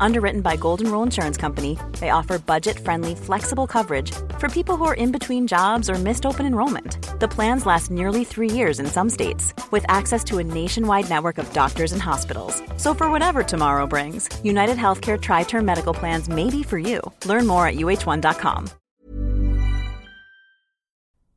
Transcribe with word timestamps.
Underwritten 0.00 0.40
by 0.40 0.56
Golden 0.56 0.90
Rule 0.90 1.02
Insurance 1.02 1.36
Company, 1.36 1.78
they 2.00 2.10
offer 2.10 2.38
budget 2.38 2.78
friendly, 2.78 3.14
flexible 3.14 3.66
coverage 3.66 4.12
for 4.38 4.48
people 4.48 4.76
who 4.76 4.84
are 4.84 4.94
in 4.94 5.12
between 5.12 5.46
jobs 5.46 5.88
or 5.90 5.94
missed 5.94 6.26
open 6.26 6.46
enrollment. 6.46 6.98
The 7.20 7.28
plans 7.28 7.66
last 7.66 7.90
nearly 7.90 8.24
three 8.24 8.50
years 8.50 8.78
in 8.78 8.86
some 8.86 9.10
states, 9.10 9.54
with 9.70 9.84
access 9.88 10.22
to 10.24 10.38
a 10.38 10.44
nationwide 10.44 11.08
network 11.08 11.38
of 11.38 11.52
doctors 11.52 11.92
and 11.92 12.02
hospitals. 12.02 12.62
So, 12.76 12.94
for 12.94 13.10
whatever 13.10 13.42
tomorrow 13.42 13.86
brings, 13.86 14.28
United 14.44 14.76
Healthcare 14.76 15.20
Tri 15.20 15.44
Term 15.44 15.64
Medical 15.64 15.94
Plans 15.94 16.28
may 16.28 16.50
be 16.50 16.62
for 16.62 16.78
you. 16.78 17.00
Learn 17.24 17.46
more 17.46 17.66
at 17.66 17.76
uh1.com. 17.76 18.70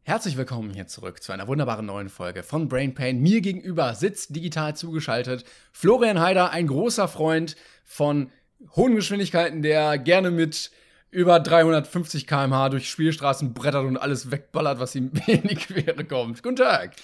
Herzlich 0.10 0.38
willkommen 0.38 0.72
hier 0.72 0.88
zurück 0.88 1.22
zu 1.22 1.34
einer 1.34 1.48
wunderbaren 1.48 1.86
neuen 1.86 2.10
Folge 2.10 2.42
von 2.42 2.68
Brain 2.68 2.96
Pain. 2.96 3.22
Mir 3.22 3.42
gegenüber 3.42 3.94
sitzt 3.94 4.36
digital 4.36 4.76
zugeschaltet 4.76 5.46
Florian 5.72 6.20
Heider, 6.20 6.50
ein 6.50 6.66
großer 6.66 7.08
Freund 7.08 7.56
von 7.86 8.32
hohen 8.76 8.96
Geschwindigkeiten, 8.96 9.62
der 9.62 9.98
gerne 9.98 10.32
mit 10.32 10.72
über 11.12 11.40
350 11.40 12.28
km/h 12.28 12.70
durch 12.70 12.90
Spielstraßen 12.90 13.54
brettert 13.54 13.86
und 13.86 13.98
alles 13.98 14.32
wegballert, 14.32 14.80
was 14.80 14.96
ihm 14.96 15.12
in 15.28 15.44
die 15.44 15.56
Quere 15.56 16.06
kommt. 16.06 16.44
Guten 16.44 16.58
Tag. 16.58 16.96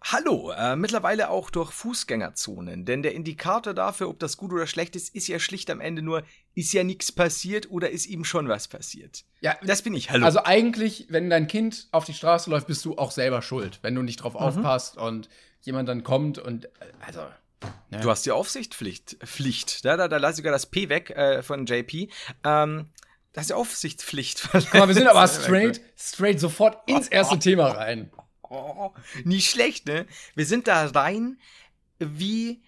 Hallo, 0.00 0.52
äh, 0.52 0.76
mittlerweile 0.76 1.28
auch 1.28 1.50
durch 1.50 1.72
Fußgängerzonen, 1.72 2.84
denn 2.84 3.02
der 3.02 3.14
Indikator 3.14 3.74
dafür, 3.74 4.08
ob 4.08 4.20
das 4.20 4.36
gut 4.36 4.52
oder 4.52 4.68
schlecht 4.68 4.94
ist, 4.94 5.12
ist 5.12 5.26
ja 5.26 5.40
schlicht 5.40 5.70
am 5.70 5.80
Ende 5.80 6.02
nur, 6.02 6.22
ist 6.54 6.72
ja 6.72 6.84
nichts 6.84 7.10
passiert 7.10 7.68
oder 7.70 7.90
ist 7.90 8.06
ihm 8.06 8.24
schon 8.24 8.48
was 8.48 8.68
passiert. 8.68 9.24
Ja, 9.40 9.56
das 9.64 9.82
bin 9.82 9.94
ich. 9.94 10.10
Hallo. 10.10 10.24
Also 10.24 10.44
eigentlich, 10.44 11.06
wenn 11.10 11.28
dein 11.28 11.48
Kind 11.48 11.88
auf 11.90 12.04
die 12.04 12.14
Straße 12.14 12.48
läuft, 12.48 12.68
bist 12.68 12.84
du 12.84 12.96
auch 12.96 13.10
selber 13.10 13.42
schuld, 13.42 13.80
wenn 13.82 13.96
du 13.96 14.02
nicht 14.02 14.22
drauf 14.22 14.34
mhm. 14.34 14.40
aufpasst 14.40 14.96
und 14.96 15.28
jemand 15.62 15.88
dann 15.88 16.04
kommt 16.04 16.38
und 16.38 16.66
äh, 16.66 16.68
also 17.04 17.22
ja. 17.90 18.00
Du 18.00 18.10
hast 18.10 18.24
die 18.26 18.30
Aufsichtspflicht. 18.30 19.18
Pflicht. 19.24 19.84
Da, 19.84 19.96
da, 19.96 20.08
da 20.08 20.16
lasse 20.18 20.32
ich 20.32 20.36
sogar 20.38 20.52
das 20.52 20.66
P 20.66 20.88
weg 20.88 21.10
äh, 21.10 21.42
von 21.42 21.66
JP. 21.66 22.08
Ähm, 22.44 22.90
das 23.32 23.44
ist 23.44 23.50
die 23.50 23.54
Aufsichtspflicht. 23.54 24.48
Guck 24.52 24.74
mal, 24.74 24.88
wir 24.88 24.94
sind 24.94 25.06
aber 25.06 25.26
straight, 25.28 25.80
straight 25.96 26.40
sofort 26.40 26.88
ins 26.88 27.08
erste 27.08 27.38
Thema 27.38 27.68
rein. 27.68 28.10
Oh, 28.42 28.92
nicht 29.24 29.50
schlecht, 29.50 29.86
ne? 29.86 30.06
Wir 30.34 30.46
sind 30.46 30.68
da 30.68 30.86
rein 30.86 31.38
wie 31.98 32.62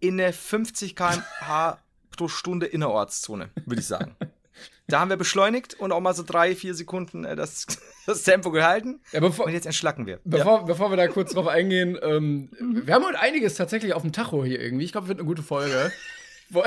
in 0.00 0.20
eine 0.20 0.32
50 0.32 0.96
km/h 0.96 1.78
pro 2.10 2.28
Stunde 2.28 2.66
Innerortszone, 2.66 3.50
würde 3.66 3.80
ich 3.80 3.86
sagen. 3.86 4.16
Da 4.86 5.00
haben 5.00 5.10
wir 5.10 5.16
beschleunigt 5.16 5.74
und 5.74 5.92
auch 5.92 6.00
mal 6.00 6.14
so 6.14 6.22
drei, 6.22 6.54
vier 6.54 6.74
Sekunden 6.74 7.24
äh, 7.24 7.36
das, 7.36 7.66
das 8.06 8.22
Tempo 8.24 8.50
gehalten. 8.50 9.00
Ja, 9.12 9.20
bevor, 9.20 9.46
und 9.46 9.52
jetzt 9.52 9.66
entschlacken 9.66 10.06
wir. 10.06 10.20
Bevor, 10.24 10.58
ja. 10.58 10.62
bevor 10.64 10.90
wir 10.90 10.96
da 10.96 11.08
kurz 11.08 11.32
drauf 11.32 11.46
eingehen, 11.46 11.98
ähm, 12.02 12.50
mhm. 12.58 12.86
wir 12.86 12.94
haben 12.94 13.04
heute 13.04 13.20
einiges 13.20 13.54
tatsächlich 13.54 13.94
auf 13.94 14.02
dem 14.02 14.12
Tacho 14.12 14.44
hier 14.44 14.60
irgendwie. 14.60 14.84
Ich 14.84 14.92
glaube, 14.92 15.08
wird 15.08 15.18
eine 15.18 15.26
gute 15.26 15.42
Folge. 15.42 15.92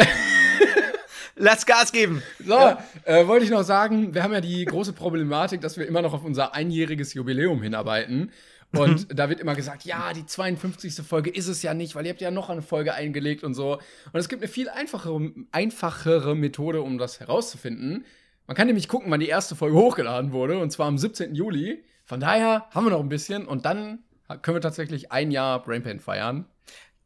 Lass 1.36 1.66
Gas 1.66 1.92
geben. 1.92 2.24
So, 2.40 2.54
ja. 2.54 2.84
äh, 3.04 3.28
wollte 3.28 3.44
ich 3.44 3.52
noch 3.52 3.64
sagen, 3.64 4.14
wir 4.14 4.24
haben 4.24 4.34
ja 4.34 4.42
die 4.42 4.64
große 4.64 4.94
Problematik, 4.94 5.60
dass 5.60 5.78
wir 5.78 5.86
immer 5.86 6.02
noch 6.02 6.14
auf 6.14 6.24
unser 6.24 6.54
einjähriges 6.54 7.14
Jubiläum 7.14 7.62
hinarbeiten. 7.62 8.32
Und 8.74 9.10
mhm. 9.10 9.16
da 9.16 9.30
wird 9.30 9.40
immer 9.40 9.56
gesagt, 9.56 9.86
ja, 9.86 10.12
die 10.14 10.26
52. 10.26 10.96
Folge 11.06 11.30
ist 11.30 11.48
es 11.48 11.62
ja 11.62 11.74
nicht, 11.74 11.96
weil 11.96 12.06
ihr 12.06 12.12
habt 12.12 12.22
ja 12.22 12.32
noch 12.32 12.50
eine 12.50 12.62
Folge 12.62 12.94
eingelegt 12.94 13.44
und 13.44 13.54
so. 13.54 13.74
Und 13.76 14.20
es 14.20 14.30
gibt 14.30 14.42
eine 14.42 14.52
viel 14.52 14.70
einfachere, 14.70 15.32
einfachere 15.52 16.36
Methode, 16.36 16.82
um 16.82 16.98
das 16.98 17.20
herauszufinden. 17.20 18.06
Man 18.48 18.56
kann 18.56 18.68
nämlich 18.68 18.88
gucken, 18.88 19.12
wann 19.12 19.20
die 19.20 19.28
erste 19.28 19.56
Folge 19.56 19.76
hochgeladen 19.78 20.32
wurde, 20.32 20.60
und 20.60 20.72
zwar 20.72 20.88
am 20.88 20.98
17. 20.98 21.34
Juli. 21.36 21.84
Von 22.06 22.20
daher 22.20 22.66
haben 22.72 22.86
wir 22.86 22.92
noch 22.92 23.00
ein 23.00 23.10
bisschen 23.10 23.48
und 23.48 23.66
dann 23.66 24.04
können 24.42 24.56
wir 24.56 24.62
tatsächlich 24.62 25.12
ein 25.12 25.32
Jahr 25.32 25.64
Brainpain 25.64 26.00
feiern. 26.00 26.46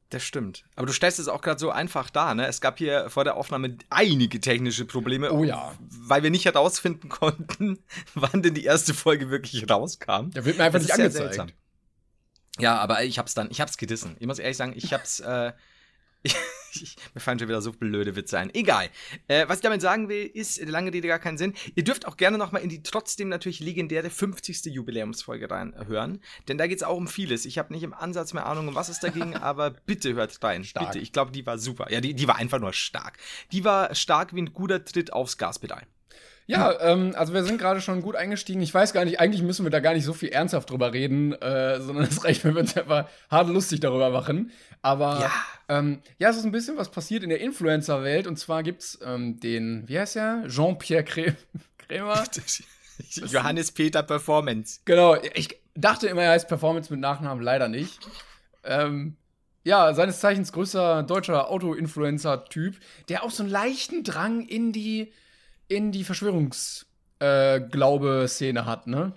Das 0.09 0.23
stimmt. 0.23 0.65
Aber 0.75 0.88
du 0.88 0.93
stellst 0.93 1.20
es 1.20 1.27
auch 1.27 1.42
gerade 1.42 1.59
so 1.59 1.70
einfach 1.70 2.09
dar, 2.09 2.33
ne? 2.33 2.47
Es 2.47 2.61
gab 2.61 2.80
hier 2.80 3.11
vor 3.11 3.23
der 3.23 3.37
Aufnahme 3.37 3.77
einige 3.92 4.39
technische 4.39 4.86
Probleme. 4.86 5.31
Oh 5.31 5.43
ja. 5.43 5.73
Weil 5.80 6.23
wir 6.23 6.31
nicht 6.31 6.45
herausfinden 6.45 7.09
konnten, 7.09 7.77
wann 8.15 8.42
denn 8.42 8.55
die 8.55 8.64
erste 8.64 8.95
Folge 8.95 9.30
wirklich 9.30 9.69
rauskam. 9.69 10.31
Da 10.31 10.45
wird 10.45 10.58
mir 10.58 10.64
einfach 10.64 10.80
das 10.80 10.87
nicht 10.87 10.93
angezeigt. 10.93 11.53
Ja, 12.58 12.77
aber 12.80 13.03
ich 13.03 13.19
hab's 13.19 13.36
dann, 13.36 13.52
ich 13.52 13.61
hab's 13.61 13.77
gedissen. 13.77 14.17
Ich 14.19 14.25
muss 14.25 14.39
ehrlich 14.39 14.58
sagen, 14.58 14.73
ich 14.75 14.92
hab's, 14.93 15.19
äh, 15.19 15.53
mir 17.13 17.21
fallen 17.21 17.39
schon 17.39 17.47
wieder 17.47 17.61
so 17.61 17.71
blöde 17.71 18.15
Witze 18.15 18.37
ein. 18.37 18.53
Egal. 18.53 18.89
Äh, 19.27 19.47
was 19.47 19.57
ich 19.57 19.63
damit 19.63 19.81
sagen 19.81 20.09
will, 20.09 20.25
ist, 20.25 20.61
lange 20.61 20.93
Rede 20.93 21.07
gar 21.07 21.19
keinen 21.19 21.37
Sinn. 21.37 21.53
Ihr 21.75 21.83
dürft 21.83 22.07
auch 22.07 22.17
gerne 22.17 22.37
nochmal 22.37 22.61
in 22.61 22.69
die 22.69 22.83
trotzdem 22.83 23.30
natürlich 23.30 23.59
legendäre 23.59 24.09
50. 24.09 24.65
Jubiläumsfolge 24.65 25.49
reinhören. 25.49 26.21
Denn 26.47 26.57
da 26.57 26.67
geht 26.67 26.77
es 26.77 26.83
auch 26.83 26.97
um 26.97 27.07
vieles. 27.07 27.45
Ich 27.45 27.57
habe 27.57 27.73
nicht 27.73 27.83
im 27.83 27.93
Ansatz 27.93 28.33
mehr 28.33 28.45
Ahnung, 28.45 28.67
um 28.69 28.75
was 28.75 28.89
es 28.89 28.99
da 28.99 29.09
ging, 29.09 29.35
aber 29.35 29.71
bitte 29.71 30.13
hört 30.13 30.43
rein. 30.43 30.63
Stark. 30.63 30.87
Bitte. 30.91 30.99
Ich 30.99 31.11
glaube, 31.11 31.31
die 31.31 31.45
war 31.45 31.57
super. 31.57 31.91
Ja, 31.91 32.02
die, 32.02 32.13
die 32.13 32.27
war 32.27 32.37
einfach 32.37 32.59
nur 32.59 32.73
stark. 32.73 33.17
Die 33.51 33.63
war 33.63 33.95
stark 33.95 34.33
wie 34.33 34.41
ein 34.41 34.53
guter 34.53 34.83
Tritt 34.83 35.13
aufs 35.13 35.37
Gaspedal. 35.37 35.86
Ja, 36.49 36.82
ähm, 36.82 37.14
also 37.15 37.32
wir 37.32 37.43
sind 37.43 37.60
gerade 37.60 37.80
schon 37.80 38.02
gut 38.02 38.15
eingestiegen. 38.15 38.60
Ich 38.64 38.73
weiß 38.73 38.92
gar 38.92 39.05
nicht, 39.05 39.20
eigentlich 39.20 39.43
müssen 39.43 39.67
wir 39.67 39.70
da 39.70 39.80
gar 39.82 39.93
nicht 39.93 40.04
so 40.04 40.14
viel 40.14 40.30
ernsthaft 40.30 40.71
drüber 40.71 40.93
reden, 40.93 41.33
äh, 41.33 41.80
sondern 41.80 42.05
es 42.10 42.23
reicht, 42.26 42.43
wenn 42.43 42.55
wir 42.55 42.61
uns 42.61 42.76
einfach 42.76 43.08
hart 43.30 43.49
lustig 43.49 43.82
darüber 43.82 44.10
machen. 44.10 44.52
Aber 44.82 45.20
ja, 45.20 45.32
ähm, 45.67 46.02
ja 46.17 46.30
es 46.30 46.37
ist 46.37 46.45
ein 46.45 46.52
bisschen 46.52 46.76
was 46.76 46.89
passiert 46.89 47.21
in 47.21 47.30
der 47.30 47.39
Influencer-Welt. 47.39 48.26
Und 48.26 48.37
zwar 48.39 48.64
gibt's 48.64 48.98
ähm, 49.05 49.39
den, 49.39 49.87
wie 49.87 49.99
heißt 49.99 50.15
der? 50.15 50.45
Jean-Pierre 50.48 51.04
Krämer. 51.77 52.23
Johannes 53.27 53.71
Peter 53.71 54.02
Performance. 54.02 54.80
Genau, 54.86 55.17
ich 55.36 55.55
dachte 55.76 56.08
immer, 56.08 56.23
er 56.23 56.31
heißt 56.31 56.48
Performance 56.48 56.92
mit 56.92 56.99
Nachnamen, 56.99 57.43
leider 57.43 57.67
nicht. 57.67 57.99
Ähm, 58.64 59.17
ja, 59.64 59.93
seines 59.93 60.20
Zeichens 60.20 60.52
größter 60.52 61.04
deutscher 61.04 61.52
Auto-Influencer-Typ, 61.52 62.76
der 63.08 63.23
auch 63.23 63.30
so 63.30 63.43
einen 63.43 63.52
leichten 63.52 64.04
Drang 64.04 64.42
in 64.48 64.71
die 64.71 65.14
in 65.69 65.93
die 65.93 66.03
Verschwörungsglaube-Szene 66.03 68.59
äh, 68.59 68.63
hat, 68.63 68.87
ne? 68.87 69.13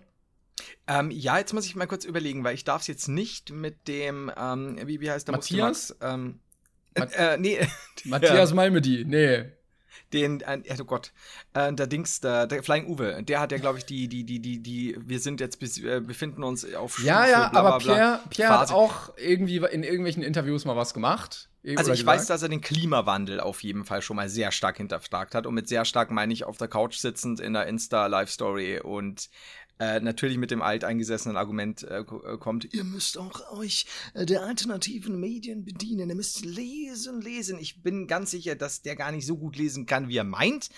Ähm, 0.87 1.11
ja, 1.11 1.39
jetzt 1.39 1.53
muss 1.53 1.67
ich 1.67 1.75
mal 1.75 1.87
kurz 1.87 2.05
überlegen, 2.05 2.45
weil 2.45 2.55
ich 2.55 2.63
darf 2.65 2.83
es 2.83 2.87
jetzt 2.87 3.09
nicht 3.09 3.51
mit 3.51 3.89
dem, 3.89 4.31
ähm, 4.37 4.79
wie, 4.85 5.01
wie 5.01 5.11
heißt 5.11 5.27
der 5.27 5.35
Matthias? 5.35 5.97
Ähm, 6.01 6.39
äh, 6.95 7.37
nee. 7.39 7.67
Matthias 8.05 8.53
Malmedy, 8.53 9.05
nee. 9.05 9.47
Den, 10.13 10.41
äh, 10.41 10.63
oh 10.81 10.85
Gott, 10.85 11.13
äh, 11.55 11.73
der 11.73 11.87
Dings, 11.87 12.21
der, 12.21 12.47
der 12.47 12.63
Flying 12.63 12.87
Uwe, 12.87 13.23
der 13.23 13.41
hat 13.41 13.53
ja, 13.53 13.59
glaube 13.59 13.79
ich, 13.79 13.85
die, 13.85 14.09
die, 14.09 14.25
die, 14.25 14.41
die, 14.41 14.59
die, 14.59 14.97
wir 14.99 15.21
sind 15.21 15.41
jetzt, 15.41 15.59
bis, 15.59 15.79
äh, 15.79 16.01
befinden 16.01 16.43
uns 16.43 16.75
auf 16.75 16.95
Stufe, 16.95 17.09
Ja, 17.09 17.27
ja, 17.27 17.49
bla, 17.49 17.61
aber 17.61 17.79
bla, 17.79 17.95
Pierre, 17.95 18.21
Pierre 18.31 18.59
hat 18.59 18.73
auch 18.73 19.13
irgendwie 19.17 19.57
in 19.57 19.83
irgendwelchen 19.83 20.23
Interviews 20.23 20.65
mal 20.65 20.77
was 20.77 20.95
gemacht. 20.95 21.49
Also 21.65 21.93
ich 21.93 22.01
gesagt? 22.01 22.19
weiß, 22.19 22.27
dass 22.27 22.43
er 22.43 22.49
den 22.49 22.61
Klimawandel 22.61 23.39
auf 23.39 23.63
jeden 23.63 23.85
Fall 23.85 24.03
schon 24.03 24.17
mal 24.17 24.29
sehr 24.29 24.51
stark 24.51 24.79
hinterfragt 24.79 25.35
hat. 25.37 25.47
Und 25.47 25.55
mit 25.55 25.69
sehr 25.69 25.85
stark 25.85 26.11
meine 26.11 26.33
ich 26.33 26.43
auf 26.43 26.57
der 26.59 26.67
Couch 26.67 26.97
sitzend 26.97 27.39
in 27.39 27.53
der 27.53 27.67
Insta-Live-Story 27.67 28.81
und 28.81 29.29
äh, 29.83 30.01
natürlich 30.01 30.39
mit 30.39 30.51
dem 30.51 30.63
alteingesessenen 30.63 31.37
Argument 31.37 31.83
äh, 31.83 32.01
äh, 32.01 32.05
kommt, 32.39 32.73
ihr 32.73 32.85
müsst 32.85 33.19
auch 33.19 33.53
euch 33.53 33.87
äh, 34.15 34.25
der 34.25 34.43
alternativen 34.43 35.19
Medien 35.19 35.65
bedienen, 35.65 36.09
ihr 36.09 36.15
müsst 36.15 36.45
lesen, 36.45 37.21
lesen. 37.21 37.59
Ich 37.59 37.83
bin 37.83 38.07
ganz 38.07 38.31
sicher, 38.31 38.55
dass 38.55 38.83
der 38.83 38.95
gar 38.95 39.11
nicht 39.11 39.27
so 39.27 39.37
gut 39.37 39.57
lesen 39.57 39.87
kann, 39.87 40.09
wie 40.09 40.17
er 40.17 40.25
meint, 40.25 40.69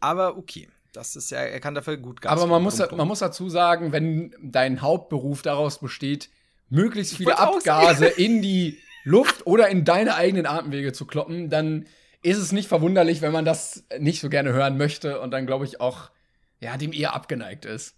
aber 0.00 0.36
okay. 0.36 0.68
Das 0.92 1.14
ist 1.14 1.30
ja, 1.30 1.38
er 1.38 1.60
kann 1.60 1.76
dafür 1.76 1.98
gut 1.98 2.20
Gas 2.20 2.32
Aber 2.32 2.48
man 2.48 2.64
muss, 2.64 2.80
man 2.80 3.06
muss 3.06 3.20
dazu 3.20 3.48
sagen, 3.48 3.92
wenn 3.92 4.34
dein 4.42 4.82
Hauptberuf 4.82 5.40
daraus 5.40 5.78
besteht, 5.78 6.30
möglichst 6.68 7.16
viele 7.16 7.38
Abgase 7.38 8.06
in 8.16 8.42
die 8.42 8.76
Luft 9.04 9.46
oder 9.46 9.68
in 9.68 9.84
deine 9.84 10.16
eigenen 10.16 10.46
Atemwege 10.46 10.92
zu 10.92 11.06
kloppen, 11.06 11.48
dann 11.48 11.86
ist 12.22 12.38
es 12.38 12.50
nicht 12.50 12.66
verwunderlich, 12.68 13.22
wenn 13.22 13.30
man 13.30 13.44
das 13.44 13.84
nicht 14.00 14.20
so 14.20 14.28
gerne 14.28 14.52
hören 14.52 14.78
möchte 14.78 15.20
und 15.20 15.30
dann, 15.30 15.46
glaube 15.46 15.64
ich, 15.64 15.80
auch 15.80 16.10
ja, 16.58 16.76
dem 16.76 16.92
eher 16.92 17.14
abgeneigt 17.14 17.66
ist. 17.66 17.94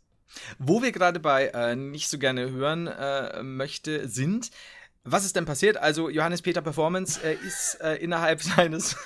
Wo 0.58 0.82
wir 0.82 0.92
gerade 0.92 1.20
bei 1.20 1.48
äh, 1.48 1.76
nicht 1.76 2.08
so 2.08 2.18
gerne 2.18 2.50
hören 2.50 2.86
äh, 2.86 3.42
möchte, 3.42 4.08
sind, 4.08 4.50
was 5.04 5.24
ist 5.24 5.34
denn 5.34 5.46
passiert? 5.46 5.78
Also 5.78 6.08
Johannes 6.08 6.42
Peter 6.42 6.62
Performance 6.62 7.20
äh, 7.24 7.34
ist 7.34 7.80
äh, 7.80 7.96
innerhalb 7.96 8.40
seines 8.42 8.96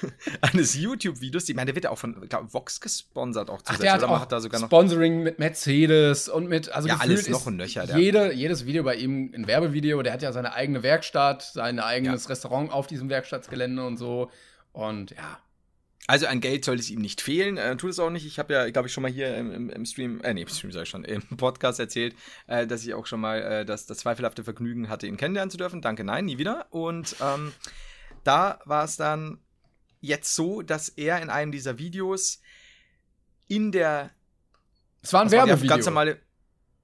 eines 0.43 0.75
YouTube-Videos, 0.75 1.49
ich 1.49 1.57
meine, 1.57 1.67
der 1.67 1.75
wird 1.75 1.85
ja 1.85 1.91
auch 1.91 1.99
von 1.99 2.29
glaub, 2.29 2.53
Vox 2.53 2.81
gesponsert 2.81 3.49
auch 3.49 3.63
zusätzlich. 3.63 3.91
Ach, 3.91 3.99
der 3.99 4.09
hat 4.09 4.23
auch 4.23 4.27
da 4.27 4.41
sogar 4.41 4.61
noch 4.61 4.69
Sponsoring 4.69 5.23
mit 5.23 5.39
Mercedes 5.39 6.29
und 6.29 6.49
mit 6.49 6.69
also 6.71 6.89
ja 6.89 6.99
alles 6.99 7.29
noch 7.29 7.47
ein 7.47 7.57
Nöcher. 7.57 7.97
Jede, 7.97 8.33
jedes 8.33 8.67
Video 8.67 8.83
bei 8.83 8.97
ihm 8.97 9.33
ein 9.35 9.47
Werbevideo. 9.47 10.03
Der 10.03 10.13
hat 10.13 10.23
ja 10.23 10.33
seine 10.33 10.53
eigene 10.53 10.83
Werkstatt, 10.83 11.43
sein 11.43 11.81
eigenes 11.81 12.25
ja. 12.25 12.29
Restaurant 12.29 12.71
auf 12.73 12.87
diesem 12.87 13.09
Werkstattsgelände 13.09 13.87
und 13.87 13.97
so. 13.97 14.31
Und 14.73 15.13
ja, 15.13 15.39
also 16.07 16.27
an 16.27 16.41
Geld 16.41 16.65
sollte 16.65 16.81
es 16.81 16.91
ihm 16.91 17.01
nicht 17.01 17.21
fehlen. 17.21 17.57
Äh, 17.57 17.77
tut 17.77 17.91
es 17.91 17.99
auch 17.99 18.11
nicht. 18.11 18.27
Ich 18.27 18.39
habe 18.39 18.53
ja, 18.53 18.71
glaube 18.71 18.89
ich, 18.89 18.95
schon 18.95 19.03
mal 19.03 19.11
hier 19.11 19.37
im, 19.37 19.53
im, 19.53 19.71
im 19.71 19.85
Stream, 19.85 20.21
äh, 20.21 20.35
nee, 20.35 20.43
im 20.43 20.49
Stream 20.49 20.73
sag 20.73 20.83
ich 20.85 20.89
schon, 20.89 21.05
im 21.05 21.23
Podcast 21.37 21.81
erzählt, 21.81 22.15
äh, 22.47 22.67
dass 22.67 22.85
ich 22.85 22.95
auch 22.95 23.07
schon 23.07 23.21
mal 23.21 23.43
äh, 23.43 23.65
das, 23.65 23.87
das 23.87 23.99
zweifelhafte 23.99 24.45
Vergnügen 24.45 24.89
hatte, 24.89 25.07
ihn 25.07 25.17
kennenlernen 25.17 25.51
zu 25.51 25.57
dürfen. 25.57 25.83
Danke, 25.83 26.05
nein, 26.05 26.27
nie 26.27 26.39
wieder. 26.39 26.67
Und 26.71 27.17
ähm, 27.21 27.53
da 28.23 28.61
war 28.65 28.85
es 28.85 28.97
dann 28.97 29.39
jetzt 30.01 30.35
so, 30.35 30.63
dass 30.63 30.89
er 30.89 31.21
in 31.23 31.31
einem 31.31 31.53
dieser 31.53 31.79
Videos 31.79 32.41
in 33.49 33.73
der 33.73 34.11
Es 35.03 35.13
war 35.13 35.23
ein 35.23 35.31
Werbevideo. 35.31 35.69
Ganz 35.69 35.87
normale. 35.87 36.21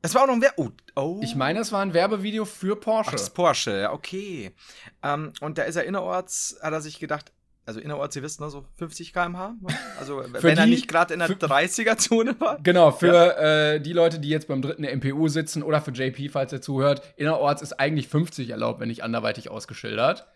Es 0.04 0.14
war 0.16 0.22
auch 0.22 0.26
noch 0.26 0.34
ein 0.34 0.42
Werbe. 0.42 0.56
Oh, 0.56 0.70
oh. 0.96 1.20
ich 1.22 1.36
meine, 1.36 1.60
es 1.60 1.70
war 1.70 1.80
ein 1.80 1.94
Werbevideo 1.94 2.44
für 2.44 2.74
Porsche. 2.74 3.10
Ach, 3.10 3.12
das 3.12 3.22
ist 3.22 3.34
Porsche, 3.34 3.82
ja, 3.82 3.92
okay. 3.92 4.52
Ähm, 5.02 5.32
und 5.40 5.58
da 5.58 5.62
ist 5.62 5.76
er 5.76 5.84
innerorts, 5.84 6.58
hat 6.60 6.72
er 6.72 6.80
sich 6.80 6.98
gedacht, 6.98 7.32
also 7.64 7.78
innerorts, 7.80 8.16
ihr 8.16 8.22
wisst, 8.22 8.40
ne, 8.40 8.50
so 8.50 8.64
50 8.76 9.12
km/h. 9.12 9.54
ne? 9.60 9.78
Also, 10.00 10.22
wenn 10.32 10.56
er 10.58 10.64
die- 10.64 10.70
nicht 10.72 10.88
gerade 10.88 11.14
in 11.14 11.20
der 11.20 11.28
für- 11.28 11.34
30er-Zone 11.34 12.40
war. 12.40 12.58
Genau, 12.62 12.90
für 12.90 13.36
äh, 13.38 13.80
die 13.80 13.92
Leute, 13.92 14.18
die 14.18 14.28
jetzt 14.28 14.48
beim 14.48 14.62
dritten 14.62 14.84
MPU 14.84 15.28
sitzen 15.28 15.62
oder 15.62 15.80
für 15.80 15.92
JP, 15.92 16.28
falls 16.30 16.52
er 16.52 16.60
zuhört, 16.60 17.02
innerorts 17.16 17.62
ist 17.62 17.74
eigentlich 17.74 18.08
50 18.08 18.50
erlaubt, 18.50 18.80
wenn 18.80 18.88
nicht 18.88 19.04
anderweitig 19.04 19.48
ausgeschildert. 19.50 20.26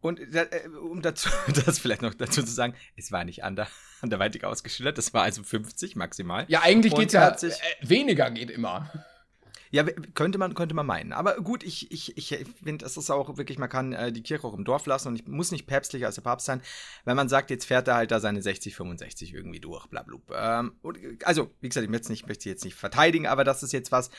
Und 0.00 0.20
äh, 0.20 0.46
um 0.90 1.02
dazu, 1.02 1.28
das 1.66 1.78
vielleicht 1.80 2.02
noch 2.02 2.14
dazu 2.14 2.42
zu 2.42 2.52
sagen, 2.52 2.74
es 2.96 3.10
war 3.10 3.24
nicht 3.24 3.42
ander, 3.42 3.66
anderweitig 4.00 4.44
ausgeschildert, 4.44 4.98
das 4.98 5.12
war 5.14 5.22
also 5.24 5.42
50 5.42 5.96
maximal. 5.96 6.44
Ja, 6.48 6.60
eigentlich 6.62 6.92
Und 6.92 7.00
geht's 7.00 7.14
er 7.14 7.36
ja, 7.40 7.48
äh, 7.48 7.52
weniger 7.88 8.30
geht 8.30 8.50
immer. 8.50 8.90
Ja, 9.70 9.84
könnte 10.14 10.38
man, 10.38 10.54
könnte 10.54 10.74
man 10.74 10.86
meinen. 10.86 11.12
Aber 11.12 11.36
gut, 11.36 11.62
ich, 11.62 11.90
ich, 11.90 12.16
ich 12.16 12.46
finde, 12.62 12.84
es 12.84 12.96
ist 12.96 13.10
auch 13.10 13.36
wirklich, 13.36 13.58
man 13.58 13.68
kann 13.68 13.92
äh, 13.92 14.12
die 14.12 14.22
Kirche 14.22 14.46
auch 14.46 14.54
im 14.54 14.64
Dorf 14.64 14.86
lassen 14.86 15.08
und 15.08 15.16
ich 15.16 15.26
muss 15.26 15.50
nicht 15.52 15.66
päpstlicher 15.66 16.06
als 16.06 16.14
der 16.14 16.22
Papst 16.22 16.46
sein, 16.46 16.62
wenn 17.04 17.16
man 17.16 17.28
sagt, 17.28 17.50
jetzt 17.50 17.64
fährt 17.64 17.88
er 17.88 17.96
halt 17.96 18.10
da 18.10 18.20
seine 18.20 18.42
60, 18.42 18.76
65 18.76 19.34
irgendwie 19.34 19.60
durch, 19.60 19.86
bla, 19.86 20.02
bla, 20.02 20.16
bla. 20.24 20.60
Ähm, 20.60 20.72
und, 20.82 20.96
äh, 20.98 21.18
also, 21.24 21.50
wie 21.60 21.68
gesagt, 21.68 21.84
ich 21.84 21.90
möchte 21.90 22.10
nicht, 22.10 22.26
möchte 22.26 22.44
sie 22.44 22.50
jetzt 22.50 22.64
nicht 22.64 22.76
verteidigen, 22.76 23.26
aber 23.26 23.44
das 23.44 23.62
ist 23.62 23.72
jetzt 23.72 23.92
was, 23.92 24.10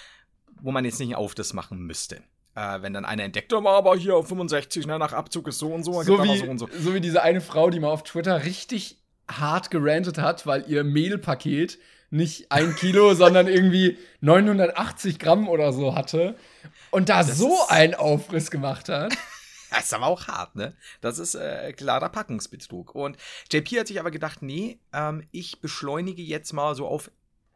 wo 0.61 0.71
man 0.71 0.85
jetzt 0.85 0.99
nicht 0.99 1.15
auf 1.15 1.35
das 1.35 1.53
machen 1.53 1.79
müsste. 1.79 2.21
Äh, 2.55 2.81
wenn 2.81 2.93
dann 2.93 3.05
einer 3.05 3.23
entdeckt, 3.23 3.51
war 3.51 3.65
aber 3.77 3.95
hier 3.95 4.15
auf 4.15 4.27
65, 4.27 4.87
ne, 4.87 4.97
nach 4.97 5.13
Abzug 5.13 5.47
ist 5.47 5.59
so 5.59 5.73
und 5.73 5.83
so, 5.83 6.01
So 6.01 6.23
wie, 6.23 6.37
so 6.39 6.45
und 6.45 6.57
so. 6.57 6.67
so 6.77 6.93
wie 6.93 7.01
diese 7.01 7.21
eine 7.21 7.39
Frau, 7.41 7.69
die 7.69 7.79
mal 7.79 7.91
auf 7.91 8.03
Twitter 8.03 8.43
richtig 8.45 8.97
hart 9.29 9.69
gerantet 9.71 10.17
hat, 10.17 10.47
weil 10.47 10.65
ihr 10.67 10.83
Mehlpaket 10.83 11.77
nicht 12.09 12.51
ein 12.51 12.75
Kilo, 12.75 13.13
sondern 13.13 13.47
irgendwie 13.47 13.97
980 14.21 15.19
Gramm 15.19 15.47
oder 15.49 15.73
so 15.73 15.95
hatte 15.95 16.35
und 16.91 17.09
da 17.09 17.23
Das 17.23 17.37
so 17.37 17.67
einen 17.67 17.95
Aufriss 17.95 18.51
gemacht 18.51 18.89
hat. 18.89 19.13
Das 19.69 19.83
ist 19.83 19.93
aber 19.93 20.07
auch 20.07 20.27
hart, 20.27 20.55
ne? 20.55 20.77
Das 21.01 21.19
ist 21.19 21.35
äh, 21.35 21.73
klarer 21.73 22.07
Packungsbetrug. 22.07 22.95
Und 22.95 23.17
JP 23.51 23.81
hat 23.81 23.87
sich 23.87 23.99
aber 23.99 24.11
gedacht, 24.11 24.41
nee, 24.41 24.79
ähm, 24.93 25.27
ich 25.31 25.59
beschleunige 25.59 26.21
jetzt 26.21 26.53
mal 26.53 26.73
so 26.73 26.87
auf, 26.87 27.11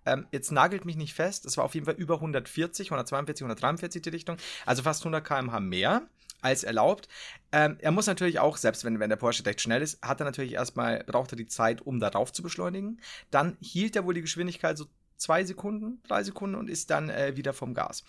ähm, 0.06 0.28
jetzt 0.32 0.52
nagelt 0.52 0.84
mich 0.84 0.98
nicht 0.98 1.14
fest, 1.14 1.46
es 1.46 1.56
war 1.56 1.64
auf 1.64 1.74
jeden 1.74 1.86
Fall 1.86 1.96
über 1.96 2.16
140, 2.16 2.88
142, 2.88 3.46
143 3.46 4.02
die 4.02 4.10
Richtung, 4.10 4.36
also 4.66 4.84
fast 4.84 5.04
100 5.04 5.26
km/h 5.26 5.62
mehr 5.62 6.02
als 6.42 6.64
erlaubt. 6.64 7.08
Ähm, 7.52 7.78
er 7.80 7.92
muss 7.92 8.08
natürlich 8.08 8.40
auch, 8.40 8.58
selbst 8.58 8.86
wenn, 8.86 9.00
wenn 9.00 9.10
der 9.10 9.18
Porsche 9.18 9.46
recht 9.46 9.62
schnell 9.62 9.82
ist, 9.82 10.02
hat 10.02 10.20
er 10.22 10.26
natürlich 10.26 10.54
erstmal, 10.54 11.04
braucht 11.04 11.34
er 11.34 11.36
die 11.36 11.48
Zeit, 11.48 11.82
um 11.82 12.00
darauf 12.00 12.32
zu 12.32 12.44
beschleunigen. 12.44 13.00
Dann 13.30 13.58
hielt 13.62 13.96
er 13.96 14.06
wohl 14.06 14.14
die 14.14 14.22
Geschwindigkeit 14.22 14.78
so 14.78 14.86
zwei 15.18 15.44
Sekunden, 15.44 16.02
drei 16.08 16.24
Sekunden 16.24 16.56
und 16.56 16.70
ist 16.70 16.90
dann 16.90 17.10
äh, 17.10 17.36
wieder 17.36 17.54
vom 17.54 17.74
Gas. 17.74 18.04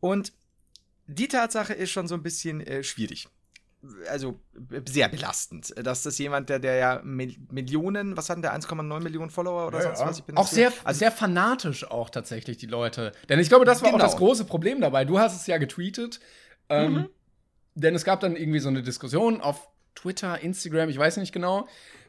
Und 0.00 0.32
die 1.06 1.28
Tatsache 1.28 1.72
ist 1.72 1.90
schon 1.90 2.08
so 2.08 2.14
ein 2.14 2.22
bisschen 2.22 2.60
äh, 2.60 2.82
schwierig 2.82 3.28
also 4.08 4.40
sehr 4.86 5.08
belastend, 5.08 5.72
dass 5.76 6.02
das 6.02 6.18
jemand, 6.18 6.48
der, 6.48 6.58
der 6.58 6.74
ja 6.76 7.00
Mil 7.04 7.36
Millionen, 7.50 8.16
was 8.16 8.28
hat 8.28 8.36
denn 8.36 8.42
der 8.42 8.58
1,9 8.58 9.00
Millionen 9.00 9.30
Follower 9.30 9.68
oder 9.68 9.80
sonst 9.80 10.00
was? 10.00 10.18
Ich 10.18 10.24
bin 10.24 10.36
Auch 10.36 10.48
sehr, 10.48 10.72
also, 10.84 10.98
sehr 10.98 11.12
fanatisch 11.12 11.88
auch 11.88 12.10
tatsächlich 12.10 12.56
die 12.56 12.66
Leute. 12.66 13.12
Denn 13.28 13.38
ich 13.38 13.48
glaube, 13.48 13.64
das 13.64 13.82
war 13.82 13.90
Genau. 13.92 14.02
auch 14.02 14.08
das 14.08 14.16
große 14.18 14.44
Problem 14.46 14.80
dabei. 14.80 15.04
Du 15.04 15.18
hast 15.18 15.36
es 15.36 15.46
ja 15.46 15.58
getweetet. 15.58 16.20
Ähm, 16.68 16.92
Mhm. 16.92 17.08
Denn 17.80 17.94
es 17.94 18.04
gab 18.04 18.20
dann 18.20 18.36
irgendwie 18.36 18.58
so 18.58 18.68
eine 18.68 18.82
Diskussion 18.82 19.40
auf 19.40 19.68
Twitter, 19.94 20.40
Instagram, 20.40 20.88
ich 20.88 20.98
weiß 20.98 21.16
nicht 21.18 21.32
genau. 21.32 21.68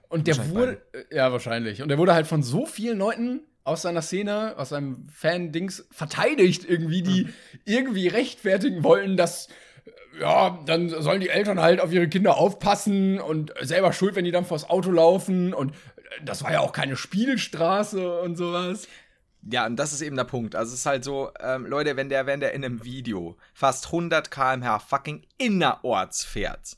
Und 0.10 0.28
der 0.28 0.50
wurde, 0.50 0.82
äh, 0.94 1.16
ja, 1.16 1.32
wahrscheinlich. 1.32 1.82
Und 1.82 1.90
der 1.90 1.98
wurde 1.98 2.14
halt 2.14 2.26
von 2.28 2.42
so 2.44 2.66
vielen 2.66 2.98
Leuten 2.98 3.42
aus 3.64 3.84
seiner 3.84 4.02
Szene, 4.02 4.56
aus 4.58 4.70
seinem 4.70 5.08
Fan-Dings 5.10 5.88
verteidigt, 5.92 6.66
irgendwie, 6.68 7.04
die 7.04 7.26
Mhm. 7.26 7.34
irgendwie 7.66 8.08
rechtfertigen 8.08 8.84
wollten, 8.84 9.16
dass, 9.18 9.48
äh, 10.18 10.22
ja, 10.22 10.60
dann 10.66 10.90
sollen 10.90 11.22
die 11.22 11.30
Eltern 11.30 11.60
halt 11.62 11.80
auf 11.80 11.92
ihre 11.92 12.08
Kinder 12.08 12.38
aufpassen 12.38 13.20
und 13.20 13.54
selber 13.62 13.94
schuld, 13.94 14.16
wenn 14.16 14.26
die 14.26 14.32
dann 14.32 14.46
vors 14.46 14.68
Auto 14.70 14.90
laufen. 14.92 15.54
Und 15.54 15.72
äh, 15.74 15.76
das 16.26 16.44
war 16.44 16.52
ja 16.52 16.62
auch 16.62 16.74
keine 16.74 16.96
Spielstraße 16.96 18.22
und 18.22 18.36
sowas. 18.36 18.88
Ja, 19.44 19.66
und 19.66 19.78
das 19.78 19.94
ist 19.94 20.02
eben 20.02 20.16
der 20.18 20.26
Punkt. 20.26 20.56
Also 20.56 20.74
es 20.74 20.80
ist 20.80 20.86
halt 20.86 21.04
so, 21.04 21.32
ähm, 21.40 21.66
Leute, 21.66 21.96
wenn 21.96 22.10
der, 22.10 22.26
wenn 22.26 22.40
der 22.40 22.54
in 22.54 22.64
einem 22.64 22.84
Video 22.84 23.38
fast 23.54 23.88
100 23.88 24.32
km/h 24.32 24.80
fucking 24.80 25.24
innerorts 25.38 26.26
fährt, 26.26 26.78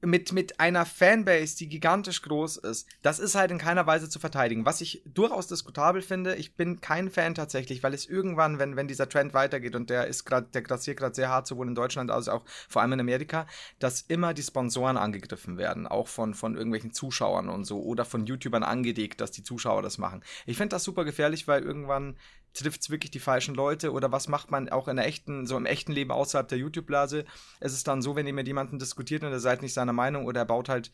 mit, 0.00 0.32
mit 0.32 0.60
einer 0.60 0.86
Fanbase, 0.86 1.56
die 1.56 1.68
gigantisch 1.68 2.22
groß 2.22 2.58
ist, 2.58 2.86
das 3.02 3.18
ist 3.18 3.34
halt 3.34 3.50
in 3.50 3.58
keiner 3.58 3.86
Weise 3.86 4.08
zu 4.08 4.20
verteidigen. 4.20 4.64
Was 4.64 4.80
ich 4.80 5.02
durchaus 5.06 5.48
diskutabel 5.48 6.02
finde, 6.02 6.36
ich 6.36 6.54
bin 6.54 6.80
kein 6.80 7.10
Fan 7.10 7.34
tatsächlich, 7.34 7.82
weil 7.82 7.94
es 7.94 8.06
irgendwann, 8.06 8.58
wenn, 8.58 8.76
wenn 8.76 8.86
dieser 8.86 9.08
Trend 9.08 9.34
weitergeht 9.34 9.74
und 9.74 9.90
der 9.90 10.06
ist 10.06 10.24
gerade, 10.24 10.46
der 10.52 10.62
grassiert 10.62 10.98
gerade 10.98 11.14
sehr 11.14 11.28
hart, 11.28 11.46
sowohl 11.46 11.66
in 11.66 11.74
Deutschland 11.74 12.10
als 12.10 12.28
auch 12.28 12.44
vor 12.68 12.82
allem 12.82 12.92
in 12.92 13.00
Amerika, 13.00 13.46
dass 13.80 14.02
immer 14.02 14.34
die 14.34 14.42
Sponsoren 14.42 14.96
angegriffen 14.96 15.58
werden, 15.58 15.86
auch 15.86 16.06
von, 16.06 16.34
von 16.34 16.54
irgendwelchen 16.54 16.92
Zuschauern 16.92 17.48
und 17.48 17.64
so 17.64 17.82
oder 17.82 18.04
von 18.04 18.26
YouTubern 18.26 18.62
angedickt, 18.62 19.20
dass 19.20 19.32
die 19.32 19.42
Zuschauer 19.42 19.82
das 19.82 19.98
machen. 19.98 20.22
Ich 20.46 20.56
finde 20.56 20.76
das 20.76 20.84
super 20.84 21.04
gefährlich, 21.04 21.48
weil 21.48 21.62
irgendwann 21.62 22.16
trifft 22.58 22.82
es 22.82 22.90
wirklich 22.90 23.10
die 23.10 23.20
falschen 23.20 23.54
Leute 23.54 23.92
oder 23.92 24.12
was 24.12 24.28
macht 24.28 24.50
man 24.50 24.68
auch 24.68 24.88
in 24.88 24.96
der 24.96 25.06
echten, 25.06 25.46
so 25.46 25.56
im 25.56 25.66
echten 25.66 25.92
Leben 25.92 26.10
außerhalb 26.10 26.48
der 26.48 26.58
YouTube-Blase? 26.58 27.24
Es 27.60 27.72
ist 27.72 27.86
dann 27.88 28.02
so, 28.02 28.16
wenn 28.16 28.26
ihr 28.26 28.32
mit 28.32 28.46
jemandem 28.46 28.78
diskutiert 28.78 29.22
und 29.24 29.30
ihr 29.30 29.40
seid 29.40 29.62
nicht 29.62 29.74
seiner 29.74 29.92
Meinung 29.92 30.26
oder 30.26 30.40
er 30.40 30.46
baut 30.46 30.68
halt 30.68 30.90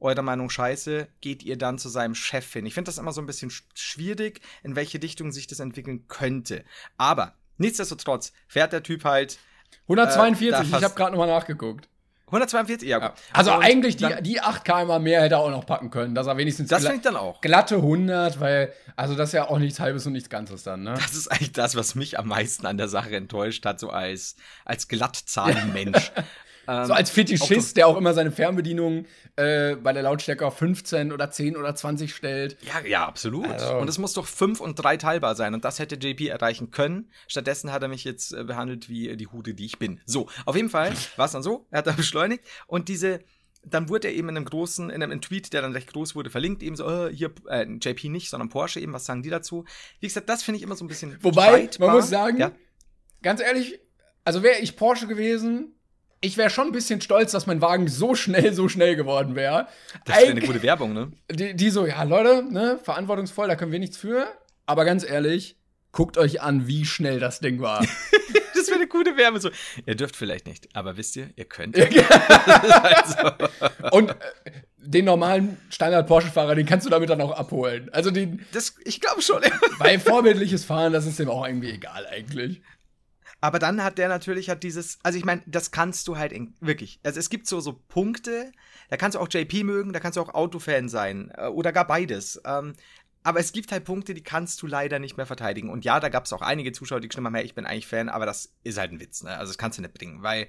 eurer 0.00 0.22
Meinung 0.22 0.50
scheiße, 0.50 1.08
geht 1.20 1.42
ihr 1.44 1.56
dann 1.56 1.78
zu 1.78 1.88
seinem 1.88 2.14
Chef 2.14 2.52
hin. 2.52 2.66
Ich 2.66 2.74
finde 2.74 2.88
das 2.88 2.98
immer 2.98 3.12
so 3.12 3.20
ein 3.22 3.26
bisschen 3.26 3.50
sch- 3.50 3.62
schwierig, 3.74 4.40
in 4.62 4.76
welche 4.76 5.00
Richtung 5.02 5.32
sich 5.32 5.46
das 5.46 5.60
entwickeln 5.60 6.06
könnte. 6.08 6.64
Aber 6.98 7.34
nichtsdestotrotz 7.58 8.32
fährt 8.48 8.72
der 8.72 8.82
Typ 8.82 9.04
halt 9.04 9.38
142, 9.88 10.74
Äh, 10.74 10.78
ich 10.78 10.84
habe 10.84 10.94
gerade 10.94 11.12
nochmal 11.12 11.28
nachgeguckt. 11.28 11.88
142, 12.26 12.88
ja, 12.88 12.98
Ja. 12.98 13.08
gut. 13.08 13.16
Also 13.32 13.52
Und 13.54 13.62
eigentlich 13.62 13.96
die, 13.96 14.08
die 14.22 14.40
8 14.40 14.64
km 14.64 15.02
mehr 15.02 15.22
hätte 15.22 15.34
er 15.34 15.40
auch 15.40 15.50
noch 15.50 15.66
packen 15.66 15.90
können, 15.90 16.14
dass 16.14 16.26
er 16.26 16.36
wenigstens 16.36 16.68
Das 16.70 16.82
gla- 16.84 16.94
ich 16.94 17.00
dann 17.02 17.16
auch. 17.16 17.40
glatte 17.40 17.76
100, 17.76 18.40
weil, 18.40 18.72
also 18.96 19.14
das 19.14 19.28
ist 19.30 19.32
ja 19.34 19.48
auch 19.48 19.58
nichts 19.58 19.78
Halbes 19.78 20.06
und 20.06 20.12
nichts 20.14 20.30
Ganzes 20.30 20.62
dann, 20.62 20.82
ne? 20.82 20.94
Das 20.94 21.14
ist 21.14 21.28
eigentlich 21.30 21.52
das, 21.52 21.76
was 21.76 21.94
mich 21.94 22.18
am 22.18 22.28
meisten 22.28 22.66
an 22.66 22.78
der 22.78 22.88
Sache 22.88 23.14
enttäuscht 23.14 23.64
hat, 23.66 23.78
so 23.78 23.90
als, 23.90 24.36
als 24.64 24.88
Glattzahlenmensch. 24.88 26.12
Ähm, 26.68 26.86
So 26.86 26.92
als 26.92 27.10
Fetischist, 27.10 27.76
der 27.76 27.86
auch 27.86 27.96
immer 27.96 28.14
seine 28.14 28.30
Fernbedienung 28.32 29.06
äh, 29.36 29.74
bei 29.76 29.92
der 29.92 30.02
Lautstärke 30.02 30.46
auf 30.46 30.56
15 30.58 31.12
oder 31.12 31.30
10 31.30 31.56
oder 31.56 31.74
20 31.74 32.14
stellt. 32.14 32.56
Ja, 32.62 32.86
ja, 32.88 33.06
absolut. 33.06 33.46
Also- 33.48 33.76
Und 33.76 33.88
es 33.88 33.98
muss 33.98 34.12
doch 34.12 34.26
fünf 34.26 34.60
und 34.60 34.76
drei 34.76 34.96
teilbar 34.96 35.34
sein. 35.34 35.54
Und 35.54 35.64
das 35.64 35.78
hätte 35.78 35.96
JP 35.96 36.28
erreichen 36.28 36.70
können. 36.70 37.10
Stattdessen 37.28 37.72
hat 37.72 37.82
er 37.82 37.88
mich 37.88 38.04
jetzt 38.04 38.32
äh, 38.32 38.44
behandelt 38.44 38.88
wie 38.88 39.08
äh, 39.10 39.16
die 39.16 39.26
Hude, 39.26 39.54
die 39.54 39.64
ich 39.66 39.78
bin. 39.78 40.00
So, 40.06 40.28
auf 40.46 40.56
jeden 40.56 40.70
Fall 40.70 40.92
war 41.16 41.26
es 41.26 41.32
dann 41.32 41.42
so. 41.42 41.66
Er 41.70 41.78
hat 41.78 41.86
dann 41.86 41.96
beschleunigt. 41.96 42.44
Und 42.66 42.88
diese, 42.88 43.20
dann 43.66 43.88
wurde 43.88 44.08
er 44.08 44.14
eben 44.14 44.28
in 44.28 44.36
einem 44.36 44.46
großen, 44.46 44.90
in 44.90 44.94
einem, 44.96 45.04
in 45.04 45.12
einem 45.12 45.20
Tweet, 45.20 45.52
der 45.52 45.62
dann 45.62 45.72
recht 45.72 45.92
groß 45.92 46.14
wurde, 46.14 46.30
verlinkt, 46.30 46.62
eben 46.62 46.76
so, 46.76 46.88
äh, 46.88 47.12
hier, 47.14 47.32
äh, 47.48 47.64
JP 47.64 48.10
nicht, 48.10 48.30
sondern 48.30 48.50
Porsche 48.50 48.78
eben. 48.80 48.92
Was 48.92 49.04
sagen 49.06 49.22
die 49.22 49.30
dazu? 49.30 49.64
Wie 50.00 50.06
gesagt, 50.06 50.28
das 50.28 50.42
finde 50.42 50.58
ich 50.58 50.62
immer 50.62 50.76
so 50.76 50.84
ein 50.84 50.88
bisschen. 50.88 51.16
Wobei, 51.22 51.48
streitbar. 51.48 51.88
man 51.88 51.96
muss 51.96 52.08
sagen, 52.10 52.38
ja, 52.38 52.52
ganz 53.22 53.40
ehrlich, 53.40 53.80
also 54.24 54.42
wäre 54.42 54.58
ich 54.60 54.76
Porsche 54.76 55.06
gewesen, 55.06 55.74
ich 56.24 56.36
wäre 56.38 56.50
schon 56.50 56.68
ein 56.68 56.72
bisschen 56.72 57.00
stolz, 57.00 57.32
dass 57.32 57.46
mein 57.46 57.60
Wagen 57.60 57.86
so 57.86 58.14
schnell, 58.14 58.54
so 58.54 58.68
schnell 58.68 58.96
geworden 58.96 59.36
wäre. 59.36 59.68
das 60.06 60.16
wäre 60.18 60.30
eine 60.30 60.40
gute 60.40 60.62
Werbung, 60.62 60.94
ne? 60.94 61.12
Die, 61.30 61.54
die 61.54 61.70
so, 61.70 61.86
ja, 61.86 62.02
Leute, 62.02 62.42
ne, 62.50 62.78
verantwortungsvoll, 62.82 63.46
da 63.46 63.56
können 63.56 63.72
wir 63.72 63.78
nichts 63.78 63.98
für. 63.98 64.26
Aber 64.66 64.86
ganz 64.86 65.04
ehrlich, 65.04 65.56
guckt 65.92 66.16
euch 66.16 66.40
an, 66.40 66.66
wie 66.66 66.86
schnell 66.86 67.20
das 67.20 67.40
Ding 67.40 67.60
war. 67.60 67.84
Das 68.56 68.68
wäre 68.68 68.78
eine 68.78 68.88
gute 68.88 69.16
Werbung. 69.18 69.40
So, 69.40 69.50
ihr 69.84 69.94
dürft 69.94 70.16
vielleicht 70.16 70.46
nicht, 70.46 70.74
aber 70.74 70.96
wisst 70.96 71.16
ihr, 71.16 71.28
ihr 71.36 71.44
könnt. 71.44 71.76
Und 73.90 74.10
äh, 74.10 74.14
den 74.78 75.04
normalen 75.04 75.58
Standard-Porsche-Fahrer, 75.68 76.54
den 76.54 76.64
kannst 76.64 76.86
du 76.86 76.90
damit 76.90 77.10
dann 77.10 77.20
auch 77.20 77.32
abholen. 77.32 77.90
Also 77.92 78.10
den, 78.10 78.46
Das, 78.52 78.76
ich 78.84 79.02
glaube 79.02 79.20
schon. 79.20 79.42
weil 79.78 79.98
vorbildliches 79.98 80.64
Fahren, 80.64 80.94
das 80.94 81.04
ist 81.04 81.18
dem 81.18 81.28
auch 81.28 81.46
irgendwie 81.46 81.72
egal 81.72 82.06
eigentlich. 82.06 82.62
Aber 83.44 83.58
dann 83.58 83.84
hat 83.84 83.98
der 83.98 84.08
natürlich 84.08 84.48
hat 84.48 84.62
dieses, 84.62 84.98
also 85.02 85.18
ich 85.18 85.26
meine, 85.26 85.42
das 85.44 85.70
kannst 85.70 86.08
du 86.08 86.16
halt 86.16 86.32
in, 86.32 86.54
wirklich. 86.60 86.98
Also 87.02 87.20
es 87.20 87.28
gibt 87.28 87.46
so 87.46 87.60
so 87.60 87.74
Punkte, 87.88 88.52
da 88.88 88.96
kannst 88.96 89.16
du 89.16 89.20
auch 89.20 89.28
JP 89.30 89.64
mögen, 89.64 89.92
da 89.92 90.00
kannst 90.00 90.16
du 90.16 90.22
auch 90.22 90.32
Autofan 90.32 90.88
sein 90.88 91.30
äh, 91.36 91.48
oder 91.48 91.70
gar 91.70 91.86
beides. 91.86 92.40
Ähm, 92.46 92.72
aber 93.22 93.40
es 93.40 93.52
gibt 93.52 93.70
halt 93.70 93.84
Punkte, 93.84 94.14
die 94.14 94.22
kannst 94.22 94.62
du 94.62 94.66
leider 94.66 94.98
nicht 94.98 95.18
mehr 95.18 95.26
verteidigen. 95.26 95.68
Und 95.68 95.84
ja, 95.84 96.00
da 96.00 96.08
gab 96.08 96.24
es 96.24 96.32
auch 96.32 96.40
einige 96.40 96.72
Zuschauer, 96.72 97.00
die 97.00 97.08
geschrieben 97.08 97.26
haben, 97.26 97.34
hey, 97.34 97.44
ich 97.44 97.54
bin 97.54 97.66
eigentlich 97.66 97.86
Fan, 97.86 98.08
aber 98.08 98.24
das 98.24 98.54
ist 98.62 98.78
halt 98.78 98.92
ein 98.92 99.00
Witz, 99.00 99.22
ne? 99.22 99.36
Also 99.36 99.50
das 99.52 99.58
kannst 99.58 99.76
du 99.76 99.82
nicht 99.82 99.92
bringen, 99.92 100.22
weil 100.22 100.48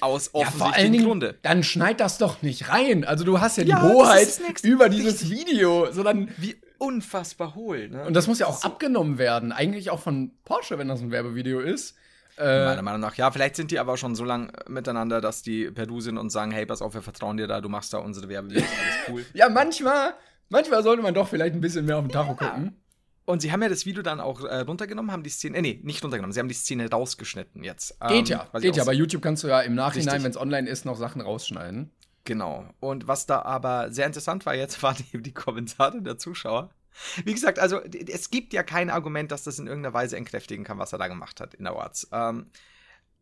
aus 0.00 0.30
Ja, 0.34 0.50
vor 0.50 0.74
allen 0.74 0.92
offensichtlichen 0.92 0.92
Dingen, 0.92 1.04
Grunde. 1.06 1.38
dann 1.42 1.62
schneid 1.64 2.00
das 2.00 2.18
doch 2.18 2.42
nicht 2.42 2.68
rein. 2.68 3.04
Also 3.04 3.24
du 3.24 3.40
hast 3.40 3.56
ja 3.56 3.64
die 3.64 3.70
Ja, 3.70 3.82
Hoheit 3.82 4.40
über 4.62 4.88
dieses 4.88 5.28
Video, 5.30 5.90
sondern 5.92 6.28
Wie 6.36 6.56
unfassbar 6.82 7.54
hohl, 7.54 7.88
ne? 7.88 8.04
und 8.04 8.14
das 8.14 8.26
muss 8.26 8.38
ja 8.38 8.46
auch 8.46 8.58
So- 8.60 8.66
abgenommen 8.68 9.18
werden. 9.18 9.52
Eigentlich 9.52 9.90
auch 9.90 10.00
von 10.00 10.32
Porsche, 10.44 10.78
wenn 10.78 10.88
das 10.88 11.00
ein 11.00 11.10
Werbevideo 11.10 11.60
ist. 11.60 11.94
Äh, 12.38 12.64
Meiner 12.64 12.82
Meinung 12.82 13.00
nach, 13.00 13.14
ja, 13.16 13.30
vielleicht 13.30 13.56
sind 13.56 13.70
die 13.70 13.78
aber 13.78 13.96
schon 13.96 14.14
so 14.14 14.24
lang 14.24 14.48
äh, 14.50 14.70
miteinander, 14.70 15.20
dass 15.20 15.42
die 15.42 15.70
per 15.70 15.86
Du 15.86 16.00
sind 16.00 16.16
und 16.18 16.30
sagen, 16.30 16.50
hey, 16.50 16.64
pass 16.66 16.80
auf, 16.82 16.94
wir 16.94 17.02
vertrauen 17.02 17.36
dir 17.36 17.46
da, 17.46 17.60
du 17.60 17.68
machst 17.68 17.92
da 17.92 17.98
unsere 17.98 18.28
Werbevideos, 18.28 18.64
alles 18.64 18.94
cool. 19.08 19.26
ja, 19.34 19.48
manchmal, 19.48 20.14
manchmal 20.48 20.82
sollte 20.82 21.02
man 21.02 21.12
doch 21.14 21.28
vielleicht 21.28 21.54
ein 21.54 21.60
bisschen 21.60 21.84
mehr 21.84 21.98
auf 21.98 22.04
den 22.04 22.10
Tacho 22.10 22.34
gucken. 22.34 22.76
Und 23.24 23.40
sie 23.42 23.52
haben 23.52 23.62
ja 23.62 23.68
das 23.68 23.86
Video 23.86 24.02
dann 24.02 24.18
auch 24.18 24.42
äh, 24.44 24.60
runtergenommen, 24.60 25.12
haben 25.12 25.22
die 25.22 25.30
Szene, 25.30 25.58
äh, 25.58 25.62
nee, 25.62 25.78
nicht 25.84 26.02
runtergenommen, 26.02 26.32
sie 26.32 26.40
haben 26.40 26.48
die 26.48 26.54
Szene 26.54 26.90
rausgeschnitten 26.90 27.62
jetzt. 27.62 28.00
Geht 28.08 28.30
Ähm, 28.30 28.38
ja, 28.38 28.48
was 28.50 28.62
ich 28.62 28.68
geht 28.70 28.76
ja. 28.76 28.84
Bei 28.84 28.92
YouTube 28.92 29.22
kannst 29.22 29.44
du 29.44 29.48
ja 29.48 29.60
im 29.60 29.74
Nachhinein, 29.76 30.24
wenn 30.24 30.30
es 30.30 30.36
online 30.36 30.68
ist, 30.68 30.84
noch 30.84 30.96
Sachen 30.96 31.20
rausschneiden. 31.20 31.90
Genau. 32.24 32.66
Und 32.80 33.08
was 33.08 33.26
da 33.26 33.42
aber 33.42 33.90
sehr 33.92 34.06
interessant 34.06 34.46
war 34.46 34.54
jetzt, 34.54 34.82
waren 34.82 34.96
eben 35.12 35.22
die 35.22 35.34
Kommentare 35.34 36.00
der 36.02 36.18
Zuschauer. 36.18 36.70
Wie 37.24 37.32
gesagt, 37.32 37.58
also 37.58 37.80
es 37.80 38.30
gibt 38.30 38.52
ja 38.52 38.62
kein 38.62 38.90
Argument, 38.90 39.32
dass 39.32 39.44
das 39.44 39.58
in 39.58 39.66
irgendeiner 39.66 39.94
Weise 39.94 40.16
entkräftigen 40.16 40.62
kann, 40.64 40.78
was 40.78 40.92
er 40.92 40.98
da 40.98 41.08
gemacht 41.08 41.40
hat 41.40 41.54
in 41.54 41.66
Awards. 41.66 42.08
Ähm, 42.12 42.46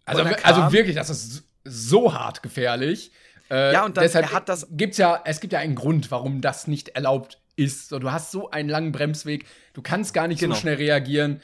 Also, 0.04 0.22
also 0.24 0.72
wirklich, 0.72 0.96
das 0.96 1.08
ist 1.08 1.44
so 1.64 2.12
hart 2.12 2.42
gefährlich. 2.42 3.12
Äh, 3.48 3.72
Ja, 3.72 3.84
und 3.84 3.96
dann- 3.96 4.02
deshalb 4.02 4.32
hat 4.32 4.48
das- 4.48 4.66
gibt's 4.70 4.98
ja, 4.98 5.20
es 5.24 5.40
gibt 5.40 5.52
ja 5.52 5.60
einen 5.60 5.76
Grund, 5.76 6.10
warum 6.10 6.40
das 6.40 6.66
nicht 6.66 6.90
erlaubt 6.90 7.38
ist. 7.54 7.90
So, 7.90 7.98
du 8.00 8.10
hast 8.10 8.32
so 8.32 8.50
einen 8.50 8.68
langen 8.68 8.90
Bremsweg, 8.90 9.44
du 9.74 9.82
kannst 9.82 10.14
gar 10.14 10.26
nicht 10.26 10.40
Genau. 10.40 10.54
so 10.56 10.60
schnell 10.62 10.76
reagieren. 10.76 11.40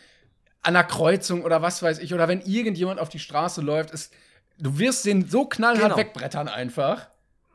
An 0.62 0.74
einer 0.74 0.84
Kreuzung 0.84 1.44
oder 1.44 1.62
was 1.62 1.80
weiß 1.82 2.00
ich, 2.00 2.12
oder 2.12 2.26
wenn 2.26 2.40
irgendjemand 2.40 2.98
auf 2.98 3.08
die 3.08 3.20
Straße 3.20 3.60
läuft, 3.60 3.92
ist, 3.92 4.12
du 4.58 4.78
wirst 4.78 5.04
den 5.04 5.28
so 5.28 5.44
knallhart 5.46 5.84
Genau. 5.84 5.96
wegbrettern 5.96 6.48
einfach. 6.48 7.08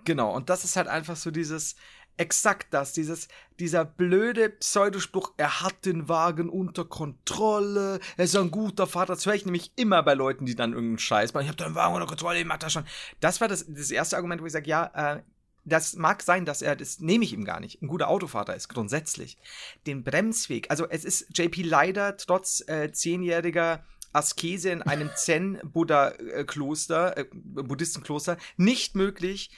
Genau, 0.06 0.36
und 0.36 0.50
das 0.50 0.64
ist 0.64 0.76
halt 0.76 0.88
einfach 0.88 1.16
so 1.16 1.32
dieses, 1.32 1.76
exakt 2.18 2.74
das, 2.74 2.94
dieses, 2.94 3.28
dieser 3.60 3.86
blöde 3.86 4.50
Pseudospruch, 4.50 5.34
er 5.38 5.62
hat 5.62 5.86
den 5.86 6.08
Wagen 6.08 6.50
unter 6.50 6.86
Kontrolle, 6.86 8.00
er 8.18 8.26
ist 8.26 8.36
ein 8.36 8.52
guter 8.52 8.88
Vater, 8.88 9.14
das 9.14 9.26
höre 9.26 9.34
ich 9.34 9.46
nämlich 9.46 9.72
immer 9.76 10.04
bei 10.04 10.14
Leuten, 10.14 10.46
die 10.46 10.56
dann 10.56 10.74
irgendeinen 10.74 11.00
Scheiß 11.00 11.34
machen, 11.34 11.44
ich 11.44 11.50
habe 11.50 11.64
den 11.64 11.76
Wagen 11.76 11.96
unter 11.96 12.08
Kontrolle, 12.08 12.40
ich 12.40 12.46
mach 12.46 12.58
das 12.58 12.74
schon. 12.74 12.86
Das 13.20 13.42
war 13.42 13.48
das, 13.48 13.66
das 13.68 13.92
erste 13.92 14.18
Argument, 14.18 14.42
wo 14.42 14.46
ich 14.46 14.54
sage, 14.54 14.70
ja, 14.70 15.16
äh, 15.16 15.22
das 15.64 15.96
mag 15.96 16.24
sein, 16.24 16.46
dass 16.46 16.62
er, 16.62 16.76
das 16.76 17.00
nehme 17.00 17.24
ich 17.24 17.34
ihm 17.34 17.46
gar 17.46 17.60
nicht, 17.60 17.82
ein 17.82 17.88
guter 17.88 18.10
Autovater 18.10 18.56
ist, 18.56 18.68
grundsätzlich. 18.68 19.38
Den 19.86 20.04
Bremsweg, 20.04 20.70
also 20.70 20.88
es 20.90 21.06
ist 21.06 21.38
JP 21.38 21.64
leider 21.64 22.18
trotz 22.18 22.68
äh, 22.68 22.92
zehnjähriger 22.92 23.84
Askese 24.14 24.72
in 24.72 24.82
einem 24.82 25.10
Zen-Buddha-Kloster, 25.16 27.18
äh, 27.18 27.26
Buddhistenkloster, 27.32 28.38
nicht 28.58 28.96
möglich, 28.96 29.52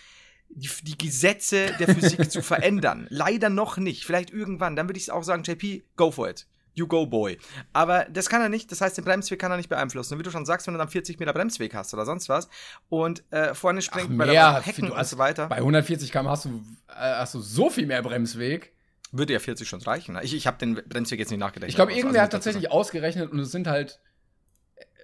die, 0.50 0.70
die 0.84 0.98
Gesetze 0.98 1.74
der 1.80 1.88
Physik 1.96 2.32
zu 2.32 2.42
verändern. 2.42 3.08
Leider 3.10 3.50
noch 3.50 3.78
nicht. 3.78 4.06
Vielleicht 4.06 4.32
irgendwann. 4.32 4.76
Dann 4.76 4.88
würde 4.88 5.00
ich 5.00 5.12
auch 5.12 5.24
sagen, 5.24 5.44
JP, 5.44 5.84
go 5.96 6.12
for 6.12 6.30
it. 6.30 6.46
You 6.76 6.88
go, 6.88 7.06
boy. 7.06 7.38
Aber 7.72 8.06
das 8.06 8.30
kann 8.30 8.42
er 8.42 8.50
nicht. 8.50 8.72
Das 8.72 8.82
heißt, 8.82 8.98
den 8.98 9.06
Bremsweg 9.06 9.38
kann 9.38 9.52
er 9.52 9.58
nicht 9.58 9.70
beeinflussen. 9.70 10.14
Und 10.14 10.20
wie 10.20 10.24
du 10.24 10.32
schon 10.32 10.46
sagst, 10.48 10.66
wenn 10.66 10.74
du 10.74 10.80
dann 10.80 10.90
40 10.90 11.20
Meter 11.20 11.32
Bremsweg 11.32 11.76
hast 11.76 11.94
oder 11.94 12.04
sonst 12.04 12.30
was 12.30 12.50
und 12.90 13.24
äh, 13.32 13.54
vorne 13.54 13.84
springt 13.84 14.10
Ach, 14.12 14.18
bei 14.18 14.26
der 14.26 14.60
Hecken 14.62 14.86
du 14.88 14.92
und 14.92 14.98
hast, 14.98 15.12
so 15.12 15.20
weiter, 15.20 15.48
Bei 15.50 15.58
140 15.58 16.12
km 16.12 16.28
hast 16.30 16.46
du, 16.46 16.64
äh, 16.88 16.94
hast 16.96 17.36
du 17.36 17.42
so 17.42 17.70
viel 17.70 17.86
mehr 17.86 18.02
Bremsweg. 18.02 18.74
würde 19.12 19.34
ja 19.34 19.40
40 19.40 19.70
schon 19.70 19.82
reichen. 19.82 20.18
Ich, 20.24 20.34
ich 20.34 20.48
habe 20.48 20.58
den 20.58 20.74
Bremsweg 20.74 21.20
jetzt 21.20 21.30
nicht 21.30 21.40
nachgedacht. 21.40 21.70
Ich 21.70 21.76
glaube, 21.76 21.92
Also, 21.92 22.00
irgendwer 22.00 22.22
muss 22.22 22.26
hat 22.26 22.32
tatsächlich 22.32 22.72
ausgerechnet 22.72 23.32
und 23.32 23.38
es 23.38 23.52
sind 23.52 23.68
halt 23.68 24.00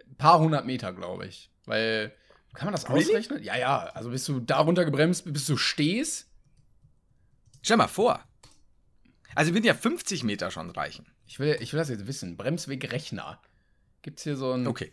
ein 0.07 0.15
paar 0.17 0.39
hundert 0.39 0.65
Meter, 0.65 0.91
glaube 0.91 1.27
ich. 1.27 1.51
Weil, 1.65 2.11
kann 2.59 2.65
man 2.67 2.73
das 2.73 2.89
Really? 2.89 3.05
ausrechnen? 3.05 3.41
Ja, 3.41 3.57
ja. 3.57 3.77
Also 3.93 4.09
bist 4.09 4.27
du 4.27 4.39
da 4.41 4.59
runter 4.59 4.83
gebremst, 4.83 5.31
bis 5.31 5.47
du 5.47 5.55
stehst. 5.55 6.27
Stell 7.61 7.77
mal 7.77 7.87
vor. 7.87 8.23
Also 9.33 9.53
würden 9.53 9.65
ja 9.65 9.73
50 9.73 10.23
Meter 10.23 10.51
schon 10.51 10.69
reichen. 10.69 11.05
Ich 11.25 11.39
will, 11.39 11.57
ich 11.61 11.71
will 11.71 11.79
das 11.79 11.89
jetzt 11.89 12.05
wissen. 12.07 12.35
Bremswegrechner. 12.35 13.41
Gibt's 14.01 14.23
hier 14.23 14.35
so 14.35 14.53
ein. 14.53 14.67
Okay. 14.67 14.91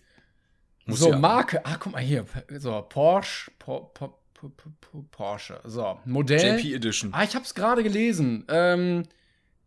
Muss 0.85 1.01
so, 1.01 1.11
ja. 1.11 1.19
Marke. 1.19 1.65
Ah, 1.67 1.77
guck 1.79 1.93
mal 1.93 2.03
hier. 2.03 2.25
So, 2.59 2.81
Porsche. 2.83 3.51
Po, 3.59 3.91
po, 3.95 4.21
po, 4.35 4.49
po, 4.51 4.71
po, 4.81 5.03
Porsche. 5.11 5.61
So, 5.65 5.99
Modell. 6.05 6.59
JP 6.59 6.75
Edition. 6.75 7.15
Ah, 7.15 7.25
ich 7.25 7.35
hab's 7.35 7.55
gerade 7.55 7.83
gelesen. 7.83 8.45
Ähm, 8.49 9.03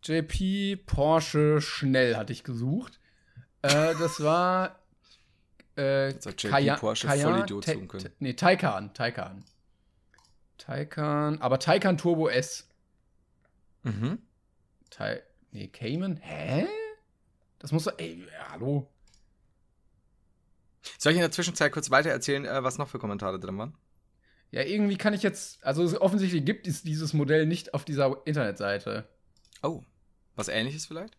JP 0.04 0.78
Porsche 0.86 1.60
Schnell 1.60 2.16
hatte 2.16 2.32
ich 2.32 2.44
gesucht. 2.46 3.00
Äh, 3.62 3.96
das 4.00 4.24
war. 4.24 4.80
Äh, 5.80 6.14
Kaya- 6.36 6.76
Porsche 6.78 7.08
Kaya- 7.08 7.24
Vollidiot 7.32 7.64
Ta- 7.66 7.74
können. 7.74 7.88
Ta- 8.04 8.10
Nee, 8.20 8.34
Taycan. 8.34 8.94
Taycan. 8.94 9.44
Taycan. 10.58 11.42
Aber 11.42 11.60
Taycan 11.60 11.98
Turbo 11.98 12.28
S. 12.28 12.68
Mhm. 13.84 14.20
Tay 14.90 15.22
nee, 15.52 15.68
Cayman? 15.68 16.18
Hä? 16.18 16.68
Das 17.60 17.72
muss 17.72 17.86
doch. 17.86 17.98
Ey, 17.98 18.26
hallo. 18.50 18.90
Soll 20.98 21.12
ich 21.14 21.18
in 21.18 21.22
der 21.22 21.32
Zwischenzeit 21.32 21.72
kurz 21.72 21.90
weiter 21.92 22.10
erzählen, 22.10 22.46
äh, 22.46 22.64
was 22.64 22.78
noch 22.78 22.88
für 22.90 23.00
Kommentare 23.00 23.40
drin 23.40 23.58
waren? 23.58 23.76
Ja, 24.52 24.64
irgendwie 24.64 24.98
kann 24.98 25.14
ich 25.14 25.22
jetzt. 25.24 25.64
Also, 25.64 26.02
offensichtlich 26.02 26.44
gibt 26.44 26.68
es 26.68 26.82
dieses 26.84 27.14
Modell 27.14 27.46
nicht 27.46 27.74
auf 27.74 27.86
dieser 27.86 28.22
Internetseite. 28.26 29.08
Oh, 29.62 29.84
was 30.36 30.48
ähnliches 30.48 30.86
vielleicht? 30.88 31.16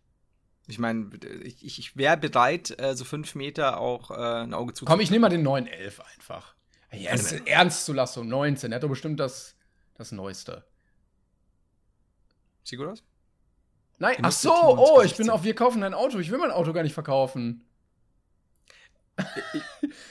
Ich 0.71 0.79
meine, 0.79 1.11
ich, 1.43 1.79
ich- 1.79 1.97
wäre 1.97 2.17
bereit, 2.17 2.79
äh, 2.81 2.95
so 2.95 3.05
fünf 3.05 3.35
Meter 3.35 3.81
auch 3.81 4.11
äh, 4.11 4.43
ein 4.45 4.55
Auge 4.55 4.73
zu. 4.73 4.85
Komm, 4.85 5.01
ich 5.01 5.11
nehme 5.11 5.23
mal 5.23 5.29
den 5.29 5.43
911 5.43 6.01
einfach. 6.15 6.55
Ja, 6.93 7.11
es 7.13 7.33
ist 7.33 7.47
Ernstzulassung 7.47 8.29
19. 8.29 8.73
Er 8.73 8.77
hat 8.77 8.83
doch 8.83 8.89
bestimmt 8.89 9.21
das, 9.21 9.55
das 9.95 10.13
Neueste. 10.13 10.65
Sieht 12.65 12.79
gut 12.79 12.89
aus? 12.89 13.03
Nein, 13.99 14.17
ach 14.23 14.33
so, 14.33 14.53
oh, 14.53 15.03
ich 15.03 15.17
bin 15.17 15.29
auf 15.29 15.45
Wir 15.45 15.55
kaufen 15.55 15.83
ein 15.83 15.93
Auto. 15.95 16.19
Ich 16.19 16.31
will 16.31 16.39
mein 16.39 16.51
Auto 16.51 16.73
gar 16.73 16.83
nicht 16.83 16.95
verkaufen. 16.95 17.65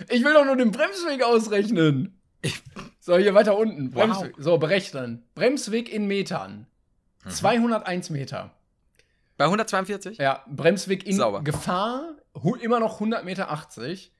ich 0.09 0.23
will 0.23 0.33
doch 0.33 0.45
nur 0.45 0.57
den 0.57 0.71
Bremsweg 0.71 1.23
ausrechnen. 1.23 2.19
So, 2.99 3.17
hier 3.17 3.33
weiter 3.33 3.57
unten. 3.57 3.93
Wow. 3.95 4.03
Bremsweg. 4.03 4.35
So, 4.37 4.57
berechnen. 4.57 5.23
Bremsweg 5.35 5.89
in 5.89 6.05
Metern. 6.07 6.67
Mhm. 7.25 7.29
201 7.29 8.09
Meter. 8.11 8.53
Bei 9.39 9.45
142? 9.45 10.17
Ja, 10.17 10.43
Bremsweg 10.49 11.05
in 11.07 11.15
Sauber. 11.15 11.41
Gefahr, 11.41 12.17
immer 12.61 12.81
noch 12.81 12.95
100 12.95 13.23
Meter 13.23 13.49
80. 13.49 14.13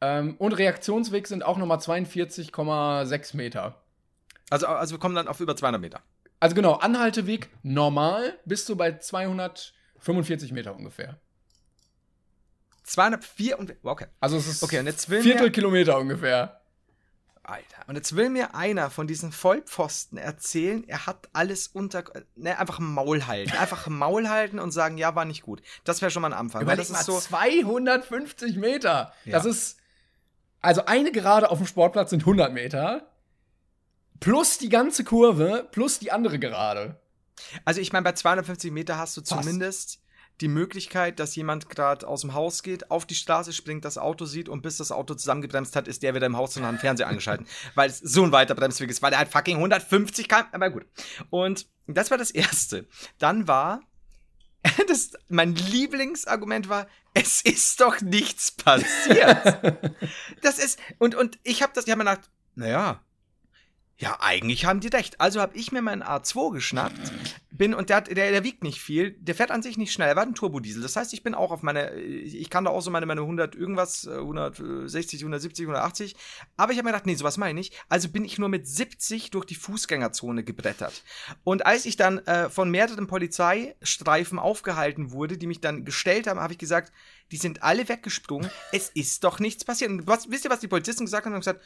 Ähm, 0.00 0.36
und 0.38 0.54
Reaktionsweg 0.54 1.26
sind 1.26 1.42
auch 1.44 1.58
nochmal 1.58 1.76
42,6 1.78 3.36
Meter. 3.36 3.82
Also, 4.48 4.66
also 4.68 4.94
wir 4.94 4.98
kommen 5.00 5.14
dann 5.14 5.28
auf 5.28 5.40
über 5.40 5.54
200 5.54 5.78
Meter. 5.82 6.00
Also 6.40 6.54
genau, 6.54 6.72
Anhalteweg 6.76 7.50
normal 7.62 8.38
bist 8.46 8.66
du 8.70 8.76
bei 8.76 8.96
245 8.96 10.52
Meter 10.52 10.74
ungefähr. 10.74 11.18
204 12.84 13.58
und. 13.58 13.74
Okay. 13.82 14.06
Also 14.18 14.38
es 14.38 14.46
ist 14.46 14.62
Okay, 14.62 14.78
und 14.78 14.86
jetzt 14.86 15.10
will 15.10 15.20
Viertel 15.20 15.42
mir- 15.48 15.50
Kilometer 15.52 15.98
ungefähr. 15.98 16.57
Alter. 17.48 17.84
Und 17.86 17.96
jetzt 17.96 18.14
will 18.14 18.30
mir 18.30 18.54
einer 18.54 18.90
von 18.90 19.06
diesen 19.06 19.32
Vollpfosten 19.32 20.18
erzählen, 20.18 20.84
er 20.86 21.06
hat 21.06 21.28
alles 21.32 21.68
unter. 21.68 22.04
Ne, 22.36 22.58
einfach 22.58 22.78
ein 22.78 22.92
Maul 22.92 23.26
halten. 23.26 23.52
Einfach 23.58 23.86
ein 23.86 23.96
Maul 23.96 24.28
halten 24.28 24.58
und 24.58 24.70
sagen, 24.70 24.98
ja, 24.98 25.14
war 25.14 25.24
nicht 25.24 25.42
gut. 25.42 25.62
Das 25.84 26.02
wäre 26.02 26.10
schon 26.10 26.22
mal 26.22 26.32
ein 26.32 26.38
Anfang. 26.38 26.60
weil 26.60 26.74
Überleg 26.74 26.88
das 26.88 26.90
mal, 26.90 27.00
ist 27.00 27.06
so. 27.06 27.18
250 27.18 28.56
Meter. 28.56 29.12
Ja. 29.24 29.32
Das 29.32 29.44
ist, 29.44 29.78
also 30.60 30.84
eine 30.86 31.12
Gerade 31.12 31.50
auf 31.50 31.58
dem 31.58 31.66
Sportplatz 31.66 32.10
sind 32.10 32.20
100 32.20 32.52
Meter. 32.52 33.08
Plus 34.20 34.58
die 34.58 34.68
ganze 34.68 35.04
Kurve, 35.04 35.68
plus 35.70 35.98
die 35.98 36.12
andere 36.12 36.38
Gerade. 36.38 37.00
Also 37.64 37.80
ich 37.80 37.92
meine, 37.92 38.04
bei 38.04 38.12
250 38.12 38.72
Meter 38.72 38.98
hast 38.98 39.16
du 39.16 39.20
Fast. 39.20 39.42
zumindest 39.42 40.00
die 40.40 40.48
Möglichkeit, 40.48 41.18
dass 41.18 41.34
jemand 41.34 41.68
gerade 41.68 42.06
aus 42.06 42.20
dem 42.20 42.34
Haus 42.34 42.62
geht, 42.62 42.90
auf 42.90 43.06
die 43.06 43.14
Straße 43.14 43.52
springt, 43.52 43.84
das 43.84 43.98
Auto 43.98 44.24
sieht 44.24 44.48
und 44.48 44.62
bis 44.62 44.76
das 44.76 44.92
Auto 44.92 45.14
zusammengebremst 45.14 45.74
hat, 45.74 45.88
ist 45.88 46.02
der 46.02 46.14
wieder 46.14 46.26
im 46.26 46.36
Haus 46.36 46.56
und 46.56 46.64
hat 46.64 46.72
den 46.72 46.78
Fernseher 46.78 47.08
angeschalten. 47.08 47.46
Weil 47.74 47.90
es 47.90 47.98
so 47.98 48.22
ein 48.22 48.32
weiter 48.32 48.54
Bremsweg 48.54 48.90
ist, 48.90 49.02
weil 49.02 49.10
der 49.10 49.18
halt 49.18 49.30
fucking 49.30 49.56
150 49.56 50.28
km, 50.28 50.44
aber 50.52 50.70
gut. 50.70 50.86
Und 51.30 51.66
das 51.86 52.10
war 52.10 52.18
das 52.18 52.30
Erste. 52.30 52.86
Dann 53.18 53.48
war, 53.48 53.80
das, 54.88 55.12
mein 55.28 55.54
Lieblingsargument 55.54 56.68
war, 56.68 56.86
es 57.14 57.42
ist 57.42 57.80
doch 57.80 58.00
nichts 58.00 58.52
passiert. 58.52 59.80
das 60.42 60.58
ist, 60.58 60.78
und, 60.98 61.14
und 61.14 61.38
ich 61.42 61.62
habe 61.62 61.72
das, 61.74 61.86
ich 61.86 61.90
habe 61.90 62.04
mir 62.04 62.10
gedacht, 62.10 62.30
naja, 62.54 63.00
ja, 64.00 64.16
eigentlich 64.20 64.64
haben 64.64 64.78
die 64.78 64.88
recht. 64.88 65.20
Also 65.20 65.40
habe 65.40 65.56
ich 65.56 65.72
mir 65.72 65.82
meinen 65.82 66.04
A2 66.04 66.52
geschnappt, 66.52 67.12
bin 67.50 67.74
und 67.74 67.88
der, 67.88 67.96
hat, 67.96 68.06
der, 68.06 68.30
der 68.30 68.44
wiegt 68.44 68.62
nicht 68.62 68.80
viel, 68.80 69.10
der 69.18 69.34
fährt 69.34 69.50
an 69.50 69.60
sich 69.60 69.76
nicht 69.76 69.92
schnell, 69.92 70.06
er 70.06 70.14
war 70.14 70.22
ein 70.22 70.36
Turbodiesel. 70.36 70.80
Das 70.80 70.94
heißt, 70.94 71.12
ich 71.14 71.24
bin 71.24 71.34
auch 71.34 71.50
auf 71.50 71.62
meine, 71.62 71.94
ich 71.96 72.48
kann 72.48 72.64
da 72.64 72.70
auch 72.70 72.80
so 72.80 72.92
meine, 72.92 73.06
meine 73.06 73.22
100 73.22 73.56
irgendwas, 73.56 74.06
äh, 74.06 74.12
160, 74.12 75.22
170, 75.22 75.64
180. 75.64 76.14
Aber 76.56 76.70
ich 76.70 76.78
habe 76.78 76.86
mir 76.86 76.92
gedacht, 76.92 77.06
nee, 77.06 77.16
sowas 77.16 77.38
meine 77.38 77.58
ich. 77.58 77.72
Also 77.88 78.08
bin 78.08 78.24
ich 78.24 78.38
nur 78.38 78.48
mit 78.48 78.68
70 78.68 79.32
durch 79.32 79.46
die 79.46 79.56
Fußgängerzone 79.56 80.44
gebrettert. 80.44 81.02
Und 81.42 81.66
als 81.66 81.84
ich 81.84 81.96
dann 81.96 82.18
äh, 82.18 82.48
von 82.50 82.70
mehreren 82.70 83.08
Polizeistreifen 83.08 84.38
aufgehalten 84.38 85.10
wurde, 85.10 85.38
die 85.38 85.48
mich 85.48 85.60
dann 85.60 85.84
gestellt 85.84 86.28
haben, 86.28 86.38
habe 86.38 86.52
ich 86.52 86.60
gesagt, 86.60 86.92
die 87.32 87.36
sind 87.36 87.64
alle 87.64 87.88
weggesprungen. 87.88 88.48
Es 88.70 88.90
ist 88.90 89.24
doch 89.24 89.40
nichts 89.40 89.64
passiert. 89.64 89.90
Und 89.90 90.06
was, 90.06 90.30
wisst 90.30 90.44
ihr, 90.44 90.52
was 90.52 90.60
die 90.60 90.68
Polizisten 90.68 91.04
gesagt 91.04 91.26
haben? 91.26 91.32
Die 91.32 91.34
haben 91.34 91.40
gesagt, 91.40 91.64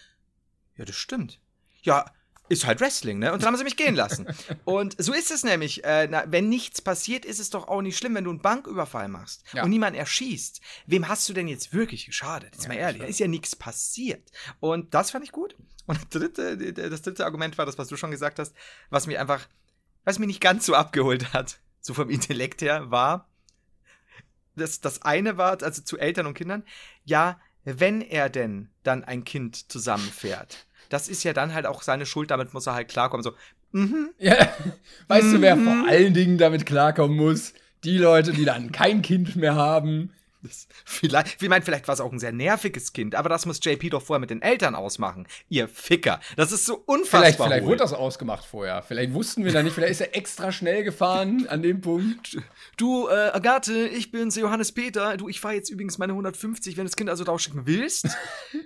ja, 0.78 0.86
das 0.86 0.96
stimmt. 0.96 1.38
Ja, 1.82 2.06
ist 2.52 2.66
halt 2.66 2.80
Wrestling, 2.80 3.18
ne? 3.18 3.32
Und 3.32 3.42
dann 3.42 3.48
haben 3.48 3.56
sie 3.56 3.64
mich 3.64 3.76
gehen 3.76 3.94
lassen. 3.94 4.26
Und 4.64 4.94
so 5.02 5.12
ist 5.12 5.30
es 5.30 5.42
nämlich. 5.42 5.84
Äh, 5.84 6.06
na, 6.10 6.24
wenn 6.28 6.48
nichts 6.48 6.80
passiert, 6.82 7.24
ist 7.24 7.38
es 7.40 7.50
doch 7.50 7.68
auch 7.68 7.80
nicht 7.82 7.96
schlimm, 7.98 8.14
wenn 8.14 8.24
du 8.24 8.30
einen 8.30 8.42
Banküberfall 8.42 9.08
machst 9.08 9.44
Ja. 9.52 9.64
und 9.64 9.70
niemand 9.70 9.96
erschießt. 9.96 10.60
Wem 10.86 11.08
hast 11.08 11.28
du 11.28 11.32
denn 11.32 11.48
jetzt 11.48 11.72
wirklich 11.72 12.06
geschadet? 12.06 12.50
Jetzt 12.54 12.64
Ja, 12.64 12.68
mal 12.68 12.74
ehrlich, 12.76 12.96
stimmt. 12.96 13.04
da 13.04 13.10
ist 13.10 13.20
ja 13.20 13.28
nichts 13.28 13.56
passiert. 13.56 14.30
Und 14.60 14.94
das 14.94 15.10
fand 15.10 15.24
ich 15.24 15.32
gut. 15.32 15.56
Und 15.86 15.98
das 15.98 16.08
dritte, 16.10 16.72
das 16.72 17.02
dritte 17.02 17.24
Argument 17.24 17.58
war 17.58 17.66
das, 17.66 17.78
was 17.78 17.88
du 17.88 17.96
schon 17.96 18.10
gesagt 18.12 18.38
hast, 18.38 18.54
was 18.90 19.06
mich 19.06 19.18
einfach, 19.18 19.48
was 20.04 20.18
mich 20.18 20.28
nicht 20.28 20.40
ganz 20.40 20.66
so 20.66 20.74
abgeholt 20.74 21.32
hat, 21.32 21.58
so 21.80 21.94
vom 21.94 22.08
Intellekt 22.10 22.62
her, 22.62 22.90
war, 22.90 23.28
das, 24.56 24.80
das 24.80 25.02
eine 25.02 25.38
war, 25.38 25.62
also 25.62 25.82
zu 25.82 25.98
Eltern 25.98 26.26
und 26.26 26.34
Kindern, 26.34 26.64
ja, 27.04 27.40
wenn 27.64 28.00
er 28.00 28.28
denn 28.28 28.68
dann 28.82 29.04
ein 29.04 29.24
Kind 29.24 29.70
zusammenfährt, 29.72 30.66
das 30.92 31.08
ist 31.08 31.22
ja 31.24 31.32
dann 31.32 31.54
halt 31.54 31.66
auch 31.66 31.82
seine 31.82 32.04
Schuld, 32.04 32.30
damit 32.30 32.52
muss 32.52 32.66
er 32.66 32.74
halt 32.74 32.88
klarkommen. 32.88 33.24
So, 33.24 33.32
mhm. 33.72 34.10
Ja, 34.18 34.36
weißt 35.08 35.32
du, 35.32 35.40
wer 35.40 35.56
vor 35.56 35.88
allen 35.88 36.12
Dingen 36.12 36.36
damit 36.38 36.66
klarkommen 36.66 37.16
muss? 37.16 37.54
Die 37.84 37.98
Leute, 37.98 38.32
die 38.32 38.44
dann 38.44 38.70
kein 38.72 39.02
Kind 39.02 39.34
mehr 39.34 39.54
haben. 39.54 40.10
Das, 40.42 40.66
vielleicht, 40.84 41.40
ich 41.42 41.48
meine, 41.48 41.64
vielleicht 41.64 41.86
war 41.86 41.94
es 41.94 42.00
auch 42.00 42.10
ein 42.12 42.18
sehr 42.18 42.32
nerviges 42.32 42.92
Kind, 42.92 43.14
aber 43.14 43.28
das 43.28 43.46
muss 43.46 43.60
JP 43.62 43.90
doch 43.90 44.02
vorher 44.02 44.18
mit 44.20 44.30
den 44.30 44.42
Eltern 44.42 44.74
ausmachen. 44.74 45.26
Ihr 45.48 45.68
Ficker. 45.68 46.18
Das 46.36 46.50
ist 46.50 46.66
so 46.66 46.82
unfassbar. 46.84 47.20
Vielleicht, 47.22 47.38
vielleicht 47.42 47.64
wurde 47.64 47.76
das 47.76 47.92
ausgemacht 47.92 48.44
vorher. 48.44 48.82
Vielleicht 48.82 49.12
wussten 49.12 49.44
wir 49.44 49.52
da 49.52 49.62
nicht. 49.62 49.72
Vielleicht 49.74 49.92
ist 49.92 50.00
er 50.00 50.16
extra 50.16 50.50
schnell 50.50 50.82
gefahren 50.82 51.46
an 51.48 51.62
dem 51.62 51.80
Punkt. 51.80 52.38
Du, 52.76 53.08
äh, 53.08 53.12
Agathe, 53.32 53.86
ich 53.88 54.10
bin's, 54.10 54.34
Johannes 54.36 54.72
Peter. 54.72 55.16
Du, 55.16 55.28
ich 55.28 55.40
fahre 55.40 55.54
jetzt 55.54 55.70
übrigens 55.70 55.98
meine 55.98 56.12
150, 56.12 56.76
wenn 56.76 56.84
du 56.84 56.88
das 56.90 56.96
Kind 56.96 57.08
also 57.08 57.24
rausschicken 57.24 57.66
willst. 57.66 58.08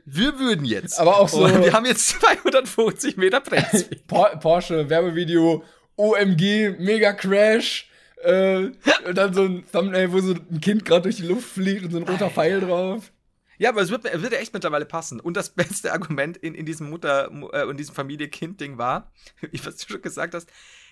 Wir 0.07 0.39
würden 0.39 0.65
jetzt. 0.65 0.99
Aber 0.99 1.19
auch 1.21 1.29
so- 1.29 1.45
Und 1.45 1.63
wir 1.63 1.73
haben 1.73 1.85
jetzt 1.87 2.09
250 2.09 3.17
Meter 3.19 3.41
Bremsweg. 3.41 4.07
Por 4.07 4.29
Porsche 4.41 4.89
Werbevideo, 4.89 5.63
OMG, 5.97 6.77
Mega 6.79 7.13
Crash. 7.13 7.86
Äh, 8.23 8.71
und 9.07 9.15
dann 9.15 9.35
so 9.35 9.43
ein 9.43 9.65
Thumbnail, 9.71 10.13
wo 10.13 10.21
so 10.21 10.35
ein 10.35 10.61
Kind 10.61 10.85
gerade 10.85 11.03
durch 11.03 11.17
die 11.17 11.27
Luft 11.27 11.49
fliegt 11.49 11.85
und 11.85 11.91
so 11.93 11.99
ein 11.99 12.09
roter 12.09 12.31
Pfeil 12.31 12.61
drauf. 12.61 13.13
Ja, 13.59 13.71
aber 13.71 13.81
es 13.81 13.91
wird, 13.91 14.05
wird 14.05 14.33
ja 14.33 14.39
echt 14.39 14.53
mittlerweile 14.53 14.87
passen. 14.87 15.21
Und 15.21 15.37
das 15.37 15.51
beste 15.55 15.93
Argument 15.93 16.37
in, 16.37 16.55
in 16.55 16.67
diesem 16.67 16.91
Mutter- 16.91 17.31
äh, 17.53 17.65
und 17.65 17.79
diesem 17.79 17.95
Familie-Kind-Ding 17.95 18.79
war, 18.79 19.13
wie 19.51 19.65
was 19.65 19.77
du 19.77 19.93
schon 19.93 20.03
gesagt 20.03 20.35
hast, 20.35 20.51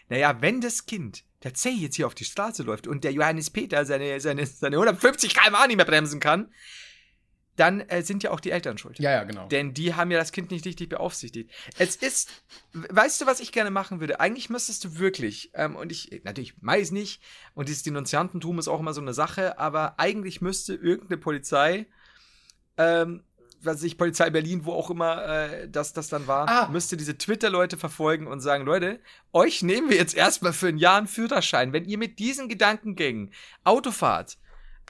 naja, 0.09 0.37
wenn 0.41 0.61
das 0.61 0.85
Kind 0.87 1.25
tatsächlich 1.41 1.83
jetzt 1.83 1.97
hier 1.97 2.07
auf 2.07 2.15
die 2.15 2.25
Straße 2.25 2.63
läuft 2.63 2.87
und 2.87 3.05
der 3.05 3.13
Johannes 3.13 3.51
Peter 3.51 3.85
seine, 3.87 4.21
seine, 4.21 4.47
seine 4.47 4.77
150 4.77 5.35
km/h 5.35 5.67
nicht 5.67 5.77
mehr 5.77 5.87
bremsen 5.87 6.21
kann, 6.21 6.53
dann 7.57 7.81
äh, 7.83 8.03
sind 8.03 8.23
ja 8.23 8.31
auch 8.31 8.41
die 8.41 8.51
Eltern 8.51 8.79
schuld. 8.79 8.99
Ja, 8.99 9.11
ja, 9.11 9.25
genau. 9.25 9.47
Denn 9.49 9.75
die 9.75 9.95
haben 9.95 10.11
ja 10.11 10.19
das 10.19 10.33
Kind 10.33 10.51
nicht 10.51 10.65
richtig 10.67 10.89
beaufsichtigt. 10.89 11.51
Es 11.79 11.97
ist, 11.97 12.31
weißt 12.73 13.21
du, 13.21 13.27
was 13.27 13.41
ich 13.41 13.53
gerne 13.53 13.71
machen 13.71 14.01
würde? 14.01 14.21
Eigentlich 14.21 14.51
müsstest 14.51 14.85
du 14.85 14.99
wirklich, 14.99 15.51
ähm, 15.55 15.77
und 15.77 15.93
ich, 15.93 16.23
natürlich 16.25 16.55
weiß 16.61 16.91
nicht, 16.91 17.23
und 17.55 17.69
dieses 17.69 17.83
Denunziantentum 17.85 18.59
ist 18.59 18.69
auch 18.69 18.81
immer 18.81 18.93
so 18.93 19.01
eine 19.01 19.15
Sache, 19.15 19.59
aber 19.59 19.99
eigentlich 19.99 20.41
müsste 20.41 20.75
irgendeine 20.75 21.19
Polizei, 21.19 21.87
ähm, 22.77 23.23
was 23.63 23.83
ich, 23.83 23.97
Polizei 23.97 24.29
Berlin, 24.29 24.67
wo 24.67 24.73
auch 24.73 24.91
immer 24.91 25.25
äh, 25.25 25.69
das, 25.71 25.93
das 25.95 26.09
dann 26.09 26.27
war, 26.27 26.49
Ah. 26.49 26.69
müsste 26.71 26.97
diese 26.99 27.17
Twitter-Leute 27.17 27.79
verfolgen 27.79 28.27
und 28.27 28.41
sagen, 28.41 28.65
Leute, 28.67 29.01
euch 29.33 29.63
nehmen 29.63 29.89
wir 29.89 29.97
jetzt 29.97 30.15
erstmal 30.15 30.53
für 30.53 30.69
ein 30.69 30.77
Jahr 30.77 30.99
einen 30.99 31.07
Führerschein. 31.07 31.73
Wenn 31.73 31.87
ihr 31.87 31.97
mit 31.97 32.19
diesen 32.19 32.49
Gedankengängen 32.49 33.33
Auto 33.63 33.91
fahrt, 33.91 34.37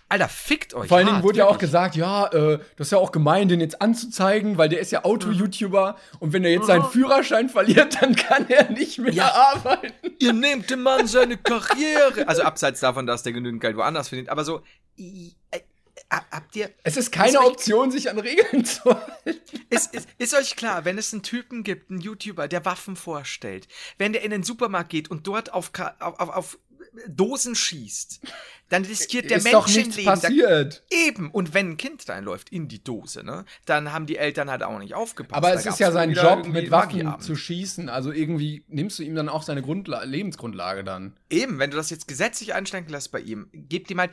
Alter, 0.09 0.29
fickt 0.29 0.75
euch. 0.75 0.89
Vor 0.89 0.99
allen 0.99 1.07
Dingen 1.07 1.17
hart, 1.17 1.25
wurde 1.25 1.39
ja 1.39 1.47
auch 1.47 1.59
gesagt, 1.59 1.97
ja, 1.97 2.27
äh, 2.29 2.59
das 2.77 2.89
ist 2.89 2.91
ja 2.93 2.99
auch 2.99 3.11
gemein, 3.11 3.49
den 3.49 3.61
jetzt 3.61 3.81
anzuzeigen, 3.81 4.59
weil 4.59 4.69
der 4.69 4.81
ist 4.81 4.93
ja 4.93 5.05
Auto-YouTuber 5.05 5.97
und 6.21 6.33
wenn 6.33 6.45
er 6.45 6.51
jetzt 6.53 6.67
seinen 6.67 6.85
Führerschein 6.85 7.49
verliert, 7.49 8.01
dann 8.03 8.15
kann 8.15 8.49
er 8.49 8.71
nicht 8.71 8.99
mehr 8.99 9.13
Ja. 9.13 9.33
arbeiten. 9.33 9.93
ihr 10.19 10.33
nehmt 10.33 10.69
dem 10.71 10.83
Mann 10.83 11.07
seine 11.07 11.37
Karriere. 11.39 12.29
Also 12.29 12.43
abseits 12.43 12.81
davon, 12.81 13.07
dass 13.07 13.23
der 13.23 13.33
genügend 13.33 13.61
Geld 13.63 13.77
woanders 13.77 14.09
verdient. 14.09 14.29
Aber 14.29 14.45
so, 14.45 14.63
äh, 14.99 15.31
habt 16.31 16.55
ihr, 16.55 16.71
Es 16.85 16.97
ist 16.97 17.11
keine 17.11 17.31
Ist 17.31 17.37
euch- 17.39 17.47
Option, 17.47 17.91
sich 17.91 18.09
an 18.11 18.19
Regeln 18.19 18.65
zu 18.65 18.85
halten. 18.85 19.41
ist, 19.71 19.93
ist, 19.95 20.09
ist 20.19 20.35
euch 20.35 20.55
klar, 20.55 20.85
wenn 20.85 20.99
es 20.99 21.13
einen 21.13 21.23
Typen 21.23 21.63
gibt, 21.65 21.91
einen 21.91 22.01
YouTuber, 22.01 22.47
der 22.47 22.65
Waffen 22.65 22.95
vorstellt, 22.95 23.67
wenn 23.99 24.13
der 24.13 24.23
in 24.23 24.31
den 24.31 24.43
Supermarkt 24.43 24.91
geht 24.91 25.11
und 25.11 25.27
dort 25.27 25.53
auf, 25.53 25.73
auf, 26.01 26.21
auf 26.21 26.59
Dosen 27.09 27.55
schießt, 27.55 28.21
dann 28.69 28.85
riskiert 28.85 29.31
der 29.31 29.39
ist 29.39 29.45
Menschenleben. 29.45 30.05
Da, 30.05 30.11
passiert. 30.13 30.85
eben. 30.91 31.31
Und 31.31 31.55
wenn 31.55 31.71
ein 31.71 31.77
Kind 31.77 32.09
reinläuft 32.09 32.51
in 32.51 32.69
die 32.69 32.83
Dose, 32.83 33.25
ne, 33.25 33.45
dann 33.67 33.93
haben 33.93 34.07
die 34.07 34.17
Eltern 34.17 34.51
halt 34.51 34.63
auch 34.63 34.79
nicht 34.79 34.95
aufgepasst. 34.95 35.37
Aber 35.37 35.51
Da 35.51 35.55
es 35.55 35.67
ist 35.67 35.79
ja 35.79 35.93
sein 35.93 36.13
Job, 36.13 36.47
mit 36.47 36.71
Waffen 36.71 37.21
zu 37.21 37.37
schießen. 37.37 37.89
Also 37.89 38.13
irgendwie 38.13 38.65
nimmst 38.69 38.99
du 38.99 39.03
ihm 39.03 39.15
dann 39.15 39.29
auch 39.29 39.43
seine 39.43 39.63
Grundla 39.63 40.05
Lebensgrundlage 40.05 40.85
dann. 40.85 41.17
Eben, 41.31 41.59
wenn 41.59 41.71
du 41.71 41.77
das 41.77 41.91
jetzt 41.91 42.09
gesetzlich 42.09 42.55
einschränken 42.55 42.93
lässt 42.93 43.13
bei 43.13 43.21
ihm, 43.21 43.49
gebt 43.53 43.91
ihm 43.91 44.01
halt, 44.01 44.13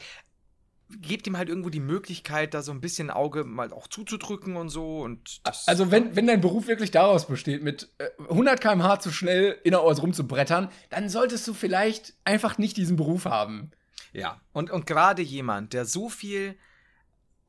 gebt 1.00 1.28
ihm 1.28 1.38
halt 1.38 1.50
irgendwo 1.50 1.70
die 1.70 1.80
Möglichkeit, 1.80 2.54
da 2.54 2.62
so 2.62 2.72
ein 2.72 2.82
bisschen 2.82 3.10
Auge 3.10 3.44
mal 3.44 3.72
auch 3.72 3.88
zuzudrücken 3.88 4.56
und 4.56 4.70
so. 4.70 5.02
Und 5.02 5.42
Also 5.68 5.92
wenn, 5.92 6.16
wenn 6.16 6.28
dein 6.28 6.42
Beruf 6.42 6.68
wirklich 6.68 6.92
daraus 6.92 7.28
besteht, 7.28 7.64
mit 7.64 7.90
äh, 7.98 8.10
100 8.30 8.62
km/h 8.62 9.00
zu 9.00 9.12
schnell 9.12 9.58
innerorts 9.64 10.02
rumzubrettern, 10.02 10.70
dann 10.90 11.10
solltest 11.10 11.48
du 11.48 11.54
vielleicht 11.54 12.14
einfach 12.26 12.58
nicht 12.58 12.78
diesen 12.78 12.96
Beruf 12.96 13.26
haben. 13.26 13.72
ja. 14.14 14.40
Und, 14.54 14.72
und 14.72 14.86
gerade 14.86 15.22
jemand, 15.22 15.74
der 15.74 15.86
so 15.86 16.10
viel 16.10 16.58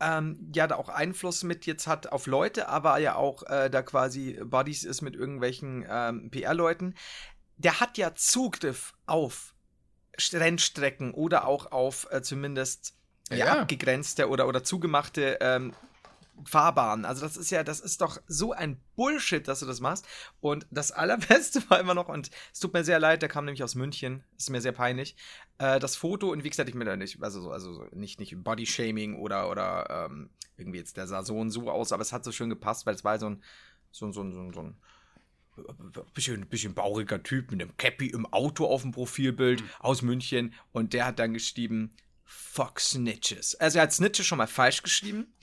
ähm, 0.02 0.50
ja 0.54 0.66
da 0.66 0.76
auch 0.76 0.88
Einfluss 0.88 1.44
mit 1.44 1.64
jetzt 1.64 1.86
hat 1.86 2.10
auf 2.10 2.26
Leute, 2.26 2.68
aber 2.68 2.98
ja 2.98 3.14
auch 3.14 3.44
äh, 3.44 3.70
da 3.70 3.82
quasi 3.82 4.38
Buddies 4.44 4.84
ist 4.84 5.00
mit 5.00 5.14
irgendwelchen 5.14 5.86
ähm, 5.88 6.30
PR-Leuten, 6.30 6.94
der 7.56 7.80
hat 7.80 7.96
ja 7.98 8.14
Zugriff 8.14 8.94
auf 9.06 9.54
Rennstrecken 10.32 11.14
oder 11.14 11.46
auch 11.46 11.72
auf 11.72 12.08
äh, 12.10 12.22
zumindest 12.22 12.94
ja, 13.36 13.46
Ja. 13.46 13.60
abgegrenzte 13.62 14.28
oder, 14.28 14.46
oder 14.48 14.62
zugemachte 14.64 15.38
ähm, 15.40 15.72
Fahrbahnen. 16.44 17.04
Also 17.04 17.20
das 17.20 17.36
ist 17.36 17.50
ja, 17.50 17.62
das 17.62 17.78
ist 17.80 18.00
doch 18.00 18.18
so 18.26 18.52
ein 18.52 18.80
Bullshit, 18.96 19.46
dass 19.46 19.60
du 19.60 19.66
das 19.66 19.80
machst. 19.80 20.06
Und 20.40 20.66
das 20.70 20.90
Allerbeste 20.90 21.62
war 21.70 21.78
immer 21.78 21.94
noch, 21.94 22.08
und 22.08 22.30
es 22.52 22.58
tut 22.60 22.72
mir 22.72 22.84
sehr 22.84 22.98
leid, 22.98 23.22
der 23.22 23.28
kam 23.28 23.44
nämlich 23.44 23.62
aus 23.62 23.74
München, 23.74 24.24
ist 24.38 24.50
mir 24.50 24.60
sehr 24.60 24.72
peinlich, 24.72 25.14
äh, 25.58 25.78
das 25.78 25.94
Foto, 25.94 26.30
und 26.32 26.42
wie 26.42 26.50
gesagt, 26.50 26.68
ich 26.68 26.74
mir 26.74 26.84
da 26.84 26.96
nicht, 26.96 27.22
also, 27.22 27.40
so- 27.42 27.50
also 27.52 27.72
so 27.74 27.86
nicht, 27.92 28.18
nicht 28.18 28.34
Body-Shaming 28.42 29.14
oder, 29.16 29.50
oder 29.50 30.08
ähm, 30.10 30.30
irgendwie 30.56 30.78
jetzt, 30.78 30.96
der 30.96 31.06
sah 31.06 31.22
so 31.22 31.38
und 31.38 31.50
so 31.50 31.70
aus, 31.70 31.92
aber 31.92 32.02
es 32.02 32.12
hat 32.12 32.24
so 32.24 32.32
schön 32.32 32.50
gepasst, 32.50 32.86
weil 32.86 32.94
es 32.94 33.04
war 33.04 33.18
so 33.18 33.28
ein, 33.30 33.42
so, 33.92 34.06
ein- 34.06 34.12
so, 34.12 34.22
ein- 34.22 34.32
so, 34.32 34.40
ein- 34.40 34.52
so 34.52 34.60
ein 34.60 34.76
bisschen, 36.14 36.46
bisschen 36.48 36.74
bauriger 36.74 37.22
Typ 37.22 37.50
mit 37.52 37.60
einem 37.60 37.76
Cappy 37.76 38.06
im 38.08 38.26
Auto 38.32 38.66
auf 38.66 38.82
dem 38.82 38.90
Profilbild 38.92 39.62
aus 39.80 40.00
München 40.02 40.54
und 40.72 40.94
der 40.94 41.04
hat 41.06 41.18
dann 41.18 41.34
geschrieben, 41.34 41.94
fuck 42.32 42.80
Snitches. 42.80 43.54
Also 43.56 43.78
er 43.78 43.84
hat 43.84 43.92
Snitches 43.92 44.26
schon 44.26 44.38
mal 44.38 44.46
falsch 44.46 44.82
geschrieben, 44.82 45.34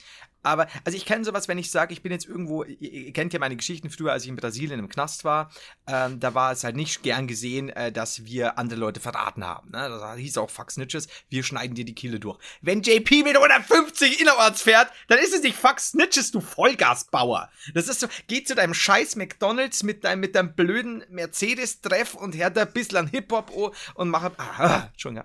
aber, 0.42 0.68
also 0.84 0.96
ich 0.96 1.04
kenne 1.04 1.24
sowas, 1.24 1.48
wenn 1.48 1.58
ich 1.58 1.70
sage, 1.70 1.92
ich 1.92 2.02
bin 2.02 2.12
jetzt 2.12 2.26
irgendwo, 2.26 2.64
ihr, 2.64 3.12
kennt 3.12 3.32
ja 3.32 3.38
meine 3.38 3.56
Geschichten 3.56 3.90
früher, 3.90 4.12
als 4.12 4.22
ich 4.22 4.30
in 4.30 4.36
Brasilien 4.36 4.78
im 4.78 4.88
Knast 4.88 5.24
war, 5.24 5.50
ähm, 5.86 6.18
da 6.18 6.34
war 6.34 6.52
es 6.52 6.64
halt 6.64 6.76
nicht 6.76 7.02
gern 7.02 7.26
gesehen, 7.26 7.68
äh, 7.68 7.92
dass 7.92 8.24
wir 8.24 8.58
andere 8.58 8.80
Leute 8.80 9.00
verraten 9.00 9.44
haben. 9.44 9.70
Ne? 9.70 9.88
Das 9.88 10.16
hieß 10.16 10.38
auch 10.38 10.48
Fuck 10.48 10.70
Snitches, 10.70 11.08
wir 11.28 11.42
schneiden 11.42 11.74
dir 11.74 11.84
die 11.84 11.94
Kehle 11.94 12.20
durch. 12.20 12.38
Wenn 12.62 12.80
JP 12.80 13.24
mit 13.24 13.36
150 13.36 14.20
innerorts 14.20 14.62
fährt, 14.62 14.90
dann 15.08 15.18
ist 15.18 15.34
es 15.34 15.42
nicht 15.42 15.56
Fuck 15.56 15.78
Snitches, 15.78 16.30
du 16.30 16.40
Vollgasbauer. 16.40 17.50
Das 17.74 17.88
ist 17.88 18.00
so, 18.00 18.06
geh 18.26 18.42
zu 18.42 18.54
deinem 18.54 18.74
scheiß 18.74 19.16
McDonalds 19.16 19.82
mit 19.82 20.04
deinem, 20.04 20.20
mit 20.20 20.34
deinem 20.34 20.54
blöden 20.54 21.04
Mercedes-Treff 21.10 22.14
und 22.14 22.34
hör 22.36 22.48
da 22.48 22.62
ein 22.62 22.72
bisschen 22.72 23.08
Hip-Hop 23.08 23.50
oh, 23.54 23.72
und 23.94 24.08
mach, 24.08 24.30
ah, 24.38 24.88
schon, 24.96 25.16
ja. 25.16 25.24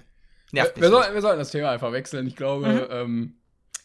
Nervt 0.55 0.75
wir, 0.75 0.81
mich. 0.81 0.89
soll, 0.89 1.13
wir 1.13 1.21
sollten 1.21 1.39
das 1.39 1.51
Thema 1.51 1.69
einfach 1.71 1.91
wechseln. 1.91 2.25
Ich 2.27 2.35
glaube, 2.35 2.67
Mhm. 2.67 2.87
ähm, 2.89 3.33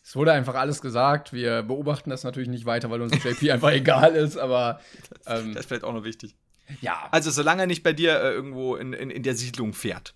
es 0.02 0.16
wurde 0.16 0.32
einfach 0.32 0.54
alles 0.54 0.80
gesagt. 0.80 1.32
Wir 1.32 1.62
beobachten 1.62 2.10
das 2.10 2.24
natürlich 2.24 2.48
nicht 2.48 2.66
weiter, 2.66 2.90
weil 2.90 3.00
uns 3.02 3.12
JP 3.24 3.50
einfach 3.52 3.70
egal 3.70 4.14
ist, 4.16 4.36
aber 4.36 4.80
ähm, 5.26 5.52
das 5.54 5.60
ist 5.62 5.66
vielleicht 5.66 5.84
auch 5.84 5.92
noch 5.92 6.04
wichtig. 6.04 6.34
ja. 6.80 7.08
Also, 7.10 7.30
solange 7.30 7.62
er 7.62 7.66
nicht 7.66 7.82
bei 7.82 7.92
dir 7.92 8.18
äh, 8.20 8.32
irgendwo 8.32 8.76
in, 8.76 8.92
in, 8.92 9.10
in 9.10 9.22
der 9.22 9.34
Siedlung 9.34 9.72
fährt, 9.72 10.14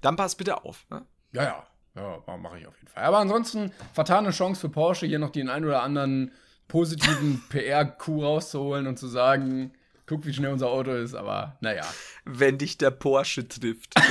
dann 0.00 0.16
pass 0.16 0.34
bitte 0.34 0.64
auf. 0.64 0.86
Ne? 0.90 1.04
Ja, 1.32 1.42
ja. 1.44 1.66
Ja, 1.96 2.36
mache 2.36 2.58
ich 2.58 2.66
auf 2.66 2.76
jeden 2.76 2.88
Fall. 2.88 3.04
Aber 3.04 3.18
ansonsten, 3.18 3.72
vertane 3.94 4.30
Chance 4.30 4.60
für 4.60 4.68
Porsche, 4.68 5.06
hier 5.06 5.18
noch 5.18 5.30
den 5.30 5.48
ein 5.48 5.64
oder 5.64 5.82
anderen 5.82 6.30
positiven 6.68 7.42
PR-Coup 7.48 8.22
rauszuholen 8.22 8.86
und 8.86 8.98
zu 8.98 9.06
sagen, 9.06 9.72
guck, 10.06 10.24
wie 10.26 10.32
schnell 10.32 10.52
unser 10.52 10.68
Auto 10.68 10.92
ist. 10.92 11.14
Aber 11.14 11.56
naja, 11.60 11.84
Wenn 12.24 12.58
dich 12.58 12.78
der 12.78 12.90
Porsche 12.90 13.46
trifft. 13.48 13.94
Der 13.96 14.02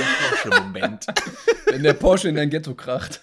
Porsche-Moment. 0.50 1.06
wenn 1.66 1.82
der 1.82 1.94
Porsche 1.94 2.28
in 2.28 2.34
dein 2.36 2.50
Ghetto 2.50 2.74
kracht. 2.74 3.20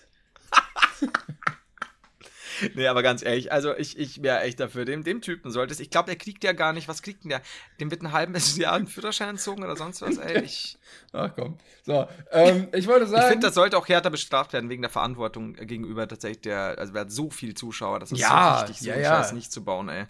nee, 2.76 2.88
aber 2.88 3.04
ganz 3.04 3.24
ehrlich, 3.24 3.52
also 3.52 3.76
ich, 3.76 3.98
ich 3.98 4.22
wäre 4.24 4.42
echt 4.42 4.60
dafür. 4.60 4.86
Dem, 4.86 5.04
dem 5.04 5.22
Typen 5.22 5.52
solltest. 5.52 5.80
Ich 5.82 5.90
glaube, 5.90 6.08
der 6.08 6.16
kriegt 6.16 6.44
ja 6.44 6.54
gar 6.54 6.72
nicht. 6.74 6.88
Was 6.88 7.02
kriegt 7.02 7.24
denn 7.24 7.30
der? 7.30 7.42
Dem 7.80 7.92
wird 7.92 8.02
ein 8.02 8.12
halbes 8.12 8.56
Jahr 8.58 8.74
ein 8.74 8.88
Führerschein 8.88 9.30
entzogen 9.30 9.64
oder 9.64 9.76
sonst 9.76 10.02
was, 10.02 10.18
ey. 10.18 10.42
Ich, 10.44 10.78
Ach 11.12 11.32
komm. 11.36 11.58
So, 11.86 12.08
ähm, 12.32 12.68
ich 12.74 12.88
wollte 12.88 13.06
ich 13.06 13.12
sagen. 13.12 13.28
finde, 13.30 13.48
das 13.48 13.56
sollte 13.56 13.78
auch 13.78 13.88
härter 13.88 14.10
bestraft 14.10 14.54
werden 14.54 14.70
wegen 14.70 14.82
der 14.82 14.92
Verantwortung 14.92 15.54
gegenüber 15.54 16.08
tatsächlich 16.08 16.42
der. 16.42 16.76
Also, 16.78 16.94
wir 16.94 17.02
hat 17.02 17.12
so 17.12 17.30
viele 17.30 17.54
Zuschauer, 17.56 18.00
das 18.00 18.12
ist 18.12 18.20
Ja, 18.20 18.58
so 18.60 18.68
wichtig, 18.68 18.82
so 18.84 18.88
ja, 18.90 18.94
einen 18.96 19.04
ja. 19.04 19.10
Scheiß 19.18 19.34
nicht 19.34 19.52
zu 19.52 19.64
bauen, 19.64 19.90
ey. 19.90 20.06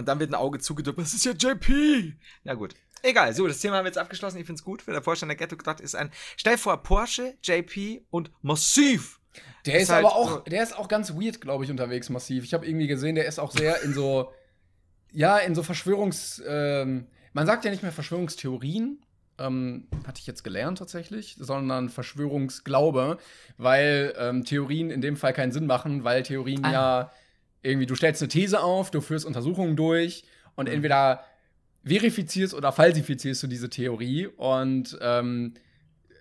Und 0.00 0.06
dann 0.08 0.18
wird 0.18 0.30
ein 0.30 0.34
Auge 0.34 0.58
zugedrückt, 0.58 0.98
das 0.98 1.12
ist 1.12 1.26
ja 1.26 1.32
JP. 1.32 2.14
Na 2.44 2.54
gut. 2.54 2.74
Egal, 3.02 3.34
so, 3.34 3.46
das 3.46 3.60
Thema 3.60 3.76
haben 3.76 3.84
wir 3.84 3.90
jetzt 3.90 3.98
abgeschlossen. 3.98 4.38
Ich 4.38 4.46
finde 4.46 4.58
es 4.58 4.64
gut, 4.64 4.86
wenn 4.86 4.94
der 4.94 5.02
Vorstand 5.02 5.28
der 5.28 5.36
Ghetto 5.36 5.58
gedacht 5.58 5.78
ist 5.78 5.94
ein. 5.94 6.10
Stell 6.38 6.54
dir 6.54 6.58
vor, 6.58 6.82
Porsche, 6.82 7.34
JP 7.42 8.06
und 8.08 8.30
Massiv. 8.40 9.20
Der 9.66 9.74
Ist 9.74 9.82
ist, 9.82 9.90
halt 9.90 10.06
aber 10.06 10.16
auch, 10.16 10.44
der 10.44 10.62
ist 10.62 10.74
auch 10.74 10.88
ganz 10.88 11.12
weird, 11.12 11.42
glaube 11.42 11.64
ich, 11.64 11.70
unterwegs 11.70 12.08
massiv. 12.08 12.44
Ich 12.44 12.54
habe 12.54 12.66
irgendwie 12.66 12.86
gesehen, 12.86 13.14
der 13.14 13.26
ist 13.26 13.38
auch 13.38 13.52
sehr 13.52 13.82
in 13.82 13.92
so, 13.92 14.32
ja, 15.12 15.36
in 15.36 15.54
so 15.54 15.62
Verschwörungs, 15.62 16.42
ähm, 16.46 17.06
man 17.34 17.46
sagt 17.46 17.66
ja 17.66 17.70
nicht 17.70 17.82
mehr 17.82 17.92
Verschwörungstheorien, 17.92 19.04
ähm, 19.38 19.86
hatte 20.06 20.20
ich 20.20 20.26
jetzt 20.26 20.44
gelernt 20.44 20.78
tatsächlich, 20.78 21.36
sondern 21.38 21.90
Verschwörungsglaube, 21.90 23.18
weil 23.58 24.14
ähm, 24.18 24.46
Theorien 24.46 24.90
in 24.90 25.02
dem 25.02 25.18
Fall 25.18 25.34
keinen 25.34 25.52
Sinn 25.52 25.66
machen, 25.66 26.04
weil 26.04 26.22
Theorien 26.22 26.64
Ah. 26.64 26.72
ja 26.72 27.12
irgendwie, 27.62 27.86
du 27.86 27.94
stellst 27.94 28.22
eine 28.22 28.28
These 28.28 28.62
auf, 28.62 28.90
du 28.90 29.00
führst 29.00 29.24
Untersuchungen 29.26 29.76
durch 29.76 30.24
und 30.54 30.68
Mhm. 30.68 30.74
entweder 30.74 31.24
verifizierst 31.84 32.54
oder 32.54 32.72
falsifizierst 32.72 33.42
du 33.42 33.46
diese 33.46 33.70
Theorie 33.70 34.26
und 34.26 34.98
ähm, 35.00 35.54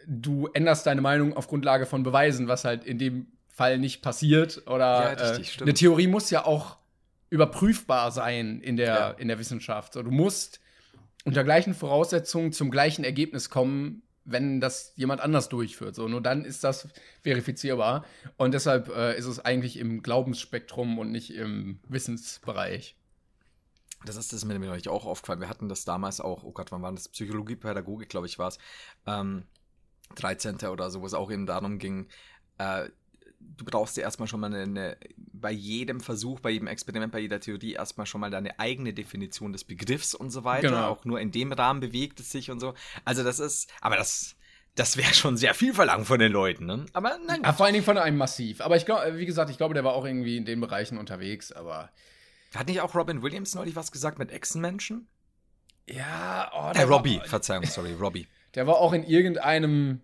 du 0.08 0.48
änderst 0.54 0.86
deine 0.86 1.02
Meinung 1.02 1.36
auf 1.36 1.48
Grundlage 1.48 1.86
von 1.86 2.04
Beweisen, 2.04 2.48
was 2.48 2.64
halt 2.66 2.84
in 2.86 2.98
dem 2.98 3.28
Fall 3.48 3.78
nicht 3.78 4.02
passiert. 4.02 4.64
Oder 4.68 5.02
Ja, 5.02 5.10
richtig, 5.28 5.48
äh, 5.48 5.52
stimmt. 5.52 5.68
eine 5.70 5.74
Theorie 5.76 6.08
muss 6.08 6.30
ja 6.30 6.46
auch 6.46 6.78
überprüfbar 7.30 8.12
sein 8.12 8.62
in 8.62 8.78
der, 8.78 8.88
Ja. 8.96 9.10
in 9.12 9.28
der 9.28 9.38
Wissenschaft. 9.38 9.94
So, 9.94 10.02
du 10.02 10.12
musst 10.12 10.60
unter 11.26 11.44
gleichen 11.44 11.74
Voraussetzungen 11.74 12.54
zum 12.54 12.72
gleichen 12.72 13.04
Ergebnis 13.04 13.50
kommen, 13.50 14.02
wenn 14.32 14.60
das 14.60 14.94
jemand 14.96 15.22
anders 15.22 15.50
durchführt. 15.50 15.96
So, 15.96 16.08
nur 16.08 16.22
dann 16.22 16.46
ist 16.46 16.64
das 16.64 16.88
verifizierbar. 17.22 18.06
Und 18.38 18.54
deshalb 18.54 18.90
äh, 18.90 19.18
ist 19.18 19.26
es 19.26 19.44
eigentlich 19.44 19.78
im 19.78 20.02
Glaubensspektrum 20.02 21.00
und 21.00 21.12
nicht 21.12 21.34
im 21.34 21.80
Wissensbereich. 21.88 22.96
Das 24.06 24.16
ist 24.16 24.32
das 24.32 24.46
mir 24.46 24.58
nämlich 24.58 24.88
auch 24.88 25.06
aufgefallen. 25.06 25.42
Wir 25.42 25.50
hatten 25.50 25.68
das 25.68 25.84
damals 25.84 26.22
auch, 26.22 26.44
oh 26.44 26.52
Gott, 26.52 26.72
wann 26.72 26.82
war 26.82 26.92
das? 26.92 27.10
Psychologie, 27.10 27.56
Pädagogik, 27.56 28.10
glaube 28.10 28.28
ich, 28.28 28.40
war 28.40 28.48
es. 28.48 28.58
Ähm, 29.06 29.44
13. 30.16 30.56
oder 30.70 30.90
so, 30.90 31.02
wo 31.02 31.06
es 31.06 31.14
auch 31.14 31.30
eben 31.32 31.46
darum 31.46 31.78
ging, 31.78 32.08
äh, 32.58 32.90
du 33.40 33.66
brauchst 33.66 33.98
dir 33.98 34.02
erstmal 34.02 34.28
schon 34.28 34.40
mal 34.40 34.54
eine, 34.54 34.98
bei 35.16 35.52
jedem 35.52 36.00
Versuch, 36.02 36.40
bei 36.40 36.50
jedem 36.50 36.68
Experiment, 36.68 37.12
bei 37.12 37.20
jeder 37.20 37.40
Theorie 37.40 37.74
erstmal 37.74 38.06
schon 38.06 38.22
mal 38.22 38.32
deine 38.32 38.60
eigene 38.60 38.94
Definition 38.94 39.54
des 39.54 39.64
Begriffs 39.64 40.14
und 40.14 40.32
so 40.32 40.44
weiter. 40.44 40.70
Genau. 40.70 40.88
Auch 40.88 41.06
nur 41.06 41.20
in 41.20 41.32
dem 41.32 41.52
Rahmen 41.52 41.80
bewegt 41.80 42.20
es 42.20 42.32
sich 42.32 42.52
und 42.52 42.60
so. 42.60 42.74
Also 43.06 43.24
das 43.24 43.40
ist, 43.40 43.70
aber 43.82 43.96
das, 43.96 44.36
das 44.76 44.98
wäre 44.98 45.14
schon 45.14 45.38
sehr 45.38 45.54
viel 45.54 45.74
verlangt 45.74 46.08
von 46.08 46.20
den 46.20 46.32
Leuten, 46.32 46.66
ne? 46.66 46.86
Aber 46.94 47.18
nein. 47.26 47.42
Ja, 47.44 47.54
vor 47.54 47.66
allen 47.66 47.74
Dingen 47.74 47.86
von 47.86 47.98
einem 47.98 48.18
Massiv. 48.18 48.62
Aber 48.62 48.76
ich 48.78 48.86
glaube, 48.86 49.18
wie 49.18 49.26
gesagt, 49.26 49.50
ich 49.50 49.58
glaube, 49.58 49.74
der 49.74 49.84
war 49.84 49.94
auch 49.94 50.06
irgendwie 50.06 50.38
in 50.38 50.46
den 50.46 50.62
Bereichen 50.62 50.98
unterwegs, 50.98 51.52
aber. 51.52 51.90
Hat 52.56 52.68
nicht 52.68 52.82
auch 52.82 52.96
Robin 52.96 53.22
Williams 53.22 53.56
neulich 53.56 53.76
was 53.76 53.92
gesagt 53.92 54.20
mit 54.20 54.32
Echsenmenschen? 54.32 55.08
Ja, 55.88 56.52
oh, 56.54 56.72
Äh, 56.78 56.84
Robbie, 56.84 57.20
Verzeihung, 57.26 57.66
sorry, 57.66 57.94
Robbie. 57.94 58.28
Der 58.56 58.68
war 58.68 58.78
auch 58.78 58.94
in 58.94 59.04
irgendeinem. 59.04 60.02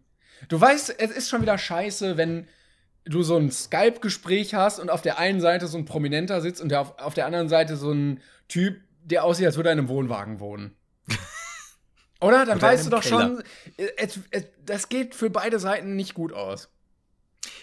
Du 0.50 0.60
weißt, 0.60 1.00
es 1.00 1.12
ist 1.12 1.30
schon 1.30 1.42
wieder 1.42 1.58
scheiße, 1.58 2.18
wenn 2.18 2.48
du 3.06 3.24
so 3.24 3.38
ein 3.38 3.52
Skype-Gespräch 3.52 4.54
hast 4.54 4.80
und 4.80 4.90
auf 4.90 5.02
der 5.02 5.20
einen 5.20 5.40
Seite 5.40 5.68
so 5.68 5.78
ein 5.78 5.86
Prominenter 5.86 6.42
sitzt 6.42 6.62
und 6.62 6.74
auf, 6.74 6.98
auf 7.00 7.14
der 7.14 7.26
anderen 7.26 7.50
Seite 7.50 7.78
so 7.78 7.92
ein 7.92 8.20
Typ, 8.48 8.78
der 9.04 9.24
aussieht, 9.24 9.46
als 9.46 9.56
würde 9.58 9.70
er 9.70 9.74
in 9.74 9.80
einem 9.80 9.90
Wohnwagen 9.90 10.40
wohnen. 10.40 10.76
Oder? 12.22 12.46
Dann 12.46 12.58
Oder 12.58 12.68
weißt 12.68 12.88
du 12.88 12.90
doch 12.90 13.04
schon, 13.04 13.44
es, 13.98 14.20
es, 14.32 14.46
das 14.66 14.90
geht 14.90 15.16
für 15.16 15.30
beide 15.30 15.60
Seiten 15.60 15.96
nicht 15.96 16.14
gut 16.14 16.34
aus. 16.34 16.70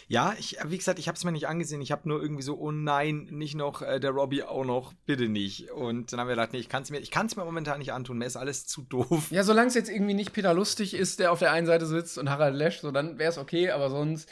Ja, 0.08 0.34
ich, 0.38 0.58
wie 0.66 0.76
gesagt, 0.76 0.98
ich 0.98 1.08
habe 1.08 1.16
es 1.16 1.24
mir 1.24 1.32
nicht 1.32 1.48
angesehen. 1.48 1.80
Ich 1.80 1.90
habe 1.90 2.08
nur 2.08 2.20
irgendwie 2.20 2.42
so, 2.42 2.58
oh 2.58 2.70
nein, 2.70 3.28
nicht 3.30 3.54
noch 3.54 3.82
äh, 3.82 3.98
der 3.98 4.10
Robbie 4.10 4.42
auch 4.42 4.64
noch, 4.64 4.92
bitte 5.06 5.28
nicht. 5.28 5.70
Und 5.70 6.12
dann 6.12 6.20
haben 6.20 6.28
wir 6.28 6.34
gedacht, 6.34 6.52
nee, 6.52 6.58
ich 6.58 6.68
kann 6.68 6.82
es 6.82 6.90
mir, 6.90 6.98
ich 6.98 7.10
kann's 7.10 7.34
mir 7.34 7.44
momentan 7.44 7.78
nicht 7.78 7.92
antun. 7.92 8.18
Mir 8.18 8.26
ist 8.26 8.36
alles 8.36 8.66
zu 8.66 8.82
doof. 8.82 9.30
Ja, 9.30 9.42
solange 9.42 9.68
es 9.68 9.74
jetzt 9.74 9.88
irgendwie 9.88 10.14
nicht 10.14 10.32
Peter 10.32 10.54
Lustig 10.54 10.94
ist, 10.94 11.18
der 11.18 11.32
auf 11.32 11.38
der 11.38 11.52
einen 11.52 11.66
Seite 11.66 11.86
sitzt 11.86 12.18
und 12.18 12.28
Harald 12.28 12.54
Lesch, 12.54 12.80
so 12.80 12.90
dann 12.90 13.18
wäre 13.18 13.30
es 13.30 13.38
okay, 13.38 13.70
aber 13.70 13.90
sonst. 13.90 14.28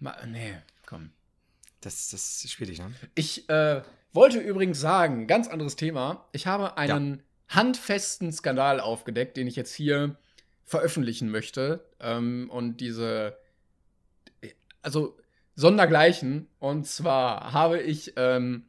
Ma 0.00 0.16
nee, 0.26 0.54
komm. 0.86 1.10
Das, 1.80 2.10
das 2.10 2.44
ist 2.44 2.50
schwierig, 2.52 2.78
ne? 2.78 2.92
Ich 3.14 3.48
äh, 3.48 3.82
wollte 4.12 4.38
übrigens 4.38 4.80
sagen, 4.80 5.26
ganz 5.26 5.48
anderes 5.48 5.76
Thema. 5.76 6.26
Ich 6.32 6.46
habe 6.46 6.76
einen 6.76 7.22
handfesten 7.48 8.32
Skandal 8.32 8.80
aufgedeckt, 8.80 9.36
den 9.36 9.46
ich 9.46 9.56
jetzt 9.56 9.74
hier 9.74 10.16
veröffentlichen 10.64 11.30
möchte. 11.30 11.84
Ähm, 12.00 12.48
und 12.50 12.78
diese, 12.78 13.36
also 14.82 15.16
Sondergleichen. 15.56 16.48
Und 16.58 16.86
zwar 16.86 17.52
habe 17.52 17.80
ich 17.80 18.14
ähm, 18.16 18.64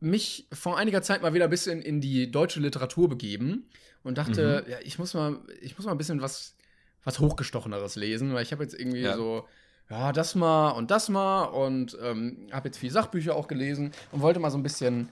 mich 0.00 0.46
vor 0.52 0.76
einiger 0.78 1.02
Zeit 1.02 1.22
mal 1.22 1.34
wieder 1.34 1.44
ein 1.44 1.50
bisschen 1.50 1.82
in 1.82 2.00
die 2.00 2.30
deutsche 2.30 2.60
Literatur 2.60 3.08
begeben 3.08 3.68
und 4.02 4.18
dachte, 4.18 4.64
ja, 4.68 4.78
ich 4.82 4.98
muss 4.98 5.14
mal, 5.14 5.40
ich 5.60 5.76
muss 5.76 5.86
mal 5.86 5.92
ein 5.92 5.98
bisschen 5.98 6.20
was, 6.20 6.56
was 7.02 7.18
hochgestocheneres 7.18 7.96
lesen, 7.96 8.34
weil 8.34 8.42
ich 8.42 8.52
habe 8.52 8.62
jetzt 8.62 8.74
irgendwie 8.78 9.00
Ja. 9.00 9.16
so 9.16 9.48
ja, 9.90 10.12
das 10.12 10.34
mal 10.34 10.70
und 10.70 10.90
das 10.90 11.08
mal 11.08 11.44
und 11.44 11.96
ähm, 12.02 12.48
habe 12.52 12.68
jetzt 12.68 12.78
viel 12.78 12.90
Sachbücher 12.90 13.36
auch 13.36 13.48
gelesen 13.48 13.92
und 14.12 14.20
wollte 14.22 14.40
mal 14.40 14.50
so 14.50 14.58
ein 14.58 14.62
bisschen 14.62 15.10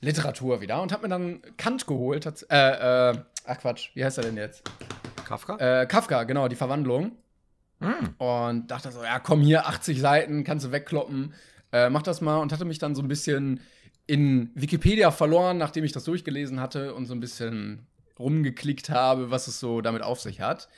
Literatur 0.00 0.60
wieder 0.60 0.80
und 0.82 0.92
habe 0.92 1.02
mir 1.02 1.08
dann 1.08 1.40
Kant 1.56 1.86
geholt. 1.86 2.24
tats- 2.26 2.46
Äh, 2.50 3.10
äh, 3.12 3.18
ach 3.46 3.58
Quatsch, 3.58 3.90
wie 3.94 4.04
heißt 4.04 4.18
er 4.18 4.24
denn 4.24 4.36
jetzt? 4.36 4.62
Kafka? 5.24 5.56
Äh, 5.56 5.86
Kafka, 5.86 6.24
genau, 6.24 6.48
die 6.48 6.56
Verwandlung. 6.56 7.12
Hm. 7.80 8.14
Und 8.18 8.70
dachte 8.70 8.92
so, 8.92 9.02
ja, 9.02 9.18
komm 9.20 9.40
hier, 9.40 9.66
80 9.66 10.00
Seiten, 10.00 10.44
kannst 10.44 10.66
du 10.66 10.72
wegkloppen. 10.72 11.32
Äh, 11.72 11.88
mach 11.88 12.02
das 12.02 12.20
mal 12.20 12.38
und 12.38 12.52
hatte 12.52 12.64
mich 12.64 12.78
dann 12.78 12.94
so 12.94 13.02
ein 13.02 13.08
bisschen 13.08 13.60
in 14.06 14.50
Wikipedia 14.54 15.10
verloren, 15.12 15.56
nachdem 15.56 15.84
ich 15.84 15.92
das 15.92 16.04
durchgelesen 16.04 16.60
hatte 16.60 16.94
und 16.94 17.06
so 17.06 17.14
ein 17.14 17.20
bisschen 17.20 17.86
rumgeklickt 18.18 18.90
habe, 18.90 19.30
was 19.30 19.48
es 19.48 19.60
so 19.60 19.80
damit 19.80 20.02
auf 20.02 20.20
sich 20.20 20.40
hat. 20.40 20.68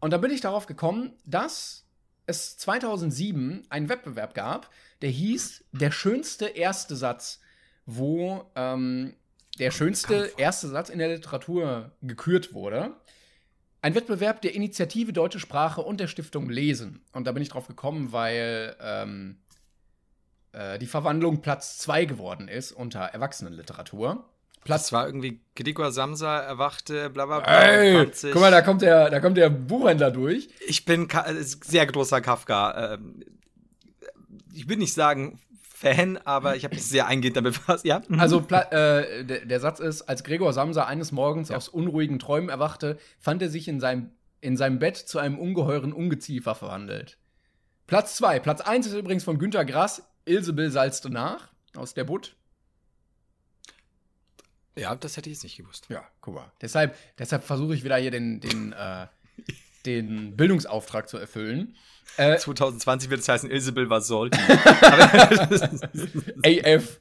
Und 0.00 0.12
da 0.12 0.18
bin 0.18 0.30
ich 0.30 0.40
darauf 0.40 0.66
gekommen, 0.66 1.12
dass 1.24 1.81
es 2.26 2.56
2007 2.58 3.66
einen 3.68 3.88
Wettbewerb 3.88 4.34
gab, 4.34 4.70
der 5.00 5.10
hieß 5.10 5.64
Der 5.72 5.90
schönste 5.90 6.46
erste 6.46 6.96
Satz, 6.96 7.40
wo 7.86 8.50
ähm, 8.54 9.14
der 9.58 9.70
schönste 9.70 10.32
erste 10.36 10.68
Satz 10.68 10.88
in 10.88 10.98
der 10.98 11.08
Literatur 11.08 11.92
gekürt 12.00 12.54
wurde. 12.54 12.94
Ein 13.80 13.94
Wettbewerb 13.94 14.40
der 14.42 14.54
Initiative 14.54 15.12
Deutsche 15.12 15.40
Sprache 15.40 15.80
und 15.80 15.98
der 15.98 16.06
Stiftung 16.06 16.48
Lesen. 16.48 17.04
Und 17.12 17.26
da 17.26 17.32
bin 17.32 17.42
ich 17.42 17.48
drauf 17.48 17.66
gekommen, 17.66 18.12
weil 18.12 18.76
ähm, 18.80 19.38
äh, 20.52 20.78
die 20.78 20.86
Verwandlung 20.86 21.42
Platz 21.42 21.78
2 21.78 22.04
geworden 22.04 22.48
ist 22.48 22.72
unter 22.72 23.00
Erwachsenenliteratur. 23.00 24.24
Platz 24.64 24.84
Das 24.84 24.92
war 24.92 25.06
irgendwie 25.06 25.40
Gregor 25.56 25.90
Samsa 25.92 26.38
erwachte, 26.38 27.10
bla 27.10 27.26
bla 27.26 27.40
bla. 27.40 27.62
Ey, 27.62 28.10
guck 28.32 28.40
mal, 28.40 28.50
da 28.50 28.62
kommt 28.62 28.82
der, 28.82 29.10
da 29.10 29.20
kommt 29.20 29.36
der 29.36 29.50
Buchhändler 29.50 30.10
durch. 30.10 30.48
Ich 30.66 30.84
bin 30.84 31.08
Ka 31.08 31.26
äh, 31.26 31.42
sehr 31.42 31.86
großer 31.86 32.20
Kafka. 32.20 32.94
Ähm, 32.94 33.24
ich 34.54 34.68
will 34.68 34.76
nicht 34.76 34.94
sagen 34.94 35.40
Fan, 35.62 36.16
aber 36.18 36.54
ich 36.54 36.62
habe 36.64 36.76
mich 36.76 36.84
sehr 36.84 37.06
eingehend 37.08 37.36
damit 37.36 37.54
befasst. 37.54 37.84
Ja. 37.84 38.02
Also 38.16 38.38
äh, 38.50 39.24
der, 39.24 39.44
der 39.46 39.60
Satz 39.60 39.80
ist, 39.80 40.02
als 40.02 40.22
Gregor 40.22 40.52
Samsa 40.52 40.84
eines 40.84 41.10
Morgens 41.10 41.48
Ja. 41.48 41.56
aus 41.56 41.68
unruhigen 41.68 42.20
Träumen 42.20 42.48
erwachte, 42.50 42.98
fand 43.18 43.42
er 43.42 43.48
sich 43.48 43.66
in 43.66 43.80
seinem, 43.80 44.10
in 44.40 44.56
seinem 44.56 44.78
Bett 44.78 44.96
zu 44.96 45.18
einem 45.18 45.38
ungeheuren 45.40 45.92
Ungeziefer 45.92 46.54
verwandelt. 46.54 47.18
Platz 47.88 48.14
2. 48.16 48.38
Platz 48.38 48.60
1 48.60 48.86
ist 48.86 48.94
übrigens 48.94 49.24
von 49.24 49.38
Günter 49.38 49.64
Grass, 49.64 50.04
Ilsebill 50.24 50.70
salzte 50.70 51.10
nach, 51.10 51.48
aus 51.76 51.94
der 51.94 52.04
Butt. 52.04 52.36
Ja, 54.76 54.94
das 54.94 55.16
hätte 55.16 55.28
ich 55.30 55.36
jetzt 55.36 55.44
nicht 55.44 55.56
gewusst. 55.56 55.86
Ja, 55.88 56.02
guck 56.20 56.34
mal. 56.34 56.52
Deshalb, 56.60 56.96
deshalb 57.18 57.44
versuche 57.44 57.74
ich 57.74 57.84
wieder 57.84 57.96
hier 57.96 58.10
den, 58.10 58.40
den, 58.40 58.72
äh, 58.72 59.06
den 59.86 60.36
Bildungsauftrag 60.36 61.08
zu 61.08 61.18
erfüllen. 61.18 61.76
Äh, 62.16 62.36
2020 62.36 63.10
wird 63.10 63.20
es 63.20 63.28
heißen, 63.28 63.50
Isabel 63.50 63.88
war 63.88 64.00
Solti. 64.00 64.38
AF. 66.44 67.00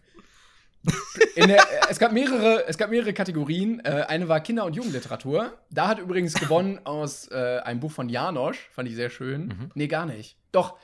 In 1.35 1.47
der, 1.47 1.63
es, 1.89 1.99
gab 1.99 2.11
mehrere, 2.11 2.65
es 2.67 2.77
gab 2.77 2.89
mehrere 2.89 3.13
Kategorien. 3.13 3.81
Äh, 3.85 4.05
eine 4.07 4.27
war 4.27 4.39
Kinder- 4.39 4.65
und 4.65 4.75
Jugendliteratur. 4.75 5.57
Da 5.69 5.87
hat 5.87 5.99
übrigens 5.99 6.33
gewonnen 6.33 6.79
aus 6.85 7.29
äh, 7.31 7.59
einem 7.63 7.79
Buch 7.79 7.91
von 7.91 8.09
Janosch. 8.09 8.69
Fand 8.71 8.89
ich 8.89 8.95
sehr 8.95 9.09
schön. 9.09 9.47
Mhm. 9.47 9.71
Nee, 9.75 9.87
gar 9.87 10.05
nicht. 10.05 10.37
Doch, 10.51 10.77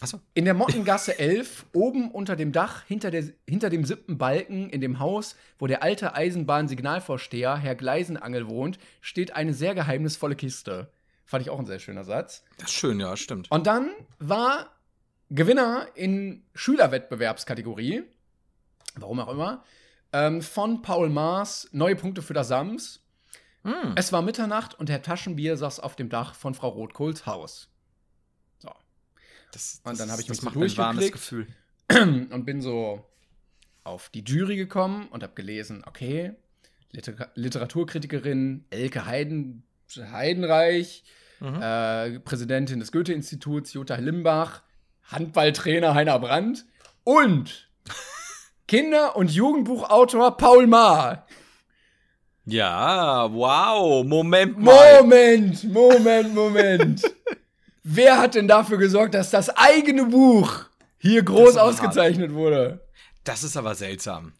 Achso. 0.00 0.20
in 0.34 0.44
der 0.44 0.54
Mottengasse 0.54 1.18
11, 1.18 1.66
oben 1.72 2.10
unter 2.12 2.36
dem 2.36 2.52
Dach, 2.52 2.84
hinter, 2.84 3.10
der, 3.10 3.24
hinter 3.48 3.68
dem 3.68 3.84
siebten 3.84 4.16
Balken, 4.16 4.70
in 4.70 4.80
dem 4.80 5.00
Haus, 5.00 5.34
wo 5.58 5.66
der 5.66 5.82
alte 5.82 6.14
Eisenbahnsignalvorsteher, 6.14 7.56
Herr 7.56 7.74
Gleisenangel, 7.74 8.48
wohnt, 8.48 8.78
steht 9.00 9.34
eine 9.34 9.54
sehr 9.54 9.74
geheimnisvolle 9.74 10.36
Kiste. 10.36 10.92
Fand 11.24 11.42
ich 11.42 11.50
auch 11.50 11.58
ein 11.58 11.66
sehr 11.66 11.80
schöner 11.80 12.04
Satz. 12.04 12.44
Das 12.58 12.68
ist 12.68 12.76
schön, 12.76 13.00
ja, 13.00 13.16
stimmt. 13.16 13.50
Und 13.50 13.66
dann 13.66 13.90
war 14.18 14.70
Gewinner 15.30 15.88
in 15.94 16.44
Schülerwettbewerbskategorie, 16.54 18.04
warum 18.94 19.20
auch 19.20 19.28
immer, 19.28 19.64
ähm, 20.12 20.42
von 20.42 20.80
Paul 20.80 21.10
Maas, 21.10 21.68
neue 21.72 21.96
Punkte 21.96 22.22
für 22.22 22.34
das 22.34 22.48
Sams. 22.48 23.04
Hm. 23.64 23.94
Es 23.96 24.12
war 24.12 24.22
Mitternacht 24.22 24.78
und 24.78 24.88
Herr 24.88 25.02
Taschenbier 25.02 25.56
saß 25.56 25.80
auf 25.80 25.96
dem 25.96 26.08
Dach 26.08 26.34
von 26.34 26.54
Frau 26.54 26.68
Rotkohls 26.68 27.26
Haus. 27.26 27.68
Das, 29.58 29.80
Und 29.84 29.98
dann 29.98 30.10
habe 30.12 30.22
ich 30.22 30.28
mich 30.28 30.42
macht 30.42 30.54
so 30.54 30.60
ein 30.60 30.76
warmes. 30.76 31.10
Gefühl. 31.12 31.46
und 31.90 32.44
bin 32.44 32.60
so 32.62 33.04
auf 33.84 34.08
die 34.10 34.22
Jury 34.22 34.56
gekommen 34.56 35.08
und 35.08 35.22
habe 35.22 35.34
gelesen, 35.34 35.82
okay, 35.86 36.32
Liter 36.92 37.30
Literaturkritikerin 37.34 38.64
Elke 38.70 39.06
Heiden 39.06 39.64
Heidenreich, 40.12 41.02
Mhm. 41.40 41.62
äh, 41.62 42.18
Präsidentin 42.20 42.80
des 42.80 42.90
Goethe-Instituts 42.92 43.72
Jutta 43.72 43.94
Limbach, 43.96 44.62
Handballtrainer 45.04 45.94
Heiner 45.94 46.18
Brandt 46.18 46.66
und 47.04 47.70
Kinder- 48.68 49.14
und 49.16 49.30
Jugendbuchautor 49.30 50.36
Paul 50.36 50.66
Maar. 50.66 51.26
Ja, 52.44 53.32
wow, 53.32 54.04
Moment 54.04 54.58
mal. 54.58 55.02
Moment, 55.02 55.64
Moment, 55.64 56.34
Moment. 56.34 57.02
Wer 57.90 58.18
hat 58.18 58.34
denn 58.34 58.46
dafür 58.46 58.76
gesorgt, 58.76 59.14
dass 59.14 59.30
das 59.30 59.48
eigene 59.48 60.04
Buch 60.04 60.66
hier 60.98 61.22
groß 61.22 61.56
ausgezeichnet 61.56 62.34
wurde? 62.34 62.86
Das 63.24 63.42
ist 63.42 63.56
aber 63.56 63.74
seltsam. 63.74 64.34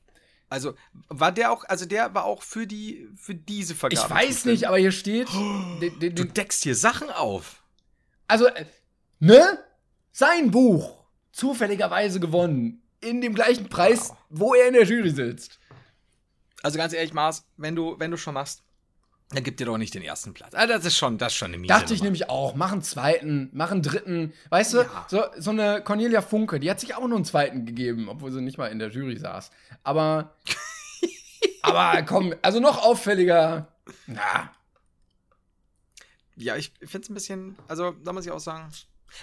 Also 0.50 0.74
war 1.08 1.32
der 1.32 1.50
auch, 1.50 1.64
also 1.64 1.86
der 1.86 2.14
war 2.14 2.26
auch 2.26 2.42
für 2.42 2.66
die, 2.66 3.08
für 3.16 3.34
diese 3.34 3.74
Vergabe. 3.74 4.02
Ich 4.04 4.10
weiß 4.10 4.44
nicht, 4.44 4.68
aber 4.68 4.76
hier 4.76 4.92
steht. 4.92 5.28
du 5.30 6.24
deckst 6.24 6.62
hier 6.62 6.74
Sachen 6.74 7.08
auf. 7.08 7.62
Also, 8.26 8.48
äh, 8.48 8.66
ne? 9.18 9.58
Sein 10.12 10.50
Buch 10.50 11.04
zufälligerweise 11.32 12.20
gewonnen 12.20 12.82
in 13.00 13.22
dem 13.22 13.34
gleichen 13.34 13.70
Preis, 13.70 14.10
wow. 14.10 14.16
wo 14.28 14.54
er 14.54 14.68
in 14.68 14.74
der 14.74 14.84
Jury 14.84 15.10
sitzt. 15.10 15.58
Also 16.62 16.76
ganz 16.76 16.92
ehrlich, 16.92 17.14
Mars, 17.14 17.46
wenn 17.56 17.74
du, 17.74 17.98
wenn 17.98 18.10
du 18.10 18.18
schon 18.18 18.34
machst, 18.34 18.62
dann 19.30 19.44
gib 19.44 19.58
dir 19.58 19.66
doch 19.66 19.76
nicht 19.76 19.94
den 19.94 20.02
ersten 20.02 20.32
Platz. 20.32 20.54
Also 20.54 20.72
das 20.72 20.86
ist 20.86 20.96
schon, 20.96 21.18
das 21.18 21.32
ist 21.32 21.38
schon 21.38 21.48
eine 21.48 21.58
miese 21.58 21.68
Dachte 21.68 21.92
ich 21.92 22.02
nämlich 22.02 22.30
auch. 22.30 22.54
Mach 22.54 22.72
einen 22.72 22.82
zweiten, 22.82 23.50
mach 23.52 23.70
einen 23.70 23.82
dritten. 23.82 24.32
Weißt 24.48 24.72
du, 24.72 24.78
ja. 24.78 25.06
so, 25.08 25.22
so 25.36 25.50
eine 25.50 25.82
Cornelia 25.82 26.22
Funke, 26.22 26.58
die 26.58 26.70
hat 26.70 26.80
sich 26.80 26.94
auch 26.94 27.06
nur 27.06 27.16
einen 27.16 27.26
zweiten 27.26 27.66
gegeben, 27.66 28.08
obwohl 28.08 28.32
sie 28.32 28.40
nicht 28.40 28.56
mal 28.56 28.68
in 28.68 28.78
der 28.78 28.88
Jury 28.88 29.18
saß. 29.18 29.50
Aber, 29.84 30.34
aber 31.62 32.02
komm, 32.04 32.34
also 32.40 32.58
noch 32.58 32.82
auffälliger. 32.82 33.68
Na. 34.06 34.50
Ja, 36.36 36.56
ich 36.56 36.72
finde 36.80 37.04
es 37.04 37.10
ein 37.10 37.14
bisschen, 37.14 37.56
also 37.66 37.90
da 37.90 38.14
muss 38.14 38.24
ich 38.24 38.32
auch 38.32 38.40
sagen, 38.40 38.70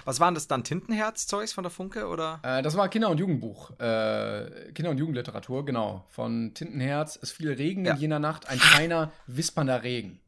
was 0.03 0.19
waren 0.19 0.33
das 0.33 0.47
dann? 0.47 0.63
Tintenherz-Zeugs 0.63 1.53
von 1.53 1.63
der 1.63 1.71
Funke 1.71 2.07
oder? 2.07 2.39
Äh, 2.43 2.61
das 2.61 2.75
war 2.77 2.89
Kinder- 2.89 3.09
und 3.09 3.19
Jugendbuch. 3.19 3.71
Äh, 3.79 4.71
Kinder- 4.73 4.91
und 4.91 4.97
Jugendliteratur, 4.97 5.65
genau. 5.65 6.05
Von 6.09 6.53
Tintenherz. 6.53 7.17
Es 7.21 7.31
fiel 7.31 7.53
Regen 7.53 7.85
ja. 7.85 7.93
in 7.93 7.99
jener 7.99 8.19
Nacht, 8.19 8.47
ein 8.47 8.59
feiner, 8.59 9.11
wispernder 9.27 9.83
Regen. 9.83 10.19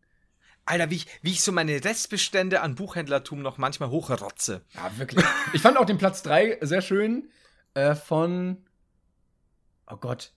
Alter, 0.66 0.90
wie 0.90 0.96
ich, 0.96 1.08
wie 1.22 1.32
ich 1.32 1.42
so 1.42 1.52
meine 1.52 1.84
Restbestände 1.84 2.62
an 2.62 2.76
Buchhändlertum 2.76 3.42
noch 3.42 3.58
manchmal 3.58 3.90
hochrotze. 3.90 4.62
Ja, 4.76 4.98
wirklich. 4.98 5.24
ich 5.54 5.62
fand 5.62 5.78
auch 5.78 5.86
den 5.86 5.98
Platz 5.98 6.24
3 6.24 6.60
sehr 6.62 6.82
schön. 6.82 7.30
Äh, 7.74 7.96
von. 7.96 8.58
Oh 9.90 9.96
Gott. 9.96 10.34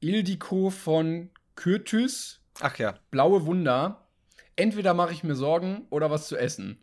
Ildiko 0.00 0.70
von 0.70 1.30
Kürtys. 1.54 2.40
Ach 2.60 2.78
ja. 2.78 2.94
Blaue 3.10 3.44
Wunder. 3.46 4.08
Entweder 4.56 4.94
mache 4.94 5.12
ich 5.12 5.22
mir 5.22 5.34
Sorgen 5.34 5.86
oder 5.90 6.10
was 6.10 6.28
zu 6.28 6.36
essen 6.36 6.78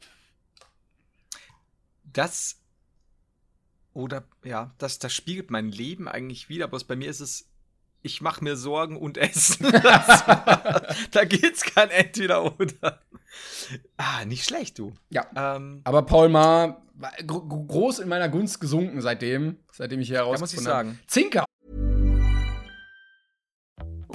das 2.14 2.60
oder 3.94 4.24
ja, 4.44 4.74
das, 4.78 5.00
das 5.00 5.14
spiegelt 5.14 5.52
mein 5.52 5.72
Leben 5.72 6.08
eigentlich 6.08 6.50
wieder, 6.50 6.66
aber 6.66 6.80
bei 6.88 6.96
mir 6.96 7.10
ist 7.10 7.20
es, 7.20 7.50
ich 8.02 8.22
mache 8.22 8.44
mir 8.44 8.56
Sorgen 8.56 8.98
und 8.98 9.18
Essen. 9.18 9.72
da 9.72 11.26
geht's 11.26 11.64
kein 11.64 11.90
Entweder 11.90 12.60
oder. 12.60 13.02
Ah, 13.98 14.26
nicht 14.26 14.46
schlecht, 14.46 14.80
du. 14.80 14.94
Ja. 15.10 15.28
Ähm, 15.36 15.82
aber 15.84 16.04
Paul 16.04 16.30
Maar 16.30 16.82
groß 17.26 18.00
in 18.00 18.10
meiner 18.10 18.30
Gunst 18.30 18.60
gesunken 18.60 19.02
seitdem, 19.02 19.58
seitdem 19.72 20.02
ich 20.02 20.10
hier 20.10 20.18
herausgefunden 20.18 20.68
habe. 20.68 20.78
Ja, 20.78 20.84
muss 20.84 20.94
ich 20.94 21.00
sagen. 21.00 21.00
Zinker. 21.08 21.46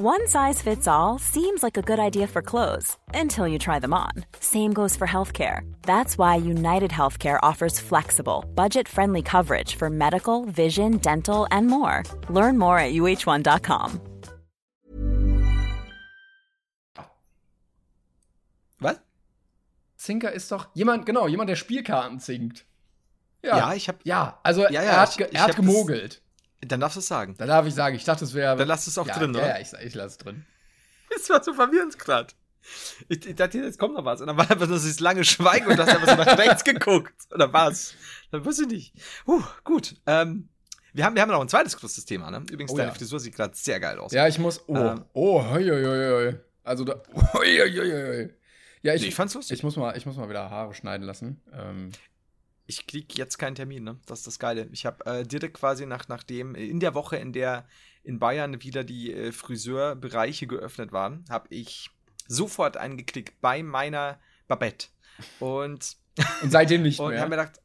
One 0.00 0.26
size 0.26 0.61
fits 0.61 0.88
all 0.88 1.20
seems 1.20 1.62
like 1.62 1.76
a 1.76 1.80
good 1.80 2.00
idea 2.00 2.26
for 2.26 2.42
clothes 2.42 2.98
until 3.14 3.46
you 3.46 3.61
try 3.61 3.78
them 3.78 3.94
on. 3.94 4.11
Same 4.40 4.72
goes 4.72 4.96
for 4.96 5.07
healthcare. 5.07 5.61
That's 5.83 6.18
why 6.18 6.35
United 6.35 6.90
Healthcare 6.90 7.38
offers 7.44 7.78
flexible, 7.78 8.44
budget 8.57 8.88
friendly 8.88 9.22
coverage 9.22 9.76
for 9.76 9.88
medical, 9.90 10.46
vision, 10.46 10.96
dental, 10.96 11.46
and 11.52 11.68
more. 11.68 12.02
Learn 12.28 12.59
more 12.59 12.76
at 12.76 12.92
uh1.com. 12.92 14.00
Was? 18.80 18.96
Zinker 19.96 20.33
ist 20.33 20.50
doch 20.50 20.70
jemand, 20.74 21.07
genau, 21.07 21.28
jemand, 21.28 21.50
der 21.50 21.57
Spielkarten 21.57 22.18
zinkt. 22.18 22.64
Ja, 23.44 23.59
ja 23.59 23.74
ich 23.74 23.88
hab. 23.88 24.04
Ja, 24.04 24.40
also 24.42 24.62
ja, 24.62 24.70
ja, 24.70 24.83
er 24.83 25.00
hat, 25.02 25.11
ich, 25.11 25.20
ich 25.20 25.35
er 25.37 25.44
hat 25.44 25.54
gemogelt. 25.54 26.20
Dann 26.66 26.81
darfst 26.81 26.96
du 26.96 27.00
es 27.00 27.07
sagen. 27.07 27.35
Dann 27.38 27.48
darf 27.48 27.66
ich 27.66 27.74
sagen. 27.74 27.96
Ich 27.96 28.05
dachte, 28.05 28.24
es 28.24 28.35
wäre. 28.35 28.57
Dann 28.57 28.68
lass 28.68 28.87
es 28.87 28.98
auch 28.98 29.07
ja, 29.07 29.18
drin, 29.18 29.31
oder? 29.31 29.48
Ja, 29.48 29.59
ich, 29.59 29.72
ich 29.85 29.94
lasse 29.94 30.09
es 30.09 30.18
drin. 30.18 30.44
Das 31.11 31.31
war 31.31 31.44
so 31.44 31.55
verwirrend 31.55 31.96
gerade. 31.98 32.35
Ich, 33.09 33.24
ich, 33.24 33.35
dachte, 33.37 33.59
jetzt 33.59 33.79
kommt 33.79 33.94
noch 33.94 34.05
was. 34.05 34.20
Und 34.20 34.27
dann 34.27 34.37
war 34.37 34.50
einfach 34.50 34.66
nur 34.66 34.79
dieses 34.79 34.98
lange 35.00 35.22
Schweigen 35.22 35.66
und 35.66 35.77
du 35.77 35.83
hast 35.83 35.94
einfach 35.94 36.09
so 36.09 36.16
nach 36.16 36.38
rechts 36.38 36.64
geguckt. 36.64 37.14
Oder 37.31 37.53
was? 37.53 37.94
Dann 38.31 38.44
wusste 38.44 38.62
ich 38.62 38.68
nicht. 38.68 38.94
Uh, 39.27 39.42
gut. 39.62 39.94
Ähm, 40.07 40.48
wir 40.92 41.05
haben, 41.05 41.14
wir 41.14 41.22
haben 41.22 41.31
noch 41.31 41.40
ein 41.40 41.48
zweites 41.48 41.77
großes 41.77 42.05
Thema, 42.05 42.31
ne? 42.31 42.38
Übrigens, 42.50 42.72
oh, 42.72 42.77
deine 42.77 42.88
ja. 42.88 42.94
Frisur 42.94 43.20
sieht 43.20 43.35
gerade 43.35 43.55
sehr 43.55 43.81
geil 43.81 43.98
aus. 43.98 44.12
Ja, 44.12 44.27
ich 44.27 44.38
muss. 44.38 44.62
Oh, 44.66 44.77
ähm, 44.77 45.05
oh, 45.12 45.44
hoi, 45.50 45.64
hoi, 45.64 45.83
hoi. 45.83 46.35
Also 46.64 46.85
da. 46.85 47.03
Hoi, 47.35 47.59
hoi, 47.59 47.70
hoi. 47.70 48.31
Ja, 48.81 48.94
ich, 48.94 49.03
nee, 49.03 49.09
ich 49.09 49.14
fand's 49.14 49.35
lustig. 49.35 49.59
Ich 49.59 49.62
muss 49.62 49.77
mal, 49.77 49.96
ich 49.96 50.07
muss 50.07 50.16
mal 50.16 50.31
wieder 50.31 50.50
Haare 50.50 50.72
schneiden 50.72 51.07
lassen. 51.07 51.42
Ähm, 51.53 51.90
ich 52.66 52.87
krieg 52.87 53.16
jetzt 53.16 53.38
keinen 53.38 53.55
Termin, 53.55 53.85
ne? 53.85 53.98
Das 54.07 54.20
ist 54.20 54.27
das 54.27 54.38
Geile. 54.38 54.68
Ich 54.72 54.87
habe 54.87 55.05
äh, 55.07 55.24
direkt 55.24 55.55
quasi 55.55 55.87
nach, 55.87 56.09
nachdem, 56.09 56.55
in 56.55 56.81
der 56.81 56.94
Woche, 56.94 57.16
in 57.16 57.33
der 57.33 57.66
in 58.03 58.18
Bayern 58.18 58.62
wieder 58.62 58.85
die 58.85 59.12
äh, 59.12 59.33
Friseurbereiche 59.33 60.46
geöffnet 60.46 60.92
waren, 60.92 61.24
habe 61.29 61.46
ich 61.50 61.90
sofort 62.29 62.77
eingeklickt 62.77 63.40
bei 63.40 63.62
meiner 63.62 64.20
Babette. 64.46 64.88
Und, 65.40 65.96
und 66.42 66.50
seitdem 66.50 66.83
nicht 66.83 66.98
und 67.00 67.09
mehr. 67.09 67.16
Und 67.16 67.20
habe 67.20 67.31
mir 67.31 67.42
gedacht, 67.42 67.61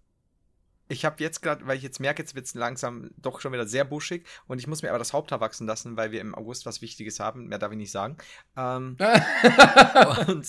ich 0.90 1.06
habe 1.06 1.18
jetzt 1.20 1.42
gerade, 1.42 1.68
weil 1.68 1.78
ich 1.78 1.84
jetzt 1.84 2.00
merke, 2.00 2.22
jetzt 2.22 2.36
wird 2.36 2.46
es 2.46 2.56
langsam 2.56 3.12
doch 3.18 3.42
schon 3.42 3.54
wieder 3.54 3.68
sehr 3.68 3.86
buschig 3.86 4.26
und 4.48 4.58
ich 4.60 4.66
muss 4.66 4.82
mir 4.82 4.90
aber 4.90 4.98
das 4.98 5.14
Haupthaar 5.14 5.40
wachsen 5.40 5.68
lassen, 5.68 5.98
weil 5.98 6.12
wir 6.12 6.20
im 6.20 6.34
August 6.34 6.66
was 6.66 6.82
Wichtiges 6.82 7.20
haben. 7.20 7.48
Mehr 7.48 7.60
darf 7.60 7.72
ich 7.72 7.78
nicht 7.78 7.92
sagen. 7.92 8.18
Ähm, 8.58 8.98
und 10.28 10.48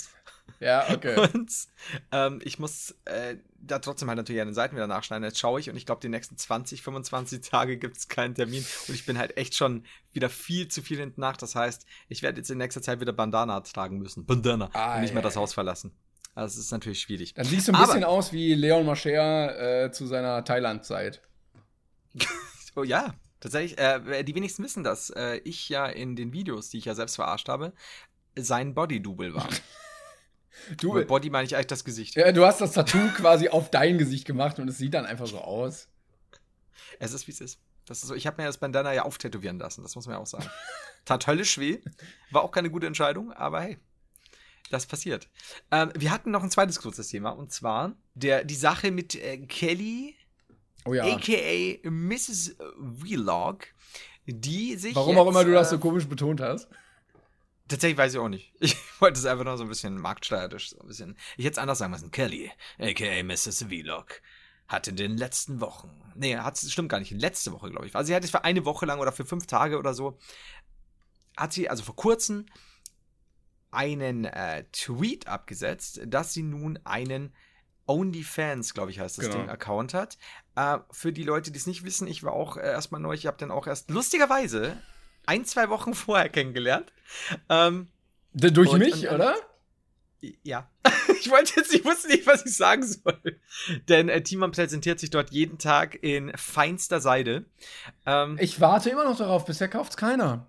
ja, 0.58 0.90
okay. 0.90 1.28
Und 1.34 1.52
ähm, 2.12 2.40
ich 2.44 2.58
muss 2.58 2.94
äh, 3.04 3.36
da 3.58 3.78
trotzdem 3.78 4.08
halt 4.08 4.16
natürlich 4.16 4.40
an 4.40 4.48
den 4.48 4.54
Seiten 4.54 4.74
wieder 4.74 4.86
nachschneiden. 4.86 5.24
Jetzt 5.24 5.38
schaue 5.38 5.60
ich 5.60 5.70
und 5.70 5.76
ich 5.76 5.86
glaube, 5.86 6.00
die 6.00 6.08
nächsten 6.08 6.36
20, 6.36 6.82
25 6.82 7.40
Tage 7.42 7.76
gibt 7.76 7.96
es 7.96 8.08
keinen 8.08 8.34
Termin. 8.34 8.64
Und 8.88 8.94
ich 8.94 9.06
bin 9.06 9.18
halt 9.18 9.36
echt 9.36 9.54
schon 9.54 9.84
wieder 10.12 10.30
viel 10.30 10.68
zu 10.68 10.82
viel 10.82 10.98
hinten 10.98 11.20
nach. 11.20 11.36
Das 11.36 11.54
heißt, 11.54 11.86
ich 12.08 12.22
werde 12.22 12.38
jetzt 12.38 12.50
in 12.50 12.58
nächster 12.58 12.82
Zeit 12.82 13.00
wieder 13.00 13.12
Bandana 13.12 13.60
tragen 13.60 13.98
müssen. 13.98 14.24
Bandana. 14.24 14.70
Ah, 14.72 14.96
und 14.96 15.02
nicht 15.02 15.14
mehr 15.14 15.22
das 15.22 15.36
Haus 15.36 15.52
verlassen. 15.52 15.92
Also, 16.34 16.58
es 16.58 16.66
ist 16.66 16.72
natürlich 16.72 17.00
schwierig. 17.00 17.34
Dann 17.34 17.44
siehst 17.44 17.68
du 17.68 17.72
ein 17.72 17.76
Aber, 17.76 17.86
bisschen 17.86 18.04
aus 18.04 18.32
wie 18.32 18.54
Leon 18.54 18.86
Mascher 18.86 19.84
äh, 19.84 19.92
zu 19.92 20.06
seiner 20.06 20.44
Thailand-Zeit. 20.44 21.20
oh 22.76 22.82
ja, 22.82 23.14
Tatsächlich, 23.40 23.78
äh, 23.78 24.22
die 24.22 24.34
wenigsten 24.34 24.62
wissen 24.62 24.84
das. 24.84 25.10
Äh, 25.10 25.40
ich 25.44 25.68
ja 25.70 25.86
in 25.86 26.14
den 26.14 26.32
Videos, 26.32 26.68
die 26.68 26.78
ich 26.78 26.84
ja 26.84 26.94
selbst 26.94 27.16
verarscht 27.16 27.48
habe, 27.48 27.72
sein 28.36 28.74
Body-Double 28.74 29.34
war. 29.34 29.48
Du, 30.78 30.94
Mit 30.94 31.08
Body 31.08 31.30
meine 31.30 31.46
ich 31.46 31.54
eigentlich 31.54 31.68
das 31.68 31.84
Gesicht. 31.84 32.16
Ja, 32.16 32.32
du 32.32 32.44
hast 32.44 32.60
das 32.60 32.72
Tattoo 32.72 33.08
quasi 33.16 33.48
auf 33.48 33.70
dein 33.70 33.98
Gesicht 33.98 34.26
gemacht 34.26 34.58
und 34.58 34.68
es 34.68 34.78
sieht 34.78 34.94
dann 34.94 35.06
einfach 35.06 35.26
so 35.26 35.38
aus. 35.38 35.88
Es 36.98 37.12
ist, 37.12 37.26
wie 37.26 37.32
es 37.32 37.40
ist. 37.40 37.60
Das 37.86 38.02
ist 38.02 38.08
so, 38.08 38.14
ich 38.14 38.26
habe 38.26 38.40
mir 38.40 38.46
das 38.46 38.58
Bandana 38.58 38.92
ja 38.92 39.02
auftätowieren 39.02 39.58
lassen, 39.58 39.82
das 39.82 39.96
muss 39.96 40.06
man 40.06 40.16
ja 40.16 40.20
auch 40.20 40.26
sagen. 40.26 40.48
Tat 41.04 41.26
höllisch 41.26 41.58
weh. 41.58 41.80
War 42.30 42.42
auch 42.42 42.52
keine 42.52 42.70
gute 42.70 42.86
Entscheidung, 42.86 43.32
aber 43.32 43.62
hey, 43.62 43.78
das 44.70 44.86
passiert. 44.86 45.28
Ähm, 45.70 45.90
wir 45.96 46.10
hatten 46.10 46.30
noch 46.30 46.42
ein 46.42 46.50
zweites 46.50 46.80
kurzes 46.80 47.08
Thema 47.08 47.30
und 47.30 47.52
zwar 47.52 47.96
der, 48.14 48.44
die 48.44 48.54
Sache 48.54 48.90
mit 48.90 49.16
äh, 49.16 49.38
Kelly, 49.38 50.14
oh 50.84 50.94
ja. 50.94 51.04
aka 51.04 51.88
Mrs. 51.90 52.56
Vlog, 53.00 53.66
die 54.26 54.76
sich. 54.76 54.94
Warum 54.94 55.10
jetzt, 55.10 55.18
auch 55.18 55.28
immer 55.28 55.44
du 55.44 55.52
das 55.52 55.70
so 55.70 55.76
äh, 55.76 55.80
komisch 55.80 56.06
betont 56.06 56.40
hast. 56.40 56.68
Tatsächlich 57.70 57.98
weiß 57.98 58.14
ich 58.14 58.18
auch 58.18 58.28
nicht. 58.28 58.52
Ich 58.58 58.76
wollte 59.00 59.20
es 59.20 59.26
einfach 59.26 59.44
nur 59.44 59.56
so 59.56 59.62
ein 59.62 59.68
bisschen 59.68 59.96
marktsteuerisch, 59.96 60.70
so 60.70 60.80
ein 60.80 60.88
bisschen. 60.88 61.16
Ich 61.36 61.44
hätte 61.44 61.52
es 61.52 61.58
anders 61.58 61.78
sagen 61.78 61.92
müssen. 61.92 62.10
Kelly, 62.10 62.50
aka 62.80 63.22
Mrs. 63.22 63.64
Vlog, 63.68 64.20
hat 64.66 64.88
in 64.88 64.96
den 64.96 65.16
letzten 65.16 65.60
Wochen, 65.60 65.88
nee, 66.16 66.36
hat 66.36 66.58
stimmt 66.58 66.88
gar 66.88 66.98
nicht, 66.98 67.12
letzte 67.12 67.52
Woche, 67.52 67.70
glaube 67.70 67.86
ich. 67.86 67.94
Also 67.94 68.08
sie 68.08 68.14
hat 68.16 68.24
es 68.24 68.32
für 68.32 68.42
eine 68.42 68.64
Woche 68.64 68.86
lang 68.86 68.98
oder 68.98 69.12
für 69.12 69.24
fünf 69.24 69.46
Tage 69.46 69.78
oder 69.78 69.94
so, 69.94 70.18
hat 71.36 71.52
sie 71.52 71.70
also 71.70 71.84
vor 71.84 71.94
kurzem 71.94 72.46
einen 73.70 74.24
äh, 74.24 74.64
Tweet 74.72 75.28
abgesetzt, 75.28 76.00
dass 76.06 76.32
sie 76.32 76.42
nun 76.42 76.76
einen 76.82 77.32
OnlyFans, 77.86 78.74
glaube 78.74 78.90
ich, 78.90 78.98
heißt 78.98 79.18
das 79.18 79.26
genau. 79.26 79.38
Ding, 79.38 79.48
Account 79.48 79.94
hat. 79.94 80.18
Äh, 80.56 80.78
für 80.90 81.12
die 81.12 81.22
Leute, 81.22 81.52
die 81.52 81.58
es 81.58 81.68
nicht 81.68 81.84
wissen, 81.84 82.08
ich 82.08 82.24
war 82.24 82.32
auch 82.32 82.56
äh, 82.56 82.62
erstmal 82.62 83.00
neu, 83.00 83.14
ich 83.14 83.26
habe 83.26 83.36
dann 83.36 83.52
auch 83.52 83.68
erst 83.68 83.90
lustigerweise 83.90 84.76
ein, 85.26 85.44
zwei 85.44 85.68
Wochen 85.68 85.94
vorher 85.94 86.28
kennengelernt. 86.28 86.92
Ähm, 87.48 87.88
Durch 88.32 88.70
und, 88.70 88.78
mich, 88.78 89.08
und, 89.08 89.14
oder? 89.14 89.36
Ja. 90.42 90.68
ich 91.20 91.30
wollte 91.30 91.54
jetzt, 91.56 91.72
ich 91.72 91.84
wusste 91.84 92.08
nicht, 92.08 92.26
was 92.26 92.44
ich 92.44 92.54
sagen 92.54 92.82
soll. 92.82 93.40
Denn 93.88 94.08
äh, 94.08 94.22
Timon 94.22 94.52
präsentiert 94.52 95.00
sich 95.00 95.10
dort 95.10 95.30
jeden 95.30 95.58
Tag 95.58 96.02
in 96.02 96.32
feinster 96.36 97.00
Seide. 97.00 97.44
Ähm, 98.06 98.36
ich 98.40 98.60
warte 98.60 98.90
immer 98.90 99.04
noch 99.04 99.16
darauf, 99.16 99.44
bisher 99.46 99.68
kauft's 99.68 99.96
keiner. 99.96 100.46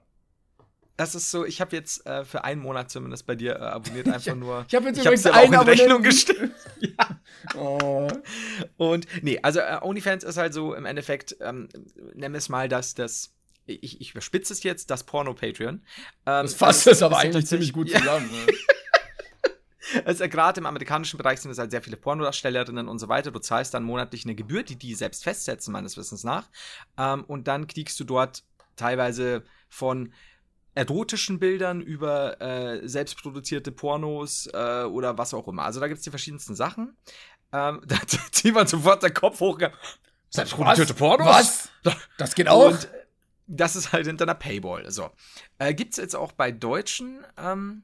Das 0.97 1.15
ist 1.15 1.31
so, 1.31 1.45
ich 1.45 1.62
habe 1.62 1.75
jetzt 1.75 2.05
äh, 2.05 2.25
für 2.25 2.43
einen 2.43 2.62
Monat 2.62 2.91
zumindest 2.91 3.25
bei 3.25 3.36
dir 3.36 3.55
äh, 3.55 3.60
abonniert, 3.60 4.07
einfach 4.10 4.36
nur. 4.36 4.65
ich 4.67 4.75
habe 4.75 4.88
jetzt 4.88 4.99
ich 4.99 5.05
übrigens 5.05 5.25
auch 5.25 5.43
in 5.43 5.55
Rechnung 5.55 6.03
gestellt. 6.03 6.51
ja. 6.79 7.19
Oh. 7.55 8.07
Und 8.77 9.07
nee, 9.23 9.39
also 9.41 9.62
äh, 9.62 9.79
OnlyFans 9.81 10.23
ist 10.23 10.38
halt 10.38 10.53
so 10.53 10.75
im 10.75 10.86
Endeffekt, 10.86 11.38
ähm, 11.41 11.69
wir 12.13 12.31
es 12.36 12.49
mal 12.49 12.69
das, 12.69 12.93
das 12.93 13.34
ich, 13.65 14.02
ich 14.02 14.12
überspitze 14.12 14.54
es 14.54 14.63
jetzt, 14.63 14.89
das 14.89 15.04
Porno-Patreon. 15.04 15.76
Ähm, 15.76 15.82
das 16.26 16.54
fasst 16.54 16.88
es 16.88 17.02
aber 17.02 17.17
eigentlich 17.17 17.45
ziemlich 17.47 17.74
gut 17.74 17.89
zusammen. 17.95 18.30
Ne? 18.32 18.54
Also 20.06 20.28
gerade 20.30 20.60
im 20.60 20.65
amerikanischen 20.65 21.17
Bereich 21.17 21.41
sind 21.41 21.52
es 21.52 21.58
halt 21.58 21.71
sehr 21.71 21.82
viele 21.82 21.97
Pornodarstellerinnen 21.97 22.88
und 22.88 23.00
so 23.00 23.10
weiter. 23.10 23.32
Du 23.32 23.39
zahlst 23.39 23.74
dann 23.74 23.84
monatlich 23.84 24.24
eine 24.24 24.36
Gebühr, 24.36 24.63
die 24.63 24.78
die 24.78 24.95
selbst 24.95 25.24
festsetzen, 25.24 25.74
meines 25.74 25.97
Wissens 25.97 26.24
nach. 26.24 26.50
Ähm, 26.97 27.26
und 27.26 27.47
dann 27.47 27.67
kriegst 27.67 28.00
du 28.00 28.04
dort 28.04 28.43
teilweise 28.76 29.43
von 29.69 30.13
erotischen 30.74 31.39
Bildern 31.39 31.82
über 31.82 32.39
äh, 32.39 32.88
selbstproduzierte 32.88 33.71
Pornos 33.71 34.47
äh, 34.54 34.84
oder 34.84 35.17
was 35.17 35.34
auch 35.34 35.47
immer. 35.47 35.63
Also 35.63 35.80
da 35.80 35.88
gibt 35.88 35.97
es 35.97 36.04
die 36.04 36.10
verschiedensten 36.10 36.56
Sachen. 36.56 36.95
Ähm, 37.52 37.82
da 37.88 37.97
zieht 38.32 38.54
man 38.54 38.67
sofort 38.67 39.04
den 39.04 39.13
Kopf 39.13 39.39
hoch. 39.39 39.60
Selbstproduzierte 40.30 40.93
Pornos? 40.93 41.28
Was? 41.28 41.69
Das 42.17 42.36
geht 42.36 42.47
auch? 42.47 42.71
Und 42.71 42.88
das 43.51 43.75
ist 43.75 43.91
halt 43.91 44.07
hinter 44.07 44.25
einer 44.25 44.35
Paywall. 44.35 44.89
So. 44.91 45.09
Äh, 45.59 45.73
gibt 45.73 45.91
es 45.91 45.97
jetzt 45.97 46.15
auch 46.15 46.31
bei 46.31 46.51
deutschen 46.51 47.19
ähm, 47.37 47.83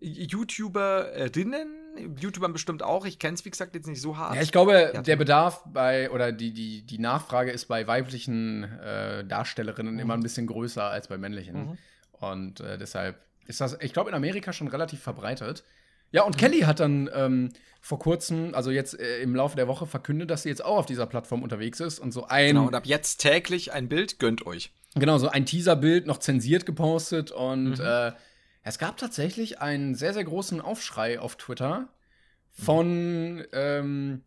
YouTuberinnen, 0.00 2.16
YouTubern 2.18 2.52
bestimmt 2.52 2.82
auch. 2.82 3.04
Ich 3.04 3.18
kenne 3.18 3.34
es, 3.34 3.44
wie 3.44 3.50
gesagt, 3.50 3.74
jetzt 3.74 3.86
nicht 3.86 4.00
so 4.00 4.16
hart. 4.16 4.36
Ja, 4.36 4.42
ich 4.42 4.52
glaube, 4.52 4.92
ja. 4.94 5.02
der 5.02 5.16
Bedarf 5.16 5.62
bei, 5.66 6.10
oder 6.10 6.32
die, 6.32 6.52
die, 6.52 6.82
die 6.82 6.98
Nachfrage 6.98 7.50
ist 7.50 7.66
bei 7.66 7.86
weiblichen 7.86 8.64
äh, 8.64 9.24
Darstellerinnen 9.24 9.94
mhm. 9.94 10.00
immer 10.00 10.14
ein 10.14 10.22
bisschen 10.22 10.46
größer 10.46 10.84
als 10.84 11.08
bei 11.08 11.18
männlichen. 11.18 11.70
Mhm. 11.70 11.78
Und 12.12 12.60
äh, 12.60 12.78
deshalb 12.78 13.20
ist 13.46 13.60
das, 13.60 13.76
ich 13.80 13.92
glaube, 13.92 14.10
in 14.10 14.16
Amerika 14.16 14.52
schon 14.52 14.68
relativ 14.68 15.02
verbreitet. 15.02 15.64
Ja, 16.12 16.22
und 16.22 16.36
mhm. 16.36 16.40
Kelly 16.40 16.60
hat 16.60 16.80
dann 16.80 17.08
ähm, 17.14 17.50
vor 17.80 17.98
kurzem, 17.98 18.54
also 18.54 18.70
jetzt 18.70 18.98
äh, 18.98 19.20
im 19.20 19.34
Laufe 19.34 19.56
der 19.56 19.68
Woche, 19.68 19.86
verkündet, 19.86 20.30
dass 20.30 20.42
sie 20.42 20.48
jetzt 20.48 20.64
auch 20.64 20.78
auf 20.78 20.86
dieser 20.86 21.06
Plattform 21.06 21.42
unterwegs 21.42 21.80
ist 21.80 21.98
und 21.98 22.12
so 22.12 22.26
ein. 22.26 22.48
Genau, 22.48 22.66
und 22.66 22.74
ab 22.74 22.86
jetzt 22.86 23.18
täglich 23.18 23.72
ein 23.72 23.88
Bild 23.88 24.18
gönnt 24.18 24.46
euch. 24.46 24.72
Genau, 24.94 25.18
so 25.18 25.28
ein 25.28 25.46
Teaserbild 25.46 26.06
noch 26.06 26.18
zensiert 26.18 26.66
gepostet 26.66 27.30
und 27.30 27.78
mhm. 27.78 27.84
äh, 27.84 28.12
es 28.62 28.78
gab 28.78 28.96
tatsächlich 28.98 29.60
einen 29.60 29.94
sehr, 29.94 30.12
sehr 30.12 30.24
großen 30.24 30.60
Aufschrei 30.60 31.18
auf 31.18 31.36
Twitter 31.36 31.88
von, 32.50 33.44
ähm, 33.52 34.22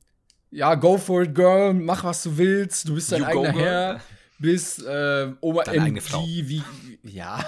ja, 0.49 0.75
go 0.75 0.97
for 0.97 1.23
it, 1.23 1.35
girl, 1.35 1.73
mach 1.73 2.03
was 2.03 2.23
du 2.23 2.37
willst, 2.37 2.87
du 2.87 2.95
bist 2.95 3.11
dein 3.11 3.21
you 3.21 3.27
eigener 3.27 3.51
Herr, 3.51 4.01
bis 4.39 4.79
äh, 4.79 5.31
Oma 5.41 5.63
MG, 5.63 6.47
wie, 6.47 6.63
ja. 7.03 7.43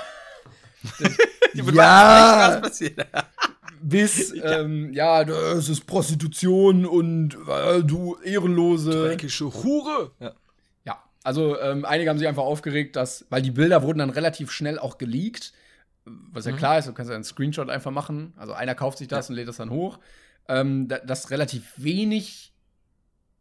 ja. 2.80 3.25
Bis, 3.90 4.34
ähm, 4.44 4.94
ja, 4.94 5.24
das 5.24 5.70
ist 5.70 5.86
Prostitution 5.88 6.86
und 6.86 7.38
äh, 7.48 7.84
du 7.84 8.18
ehrenlose. 8.24 8.92
Dreckige 8.92 9.54
Hure. 9.64 10.12
Ja. 10.20 10.34
ja. 10.86 11.04
Also 11.24 11.60
ähm, 11.60 11.86
einige 11.86 12.10
haben 12.10 12.18
sich 12.18 12.28
einfach 12.28 12.44
aufgeregt, 12.44 12.96
dass, 12.96 13.26
weil 13.30 13.42
die 13.42 13.52
Bilder 13.52 13.84
wurden 13.84 14.00
dann 14.00 14.10
relativ 14.10 14.52
schnell 14.52 14.80
auch 14.80 14.98
geleakt 14.98 15.54
was 16.06 16.46
ja 16.46 16.52
mhm. 16.52 16.58
klar 16.58 16.80
ist, 16.80 16.88
du 16.88 16.94
kannst 16.94 17.10
ja 17.10 17.16
einen 17.16 17.24
Screenshot 17.24 17.70
einfach 17.70 17.92
machen. 17.92 18.34
Also 18.38 18.54
einer 18.54 18.76
kauft 18.76 19.00
sich 19.00 19.08
das 19.08 19.28
ja. 19.28 19.32
und 19.32 19.36
lädt 19.38 19.48
das 19.48 19.58
dann 19.58 19.70
hoch. 19.70 20.00
Ähm, 20.48 20.88
da, 20.88 21.00
dass 21.00 21.32
relativ 21.32 21.74
wenig 21.78 22.54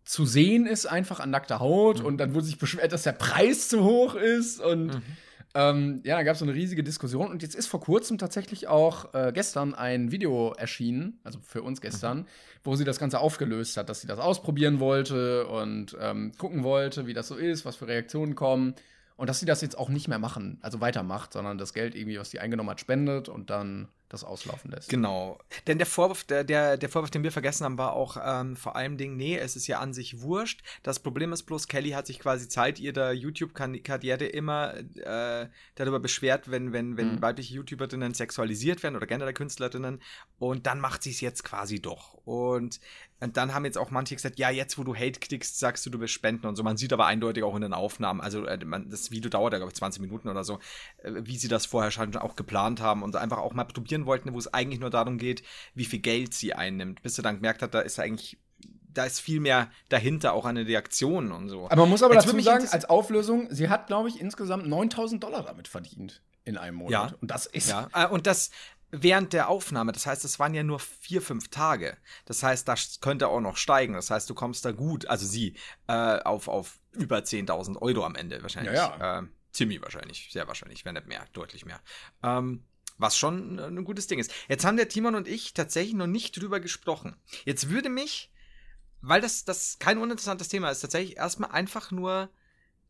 zu 0.05 0.25
sehen 0.27 0.67
ist, 0.67 0.87
einfach 0.87 1.21
an 1.21 1.31
nackter 1.31 1.61
Haut. 1.61 2.01
Mhm. 2.01 2.07
Und 2.07 2.19
dann 2.19 2.35
wurde 2.35 2.47
sich 2.47 2.59
beschwert, 2.59 2.93
dass 2.93 3.03
der 3.03 3.13
Preis 3.13 3.69
zu 3.69 3.85
hoch 3.85 4.15
ist. 4.15 4.61
Und 4.61 4.87
mhm. 4.87 5.03
Ähm, 5.55 6.01
ja, 6.05 6.17
da 6.17 6.25
gab 6.25 6.33
es 6.33 6.41
so 6.41 6.45
eine 6.45 6.55
riesige 6.55 6.83
Diskussion. 6.83 7.31
Und 7.31 7.43
jetzt 7.43 7.55
ist 7.55 7.69
vor 7.69 7.81
kurzem 7.81 8.19
tatsächlich 8.19 8.67
auch 8.67 9.15
äh, 9.15 9.31
gestern 9.33 9.73
ein 9.75 10.11
Video 10.11 10.53
erschienen, 10.53 11.21
also 11.23 11.39
für 11.43 11.63
uns 11.63 11.81
gestern, 11.81 12.19
mhm. 12.19 12.27
wo 12.65 12.75
sie 12.75 12.85
das 12.85 12.99
Ganze 12.99 13.21
aufgelöst 13.21 13.77
hat, 13.77 13.89
dass 13.89 14.01
sie 14.01 14.09
das 14.09 14.19
ausprobieren 14.19 14.81
wollte 14.81 15.47
und 15.47 15.97
ähm, 16.01 16.33
gucken 16.39 16.65
wollte, 16.65 17.07
wie 17.07 17.15
das 17.15 17.29
so 17.29 17.37
ist, 17.37 17.65
was 17.65 17.77
für 17.77 17.87
Reaktionen 17.87 18.35
kommen. 18.35 18.75
Und 19.17 19.31
dass 19.31 19.39
sie 19.39 19.47
das 19.47 19.61
jetzt 19.61 19.79
auch 19.79 19.91
nicht 19.91 20.09
mehr 20.09 20.19
machen, 20.19 20.59
also 20.61 20.81
weitermacht, 20.81 21.33
sondern 21.33 21.57
das 21.57 21.73
Geld 21.73 21.95
irgendwie, 21.95 22.19
was 22.19 22.31
sie 22.31 22.41
eingenommen 22.41 22.71
hat, 22.71 22.81
spendet 22.81 23.29
und 23.29 23.49
dann 23.49 23.87
das 24.15 24.25
auslaufen 24.25 24.71
lässt. 24.71 24.89
Genau. 24.89 25.39
Denn 25.67 25.79
der 25.79 25.87
Vorwurf, 25.87 26.25
der, 26.25 26.45
der, 26.45 26.77
der 26.77 26.89
Vorwurf, 26.89 27.11
den 27.11 27.23
wir 27.23 27.33
vergessen 27.33 27.65
haben, 27.65 27.79
war 27.79 27.93
auch 27.93 28.17
ähm, 28.23 28.57
vor 28.57 28.77
allem 28.77 28.97
Ding, 28.97 29.17
nee, 29.17 29.37
es 29.37 29.57
ist 29.57 29.67
ja 29.67 29.81
an 29.81 29.93
sich 29.93 30.23
wurscht. 30.23 30.63
Das 30.83 31.01
Problem 31.01 31.33
ist 31.33 31.43
bloß, 31.43 31.69
Kelly 31.69 31.91
hat 31.91 32.07
sich 32.07 32.19
quasi 32.19 32.49
Zeit 32.49 32.79
ihrer 32.79 33.13
YouTube-Karriere 33.13 34.27
immer 34.27 34.75
äh, 34.75 35.49
darüber 35.75 36.01
beschwert, 36.01 36.51
wenn, 36.51 36.73
wenn, 36.73 36.97
wenn 36.97 37.17
mhm. 37.17 37.23
weibliche 37.23 37.55
YouTuberinnen 37.55 38.15
sexualisiert 38.15 38.83
werden 38.83 38.97
oder 38.97 39.07
generell 39.07 39.35
Künstlerinnen. 39.35 40.01
Und 40.39 40.67
dann 40.67 40.81
macht 40.81 41.03
sie 41.03 41.11
es 41.11 41.21
jetzt 41.21 41.45
quasi 41.45 41.81
doch. 41.81 42.15
Und, 42.25 42.81
und 43.25 43.37
dann 43.37 43.55
haben 43.55 43.65
jetzt 43.65 43.79
auch 43.79 43.91
manche 43.91 44.15
gesagt, 44.15 44.39
ja, 44.39 44.51
jetzt 44.51 44.79
wo 44.79 44.85
du 44.85 44.95
Hate 44.95 45.19
kriegst, 45.19 45.59
sagst 45.59 45.85
du, 45.85 45.91
du 45.91 45.99
willst 45.99 46.15
spenden 46.15 46.47
und 46.47 46.57
so. 46.57 46.63
Man 46.63 46.77
sieht 46.77 46.93
aber 46.93 47.07
eindeutig 47.07 47.43
auch 47.43 47.55
in 47.57 47.63
den 47.63 47.73
Aufnahmen, 47.73 48.21
also 48.21 48.45
äh, 48.45 48.63
man, 48.65 48.91
das 48.91 49.11
Video 49.11 49.31
dauert 49.31 49.53
ja, 49.53 49.59
glaube 49.59 49.73
ich, 49.73 49.77
20 49.77 50.01
Minuten 50.01 50.29
oder 50.29 50.45
so, 50.45 50.59
äh, 51.03 51.13
wie 51.25 51.37
sie 51.37 51.49
das 51.49 51.67
vorher 51.67 51.91
schon 51.91 52.15
auch 52.17 52.37
geplant 52.37 52.81
haben 52.81 53.03
und 53.03 53.17
einfach 53.17 53.39
auch 53.39 53.55
mal 53.55 53.65
probieren 53.65 54.07
wollten, 54.07 54.33
wo 54.33 54.39
es 54.39 54.53
eigentlich 54.53 54.81
nur 54.81 54.91
darum 54.91 55.19
geht, 55.19 55.43
wie 55.75 55.85
viel 55.85 56.01
Geld 56.01 56.35
sie 56.35 56.55
einnimmt, 56.55 57.03
bis 57.03 57.17
sie 57.17 57.23
dann 57.23 57.37
gemerkt 57.37 57.63
hat, 57.63 57.75
da 57.75 57.81
ist 57.81 57.99
eigentlich 57.99 58.39
da 58.93 59.05
ist 59.05 59.19
viel 59.19 59.41
mehr 59.41 59.71
dahinter, 59.89 60.35
auch 60.35 60.45
an 60.45 60.55
den 60.55 60.67
Reaktionen 60.67 61.33
und 61.33 61.49
so. 61.49 61.67
Aber 61.67 61.83
man 61.83 61.91
muss 61.91 62.03
aber 62.05 62.15
Jetzt 62.15 62.29
dazu 62.29 62.39
sagen, 62.41 62.69
als 62.71 62.85
Auflösung, 62.85 63.49
sie 63.51 63.69
hat, 63.69 63.89
glaube 63.89 64.09
ich, 64.09 64.21
insgesamt 64.21 64.69
9000 64.69 65.23
Dollar 65.23 65.43
damit 65.43 65.67
verdient 65.67 66.23
in 66.45 66.57
einem 66.57 66.77
Monat. 66.77 67.11
Ja. 67.11 67.17
Und 67.21 67.31
das 67.31 67.47
ist. 67.47 67.71
Ja, 67.71 67.89
äh, 67.93 68.07
und 68.07 68.29
das 68.29 68.51
während 69.03 69.33
der 69.33 69.49
Aufnahme. 69.49 69.93
Das 69.93 70.07
heißt, 70.07 70.25
es 70.25 70.39
waren 70.39 70.55
ja 70.55 70.63
nur 70.63 70.79
vier, 70.79 71.21
fünf 71.23 71.49
Tage. 71.49 71.97
Das 72.25 72.43
heißt, 72.43 72.67
das 72.69 73.01
könnte 73.01 73.29
auch 73.29 73.41
noch 73.41 73.57
steigen. 73.57 73.95
Das 73.95 74.11
heißt, 74.11 74.29
du 74.29 74.35
kommst 74.35 74.65
da 74.65 74.73
gut, 74.73 75.07
also 75.07 75.27
sie, 75.27 75.57
äh, 75.89 76.19
auf, 76.21 76.49
auf 76.49 76.79
über 76.93 77.19
10.000 77.19 77.81
Euro 77.81 78.05
am 78.05 78.15
Ende 78.15 78.43
wahrscheinlich. 78.43 78.75
Ja, 78.75 78.97
ja. 78.99 79.19
Äh, 79.21 79.27
ziemlich 79.53 79.83
wahrscheinlich, 79.83 80.29
sehr 80.33 80.47
wahrscheinlich, 80.49 80.85
wenn 80.85 80.95
nicht 80.95 81.07
mehr, 81.07 81.25
deutlich 81.33 81.65
mehr. 81.65 81.81
Ähm, 82.23 82.65
was 82.99 83.17
schon 83.17 83.59
ein 83.59 83.85
gutes 83.85 84.07
Ding 84.07 84.19
ist. 84.19 84.33
Jetzt 84.49 84.65
haben 84.65 84.77
der 84.77 84.89
Timon 84.89 85.15
und 85.15 85.27
ich 85.27 85.53
tatsächlich 85.53 85.95
noch 85.95 86.07
nicht 86.07 86.41
drüber 86.41 86.61
gesprochen. 86.61 87.17
Jetzt 87.45 87.71
würde 87.71 87.89
mich, 87.89 88.33
weil 89.01 89.21
das, 89.21 89.45
das 89.45 89.79
kein 89.79 89.99
uninteressantes 89.99 90.49
Thema 90.49 90.71
ist, 90.71 90.81
tatsächlich 90.81 91.17
erstmal 91.17 91.51
einfach 91.51 91.91
nur 91.91 92.31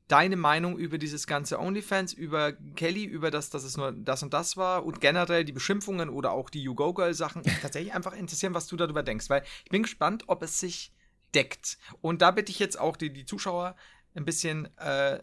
deine 0.09 0.37
Meinung 0.37 0.77
über 0.79 0.99
dieses 0.99 1.27
ganze 1.27 1.59
OnlyFans, 1.59 2.13
über 2.13 2.53
Kelly, 2.53 3.05
über 3.05 3.31
das, 3.31 3.51
dass 3.51 3.65
es 3.65 3.77
nur 3.77 3.93
das 3.93 4.23
und 4.23 4.35
das 4.35 4.57
war 4.57 4.85
und 4.85 5.01
generell 5.01 5.45
die 5.45 5.53
Beschimpfungen 5.53 6.11
oder 6.11 6.33
auch 6.33 6.51
die 6.51 6.63
You 6.63 6.75
Go 6.75 6.93
Girl 6.93 7.15
Sachen 7.15 7.43
tatsächlich 7.63 7.95
einfach 7.95 8.15
interessieren, 8.15 8.55
was 8.55 8.67
du 8.67 8.77
darüber 8.77 9.03
denkst, 9.03 9.31
weil 9.31 9.43
ich 9.65 9.71
bin 9.71 9.83
gespannt, 9.83 10.25
ob 10.27 10.43
es 10.43 10.59
sich 10.59 10.93
deckt. 11.35 11.79
Und 12.01 12.23
da 12.23 12.31
bitte 12.31 12.53
ich 12.53 12.59
jetzt 12.59 12.79
auch 12.79 12.97
die, 12.97 13.13
die 13.13 13.25
Zuschauer 13.25 13.77
ein 14.15 14.25
bisschen 14.25 14.69
äh, 14.79 15.19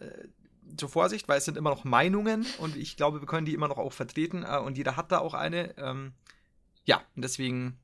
zur 0.78 0.90
Vorsicht, 0.90 1.28
weil 1.28 1.38
es 1.38 1.46
sind 1.46 1.58
immer 1.58 1.70
noch 1.70 1.84
Meinungen 1.84 2.46
und 2.58 2.76
ich 2.76 2.98
glaube, 2.98 3.22
wir 3.22 3.28
können 3.28 3.46
die 3.46 3.54
immer 3.54 3.68
noch 3.68 3.78
auch 3.78 3.94
vertreten 3.94 4.44
äh, 4.44 4.58
und 4.58 4.78
jeder 4.78 4.98
hat 4.98 5.12
da 5.12 5.20
auch 5.20 5.36
eine. 5.36 5.78
Ähm, 5.78 6.14
ja, 6.86 7.02
und 7.16 7.22
deswegen, 7.22 7.78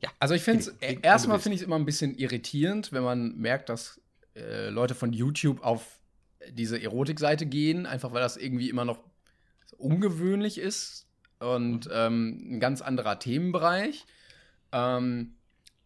ja. 0.00 0.10
Also 0.20 0.34
ich 0.34 0.42
finde 0.42 0.60
es, 0.60 0.68
erstmal 1.02 1.40
finde 1.40 1.56
ich 1.56 1.62
es 1.62 1.66
immer 1.66 1.76
ein 1.76 1.84
bisschen 1.84 2.14
irritierend, 2.14 2.92
wenn 2.92 3.02
man 3.02 3.36
merkt, 3.36 3.68
dass 3.68 4.00
äh, 4.36 4.68
Leute 4.68 4.94
von 4.94 5.12
YouTube 5.12 5.62
auf 5.62 6.01
diese 6.50 6.80
Erotikseite 6.82 7.46
gehen, 7.46 7.86
einfach 7.86 8.12
weil 8.12 8.22
das 8.22 8.36
irgendwie 8.36 8.68
immer 8.68 8.84
noch 8.84 8.98
ungewöhnlich 9.78 10.58
ist 10.58 11.06
und 11.38 11.86
mhm. 11.86 11.92
ähm, 11.92 12.46
ein 12.52 12.60
ganz 12.60 12.82
anderer 12.82 13.18
Themenbereich. 13.18 14.06
Ähm, 14.72 15.34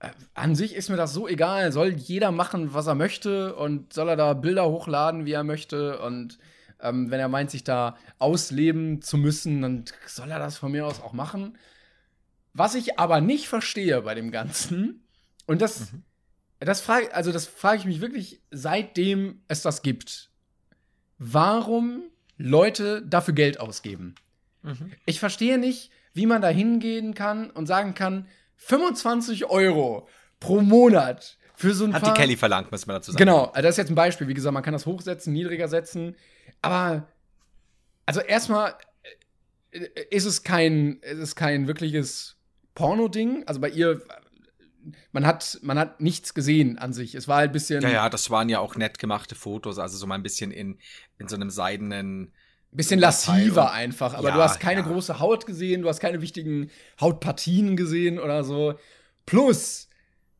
äh, 0.00 0.10
an 0.34 0.54
sich 0.54 0.74
ist 0.74 0.88
mir 0.88 0.96
das 0.96 1.12
so 1.12 1.26
egal. 1.26 1.72
Soll 1.72 1.92
jeder 1.92 2.30
machen, 2.30 2.74
was 2.74 2.86
er 2.86 2.94
möchte 2.94 3.54
und 3.56 3.92
soll 3.92 4.08
er 4.08 4.16
da 4.16 4.34
Bilder 4.34 4.68
hochladen, 4.68 5.24
wie 5.24 5.32
er 5.32 5.44
möchte. 5.44 6.00
Und 6.00 6.38
ähm, 6.80 7.10
wenn 7.10 7.20
er 7.20 7.28
meint, 7.28 7.50
sich 7.50 7.64
da 7.64 7.96
ausleben 8.18 9.02
zu 9.02 9.16
müssen, 9.16 9.62
dann 9.62 9.84
soll 10.06 10.30
er 10.30 10.38
das 10.38 10.58
von 10.58 10.72
mir 10.72 10.86
aus 10.86 11.00
auch 11.00 11.12
machen. 11.12 11.56
Was 12.52 12.74
ich 12.74 12.98
aber 12.98 13.20
nicht 13.20 13.48
verstehe 13.48 14.02
bei 14.02 14.14
dem 14.14 14.30
Ganzen, 14.30 15.02
und 15.46 15.62
das, 15.62 15.92
mhm. 15.92 16.02
das 16.60 16.80
frage, 16.80 17.14
also 17.14 17.32
das 17.32 17.46
frage 17.46 17.78
ich 17.78 17.84
mich 17.86 18.00
wirklich, 18.00 18.40
seitdem 18.50 19.42
es 19.48 19.62
das 19.62 19.82
gibt. 19.82 20.30
Warum 21.18 22.04
Leute 22.36 23.02
dafür 23.02 23.34
Geld 23.34 23.60
ausgeben? 23.60 24.14
Mhm. 24.62 24.92
Ich 25.06 25.20
verstehe 25.20 25.58
nicht, 25.58 25.90
wie 26.12 26.26
man 26.26 26.42
da 26.42 26.48
hingehen 26.48 27.14
kann 27.14 27.50
und 27.50 27.66
sagen 27.66 27.94
kann, 27.94 28.26
25 28.56 29.46
Euro 29.46 30.08
pro 30.40 30.60
Monat 30.60 31.38
für 31.54 31.72
so 31.74 31.84
ein 31.84 31.94
Hat 31.94 32.06
die 32.06 32.12
Kelly 32.12 32.36
verlangt, 32.36 32.70
muss 32.70 32.86
man 32.86 32.96
dazu 32.96 33.12
sagen. 33.12 33.18
Genau, 33.18 33.46
also 33.46 33.62
das 33.62 33.70
ist 33.70 33.78
jetzt 33.78 33.90
ein 33.90 33.94
Beispiel. 33.94 34.28
Wie 34.28 34.34
gesagt, 34.34 34.52
man 34.52 34.62
kann 34.62 34.72
das 34.72 34.84
hochsetzen, 34.86 35.32
niedriger 35.32 35.68
setzen. 35.68 36.16
Aber, 36.60 37.08
also 38.04 38.20
erstmal 38.20 38.74
äh, 39.70 39.86
ist 40.10 40.26
es 40.26 40.42
kein, 40.42 40.98
ist 41.00 41.18
es 41.18 41.34
kein 41.34 41.66
wirkliches 41.66 42.36
Porno-Ding. 42.74 43.44
Also 43.46 43.60
bei 43.60 43.70
ihr, 43.70 44.02
man 45.12 45.26
hat, 45.26 45.58
man 45.62 45.78
hat 45.78 46.00
nichts 46.00 46.34
gesehen 46.34 46.78
an 46.78 46.92
sich. 46.92 47.14
Es 47.14 47.28
war 47.28 47.38
halt 47.38 47.50
ein 47.50 47.52
bisschen. 47.52 47.82
Ja, 47.82 47.90
ja, 47.90 48.08
das 48.08 48.30
waren 48.30 48.48
ja 48.48 48.60
auch 48.60 48.76
nett 48.76 48.98
gemachte 48.98 49.34
Fotos, 49.34 49.78
also 49.78 49.96
so 49.96 50.06
mal 50.06 50.16
ein 50.16 50.22
bisschen 50.22 50.50
in, 50.50 50.78
in 51.18 51.28
so 51.28 51.36
einem 51.36 51.50
seidenen 51.50 52.32
Bisschen 52.76 53.00
lassiver 53.00 53.72
einfach, 53.72 54.12
aber 54.12 54.28
ja, 54.28 54.34
du 54.34 54.42
hast 54.42 54.60
keine 54.60 54.80
ja. 54.80 54.86
große 54.86 55.18
Haut 55.18 55.46
gesehen, 55.46 55.80
du 55.80 55.88
hast 55.88 55.98
keine 55.98 56.20
wichtigen 56.20 56.70
Hautpartien 57.00 57.74
gesehen 57.74 58.18
oder 58.18 58.44
so. 58.44 58.78
Plus, 59.24 59.88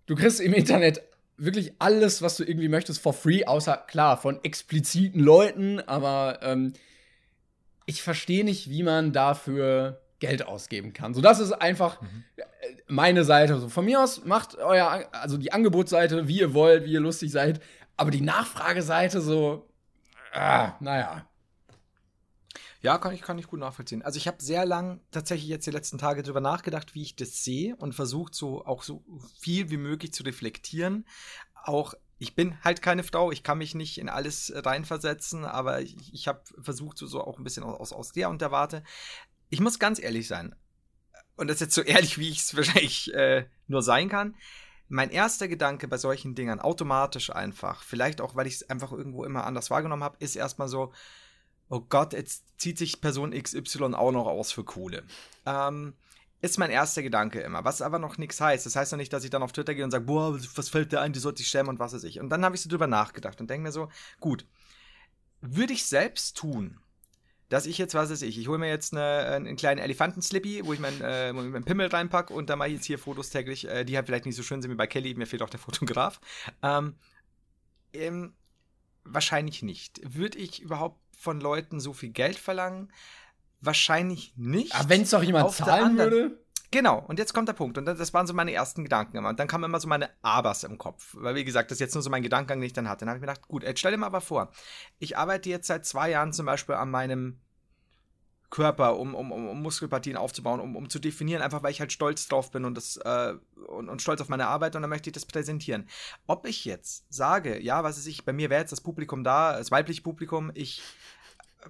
du 0.05 0.17
kriegst 0.17 0.41
im 0.41 0.53
Internet 0.53 1.01
wirklich 1.39 1.73
alles, 1.79 2.21
was 2.21 2.37
du 2.37 2.45
irgendwie 2.45 2.69
möchtest, 2.69 3.01
for 3.01 3.15
free, 3.15 3.47
außer 3.47 3.77
klar, 3.89 4.19
von 4.19 4.39
expliziten 4.45 5.21
Leuten, 5.21 5.81
aber 5.81 6.41
ähm, 6.43 6.75
ich 7.87 8.03
verstehe 8.03 8.45
nicht, 8.45 8.69
wie 8.69 8.83
man 8.83 9.15
dafür 9.15 10.03
Geld 10.19 10.47
ausgeben 10.47 10.93
kann. 10.93 11.15
So, 11.15 11.21
das 11.21 11.41
ist 11.41 11.53
einfach 11.53 12.01
mhm. 12.01 12.25
meine 12.87 13.25
Seite. 13.25 13.59
So, 13.59 13.69
von 13.69 13.85
mir 13.85 14.03
aus 14.03 14.25
macht 14.25 14.57
euer, 14.57 15.09
also 15.13 15.37
die 15.37 15.53
Angebotsseite, 15.53 16.29
wie 16.29 16.41
ihr 16.41 16.55
wollt, 16.55 16.85
wie 16.85 16.93
ihr 16.93 17.01
lustig 17.01 17.31
seid, 17.31 17.61
aber 17.97 18.11
die 18.11 18.21
Nachfrageseite 18.21 19.21
so, 19.21 19.69
ah, 20.33 20.73
naja. 20.81 21.27
Ja, 22.83 22.99
kann 22.99 23.15
ich, 23.15 23.23
kann 23.23 23.39
ich 23.39 23.49
gut 23.49 23.59
nachvollziehen. 23.59 24.03
Also 24.03 24.19
ich 24.19 24.29
habe 24.29 24.41
sehr 24.41 24.65
lang 24.65 25.01
tatsächlich 25.11 25.49
jetzt 25.49 25.67
die 25.67 25.73
letzten 25.73 25.99
Tage 25.99 26.23
darüber 26.23 26.41
nachgedacht, 26.41 26.95
wie 26.95 27.03
ich 27.03 27.17
das 27.17 27.43
sehe 27.43 27.75
und 27.77 27.95
versucht 27.95 28.35
so 28.35 28.65
auch 28.65 28.83
so 28.83 29.03
viel 29.41 29.71
wie 29.71 29.77
möglich 29.77 30.13
zu 30.13 30.23
reflektieren. 30.23 31.05
Auch 31.65 31.95
ich 32.19 32.35
bin 32.35 32.63
halt 32.63 32.83
keine 32.83 33.03
Frau, 33.03 33.31
ich 33.31 33.43
kann 33.43 33.59
mich 33.59 33.75
nicht 33.75 33.99
in 33.99 34.09
alles 34.09 34.53
reinversetzen, 34.55 35.45
aber 35.45 35.83
ich, 35.83 35.97
ich 36.13 36.29
habe 36.29 36.43
versucht, 36.61 36.97
so, 36.99 37.07
so 37.07 37.23
auch 37.23 37.39
ein 37.39 37.45
bisschen 37.45 37.65
aus, 37.65 37.93
aus 37.93 38.13
der 38.13 38.31
und 38.31 38.41
der 38.41 38.53
Warte. 38.53 38.83
Ich 39.49 39.61
muss 39.61 39.79
ganz 39.79 40.01
ehrlich 40.01 40.27
sein, 40.29 40.55
und 41.37 41.49
das 41.49 41.57
ist 41.57 41.61
jetzt 41.61 41.75
so 41.75 41.83
ehrlich, 41.83 42.19
wie 42.19 42.31
ich 42.31 42.39
es 42.39 42.57
wahrscheinlich 42.57 43.13
äh, 43.15 43.47
nur 43.67 43.83
sein 43.83 44.09
kann. 44.09 44.35
Mein 44.89 45.11
erster 45.11 45.49
Gedanke 45.49 45.89
bei 45.89 45.99
solchen 45.99 46.35
Dingern, 46.35 46.61
automatisch 46.61 47.31
einfach, 47.31 47.83
vielleicht 47.83 48.21
auch, 48.21 48.37
weil 48.37 48.47
ich 48.47 48.55
es 48.55 48.71
einfach 48.71 48.93
irgendwo 48.93 49.25
immer 49.25 49.45
anders 49.45 49.71
wahrgenommen 49.71 50.05
habe, 50.05 50.17
ist 50.21 50.37
erstmal 50.37 50.69
so, 50.69 50.93
oh 51.69 51.81
Gott, 51.81 52.13
jetzt 52.13 52.45
zieht 52.59 52.79
sich 52.79 53.01
Person 53.01 53.33
XY 53.33 53.95
auch 53.95 54.13
noch 54.13 54.27
aus 54.27 54.53
für 54.53 54.63
Kohle. 54.63 55.05
Ähm, 55.45 55.95
ist 56.41 56.59
mein 56.59 56.71
erster 56.71 57.03
Gedanke 57.03 57.41
immer, 57.41 57.65
was 57.65 57.83
aber 57.83 57.99
noch 57.99 58.19
nichts 58.19 58.41
heißt. 58.41 58.65
Das 58.65 58.77
heißt 58.77 58.93
noch 58.93 58.99
nicht, 58.99 59.13
dass 59.13 59.25
ich 59.25 59.31
dann 59.31 59.43
auf 59.43 59.53
Twitter 59.53 59.75
gehe 59.75 59.83
und 59.83 59.91
sage, 59.91 60.05
boah, 60.05 60.39
was 60.55 60.69
fällt 60.69 60.93
dir 60.93 61.01
ein, 61.01 61.13
die 61.13 61.19
sollte 61.19 61.43
ich 61.43 61.49
schämen 61.49 61.71
und 61.71 61.79
was 61.81 61.93
weiß 61.93 62.05
ich. 62.05 62.21
Und 62.21 62.29
dann 62.29 62.45
habe 62.45 62.55
ich 62.55 62.63
so 62.63 62.69
drüber 62.69 62.87
nachgedacht 62.87 63.41
und 63.41 63.51
denke 63.51 63.65
mir 63.65 63.73
so, 63.73 63.89
gut, 64.21 64.47
würde 65.41 65.73
ich 65.73 65.87
selbst 65.87 66.37
tun, 66.37 66.79
dass 67.49 67.67
ich 67.67 67.79
jetzt, 67.79 67.95
was 67.95 68.11
weiß 68.11 68.23
ich, 68.23 68.39
ich 68.39 68.49
hole 68.49 68.59
mir 68.59 68.69
jetzt 68.69 68.93
eine, 68.93 69.27
einen 69.27 69.57
kleinen 69.57 69.81
Elefanten-Slippy, 69.81 70.63
wo 70.65 70.73
ich 70.73 70.81
meinen 70.81 71.01
äh, 71.01 71.33
mein 71.33 71.65
Pimmel 71.65 71.87
reinpacke 71.89 72.33
und 72.33 72.51
da 72.51 72.57
mache 72.57 72.69
ich 72.69 72.75
jetzt 72.75 72.87
hier 72.87 72.99
Fotos 72.99 73.31
täglich, 73.31 73.69
äh, 73.69 73.85
die 73.85 73.97
halt 73.97 74.07
vielleicht 74.07 74.27
nicht 74.27 74.37
so 74.37 74.43
schön 74.43 74.63
sind 74.63 74.71
wie 74.71 74.77
bei 74.77 74.87
Kelly, 74.87 75.15
mir 75.15 75.27
fehlt 75.27 75.43
auch 75.43 75.51
der 75.51 75.61
Fotograf. 75.61 76.21
Ähm, 76.63 76.95
ähm, 77.93 78.35
wahrscheinlich 79.05 79.63
nicht. 79.63 80.01
Würde 80.03 80.39
ich 80.39 80.61
überhaupt 80.61 81.01
von 81.17 81.41
Leuten 81.41 81.81
so 81.81 81.93
viel 81.93 82.11
Geld 82.11 82.37
verlangen? 82.37 82.93
Wahrscheinlich 83.61 84.35
nicht. 84.37 84.75
Aber 84.75 84.89
wenn 84.89 85.03
es 85.03 85.11
doch 85.11 85.23
jemand 85.23 85.47
Auf 85.47 85.57
zahlen 85.57 85.97
würde? 85.97 86.46
Genau, 86.71 86.99
und 87.07 87.19
jetzt 87.19 87.33
kommt 87.33 87.49
der 87.49 87.55
Punkt. 87.55 87.79
Und 87.79 87.85
das 87.85 88.13
waren 88.13 88.27
so 88.27 88.35
meine 88.35 88.53
ersten 88.53 88.83
Gedanken 88.83 89.17
immer. 89.17 89.29
Und 89.29 89.39
dann 89.39 89.49
kamen 89.49 89.65
immer 89.65 89.81
so 89.81 89.89
meine 89.89 90.11
Abers 90.23 90.65
im 90.65 90.79
Kopf. 90.79 91.15
Weil, 91.19 91.35
wie 91.35 91.45
gesagt, 91.45 91.71
das 91.71 91.77
ist 91.77 91.81
jetzt 91.81 91.95
nur 91.95 92.03
so 92.03 92.11
mein 92.11 92.23
Gedankengang, 92.23 92.61
den 92.61 92.67
ich 92.67 92.73
dann 92.73 92.89
hatte. 92.89 93.01
Dann 93.01 93.11
habe 93.11 93.19
ich 93.19 93.23
mir 93.23 93.29
gedacht, 93.29 93.49
gut, 93.49 93.63
jetzt 93.63 93.79
stell 93.79 93.93
dir 93.93 93.99
mal 93.99 94.07
aber 94.07 94.21
vor, 94.21 94.51
ich 94.99 95.17
arbeite 95.17 95.49
jetzt 95.49 95.69
seit 95.69 95.87
zwei 95.87 96.11
Jahren 96.11 96.33
zum 96.33 96.47
Beispiel 96.47 96.75
an 96.75 96.91
meinem 96.91 97.41
Körper, 98.51 98.97
um, 98.99 99.15
um, 99.15 99.33
um 99.33 99.63
Muskelpartien 99.63 100.17
aufzubauen, 100.17 100.61
um, 100.61 100.77
um 100.77 100.89
zu 100.89 100.99
definieren, 100.99 101.43
einfach 101.43 101.63
weil 101.63 101.73
ich 101.73 101.81
halt 101.81 101.93
stolz 101.93 102.29
drauf 102.29 102.51
bin 102.51 102.65
und, 102.65 102.77
das, 102.77 102.97
äh, 102.97 103.35
und, 103.67 103.89
und 103.89 104.03
stolz 104.03 104.21
auf 104.21 104.29
meine 104.29 104.47
Arbeit 104.47 104.77
und 104.77 104.83
dann 104.83 104.89
möchte 104.89 105.11
ich 105.11 105.15
das 105.15 105.27
präsentieren. 105.27 105.89
Ob 106.27 106.47
ich 106.47 106.65
jetzt 106.65 107.13
sage, 107.13 107.61
ja, 107.61 107.83
was 107.83 107.99
ist 107.99 108.07
ich, 108.07 108.25
bei 108.25 108.33
mir 108.33 108.49
wäre 108.49 108.61
jetzt 108.61 108.73
das 108.73 108.81
Publikum 108.81 109.25
da, 109.25 109.59
das 109.59 109.71
weibliche 109.71 110.03
Publikum, 110.03 110.53
ich 110.55 110.81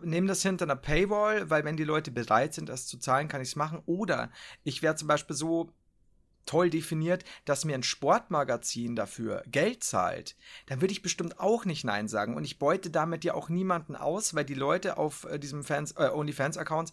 nehme 0.02 0.26
das 0.26 0.42
hinter 0.42 0.64
einer 0.64 0.76
Paywall, 0.76 1.50
weil 1.50 1.64
wenn 1.64 1.76
die 1.76 1.84
Leute 1.84 2.10
bereit 2.10 2.54
sind, 2.54 2.68
das 2.68 2.86
zu 2.86 2.98
zahlen, 2.98 3.28
kann 3.28 3.40
ich 3.40 3.48
es 3.48 3.56
machen. 3.56 3.82
Oder 3.86 4.30
ich 4.64 4.82
wäre 4.82 4.96
zum 4.96 5.08
Beispiel 5.08 5.36
so 5.36 5.72
toll 6.46 6.70
definiert, 6.70 7.24
dass 7.44 7.64
mir 7.64 7.74
ein 7.74 7.82
Sportmagazin 7.82 8.96
dafür 8.96 9.42
Geld 9.46 9.82
zahlt, 9.84 10.36
dann 10.66 10.80
würde 10.80 10.92
ich 10.92 11.02
bestimmt 11.02 11.40
auch 11.40 11.64
nicht 11.64 11.84
Nein 11.84 12.08
sagen. 12.08 12.36
Und 12.36 12.44
ich 12.44 12.58
beute 12.58 12.90
damit 12.90 13.24
ja 13.24 13.34
auch 13.34 13.48
niemanden 13.48 13.96
aus, 13.96 14.34
weil 14.34 14.44
die 14.44 14.54
Leute 14.54 14.96
auf 14.96 15.24
äh, 15.24 15.38
diesem 15.38 15.64
Fans, 15.64 15.92
äh, 15.92 16.08
OnlyFans-Accounts 16.08 16.92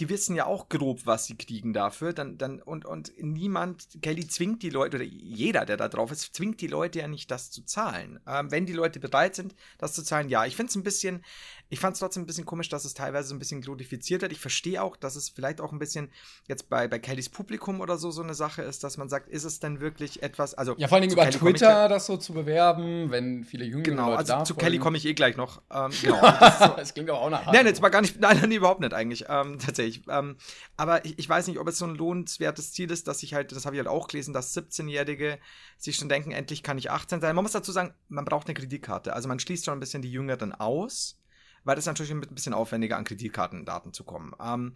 die 0.00 0.08
wissen 0.08 0.34
ja 0.34 0.46
auch 0.46 0.68
grob, 0.68 1.04
was 1.04 1.26
sie 1.26 1.36
kriegen 1.36 1.72
dafür. 1.72 2.12
Dann, 2.12 2.38
dann, 2.38 2.60
und, 2.62 2.86
und 2.86 3.12
niemand, 3.18 3.86
Kelly 4.00 4.26
zwingt 4.26 4.62
die 4.62 4.70
Leute, 4.70 4.96
oder 4.96 5.04
jeder, 5.04 5.66
der 5.66 5.76
da 5.76 5.88
drauf 5.88 6.10
ist, 6.10 6.34
zwingt 6.34 6.60
die 6.60 6.68
Leute 6.68 7.00
ja 7.00 7.08
nicht, 7.08 7.30
das 7.30 7.50
zu 7.50 7.62
zahlen. 7.64 8.18
Ähm, 8.26 8.50
wenn 8.50 8.66
die 8.66 8.72
Leute 8.72 8.98
bereit 8.98 9.34
sind, 9.34 9.54
das 9.78 9.92
zu 9.92 10.02
zahlen, 10.02 10.30
ja. 10.30 10.46
Ich 10.46 10.56
finde 10.56 10.70
es 10.70 10.76
ein 10.76 10.82
bisschen, 10.82 11.22
ich 11.70 11.80
fand 11.80 11.94
es 11.94 12.00
trotzdem 12.00 12.22
ein 12.22 12.26
bisschen 12.26 12.46
komisch, 12.46 12.68
dass 12.68 12.84
es 12.84 12.94
teilweise 12.94 13.28
so 13.28 13.34
ein 13.34 13.38
bisschen 13.38 13.60
glorifiziert 13.60 14.22
wird. 14.22 14.32
Ich 14.32 14.40
verstehe 14.40 14.82
auch, 14.82 14.96
dass 14.96 15.16
es 15.16 15.28
vielleicht 15.28 15.60
auch 15.60 15.72
ein 15.72 15.78
bisschen 15.78 16.10
jetzt 16.48 16.68
bei, 16.68 16.88
bei 16.88 16.98
Kellys 16.98 17.28
Publikum 17.28 17.80
oder 17.80 17.98
so 17.98 18.10
so 18.10 18.22
eine 18.22 18.34
Sache 18.34 18.62
ist, 18.62 18.82
dass 18.82 18.96
man 18.96 19.08
sagt, 19.08 19.28
ist 19.28 19.44
es 19.44 19.60
denn 19.60 19.80
wirklich 19.80 20.22
etwas, 20.22 20.54
also. 20.54 20.74
Ja, 20.78 20.88
vor 20.88 20.98
allem 20.98 21.10
über 21.10 21.24
Kelly 21.24 21.38
Twitter 21.38 21.88
das 21.88 22.06
so 22.06 22.16
zu 22.16 22.32
bewerben, 22.32 23.10
wenn 23.10 23.44
viele 23.44 23.64
jüngere 23.64 23.82
genau, 23.82 24.10
Leute 24.10 24.34
also 24.34 24.44
zu 24.44 24.54
Kelly 24.54 24.78
komme 24.78 24.96
ich 24.96 25.04
eh 25.04 25.14
gleich 25.14 25.36
noch. 25.36 25.62
Ähm, 25.70 25.90
genau. 26.02 26.20
das, 26.20 26.58
so. 26.58 26.66
das, 26.76 26.94
klingt 26.94 27.10
aber 27.10 27.20
auch 27.20 27.30
nach. 27.30 27.52
Nein, 27.52 27.66
jetzt 27.66 27.82
war 27.82 27.90
gar 27.90 28.00
nicht, 28.00 28.18
nein, 28.18 28.38
nein, 28.40 28.50
überhaupt 28.50 28.80
nicht 28.80 28.94
eigentlich, 28.94 29.26
ähm, 29.28 29.58
tatsächlich 29.64 29.90
ich. 29.90 30.02
Ähm, 30.08 30.36
aber 30.76 31.04
ich, 31.04 31.18
ich, 31.18 31.28
weiß 31.28 31.46
nicht, 31.48 31.58
ob 31.58 31.68
es 31.68 31.78
so 31.78 31.84
ein 31.84 31.94
lohnenswertes 31.94 32.72
Ziel 32.72 32.90
ist, 32.90 33.06
dass 33.08 33.22
ich 33.22 33.34
halt, 33.34 33.52
das 33.52 33.66
habe 33.66 33.76
ich 33.76 33.80
halt 33.80 33.88
auch 33.88 34.08
gelesen, 34.08 34.32
dass 34.32 34.56
17-Jährige 34.56 35.38
sich 35.76 35.96
schon 35.96 36.08
denken, 36.08 36.32
endlich 36.32 36.62
kann 36.62 36.78
ich 36.78 36.90
18 36.90 37.20
sein. 37.20 37.34
Man 37.34 37.44
muss 37.44 37.52
dazu 37.52 37.72
sagen, 37.72 37.94
man 38.08 38.24
braucht 38.24 38.46
eine 38.46 38.54
Kreditkarte. 38.54 39.12
Also 39.12 39.28
man 39.28 39.38
schließt 39.38 39.64
schon 39.64 39.74
ein 39.74 39.80
bisschen 39.80 40.02
die 40.02 40.10
Jüngeren 40.10 40.52
aus, 40.52 41.19
weil 41.64 41.76
das 41.76 41.86
natürlich 41.86 42.12
ein 42.12 42.20
bisschen 42.20 42.54
aufwendiger 42.54 42.96
an 42.96 43.04
Kreditkartendaten 43.04 43.92
zu 43.92 44.04
kommen. 44.04 44.32
Ähm, 44.42 44.74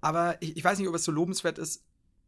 aber 0.00 0.36
ich, 0.40 0.56
ich 0.56 0.64
weiß 0.64 0.78
nicht, 0.78 0.88
ob 0.88 0.94
es 0.94 1.04
so 1.04 1.12
lobenswert 1.12 1.58
ist, 1.58 1.84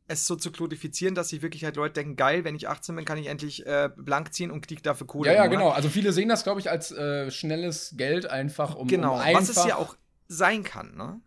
es 0.08 0.26
so 0.26 0.34
zu 0.34 0.50
kodifizieren, 0.50 1.14
dass 1.14 1.28
sich 1.28 1.40
wirklich 1.40 1.64
halt 1.64 1.76
Leute 1.76 1.94
denken, 1.94 2.16
geil, 2.16 2.44
wenn 2.44 2.56
ich 2.56 2.68
18 2.68 2.96
bin, 2.96 3.04
kann 3.04 3.16
ich 3.16 3.28
endlich 3.28 3.64
äh, 3.64 3.90
blank 3.96 4.34
ziehen 4.34 4.50
und 4.50 4.66
krieg 4.66 4.82
dafür 4.82 5.06
Kohle. 5.06 5.30
Ja, 5.30 5.36
ja, 5.36 5.46
genau. 5.46 5.70
Also 5.70 5.88
viele 5.88 6.12
sehen 6.12 6.28
das, 6.28 6.42
glaube 6.42 6.58
ich, 6.58 6.68
als 6.68 6.90
äh, 6.90 7.30
schnelles 7.30 7.94
Geld 7.96 8.26
einfach, 8.26 8.74
um 8.74 8.88
Genau, 8.88 9.14
um 9.14 9.20
einfach 9.20 9.42
was 9.42 9.50
es 9.50 9.64
ja 9.64 9.76
auch 9.76 9.96
sein 10.26 10.64
kann, 10.64 10.96
ne? 10.96 11.20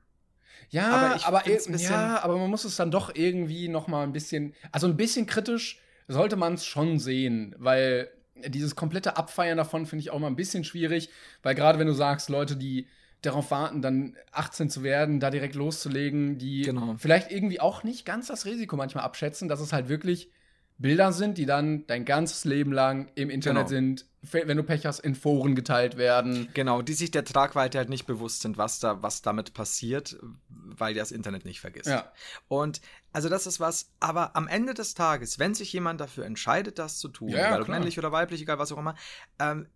Ja, 0.69 0.89
aber, 0.89 1.25
aber, 1.27 1.77
ja, 1.77 2.23
aber 2.23 2.37
man 2.37 2.49
muss 2.49 2.65
es 2.65 2.75
dann 2.75 2.89
doch 2.89 3.13
irgendwie 3.13 3.67
noch 3.67 3.87
mal 3.87 4.03
ein 4.03 4.11
bisschen, 4.11 4.55
also 4.71 4.87
ein 4.87 4.97
bisschen 4.97 5.27
kritisch 5.27 5.79
sollte 6.07 6.35
man 6.35 6.55
es 6.55 6.65
schon 6.65 6.99
sehen, 6.99 7.55
weil 7.59 8.09
dieses 8.35 8.75
komplette 8.75 9.17
Abfeiern 9.17 9.57
davon 9.57 9.85
finde 9.85 10.01
ich 10.01 10.11
auch 10.11 10.19
mal 10.19 10.27
ein 10.27 10.35
bisschen 10.35 10.63
schwierig, 10.63 11.09
weil 11.41 11.55
gerade 11.55 11.79
wenn 11.79 11.87
du 11.87 11.93
sagst, 11.93 12.29
Leute, 12.29 12.55
die 12.55 12.87
darauf 13.21 13.51
warten, 13.51 13.81
dann 13.81 14.17
18 14.31 14.69
zu 14.69 14.83
werden, 14.83 15.19
da 15.19 15.29
direkt 15.29 15.55
loszulegen, 15.55 16.37
die 16.37 16.63
genau. 16.63 16.95
vielleicht 16.97 17.31
irgendwie 17.31 17.59
auch 17.59 17.83
nicht 17.83 18.05
ganz 18.05 18.27
das 18.27 18.45
Risiko 18.45 18.75
manchmal 18.75 19.05
abschätzen, 19.05 19.47
dass 19.47 19.61
es 19.61 19.71
halt 19.71 19.87
wirklich 19.87 20.29
Bilder 20.77 21.13
sind, 21.13 21.37
die 21.37 21.45
dann 21.45 21.85
dein 21.87 22.03
ganzes 22.03 22.45
Leben 22.45 22.71
lang 22.73 23.11
im 23.15 23.29
Internet 23.29 23.67
genau. 23.67 23.69
sind, 23.69 24.05
wenn 24.31 24.57
du 24.57 24.63
Pech 24.63 24.85
hast, 24.85 24.99
in 24.99 25.15
Foren 25.15 25.55
geteilt 25.55 25.97
werden. 25.97 26.49
Genau, 26.53 26.81
die 26.81 26.93
sich 26.93 27.11
der 27.11 27.23
Tragweite 27.23 27.77
halt 27.77 27.89
nicht 27.89 28.05
bewusst 28.05 28.41
sind, 28.41 28.57
was 28.57 28.79
da, 28.79 29.01
was 29.01 29.21
damit 29.21 29.53
passiert, 29.53 30.17
weil 30.49 30.93
das 30.93 31.11
Internet 31.11 31.45
nicht 31.45 31.61
vergisst. 31.61 31.87
Ja. 31.87 32.11
Und 32.47 32.81
also 33.13 33.29
das 33.29 33.47
ist 33.47 33.59
was, 33.59 33.91
aber 33.99 34.35
am 34.35 34.47
Ende 34.47 34.73
des 34.73 34.95
Tages, 34.95 35.39
wenn 35.39 35.53
sich 35.53 35.71
jemand 35.71 36.01
dafür 36.01 36.25
entscheidet, 36.25 36.79
das 36.79 36.97
zu 36.97 37.07
tun, 37.07 37.29
ja, 37.29 37.55
egal 37.55 37.65
männlich 37.67 37.97
oder 37.97 38.11
weiblich, 38.11 38.41
egal 38.41 38.59
was 38.59 38.71
auch 38.71 38.77
immer, 38.77 38.95
ähm, 39.39 39.67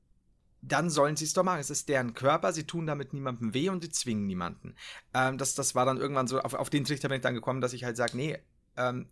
dann 0.62 0.90
sollen 0.90 1.16
sie 1.16 1.26
es 1.26 1.34
doch 1.34 1.44
machen. 1.44 1.60
Es 1.60 1.70
ist 1.70 1.88
deren 1.88 2.14
Körper, 2.14 2.52
sie 2.52 2.66
tun 2.66 2.88
damit 2.88 3.14
niemandem 3.14 3.54
weh 3.54 3.70
und 3.70 3.84
sie 3.84 3.90
zwingen 3.90 4.26
niemanden. 4.26 4.76
Ähm, 5.14 5.38
das, 5.38 5.56
das 5.56 5.76
war 5.76 5.86
dann 5.86 5.98
irgendwann 5.98 6.28
so, 6.28 6.40
auf, 6.42 6.56
auf 6.56 6.70
den 6.70 6.84
Trichter 6.84 7.10
bin 7.10 7.18
ich 7.18 7.22
dann 7.22 7.36
gekommen, 7.36 7.62
dass 7.62 7.74
ich 7.74 7.84
halt 7.84 7.96
sage, 7.96 8.18
nee, 8.18 8.40
ähm, 8.76 9.08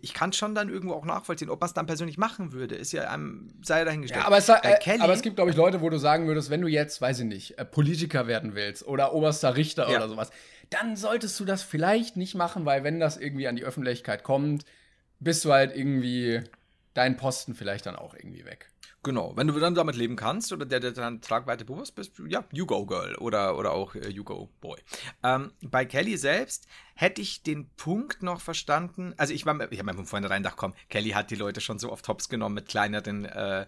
ich 0.00 0.14
kann 0.14 0.32
schon 0.32 0.54
dann 0.54 0.68
irgendwo 0.68 0.94
auch 0.94 1.04
nachvollziehen, 1.04 1.50
ob 1.50 1.60
man 1.60 1.66
es 1.66 1.74
dann 1.74 1.86
persönlich 1.86 2.16
machen 2.16 2.52
würde, 2.52 2.76
ist 2.76 2.92
ja 2.92 3.10
einem, 3.10 3.48
sei 3.62 3.84
dahingestellt. 3.84 4.22
Ja, 4.22 4.26
aber, 4.26 4.38
es, 4.38 4.48
äh, 4.48 4.78
Kelly, 4.80 5.00
aber 5.00 5.12
es 5.12 5.22
gibt, 5.22 5.36
glaube 5.36 5.50
ich, 5.50 5.56
Leute, 5.56 5.80
wo 5.80 5.90
du 5.90 5.98
sagen 5.98 6.28
würdest, 6.28 6.50
wenn 6.50 6.60
du 6.60 6.68
jetzt, 6.68 7.00
weiß 7.00 7.20
ich 7.20 7.24
nicht, 7.24 7.58
äh, 7.58 7.64
Politiker 7.64 8.26
werden 8.26 8.54
willst 8.54 8.86
oder 8.86 9.12
oberster 9.14 9.56
Richter 9.56 9.90
ja. 9.90 9.96
oder 9.96 10.08
sowas, 10.08 10.30
dann 10.70 10.96
solltest 10.96 11.38
du 11.40 11.44
das 11.44 11.62
vielleicht 11.62 12.16
nicht 12.16 12.34
machen, 12.34 12.64
weil 12.64 12.84
wenn 12.84 13.00
das 13.00 13.16
irgendwie 13.16 13.48
an 13.48 13.56
die 13.56 13.64
Öffentlichkeit 13.64 14.22
kommt, 14.22 14.64
bist 15.18 15.44
du 15.44 15.52
halt 15.52 15.76
irgendwie 15.76 16.42
deinen 16.94 17.16
Posten 17.16 17.54
vielleicht 17.54 17.86
dann 17.86 17.96
auch 17.96 18.14
irgendwie 18.14 18.44
weg. 18.44 18.70
Genau, 19.02 19.34
wenn 19.34 19.46
du 19.46 19.58
dann 19.58 19.74
damit 19.74 19.96
leben 19.96 20.14
kannst 20.14 20.52
oder 20.52 20.66
der, 20.66 20.78
der 20.78 20.92
dann 20.92 21.22
Tragweite 21.22 21.64
bewusst 21.64 21.94
bist, 21.94 22.20
ja, 22.28 22.44
you 22.52 22.66
go 22.66 22.84
girl. 22.84 23.14
Oder, 23.16 23.56
oder 23.56 23.72
auch 23.72 23.94
äh, 23.94 24.10
you 24.10 24.24
go 24.24 24.50
boy. 24.60 24.78
Ähm, 25.22 25.52
bei 25.62 25.86
Kelly 25.86 26.18
selbst 26.18 26.66
hätte 26.94 27.22
ich 27.22 27.42
den 27.42 27.70
Punkt 27.76 28.22
noch 28.22 28.42
verstanden, 28.42 29.14
also 29.16 29.32
ich, 29.32 29.46
war, 29.46 29.58
ich 29.72 29.78
habe 29.78 29.90
mir 29.90 29.94
von 29.94 30.04
vornherein 30.04 30.42
gedacht, 30.42 30.58
komm, 30.58 30.74
Kelly 30.90 31.10
hat 31.10 31.30
die 31.30 31.36
Leute 31.36 31.62
schon 31.62 31.78
so 31.78 31.90
oft 31.90 32.04
Tops 32.04 32.28
genommen 32.28 32.56
mit 32.56 32.68
kleineren 32.68 33.24
äh, 33.24 33.66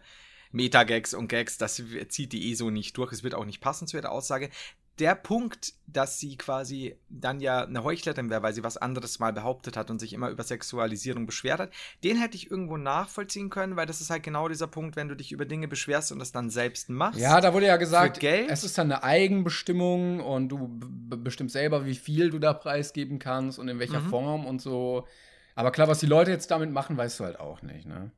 Meta-Gags 0.50 1.14
und 1.14 1.28
Gags, 1.28 1.56
das 1.56 1.82
zieht 2.08 2.32
die 2.34 2.50
eh 2.50 2.54
so 2.54 2.68
nicht 2.68 2.96
durch, 2.98 3.10
es 3.12 3.22
wird 3.22 3.34
auch 3.34 3.46
nicht 3.46 3.62
passen 3.62 3.86
zu 3.86 3.96
ihrer 3.96 4.10
Aussage 4.10 4.50
der 4.98 5.14
Punkt, 5.14 5.74
dass 5.86 6.18
sie 6.18 6.36
quasi 6.36 6.96
dann 7.08 7.40
ja 7.40 7.64
eine 7.64 7.82
Heuchlerin 7.82 8.30
wäre, 8.30 8.42
weil 8.42 8.52
sie 8.52 8.62
was 8.62 8.76
anderes 8.76 9.18
mal 9.18 9.32
behauptet 9.32 9.76
hat 9.76 9.90
und 9.90 9.98
sich 9.98 10.12
immer 10.12 10.28
über 10.30 10.42
Sexualisierung 10.42 11.26
beschwert 11.26 11.60
hat, 11.60 11.70
den 12.04 12.18
hätte 12.18 12.36
ich 12.36 12.50
irgendwo 12.50 12.76
nachvollziehen 12.76 13.50
können, 13.50 13.76
weil 13.76 13.86
das 13.86 14.00
ist 14.00 14.10
halt 14.10 14.22
genau 14.22 14.48
dieser 14.48 14.66
Punkt, 14.66 14.96
wenn 14.96 15.08
du 15.08 15.16
dich 15.16 15.32
über 15.32 15.44
Dinge 15.44 15.68
beschwerst 15.68 16.12
und 16.12 16.18
das 16.18 16.32
dann 16.32 16.50
selbst 16.50 16.90
machst. 16.90 17.18
Ja, 17.18 17.40
da 17.40 17.54
wurde 17.54 17.66
ja 17.66 17.76
gesagt, 17.76 18.22
es 18.22 18.64
ist 18.64 18.76
dann 18.76 18.92
eine 18.92 19.02
Eigenbestimmung 19.02 20.20
und 20.20 20.48
du 20.48 20.68
bestimmst 20.78 21.54
selber, 21.54 21.86
wie 21.86 21.94
viel 21.94 22.30
du 22.30 22.38
da 22.38 22.52
preisgeben 22.52 23.18
kannst 23.18 23.58
und 23.58 23.68
in 23.68 23.78
welcher 23.78 24.00
mhm. 24.00 24.10
Form 24.10 24.46
und 24.46 24.60
so. 24.60 25.06
Aber 25.54 25.70
klar, 25.70 25.88
was 25.88 26.00
die 26.00 26.06
Leute 26.06 26.30
jetzt 26.30 26.50
damit 26.50 26.70
machen, 26.70 26.96
weißt 26.96 27.20
du 27.20 27.24
halt 27.24 27.40
auch 27.40 27.62
nicht, 27.62 27.86
ne? 27.86 28.10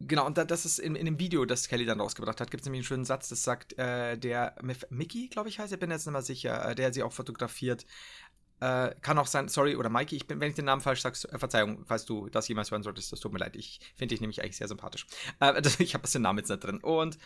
Genau, 0.00 0.26
und 0.26 0.38
da, 0.38 0.44
das 0.44 0.64
ist 0.64 0.78
in, 0.78 0.94
in 0.94 1.06
dem 1.06 1.18
Video, 1.18 1.44
das 1.44 1.66
Kelly 1.66 1.84
dann 1.84 2.00
rausgebracht 2.00 2.40
hat, 2.40 2.50
gibt 2.50 2.60
es 2.60 2.66
nämlich 2.66 2.80
einen 2.80 2.86
schönen 2.86 3.04
Satz, 3.04 3.28
das 3.28 3.42
sagt 3.42 3.76
äh, 3.78 4.16
der 4.16 4.54
Mickey, 4.90 5.28
glaube 5.28 5.48
ich 5.48 5.58
heißt, 5.58 5.72
ich 5.72 5.78
bin 5.80 5.90
jetzt 5.90 6.06
nicht 6.06 6.12
mehr 6.12 6.22
sicher, 6.22 6.70
äh, 6.70 6.74
der 6.74 6.92
sie 6.92 7.02
auch 7.02 7.12
fotografiert. 7.12 7.84
Äh, 8.60 8.94
kann 9.02 9.18
auch 9.18 9.26
sein, 9.26 9.48
sorry, 9.48 9.76
oder 9.76 9.88
Mikey, 9.88 10.16
ich 10.16 10.26
bin, 10.26 10.40
wenn 10.40 10.50
ich 10.50 10.56
den 10.56 10.64
Namen 10.64 10.82
falsch 10.82 11.02
sage, 11.02 11.18
äh, 11.32 11.38
Verzeihung, 11.38 11.84
falls 11.84 12.04
du 12.06 12.28
das 12.28 12.46
jemals 12.48 12.70
hören 12.70 12.82
solltest, 12.82 13.12
das 13.12 13.20
tut 13.20 13.32
mir 13.32 13.38
leid. 13.38 13.56
Ich 13.56 13.80
finde 13.96 14.12
dich 14.12 14.20
nämlich 14.20 14.42
eigentlich 14.42 14.56
sehr 14.56 14.68
sympathisch. 14.68 15.06
Äh, 15.40 15.60
das, 15.62 15.80
ich 15.80 15.94
habe 15.94 16.08
den 16.08 16.22
Namen 16.22 16.38
jetzt 16.38 16.48
nicht 16.48 16.62
drin. 16.62 16.78
Und 16.78 17.18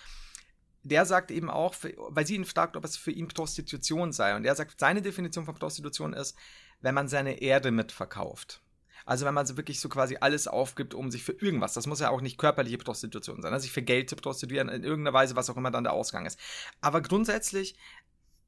der 0.82 1.06
sagt 1.06 1.30
eben 1.30 1.50
auch, 1.50 1.74
weil 2.08 2.26
sie 2.26 2.34
ihn 2.34 2.44
fragt, 2.44 2.76
ob 2.76 2.84
es 2.84 2.96
für 2.96 3.12
ihn 3.12 3.28
Prostitution 3.28 4.12
sei. 4.12 4.34
Und 4.34 4.44
er 4.44 4.54
sagt, 4.54 4.80
seine 4.80 5.00
Definition 5.00 5.44
von 5.44 5.54
Prostitution 5.54 6.12
ist, 6.12 6.36
wenn 6.80 6.94
man 6.94 7.08
seine 7.08 7.40
Erde 7.40 7.70
mitverkauft. 7.70 8.61
Also 9.04 9.26
wenn 9.26 9.34
man 9.34 9.46
so 9.46 9.56
wirklich 9.56 9.80
so 9.80 9.88
quasi 9.88 10.18
alles 10.20 10.48
aufgibt, 10.48 10.94
um 10.94 11.10
sich 11.10 11.24
für 11.24 11.32
irgendwas, 11.32 11.74
das 11.74 11.86
muss 11.86 12.00
ja 12.00 12.10
auch 12.10 12.20
nicht 12.20 12.38
körperliche 12.38 12.78
Prostitution 12.78 13.42
sein, 13.42 13.52
also 13.52 13.62
sich 13.62 13.72
für 13.72 13.82
Geld 13.82 14.10
zu 14.10 14.16
prostituieren, 14.16 14.68
in 14.68 14.84
irgendeiner 14.84 15.14
Weise, 15.14 15.36
was 15.36 15.50
auch 15.50 15.56
immer 15.56 15.70
dann 15.70 15.84
der 15.84 15.92
Ausgang 15.92 16.26
ist. 16.26 16.38
Aber 16.80 17.00
grundsätzlich, 17.00 17.76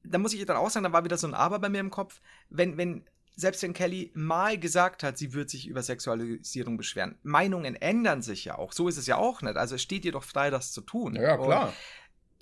da 0.03 0.19
muss 0.19 0.35
ich 0.35 0.45
dann 0.45 0.57
auch 0.57 0.71
sagen, 0.71 0.85
da 0.85 0.93
war 0.93 1.05
wieder 1.05 1.19
so 1.19 1.27
ein 1.27 1.35
Aber 1.35 1.59
bei 1.59 1.69
mir 1.69 1.81
im 1.81 1.91
Kopf, 1.91 2.21
wenn, 2.51 2.77
wenn, 2.77 3.05
selbst 3.37 3.63
wenn 3.63 3.73
Kelly 3.73 4.13
mal 4.15 4.59
gesagt 4.59 5.03
hat, 5.03 5.19
sie 5.19 5.33
wird 5.33 5.51
sich 5.51 5.67
über 5.67 5.83
Sexualisierung 5.83 6.77
beschweren, 6.77 7.19
Meinungen 7.23 7.75
ändern 7.75 8.23
sich 8.23 8.45
ja 8.45 8.59
auch. 8.59 8.73
So 8.73 8.89
ist 8.89 8.97
es 8.97 9.07
ja 9.07 9.17
auch 9.17 9.43
nicht. 9.43 9.57
Also 9.57 9.75
es 9.75 9.83
steht 9.83 10.05
ihr 10.05 10.13
doch 10.13 10.25
frei, 10.25 10.51
das 10.51 10.73
zu 10.73 10.83
tun. 10.83 11.17
Ja, 11.17 11.37
klar. 11.37 11.69
Und 11.69 11.75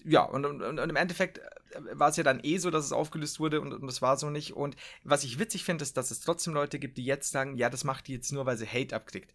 ja, 0.04 0.22
und, 0.22 0.44
und, 0.44 0.62
und, 0.62 0.78
im 0.78 0.96
Endeffekt 0.96 1.38
äh, 1.38 1.80
war 1.92 2.10
es 2.10 2.16
ja 2.16 2.22
dann 2.22 2.40
eh 2.42 2.58
so, 2.58 2.70
dass 2.70 2.84
es 2.84 2.92
aufgelöst 2.92 3.40
wurde 3.40 3.60
und, 3.60 3.72
und 3.72 3.86
das 3.86 4.02
war 4.02 4.16
so 4.16 4.30
nicht. 4.30 4.54
Und 4.54 4.76
was 5.04 5.24
ich 5.24 5.38
witzig 5.38 5.64
finde, 5.64 5.82
ist, 5.82 5.96
dass 5.96 6.10
es 6.10 6.20
trotzdem 6.20 6.54
Leute 6.54 6.78
gibt, 6.78 6.98
die 6.98 7.04
jetzt 7.04 7.30
sagen, 7.30 7.56
ja, 7.56 7.70
das 7.70 7.84
macht 7.84 8.08
die 8.08 8.14
jetzt 8.14 8.32
nur, 8.32 8.46
weil 8.46 8.56
sie 8.56 8.66
Hate 8.66 8.94
abkriegt. 8.94 9.32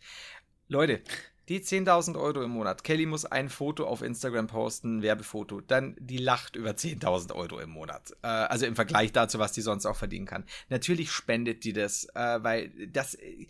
Leute, 0.67 1.01
die 1.49 1.61
10.000 1.61 2.19
Euro 2.19 2.41
im 2.43 2.51
Monat. 2.51 2.83
Kelly 2.83 3.05
muss 3.05 3.25
ein 3.25 3.47
Foto 3.47 3.87
auf 3.87 4.01
Instagram 4.01 4.47
posten, 4.47 4.97
ein 4.97 5.01
Werbefoto. 5.01 5.61
Dann 5.61 5.95
die 5.99 6.17
lacht 6.17 6.55
über 6.55 6.71
10.000 6.71 7.33
Euro 7.33 7.59
im 7.59 7.69
Monat. 7.69 8.11
Äh, 8.21 8.27
also 8.27 8.65
im 8.65 8.75
Vergleich 8.75 9.13
dazu, 9.13 9.39
was 9.39 9.53
die 9.53 9.61
sonst 9.61 9.85
auch 9.85 9.95
verdienen 9.95 10.25
kann. 10.25 10.43
Natürlich 10.69 11.11
spendet 11.11 11.63
die 11.63 11.73
das, 11.73 12.05
äh, 12.15 12.43
weil 12.43 12.69
das. 12.87 13.15
Äh, 13.15 13.47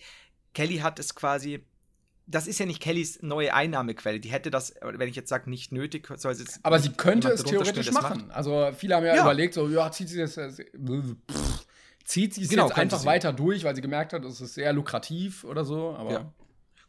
Kelly 0.54 0.78
hat 0.78 1.00
es 1.00 1.14
quasi 1.14 1.64
das 2.28 2.46
ist 2.46 2.60
ja 2.60 2.66
nicht 2.66 2.82
Kellys 2.82 3.22
neue 3.22 3.54
Einnahmequelle. 3.54 4.20
Die 4.20 4.30
hätte 4.30 4.52
das, 4.52 4.76
wenn 4.82 5.08
ich 5.08 5.16
jetzt 5.16 5.30
sage, 5.30 5.50
nicht 5.50 5.72
nötig, 5.72 6.08
soll 6.18 6.36
sie. 6.36 6.46
Aber 6.64 6.80
sie 6.80 6.90
könnte 6.90 7.30
es 7.30 7.44
theoretisch 7.44 7.92
machen. 7.92 8.30
Also 8.32 8.70
viele 8.78 8.96
haben 8.96 9.06
ja, 9.06 9.16
ja, 9.16 9.22
überlegt, 9.24 9.54
so, 9.54 9.68
ja, 9.70 9.90
zieht 9.92 10.10
sie 10.10 10.20
das. 10.20 10.38
Äh, 10.38 10.52
zieht 12.04 12.34
sie 12.34 12.44
es 12.44 12.50
genau, 12.50 12.68
jetzt 12.68 12.78
einfach 12.78 13.00
sie. 13.00 13.06
weiter 13.06 13.32
durch, 13.34 13.64
weil 13.64 13.76
sie 13.76 13.82
gemerkt 13.82 14.14
hat, 14.14 14.26
es 14.26 14.42
ist 14.42 14.56
sehr 14.56 14.74
lukrativ 14.74 15.46
oder 15.46 15.64
so. 15.64 15.96
Aber 15.98 16.12
ja. 16.12 16.34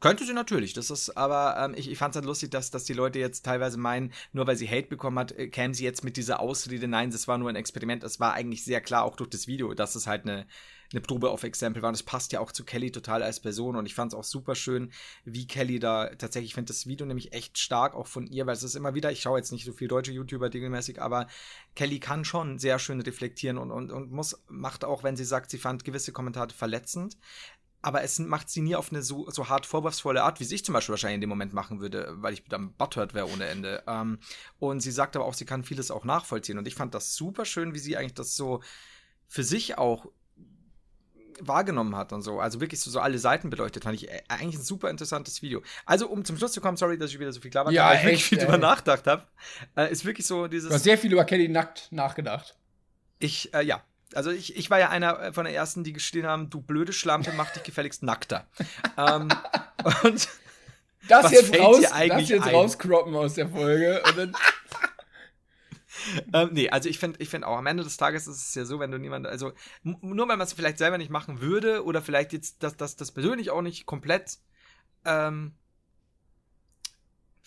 Könnte 0.00 0.24
sie 0.24 0.32
natürlich. 0.32 0.74
Das 0.74 0.90
ist, 0.90 1.16
aber 1.16 1.56
ähm, 1.64 1.74
ich, 1.76 1.90
ich 1.90 1.98
fand 1.98 2.14
es 2.14 2.16
halt 2.16 2.26
lustig, 2.26 2.50
dass, 2.50 2.70
dass 2.70 2.84
die 2.84 2.92
Leute 2.92 3.18
jetzt 3.18 3.44
teilweise 3.44 3.78
meinen, 3.78 4.12
nur 4.32 4.46
weil 4.46 4.56
sie 4.56 4.68
Hate 4.68 4.86
bekommen 4.86 5.18
hat, 5.18 5.32
äh, 5.32 5.48
käme 5.48 5.74
sie 5.74 5.84
jetzt 5.84 6.04
mit 6.04 6.16
dieser 6.16 6.38
Ausrede. 6.40 6.86
Nein, 6.86 7.10
das 7.10 7.26
war 7.26 7.36
nur 7.36 7.48
ein 7.48 7.56
Experiment. 7.56 8.04
Es 8.04 8.20
war 8.20 8.34
eigentlich 8.34 8.64
sehr 8.64 8.80
klar, 8.80 9.02
auch 9.02 9.16
durch 9.16 9.30
das 9.30 9.48
Video, 9.48 9.74
dass 9.74 9.96
es 9.96 10.06
halt 10.06 10.22
eine, 10.22 10.46
eine 10.92 11.00
Probe 11.00 11.30
auf 11.30 11.42
Exempel 11.42 11.82
war. 11.82 11.88
Und 11.88 11.94
es 11.94 12.02
passt 12.02 12.32
ja 12.32 12.40
auch 12.40 12.52
zu 12.52 12.64
Kelly 12.64 12.90
total 12.90 13.22
als 13.22 13.40
Person. 13.40 13.76
Und 13.76 13.86
ich 13.86 13.94
fand 13.94 14.12
es 14.12 14.18
auch 14.18 14.24
super 14.24 14.54
schön, 14.54 14.90
wie 15.24 15.46
Kelly 15.46 15.78
da 15.78 16.08
tatsächlich, 16.14 16.50
ich 16.50 16.54
finde 16.54 16.72
das 16.72 16.86
Video 16.86 17.06
nämlich 17.06 17.32
echt 17.32 17.58
stark, 17.58 17.94
auch 17.94 18.06
von 18.06 18.26
ihr, 18.26 18.46
weil 18.46 18.54
es 18.54 18.62
ist 18.62 18.74
immer 18.74 18.94
wieder, 18.94 19.12
ich 19.12 19.20
schaue 19.20 19.38
jetzt 19.38 19.52
nicht 19.52 19.64
so 19.64 19.72
viel 19.72 19.88
deutsche 19.88 20.12
YouTuber 20.12 20.52
regelmäßig, 20.52 21.00
aber 21.02 21.26
Kelly 21.74 22.00
kann 22.00 22.24
schon 22.24 22.58
sehr 22.58 22.78
schön 22.78 23.00
reflektieren 23.00 23.58
und, 23.58 23.70
und, 23.70 23.90
und 23.90 24.10
muss, 24.10 24.42
macht 24.48 24.84
auch, 24.84 25.02
wenn 25.02 25.16
sie 25.16 25.24
sagt, 25.24 25.50
sie 25.50 25.58
fand 25.58 25.84
gewisse 25.84 26.12
Kommentare 26.12 26.50
verletzend, 26.50 27.16
aber 27.80 28.02
es 28.02 28.18
macht 28.18 28.50
sie 28.50 28.60
nie 28.60 28.74
auf 28.74 28.90
eine 28.90 29.02
so, 29.02 29.30
so 29.30 29.48
hart 29.48 29.64
vorwurfsvolle 29.64 30.24
Art, 30.24 30.40
wie 30.40 30.54
ich 30.54 30.64
zum 30.64 30.72
Beispiel 30.72 30.94
wahrscheinlich 30.94 31.16
in 31.16 31.20
dem 31.20 31.30
Moment 31.30 31.52
machen 31.52 31.80
würde, 31.80 32.12
weil 32.16 32.34
ich 32.34 32.44
dann 32.44 32.72
butthurt 32.72 33.14
wäre 33.14 33.30
ohne 33.30 33.46
Ende. 33.46 33.84
Ähm, 33.86 34.18
und 34.58 34.80
sie 34.80 34.90
sagt 34.90 35.14
aber 35.14 35.24
auch, 35.24 35.34
sie 35.34 35.44
kann 35.44 35.62
vieles 35.62 35.90
auch 35.90 36.04
nachvollziehen. 36.04 36.58
Und 36.58 36.66
ich 36.66 36.74
fand 36.74 36.94
das 36.94 37.14
super 37.14 37.44
schön, 37.44 37.74
wie 37.74 37.78
sie 37.78 37.96
eigentlich 37.96 38.14
das 38.14 38.34
so 38.34 38.62
für 39.28 39.44
sich 39.44 39.78
auch 39.78 40.06
wahrgenommen 41.40 41.96
hat 41.96 42.12
und 42.12 42.22
so. 42.22 42.40
Also 42.40 42.60
wirklich 42.60 42.80
so, 42.80 42.90
so 42.90 43.00
alle 43.00 43.18
Seiten 43.18 43.50
beleuchtet, 43.50 43.84
fand 43.84 43.96
ich 43.96 44.08
äh, 44.08 44.22
eigentlich 44.28 44.56
ein 44.56 44.64
super 44.64 44.90
interessantes 44.90 45.42
Video. 45.42 45.62
Also, 45.86 46.08
um 46.08 46.24
zum 46.24 46.36
Schluss 46.36 46.52
zu 46.52 46.60
kommen, 46.60 46.76
sorry, 46.76 46.98
dass 46.98 47.10
ich 47.10 47.18
wieder 47.18 47.32
so 47.32 47.40
viel 47.40 47.50
klar 47.50 47.70
ja, 47.70 47.86
aber 47.86 47.94
ich 47.94 48.02
wirklich 48.02 48.24
viel 48.24 48.38
drüber 48.38 48.58
nachgedacht 48.58 49.06
habe. 49.06 49.22
Äh, 49.76 49.90
ist 49.92 50.04
wirklich 50.04 50.26
so 50.26 50.48
dieses. 50.48 50.68
Du 50.68 50.74
hast 50.74 50.84
sehr 50.84 50.98
viel 50.98 51.12
über 51.12 51.24
Kelly 51.24 51.48
nackt 51.48 51.88
nachgedacht. 51.90 52.56
Ich, 53.18 53.52
äh, 53.54 53.64
ja, 53.64 53.82
also 54.14 54.30
ich, 54.30 54.56
ich 54.56 54.70
war 54.70 54.78
ja 54.78 54.88
einer 54.90 55.20
äh, 55.20 55.32
von 55.32 55.44
der 55.44 55.54
ersten, 55.54 55.84
die 55.84 55.92
gestehen 55.92 56.26
haben, 56.26 56.50
du 56.50 56.60
blöde 56.60 56.92
Schlampe, 56.92 57.32
mach 57.36 57.50
dich 57.50 57.62
gefälligst 57.62 58.02
nackter. 58.02 58.46
ähm, 58.96 59.28
und 60.04 60.28
das 61.08 61.30
jetzt, 61.30 61.58
raus, 61.58 61.82
das 61.82 62.28
jetzt 62.28 62.46
rauscroppen 62.46 63.14
aus 63.14 63.34
der 63.34 63.48
Folge. 63.48 64.02
ähm, 66.32 66.50
nee, 66.52 66.68
also 66.70 66.88
ich 66.88 66.98
finde 66.98 67.20
ich 67.20 67.28
find 67.28 67.44
auch, 67.44 67.58
am 67.58 67.66
Ende 67.66 67.84
des 67.84 67.96
Tages 67.96 68.26
ist 68.26 68.48
es 68.48 68.54
ja 68.54 68.64
so, 68.64 68.80
wenn 68.80 68.90
du 68.90 68.98
niemand, 68.98 69.26
also 69.26 69.52
nur 69.82 70.28
weil 70.28 70.36
man 70.36 70.46
es 70.46 70.52
vielleicht 70.52 70.78
selber 70.78 70.98
nicht 70.98 71.10
machen 71.10 71.40
würde 71.40 71.84
oder 71.84 72.02
vielleicht 72.02 72.32
jetzt 72.32 72.62
das, 72.62 72.76
das, 72.76 72.96
das 72.96 73.12
persönlich 73.12 73.50
auch 73.50 73.62
nicht 73.62 73.86
komplett 73.86 74.38
ähm, 75.04 75.52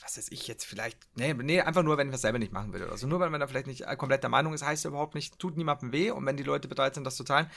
was 0.04 0.18
weiß 0.18 0.32
ich 0.32 0.47
jetzt 0.47 0.66
vielleicht, 0.66 0.97
nee, 1.16 1.34
nee, 1.34 1.62
einfach 1.62 1.84
nur, 1.84 1.97
wenn 1.97 2.08
ich 2.08 2.12
das 2.12 2.22
selber 2.22 2.39
nicht 2.39 2.52
machen 2.52 2.74
will 2.74 2.84
oder 2.84 2.97
so. 2.97 3.08
Nur 3.08 3.20
wenn 3.20 3.32
man 3.32 3.39
da 3.39 3.47
vielleicht 3.47 3.68
nicht 3.68 3.82
äh, 3.82 3.95
komplett 3.95 4.24
der 4.24 4.30
Meinung 4.30 4.54
ist, 4.54 4.66
heißt 4.66 4.84
ja 4.84 4.89
überhaupt 4.89 5.16
nicht, 5.16 5.38
tut 5.39 5.58
niemandem 5.58 5.91
weh 5.91 6.12
und 6.12 6.26
wenn 6.26 6.38
die 6.38 6.43
Leute 6.43 6.68
bereit 6.68 6.95
sind, 6.95 7.04
das 7.04 7.16
zu 7.16 7.24
zahlen. 7.24 7.49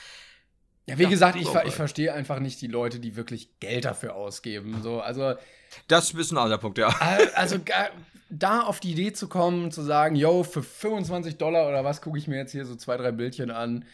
Ja, 0.86 0.98
wie 0.98 1.06
gesagt, 1.06 1.36
ich, 1.36 1.48
ich 1.48 1.74
verstehe 1.74 2.12
einfach 2.12 2.40
nicht 2.40 2.60
die 2.60 2.66
Leute, 2.66 3.00
die 3.00 3.16
wirklich 3.16 3.58
Geld 3.58 3.86
dafür 3.86 4.14
ausgeben. 4.14 4.80
So, 4.82 5.00
also. 5.00 5.34
Das 5.88 6.10
ist 6.10 6.30
ein 6.30 6.38
anderer 6.38 6.58
Punkt, 6.58 6.78
ja. 6.78 6.88
Also, 7.34 7.58
da 8.28 8.60
auf 8.60 8.80
die 8.80 8.92
Idee 8.92 9.12
zu 9.12 9.28
kommen, 9.28 9.70
zu 9.70 9.82
sagen, 9.82 10.14
yo, 10.16 10.42
für 10.42 10.62
25 10.62 11.38
Dollar 11.38 11.68
oder 11.68 11.84
was 11.84 12.02
gucke 12.02 12.18
ich 12.18 12.28
mir 12.28 12.36
jetzt 12.36 12.52
hier 12.52 12.66
so 12.66 12.74
zwei, 12.74 12.96
drei 12.96 13.12
Bildchen 13.12 13.50
an. 13.50 13.84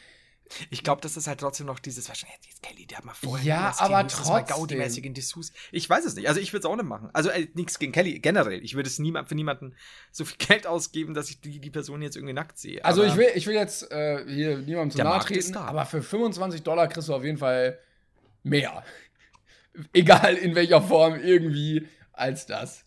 Ich 0.70 0.82
glaube, 0.82 1.00
das 1.00 1.16
ist 1.16 1.26
halt 1.26 1.40
trotzdem 1.40 1.66
noch 1.66 1.78
dieses, 1.78 2.08
wahrscheinlich 2.08 2.38
jetzt 2.46 2.62
Kelly, 2.62 2.86
der 2.86 2.98
hat 2.98 3.04
mal 3.04 3.14
vorher 3.14 3.46
Ja, 3.46 3.74
aber 3.78 4.06
trotzdem. 4.08 4.56
Gaudi-mäßig 4.56 5.04
in 5.04 5.14
Dessous. 5.14 5.52
Ich 5.72 5.88
weiß 5.88 6.04
es 6.04 6.14
nicht. 6.16 6.28
Also 6.28 6.40
ich 6.40 6.52
würde 6.52 6.60
es 6.60 6.64
auch 6.66 6.76
nicht 6.76 6.86
machen. 6.88 7.10
Also 7.12 7.30
äh, 7.30 7.48
nichts 7.54 7.78
gegen 7.78 7.92
Kelly, 7.92 8.18
generell. 8.18 8.62
Ich 8.64 8.74
würde 8.74 8.88
es 8.88 8.98
niemand, 8.98 9.28
für 9.28 9.34
niemanden 9.34 9.74
so 10.10 10.24
viel 10.24 10.36
Geld 10.46 10.66
ausgeben, 10.66 11.14
dass 11.14 11.30
ich 11.30 11.40
die, 11.40 11.60
die 11.60 11.70
Person 11.70 12.02
jetzt 12.02 12.16
irgendwie 12.16 12.34
nackt 12.34 12.58
sehe. 12.58 12.84
Also 12.84 13.04
ich 13.04 13.16
will, 13.16 13.28
ich 13.34 13.46
will 13.46 13.54
jetzt 13.54 13.90
äh, 13.90 14.24
hier 14.26 14.58
niemandem 14.58 14.90
zu 14.90 14.98
nahe 14.98 15.20
treten, 15.20 15.56
aber 15.56 15.86
für 15.86 16.02
25 16.02 16.62
Dollar 16.62 16.88
kriegst 16.88 17.08
du 17.08 17.14
auf 17.14 17.24
jeden 17.24 17.38
Fall 17.38 17.78
mehr. 18.42 18.84
Egal 19.92 20.36
in 20.36 20.54
welcher 20.54 20.82
Form 20.82 21.14
irgendwie 21.20 21.86
als 22.12 22.46
das 22.46 22.84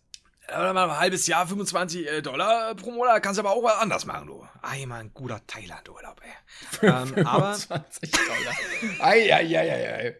ein 0.48 0.76
halbes 0.76 1.26
Jahr 1.26 1.46
25 1.46 2.06
äh, 2.06 2.22
Dollar 2.22 2.74
pro 2.74 2.90
Monat, 2.90 3.22
kannst 3.22 3.38
du 3.38 3.42
aber 3.42 3.52
auch 3.52 3.80
anders 3.80 4.04
machen, 4.04 4.26
du. 4.26 4.46
Einmal 4.62 5.00
ein 5.00 5.14
guter 5.14 5.40
Thailand-Urlaub, 5.46 6.20
ey. 6.22 6.88
ähm, 6.88 7.06
25 7.08 8.10
Dollar. 8.10 8.54
Eieieiei. 9.06 10.16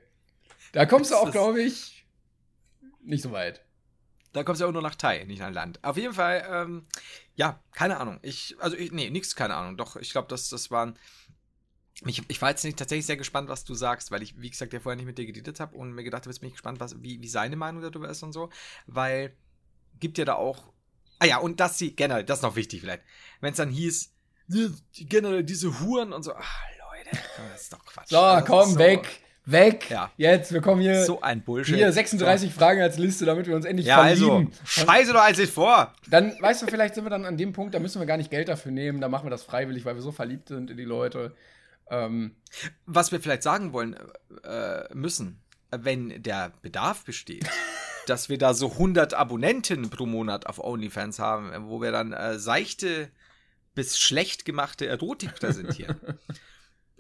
Da 0.73 0.87
kommst 0.87 1.11
du 1.11 1.17
auch, 1.17 1.31
glaube 1.31 1.63
ich, 1.63 2.07
nicht 3.03 3.23
so 3.23 3.33
weit. 3.33 3.65
Da 4.33 4.43
kommst 4.43 4.61
du 4.61 4.67
auch 4.67 4.73
nur 4.73 4.83
nach 4.83 4.97
Thai, 4.97 5.25
nicht 5.25 5.39
nach 5.39 5.53
Land. 5.53 5.83
Auf 5.85 5.97
jeden 5.97 6.15
Fall, 6.15 6.45
ähm, 6.51 6.87
ja, 7.37 7.63
keine 7.73 7.99
Ahnung. 7.99 8.19
Ich, 8.23 8.57
also, 8.59 8.77
ich, 8.77 8.91
nee, 8.91 9.09
nix, 9.11 9.37
keine 9.37 9.55
Ahnung. 9.55 9.77
Doch, 9.77 9.95
ich 9.97 10.11
glaube, 10.11 10.27
das, 10.29 10.49
das 10.49 10.71
waren. 10.73 10.99
Ich, 12.05 12.23
ich 12.27 12.43
war 12.43 12.51
jetzt 12.51 12.65
nicht 12.65 12.77
tatsächlich 12.77 13.07
sehr 13.07 13.17
gespannt, 13.17 13.49
was 13.49 13.65
du 13.65 13.75
sagst, 13.75 14.11
weil 14.11 14.25
ich, 14.25 14.41
wie 14.41 14.51
gesagt, 14.51 14.73
ja 14.73 14.81
vorher 14.81 14.97
nicht 14.97 15.07
mit 15.07 15.17
dir 15.17 15.27
geredet 15.27 15.61
habe 15.61 15.77
und 15.77 15.93
mir 15.93 16.03
gedacht 16.03 16.23
habe, 16.23 16.31
jetzt 16.31 16.41
bin 16.41 16.49
ich 16.49 16.55
gespannt, 16.55 16.81
was, 16.81 17.01
wie, 17.01 17.23
wie 17.23 17.29
seine 17.29 17.55
Meinung 17.55 17.83
darüber 17.83 18.09
ist 18.09 18.25
und 18.25 18.33
so. 18.33 18.51
Weil 18.89 19.37
gibt 20.01 20.19
ja 20.19 20.25
da 20.25 20.35
auch. 20.35 20.73
Ah 21.19 21.27
ja, 21.27 21.39
und 21.39 21.61
dass 21.61 21.79
sie, 21.79 21.95
generell, 21.95 22.25
das 22.25 22.39
ist 22.39 22.43
noch 22.43 22.57
wichtig 22.57 22.81
vielleicht, 22.81 23.03
wenn 23.41 23.53
es 23.53 23.57
dann 23.57 23.71
hieß, 23.71 24.13
generell 24.93 25.43
diese 25.43 25.81
Huren 25.81 26.13
und 26.13 26.23
so, 26.23 26.35
ach 26.35 26.63
Leute, 26.79 27.19
das 27.53 27.63
ist 27.63 27.73
doch 27.73 27.85
Quatsch. 27.85 28.09
So, 28.09 28.17
das 28.17 28.45
komm, 28.45 28.73
so, 28.73 28.79
weg, 28.79 29.09
weg. 29.45 29.91
Ja. 29.91 30.11
Jetzt, 30.17 30.53
wir 30.53 30.61
kommen 30.61 30.81
hier. 30.81 31.05
So 31.05 31.21
ein 31.21 31.43
Bullshit. 31.43 31.77
Hier 31.77 31.93
36 31.93 32.51
so. 32.51 32.59
Fragen 32.59 32.81
als 32.81 32.99
Liste, 32.99 33.25
damit 33.25 33.47
wir 33.47 33.55
uns 33.55 33.65
endlich 33.65 33.87
ja, 33.87 34.05
verlieben. 34.05 34.51
Also, 34.51 34.87
scheiße 34.87 35.13
doch 35.13 35.23
als 35.23 35.41
vor. 35.51 35.95
Dann, 36.09 36.37
weißt 36.41 36.63
du, 36.63 36.67
vielleicht 36.67 36.95
sind 36.95 37.05
wir 37.05 37.11
dann 37.11 37.25
an 37.25 37.37
dem 37.37 37.53
Punkt, 37.53 37.75
da 37.75 37.79
müssen 37.79 38.01
wir 38.01 38.07
gar 38.07 38.17
nicht 38.17 38.31
Geld 38.31 38.49
dafür 38.49 38.73
nehmen, 38.73 39.01
da 39.01 39.09
machen 39.09 39.27
wir 39.27 39.31
das 39.31 39.45
freiwillig, 39.45 39.85
weil 39.85 39.95
wir 39.95 40.03
so 40.03 40.13
verliebt 40.13 40.49
sind 40.49 40.71
in 40.71 40.77
die 40.77 40.85
Leute. 40.85 41.35
Ähm, 41.91 42.37
Was 42.87 43.13
wir 43.13 43.21
vielleicht 43.21 43.43
sagen 43.43 43.73
wollen 43.73 43.97
äh, 44.45 44.95
müssen, 44.95 45.41
wenn 45.71 46.23
der 46.23 46.53
Bedarf 46.63 47.05
besteht. 47.05 47.45
Dass 48.07 48.29
wir 48.29 48.39
da 48.39 48.55
so 48.55 48.73
100 48.73 49.15
Abonnenten 49.15 49.91
pro 49.91 50.07
Monat 50.07 50.47
auf 50.47 50.63
OnlyFans 50.63 51.19
haben, 51.19 51.69
wo 51.69 51.81
wir 51.81 51.93
dann 51.93 52.13
äh, 52.13 52.39
seichte 52.39 53.11
bis 53.75 53.99
schlecht 53.99 54.45
gemachte 54.45 54.87
Erotik 54.87 55.35
präsentieren. 55.35 55.99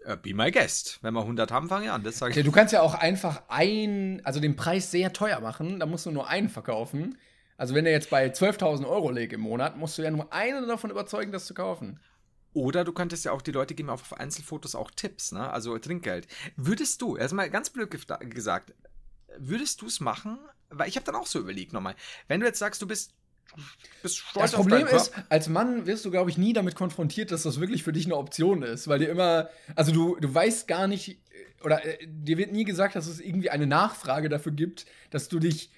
uh, 0.06 0.16
be 0.22 0.34
my 0.34 0.50
guest. 0.50 0.98
Wenn 1.02 1.14
wir 1.14 1.20
100 1.20 1.50
haben, 1.50 1.68
fange 1.68 1.86
ich 1.86 1.90
an. 1.90 2.02
Das 2.02 2.18
sag 2.18 2.36
ich. 2.36 2.44
Du 2.44 2.52
kannst 2.52 2.72
ja 2.72 2.82
auch 2.82 2.94
einfach 2.94 3.42
ein, 3.48 4.20
also 4.24 4.40
den 4.40 4.56
Preis 4.56 4.90
sehr 4.90 5.12
teuer 5.12 5.40
machen. 5.40 5.80
Da 5.80 5.86
musst 5.86 6.06
du 6.06 6.10
nur 6.10 6.28
einen 6.28 6.48
verkaufen. 6.48 7.16
Also 7.56 7.74
wenn 7.74 7.84
der 7.84 7.92
jetzt 7.92 8.10
bei 8.10 8.26
12.000 8.26 8.86
Euro 8.88 9.10
liegt 9.10 9.32
im 9.32 9.40
Monat, 9.40 9.76
musst 9.76 9.96
du 9.98 10.02
ja 10.02 10.10
nur 10.10 10.32
einen 10.32 10.66
davon 10.66 10.90
überzeugen, 10.90 11.30
das 11.30 11.46
zu 11.46 11.54
kaufen. 11.54 12.00
Oder 12.52 12.84
du 12.84 12.92
könntest 12.92 13.24
ja 13.24 13.32
auch, 13.32 13.42
die 13.42 13.52
Leute 13.52 13.74
geben 13.74 13.90
auf 13.90 14.12
Einzelfotos 14.12 14.74
auch 14.74 14.90
Tipps, 14.90 15.32
ne? 15.32 15.50
Also 15.50 15.76
Trinkgeld. 15.78 16.28
Würdest 16.56 17.02
du, 17.02 17.16
erstmal 17.16 17.50
ganz 17.50 17.70
blöd 17.70 17.90
gesagt, 17.90 18.72
würdest 19.36 19.82
du 19.82 19.86
es 19.86 20.00
machen, 20.00 20.38
weil 20.78 20.88
ich 20.88 20.96
habe 20.96 21.06
dann 21.06 21.14
auch 21.14 21.26
so 21.26 21.38
überlegt 21.38 21.72
nochmal, 21.72 21.94
wenn 22.28 22.40
du 22.40 22.46
jetzt 22.46 22.58
sagst, 22.58 22.82
du 22.82 22.86
bist, 22.86 23.12
Das 24.34 24.52
Problem 24.52 24.86
ist, 24.86 25.12
als 25.28 25.48
Mann 25.48 25.86
wirst 25.86 26.04
du, 26.04 26.10
glaube 26.10 26.30
ich, 26.30 26.38
nie 26.38 26.52
damit 26.52 26.74
konfrontiert, 26.74 27.30
dass 27.30 27.44
das 27.44 27.60
wirklich 27.60 27.82
für 27.82 27.92
dich 27.92 28.06
eine 28.06 28.16
Option 28.16 28.62
ist. 28.62 28.88
Weil 28.88 28.98
dir 28.98 29.08
immer, 29.08 29.48
also 29.76 29.92
du, 29.92 30.16
du 30.16 30.32
weißt 30.34 30.66
gar 30.66 30.86
nicht, 30.86 31.10
äh, 31.10 31.64
oder 31.64 31.84
äh, 31.84 31.98
dir 32.06 32.36
wird 32.38 32.52
nie 32.52 32.64
gesagt, 32.64 32.96
dass 32.96 33.06
es 33.06 33.20
irgendwie 33.20 33.50
eine 33.50 33.66
Nachfrage 33.66 34.28
dafür 34.28 34.52
gibt, 34.52 34.86
dass 35.10 35.28
du 35.28 35.38
dich 35.38 35.70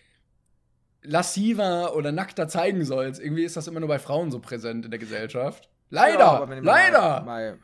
lassiver 1.03 1.95
oder 1.95 2.13
nackter 2.13 2.49
zeigen 2.49 2.85
sollst. 2.85 3.21
Irgendwie 3.21 3.45
ist 3.45 3.57
das 3.57 3.69
immer 3.69 3.81
nur 3.81 3.89
bei 3.89 3.99
Frauen 3.99 4.31
so 4.31 4.41
präsent 4.41 4.85
in 4.85 4.91
der 4.91 5.01
Gesellschaft. 5.01 5.69
Leider! 5.91 6.19
Ja, 6.19 6.31
aber 6.33 6.49
wenn 6.49 6.59
ich 6.59 6.65
mir 6.65 6.71
leider! 6.71 7.57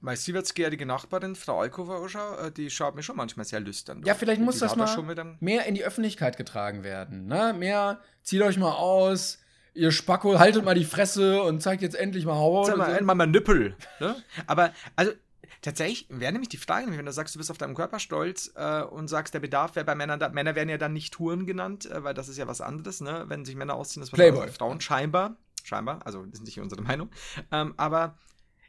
Meine, 0.00 0.16
siebenzigjährige 0.16 0.86
Nachbarin, 0.86 1.34
Frau 1.34 1.60
anschaue, 1.60 2.46
äh, 2.46 2.50
die 2.52 2.70
schaut 2.70 2.94
mir 2.94 3.02
schon 3.02 3.16
manchmal 3.16 3.44
sehr 3.44 3.60
lüstern. 3.60 4.02
Ja, 4.04 4.14
vielleicht 4.14 4.40
muss 4.40 4.58
das 4.58 4.76
mal 4.76 5.36
mehr 5.40 5.66
in 5.66 5.74
die 5.74 5.84
Öffentlichkeit 5.84 6.36
getragen 6.36 6.84
werden. 6.84 7.26
Ne? 7.26 7.54
Mehr, 7.56 8.00
zieht 8.22 8.42
euch 8.42 8.58
mal 8.58 8.72
aus, 8.72 9.38
ihr 9.74 9.90
Spacko, 9.90 10.38
haltet 10.38 10.64
mal 10.64 10.74
die 10.74 10.84
Fresse 10.84 11.42
und 11.42 11.62
zeigt 11.62 11.82
jetzt 11.82 11.96
endlich 11.96 12.24
mal 12.26 12.36
Haut. 12.36 12.66
Sag 12.66 12.74
und 12.74 12.78
mal, 12.78 12.90
so. 12.90 12.96
einmal 12.96 13.16
mal 13.16 13.26
Nippel. 13.26 13.76
Ne? 14.00 14.16
Aber, 14.46 14.72
also, 14.96 15.12
tatsächlich 15.62 16.06
wäre 16.10 16.32
nämlich 16.32 16.48
die 16.48 16.56
Frage, 16.56 16.86
wenn 16.90 17.06
du 17.06 17.12
sagst, 17.12 17.34
du 17.34 17.38
bist 17.38 17.50
auf 17.50 17.58
deinem 17.58 17.74
Körper 17.74 17.98
stolz 17.98 18.52
äh, 18.54 18.82
und 18.82 19.08
sagst, 19.08 19.34
der 19.34 19.40
Bedarf 19.40 19.76
wäre 19.76 19.84
bei 19.84 19.94
Männern 19.94 20.20
da. 20.20 20.28
Männer 20.28 20.54
werden 20.54 20.68
ja 20.68 20.78
dann 20.78 20.92
nicht 20.92 21.18
Huren 21.18 21.46
genannt, 21.46 21.90
äh, 21.90 22.04
weil 22.04 22.14
das 22.14 22.28
ist 22.28 22.38
ja 22.38 22.46
was 22.46 22.60
anderes, 22.60 23.00
ne? 23.00 23.24
Wenn 23.28 23.44
sich 23.44 23.56
Männer 23.56 23.74
ausziehen, 23.74 24.02
das 24.02 24.10
Playboy. 24.10 24.48
Frauen 24.48 24.80
scheinbar. 24.80 25.36
Scheinbar, 25.64 26.00
also 26.06 26.24
das 26.24 26.40
ist 26.40 26.46
nicht 26.46 26.60
unsere 26.60 26.80
Meinung. 26.82 27.10
Ähm, 27.52 27.74
aber 27.76 28.16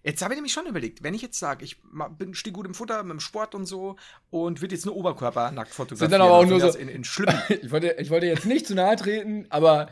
jetzt 0.03 0.21
habe 0.21 0.33
ich 0.33 0.37
nämlich 0.37 0.53
schon 0.53 0.65
überlegt, 0.67 1.03
wenn 1.03 1.13
ich 1.13 1.21
jetzt 1.21 1.39
sage, 1.39 1.63
ich 1.65 1.77
bin 2.17 2.33
stehe 2.33 2.53
gut 2.53 2.65
im 2.65 2.73
Futter, 2.73 3.01
mit 3.03 3.11
dem 3.11 3.19
Sport 3.19 3.55
und 3.55 3.65
so 3.65 3.95
und 4.29 4.61
würde 4.61 4.75
jetzt 4.75 4.85
nur 4.85 4.95
Oberkörper 4.95 5.51
nackt 5.51 5.73
fotografieren. 5.73 6.11
dann 6.11 6.21
aber 6.21 6.31
auch 6.33 6.41
von 6.41 6.49
nur 6.57 6.71
so- 6.71 6.77
In, 6.77 6.87
in 6.89 7.01
ich, 7.49 7.71
wollte, 7.71 7.95
ich 7.99 8.09
wollte 8.09 8.25
jetzt 8.27 8.45
nicht 8.45 8.67
zu 8.67 8.75
nahe 8.75 8.95
treten, 8.95 9.45
aber 9.49 9.89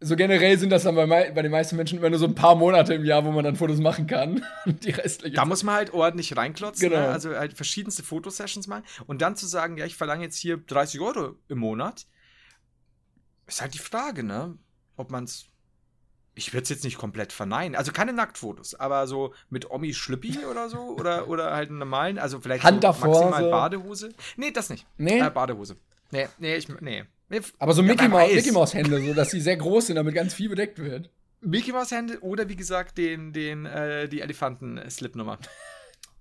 so 0.00 0.16
generell 0.16 0.58
sind 0.58 0.68
das 0.70 0.82
dann 0.82 0.96
bei, 0.96 1.06
bei 1.30 1.40
den 1.42 1.50
meisten 1.50 1.76
Menschen 1.76 1.98
immer 1.98 2.10
nur 2.10 2.18
so 2.18 2.26
ein 2.26 2.34
paar 2.34 2.56
Monate 2.56 2.92
im 2.92 3.04
Jahr, 3.06 3.24
wo 3.24 3.30
man 3.32 3.42
dann 3.44 3.56
Fotos 3.56 3.78
machen 3.78 4.06
kann. 4.06 4.44
Die 4.66 4.90
restliche 4.90 5.34
Da 5.36 5.46
muss 5.46 5.62
man 5.62 5.76
halt 5.76 5.94
ordentlich 5.94 6.36
reinklotzen, 6.36 6.90
Genau. 6.90 7.00
ne? 7.00 7.08
also 7.08 7.34
halt 7.34 7.54
verschiedenste 7.54 8.02
Fotosessions 8.02 8.66
mal. 8.66 8.82
Und 9.06 9.22
dann 9.22 9.34
zu 9.36 9.46
sagen, 9.46 9.78
ja, 9.78 9.86
ich 9.86 9.96
verlange 9.96 10.24
jetzt 10.24 10.36
hier 10.36 10.58
30 10.58 11.00
Euro 11.00 11.36
im 11.48 11.58
Monat, 11.58 12.06
ist 13.46 13.62
halt 13.62 13.72
die 13.72 13.78
Frage, 13.78 14.22
ne? 14.24 14.58
Ob 14.96 15.10
man's. 15.10 15.46
Ich 16.34 16.52
würde 16.52 16.64
es 16.64 16.68
jetzt 16.68 16.84
nicht 16.84 16.98
komplett 16.98 17.32
verneinen. 17.32 17.76
Also 17.76 17.92
keine 17.92 18.12
Nacktfotos, 18.12 18.74
aber 18.74 19.06
so 19.06 19.32
mit 19.50 19.70
Omi 19.70 19.94
Schlüppi 19.94 20.38
oder 20.50 20.68
so. 20.68 20.78
Oder, 20.78 21.28
oder 21.28 21.54
halt 21.54 21.70
einen 21.70 21.78
normalen, 21.78 22.18
also 22.18 22.40
vielleicht 22.40 22.64
Hand 22.64 22.76
so 22.76 22.80
davor, 22.80 23.08
maximal 23.08 23.42
so. 23.42 23.50
Badehose. 23.50 24.08
Nee, 24.36 24.50
das 24.50 24.70
nicht. 24.70 24.86
Nee? 24.96 25.20
Äh, 25.20 25.30
Badehose. 25.30 25.76
Nee, 26.10 26.28
nee, 26.38 26.56
ich. 26.56 26.68
Nee. 26.80 27.04
aber 27.58 27.72
so 27.72 27.82
Ja, 27.82 27.88
Mickey, 27.88 28.08
Maus, 28.08 28.20
weiß. 28.22 28.34
Mickey 28.34 28.52
Maus 28.52 28.74
Hände, 28.74 29.00
so 29.04 29.14
dass 29.14 29.30
sie 29.30 29.40
sehr 29.40 29.56
groß 29.58 29.86
sind, 29.86 29.96
damit 29.96 30.14
ganz 30.14 30.34
viel 30.34 30.48
bedeckt 30.48 30.78
wird. 30.78 31.10
Mickey 31.44 31.72
Mouse 31.72 31.90
Hände 31.90 32.20
oder 32.20 32.48
wie 32.48 32.56
gesagt 32.56 32.98
den, 32.98 33.32
den, 33.32 33.66
äh, 33.66 34.08
die 34.08 34.20
Elefanten-Slip-Nummer. 34.20 35.38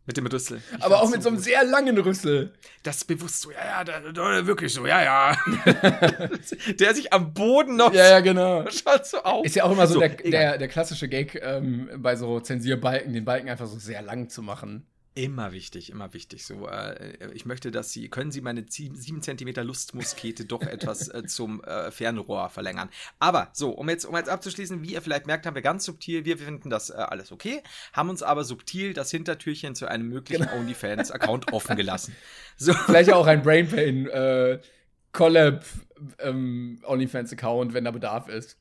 Mit 0.06 0.18
dem 0.18 0.28
Rüssel. 0.28 0.62
Ich 0.76 0.84
aber 0.84 1.02
auch 1.02 1.10
mit 1.10 1.24
so 1.24 1.30
einem 1.30 1.38
gut. 1.38 1.46
sehr 1.46 1.64
langen 1.64 1.98
Rüssel. 1.98 2.52
Das 2.84 3.06
bewusst 3.06 3.42
so, 3.42 3.52
ja, 3.52 3.66
ja, 3.66 3.84
da, 3.86 4.00
da, 4.12 4.46
wirklich 4.46 4.74
so, 4.74 4.86
ja, 4.86 5.02
ja. 5.02 5.38
der 6.80 6.94
sich 6.94 7.14
am 7.14 7.34
Boden 7.34 7.78
noch 7.78 7.94
Ja, 7.94 8.10
ja, 8.10 8.20
genau. 8.20 8.70
schaut 8.70 9.06
so 9.06 9.24
auf. 9.24 9.46
Ist 9.46 9.56
ja 9.56 9.64
auch 9.64 9.72
immer 9.72 9.88
so, 9.88 9.94
So, 9.94 10.00
der, 10.02 10.10
der, 10.10 10.58
der 10.58 10.68
klassische 10.68 11.08
Gag 11.08 11.40
ähm, 11.42 11.90
bei 11.98 12.18
so 12.18 12.42
Zensierbalken, 12.42 13.14
den 13.14 13.24
Balken 13.24 13.50
einfach 13.50 13.68
so 13.68 13.80
sehr 13.80 14.02
lang 14.02 14.28
zu 14.28 14.42
machen. 14.42 14.86
Immer 15.16 15.52
wichtig, 15.52 15.92
immer 15.92 16.12
wichtig. 16.14 16.44
So, 16.44 16.68
äh, 16.68 17.32
ich 17.34 17.46
möchte, 17.46 17.70
dass 17.70 17.92
Sie, 17.92 18.10
können 18.10 18.32
Sie 18.32 18.42
meine 18.42 18.66
7 18.68 19.22
cm 19.22 19.64
Lustmuskete 19.64 20.46
doch 20.46 20.64
etwas 20.64 21.08
äh, 21.08 21.24
zum 21.28 21.64
äh, 21.64 21.92
Fernrohr 21.92 22.50
verlängern. 22.50 22.90
Aber 23.20 23.50
so, 23.54 23.70
um 23.70 23.90
jetzt, 23.90 24.06
um 24.06 24.16
jetzt 24.16 24.30
abzuschließen, 24.30 24.82
wie 24.82 24.94
ihr 24.94 25.04
vielleicht 25.04 25.28
merkt, 25.28 25.46
haben 25.46 25.54
wir 25.54 25.62
ganz 25.62 25.86
subtil, 25.86 26.26
wir 26.26 26.40
finden 26.40 26.72
das 26.72 26.90
äh, 26.90 26.94
alles 26.94 27.32
okay, 27.32 27.62
haben 27.94 28.10
uns 28.10 28.24
aber 28.24 28.44
subtil 28.44 28.94
das 28.94 29.12
Hintertürchen 29.12 29.76
zu 29.76 29.86
einem 29.88 30.10
möglichen 30.10 30.46
Genau. 30.46 30.58
OnlyFans-Account 30.58 31.54
offen 31.54 31.76
gelassen. 31.76 32.16
So. 32.58 32.74
Vielleicht 32.74 33.14
auch 33.14 33.28
ein 33.28 33.44
Brain 33.44 33.68
Pain 33.68 34.08
äh, 34.08 34.60
Collab 35.12 35.64
ähm, 36.18 36.82
OnlyFans-Account, 36.86 37.76
wenn 37.76 37.84
da 37.84 37.92
Bedarf 37.92 38.30
ist. 38.30 38.58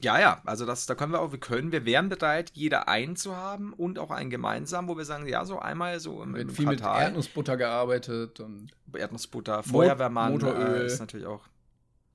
Ja, 0.00 0.20
ja, 0.20 0.42
also 0.44 0.66
das, 0.66 0.84
da 0.84 0.94
können 0.94 1.12
wir 1.12 1.20
auch, 1.20 1.32
wir 1.32 1.40
können, 1.40 1.72
wir 1.72 1.86
wären 1.86 2.10
bereit, 2.10 2.50
jeder 2.52 2.86
einen 2.86 3.16
zu 3.16 3.34
haben 3.34 3.72
und 3.72 3.98
auch 3.98 4.10
einen 4.10 4.28
gemeinsam, 4.28 4.88
wo 4.88 4.98
wir 4.98 5.06
sagen, 5.06 5.26
ja, 5.26 5.44
so 5.46 5.58
einmal 5.58 6.00
so 6.00 6.22
im, 6.22 6.34
im 6.36 6.50
viel 6.50 6.66
mit 6.66 6.80
Quartal. 6.80 7.02
Erdnussbutter 7.02 7.56
gearbeitet 7.56 8.40
und 8.40 8.72
Erdnussbutter, 8.92 9.62
Feuerwehrmann, 9.62 10.32
Motoröl. 10.32 10.82
äh, 10.82 10.86
ist 10.86 11.00
natürlich 11.00 11.26
auch. 11.26 11.48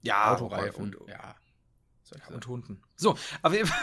Ja, 0.03 0.33
Autoreifen. 0.33 0.95
Und, 0.95 0.97
ja. 1.07 1.35
Und 2.29 2.45
Hunden. 2.47 2.83
So, 2.95 3.15
auf 3.41 3.53
jeden 3.53 3.67
Fall. 3.67 3.79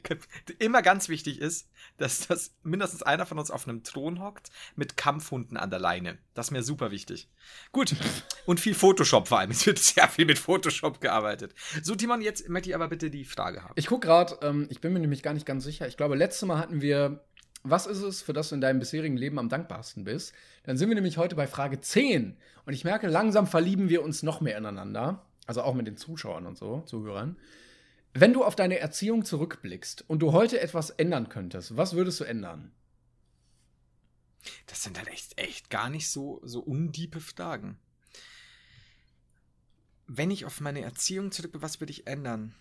Immer 0.58 0.82
ganz 0.82 1.08
wichtig 1.08 1.40
ist, 1.40 1.68
dass 1.98 2.26
das 2.26 2.54
mindestens 2.62 3.02
einer 3.02 3.26
von 3.26 3.38
uns 3.38 3.50
auf 3.50 3.66
einem 3.66 3.82
Thron 3.82 4.20
hockt 4.20 4.50
mit 4.76 4.96
Kampfhunden 4.96 5.56
an 5.56 5.70
der 5.70 5.78
Leine. 5.78 6.18
Das 6.34 6.46
ist 6.46 6.50
mir 6.50 6.62
super 6.62 6.90
wichtig. 6.90 7.28
Gut. 7.72 7.94
Und 8.46 8.60
viel 8.60 8.74
Photoshop 8.74 9.28
vor 9.28 9.38
allem. 9.38 9.50
Es 9.50 9.66
wird 9.66 9.78
sehr 9.78 10.08
viel 10.08 10.24
mit 10.24 10.38
Photoshop 10.38 11.00
gearbeitet. 11.00 11.54
So, 11.82 11.94
Timon, 11.94 12.20
jetzt 12.20 12.48
möchte 12.48 12.70
ich 12.70 12.74
aber 12.74 12.88
bitte 12.88 13.10
die 13.10 13.24
Frage 13.24 13.62
haben. 13.62 13.72
Ich 13.76 13.86
gucke 13.86 14.06
gerade, 14.06 14.38
ähm, 14.42 14.66
ich 14.70 14.80
bin 14.80 14.92
mir 14.92 15.00
nämlich 15.00 15.22
gar 15.22 15.34
nicht 15.34 15.46
ganz 15.46 15.64
sicher. 15.64 15.86
Ich 15.86 15.96
glaube, 15.96 16.16
letztes 16.16 16.46
Mal 16.46 16.58
hatten 16.58 16.80
wir, 16.80 17.24
was 17.62 17.86
ist 17.86 18.02
es, 18.02 18.22
für 18.22 18.32
das 18.32 18.48
du 18.48 18.56
in 18.56 18.60
deinem 18.60 18.80
bisherigen 18.80 19.16
Leben 19.16 19.38
am 19.38 19.48
dankbarsten 19.48 20.04
bist? 20.04 20.32
Dann 20.64 20.76
sind 20.76 20.88
wir 20.88 20.94
nämlich 20.94 21.18
heute 21.18 21.36
bei 21.36 21.46
Frage 21.46 21.80
10. 21.80 22.36
Und 22.66 22.72
ich 22.72 22.84
merke, 22.84 23.06
langsam 23.06 23.46
verlieben 23.46 23.88
wir 23.88 24.02
uns 24.02 24.22
noch 24.22 24.40
mehr 24.40 24.58
ineinander. 24.58 25.24
Also 25.46 25.62
auch 25.62 25.74
mit 25.74 25.86
den 25.86 25.96
Zuschauern 25.96 26.46
und 26.46 26.56
so, 26.56 26.82
Zuhörern. 26.86 27.36
Wenn 28.14 28.32
du 28.32 28.44
auf 28.44 28.56
deine 28.56 28.78
Erziehung 28.78 29.24
zurückblickst 29.24 30.04
und 30.08 30.20
du 30.20 30.32
heute 30.32 30.60
etwas 30.60 30.90
ändern 30.90 31.28
könntest, 31.28 31.76
was 31.76 31.94
würdest 31.94 32.20
du 32.20 32.24
ändern? 32.24 32.72
Das 34.66 34.82
sind 34.82 34.98
halt 34.98 35.08
echt, 35.08 35.38
echt 35.38 35.70
gar 35.70 35.88
nicht 35.88 36.10
so, 36.10 36.40
so 36.44 36.60
undiepe 36.60 37.20
Fragen. 37.20 37.78
Wenn 40.06 40.30
ich 40.30 40.44
auf 40.44 40.60
meine 40.60 40.82
Erziehung 40.82 41.32
zurück, 41.32 41.52
was 41.54 41.80
würde 41.80 41.92
ich 41.92 42.06
ändern? 42.06 42.54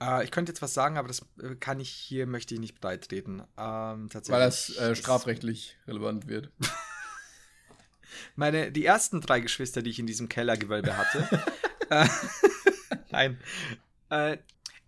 Äh, 0.00 0.24
ich 0.24 0.30
könnte 0.30 0.50
jetzt 0.50 0.62
was 0.62 0.74
sagen, 0.74 0.96
aber 0.96 1.08
das 1.08 1.26
äh, 1.40 1.54
kann 1.56 1.78
ich 1.78 1.90
hier, 1.90 2.26
möchte 2.26 2.54
ich 2.54 2.60
nicht 2.60 2.80
beitreten. 2.80 3.42
Ähm, 3.56 4.08
tatsächlich. 4.08 4.30
Weil 4.30 4.40
das 4.40 4.76
äh, 4.76 4.96
strafrechtlich 4.96 5.76
relevant 5.86 6.26
wird. 6.26 6.50
Meine, 8.34 8.72
die 8.72 8.84
ersten 8.84 9.20
drei 9.20 9.40
Geschwister, 9.40 9.82
die 9.82 9.90
ich 9.90 9.98
in 9.98 10.06
diesem 10.06 10.28
Kellergewölbe 10.28 10.96
hatte. 10.96 11.44
äh, 11.90 12.08
nein. 13.10 13.38
Äh, 14.10 14.38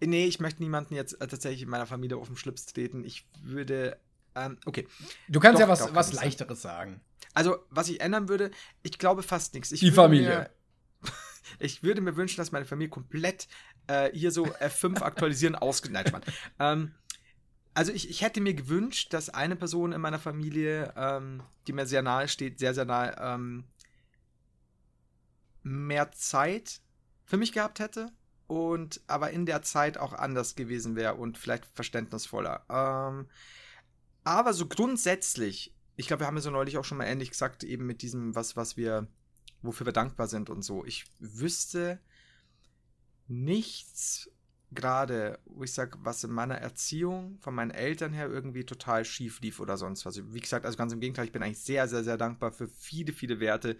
nee, 0.00 0.26
ich 0.26 0.40
möchte 0.40 0.62
niemanden 0.62 0.94
jetzt 0.94 1.20
äh, 1.20 1.26
tatsächlich 1.26 1.62
in 1.62 1.70
meiner 1.70 1.86
Familie 1.86 2.16
auf 2.16 2.26
den 2.26 2.36
Schlips 2.36 2.66
treten. 2.66 3.04
Ich 3.04 3.26
würde. 3.40 3.98
Ähm, 4.34 4.58
okay. 4.66 4.86
Du 5.28 5.40
kannst 5.40 5.56
Doch, 5.56 5.66
ja 5.66 5.68
was, 5.68 5.78
doch, 5.80 5.94
was. 5.94 6.12
Leichteres 6.12 6.60
sagen. 6.60 7.00
Also, 7.34 7.58
was 7.70 7.88
ich 7.88 8.00
ändern 8.00 8.28
würde, 8.28 8.50
ich 8.82 8.98
glaube 8.98 9.22
fast 9.22 9.54
nichts. 9.54 9.72
Ich 9.72 9.80
Die 9.80 9.92
Familie. 9.92 10.50
Mir, 11.02 11.10
ich 11.58 11.82
würde 11.82 12.00
mir 12.00 12.16
wünschen, 12.16 12.38
dass 12.38 12.52
meine 12.52 12.66
Familie 12.66 12.90
komplett 12.90 13.48
äh, 13.86 14.10
hier 14.12 14.30
so 14.30 14.44
F5 14.44 15.00
aktualisieren 15.02 15.54
ausge... 15.54 15.90
Nein, 15.90 16.04
Mann. 16.12 16.22
Ähm, 16.58 16.94
also 17.74 17.90
ich, 17.92 18.10
ich 18.10 18.20
hätte 18.20 18.42
mir 18.42 18.52
gewünscht, 18.52 19.14
dass 19.14 19.30
eine 19.30 19.56
Person 19.56 19.92
in 19.92 20.00
meiner 20.00 20.18
Familie, 20.18 20.92
ähm, 20.94 21.42
die 21.66 21.72
mir 21.72 21.86
sehr 21.86 22.02
nahe 22.02 22.28
steht, 22.28 22.58
sehr, 22.58 22.74
sehr 22.74 22.84
nahe, 22.84 23.16
ähm, 23.18 23.64
mehr 25.62 26.12
Zeit 26.12 26.80
für 27.24 27.38
mich 27.38 27.52
gehabt 27.52 27.78
hätte 27.78 28.12
und 28.52 29.00
aber 29.06 29.30
in 29.30 29.46
der 29.46 29.62
Zeit 29.62 29.96
auch 29.96 30.12
anders 30.12 30.54
gewesen 30.56 30.94
wäre 30.94 31.14
und 31.14 31.38
vielleicht 31.38 31.64
verständnisvoller. 31.64 32.66
Ähm, 32.68 33.26
aber 34.24 34.52
so 34.52 34.66
grundsätzlich, 34.66 35.74
ich 35.96 36.06
glaube, 36.06 36.20
wir 36.20 36.26
haben 36.26 36.36
ja 36.36 36.42
so 36.42 36.50
neulich 36.50 36.76
auch 36.76 36.84
schon 36.84 36.98
mal 36.98 37.06
ähnlich 37.06 37.30
gesagt, 37.30 37.64
eben 37.64 37.86
mit 37.86 38.02
diesem, 38.02 38.34
was, 38.34 38.54
was 38.54 38.76
wir, 38.76 39.08
wofür 39.62 39.86
wir 39.86 39.94
dankbar 39.94 40.26
sind 40.26 40.50
und 40.50 40.60
so. 40.60 40.84
Ich 40.84 41.06
wüsste 41.18 41.98
nichts 43.26 44.30
gerade, 44.70 45.38
wo 45.46 45.64
ich 45.64 45.72
sage, 45.72 45.96
was 46.02 46.22
in 46.22 46.32
meiner 46.32 46.56
Erziehung 46.56 47.38
von 47.40 47.54
meinen 47.54 47.70
Eltern 47.70 48.12
her 48.12 48.28
irgendwie 48.28 48.64
total 48.64 49.06
schief 49.06 49.40
lief 49.40 49.60
oder 49.60 49.78
sonst 49.78 50.04
was. 50.04 50.20
Wie 50.30 50.40
gesagt, 50.40 50.66
also 50.66 50.76
ganz 50.76 50.92
im 50.92 51.00
Gegenteil, 51.00 51.24
ich 51.24 51.32
bin 51.32 51.42
eigentlich 51.42 51.60
sehr, 51.60 51.88
sehr, 51.88 52.04
sehr 52.04 52.18
dankbar 52.18 52.52
für 52.52 52.68
viele, 52.68 53.14
viele 53.14 53.40
Werte, 53.40 53.78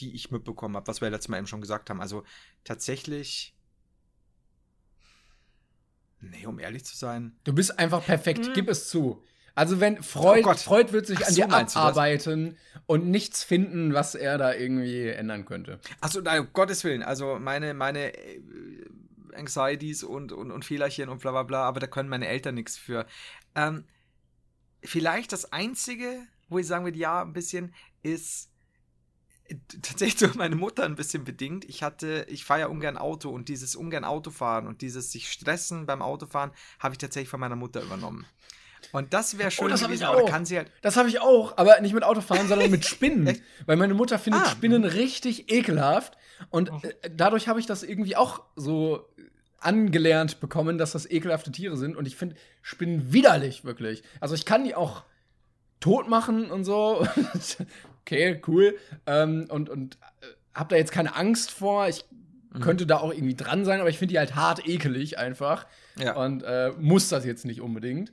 die 0.00 0.16
ich 0.16 0.32
mitbekommen 0.32 0.74
habe, 0.74 0.88
was 0.88 1.00
wir 1.00 1.10
letztes 1.10 1.28
Mal 1.28 1.38
eben 1.38 1.46
schon 1.46 1.60
gesagt 1.60 1.90
haben. 1.90 2.00
Also 2.00 2.24
tatsächlich. 2.64 3.54
Nee, 6.20 6.46
um 6.46 6.58
ehrlich 6.58 6.84
zu 6.84 6.96
sein. 6.96 7.36
Du 7.44 7.52
bist 7.54 7.78
einfach 7.78 8.04
perfekt, 8.04 8.46
Hm. 8.46 8.52
gib 8.54 8.68
es 8.68 8.88
zu. 8.88 9.22
Also 9.54 9.80
wenn 9.80 10.02
Freud, 10.02 10.40
Oh 10.40 10.44
Gott. 10.50 10.58
Freud 10.58 10.92
wird 10.92 11.06
sich 11.06 11.18
Ach 11.22 11.26
an 11.28 11.32
so, 11.34 11.42
dir 11.42 11.52
abarbeiten 11.52 12.56
und 12.86 13.08
nichts 13.08 13.42
finden, 13.42 13.92
was 13.94 14.14
er 14.14 14.38
da 14.38 14.54
irgendwie 14.54 15.08
ändern 15.08 15.44
könnte. 15.44 15.80
Achso, 16.00 16.20
nein, 16.20 16.40
um 16.40 16.48
Gottes 16.52 16.84
Willen. 16.84 17.02
Also 17.02 17.38
meine, 17.38 17.74
meine 17.74 18.14
äh, 18.16 18.40
Anxieties 19.34 20.02
und, 20.04 20.32
und, 20.32 20.50
und 20.50 20.64
Fehlerchen 20.64 21.08
und 21.08 21.20
bla 21.20 21.32
bla 21.32 21.42
bla, 21.42 21.62
aber 21.64 21.80
da 21.80 21.86
können 21.86 22.08
meine 22.08 22.28
Eltern 22.28 22.54
nichts 22.54 22.76
für. 22.78 23.06
Ähm, 23.54 23.84
vielleicht 24.82 25.32
das 25.32 25.52
Einzige, 25.52 26.26
wo 26.48 26.58
ich 26.58 26.66
sagen 26.66 26.84
würde, 26.84 26.98
ja, 26.98 27.22
ein 27.22 27.32
bisschen, 27.32 27.74
ist, 28.02 28.49
tatsächlich 29.82 30.16
durch 30.16 30.34
meine 30.34 30.56
Mutter 30.56 30.84
ein 30.84 30.94
bisschen 30.94 31.24
bedingt. 31.24 31.64
Ich 31.64 31.82
hatte, 31.82 32.26
ich 32.28 32.44
fahre 32.44 32.60
ja 32.60 32.66
ungern 32.66 32.96
Auto 32.96 33.30
und 33.30 33.48
dieses 33.48 33.76
ungern 33.76 34.04
Autofahren 34.04 34.66
und 34.66 34.82
dieses 34.82 35.12
sich 35.12 35.30
stressen 35.30 35.86
beim 35.86 36.02
Autofahren 36.02 36.52
habe 36.78 36.94
ich 36.94 36.98
tatsächlich 36.98 37.28
von 37.28 37.40
meiner 37.40 37.56
Mutter 37.56 37.82
übernommen. 37.82 38.26
Und 38.92 39.12
das 39.12 39.38
wäre 39.38 39.50
schön 39.50 39.66
oh, 39.66 39.68
das 39.68 39.82
gewesen, 39.82 40.04
aber 40.04 40.24
kann 40.24 40.44
sie 40.44 40.56
halt. 40.56 40.70
Das 40.82 40.96
habe 40.96 41.08
ich 41.08 41.20
auch, 41.20 41.56
aber 41.58 41.80
nicht 41.80 41.94
mit 41.94 42.02
Autofahren, 42.02 42.48
sondern 42.48 42.70
mit 42.70 42.86
Spinnen. 42.86 43.40
Weil 43.66 43.76
meine 43.76 43.94
Mutter 43.94 44.18
findet 44.18 44.42
Ah. 44.42 44.50
Spinnen 44.50 44.84
richtig 44.84 45.50
ekelhaft. 45.52 46.16
Und 46.48 46.70
äh, 46.84 47.10
dadurch 47.14 47.48
habe 47.48 47.60
ich 47.60 47.66
das 47.66 47.82
irgendwie 47.82 48.16
auch 48.16 48.42
so 48.56 49.06
angelernt 49.58 50.40
bekommen, 50.40 50.78
dass 50.78 50.92
das 50.92 51.08
ekelhafte 51.08 51.52
Tiere 51.52 51.76
sind. 51.76 51.96
Und 51.96 52.06
ich 52.06 52.16
finde 52.16 52.36
Spinnen 52.62 53.12
widerlich, 53.12 53.64
wirklich. 53.64 54.02
Also 54.18 54.34
ich 54.34 54.46
kann 54.46 54.64
die 54.64 54.74
auch 54.74 55.02
tot 55.80 56.08
machen 56.08 56.50
und 56.50 56.64
so. 56.64 57.06
okay, 58.00 58.40
cool. 58.46 58.76
Ähm, 59.06 59.46
und 59.50 59.68
und 59.68 59.96
äh, 60.20 60.26
habe 60.54 60.70
da 60.70 60.76
jetzt 60.76 60.92
keine 60.92 61.14
Angst 61.16 61.50
vor. 61.50 61.88
Ich 61.88 62.04
könnte 62.58 62.84
da 62.84 62.98
auch 62.98 63.12
irgendwie 63.12 63.36
dran 63.36 63.64
sein, 63.64 63.80
aber 63.80 63.90
ich 63.90 63.98
finde 63.98 64.12
die 64.12 64.18
halt 64.18 64.34
hart 64.34 64.66
ekelig 64.66 65.18
einfach. 65.18 65.66
Ja. 65.96 66.16
Und 66.16 66.42
äh, 66.42 66.72
muss 66.78 67.08
das 67.08 67.24
jetzt 67.24 67.44
nicht 67.44 67.60
unbedingt. 67.60 68.12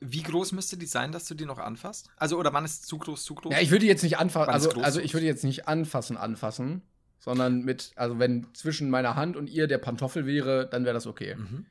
Wie 0.00 0.22
groß 0.22 0.52
müsste 0.52 0.78
die 0.78 0.86
sein, 0.86 1.12
dass 1.12 1.26
du 1.26 1.34
die 1.34 1.44
noch 1.44 1.58
anfasst? 1.58 2.08
Also, 2.16 2.38
oder 2.38 2.52
wann 2.54 2.64
ist 2.64 2.86
zu 2.86 2.96
groß, 2.96 3.22
zu 3.22 3.34
groß? 3.34 3.52
Ja, 3.52 3.60
ich 3.60 3.70
würde 3.70 3.84
jetzt 3.84 4.02
nicht 4.02 4.18
anfassen, 4.18 4.50
also, 4.50 4.70
groß 4.70 4.82
also 4.82 4.98
so? 4.98 5.04
ich 5.04 5.12
würde 5.12 5.26
jetzt 5.26 5.44
nicht 5.44 5.68
anfassen, 5.68 6.16
anfassen, 6.16 6.80
sondern 7.18 7.62
mit, 7.62 7.92
also 7.96 8.18
wenn 8.18 8.46
zwischen 8.54 8.88
meiner 8.88 9.16
Hand 9.16 9.36
und 9.36 9.50
ihr 9.50 9.66
der 9.66 9.78
Pantoffel 9.78 10.24
wäre, 10.24 10.66
dann 10.66 10.84
wäre 10.84 10.94
das 10.94 11.06
okay. 11.06 11.34
Mhm. 11.34 11.66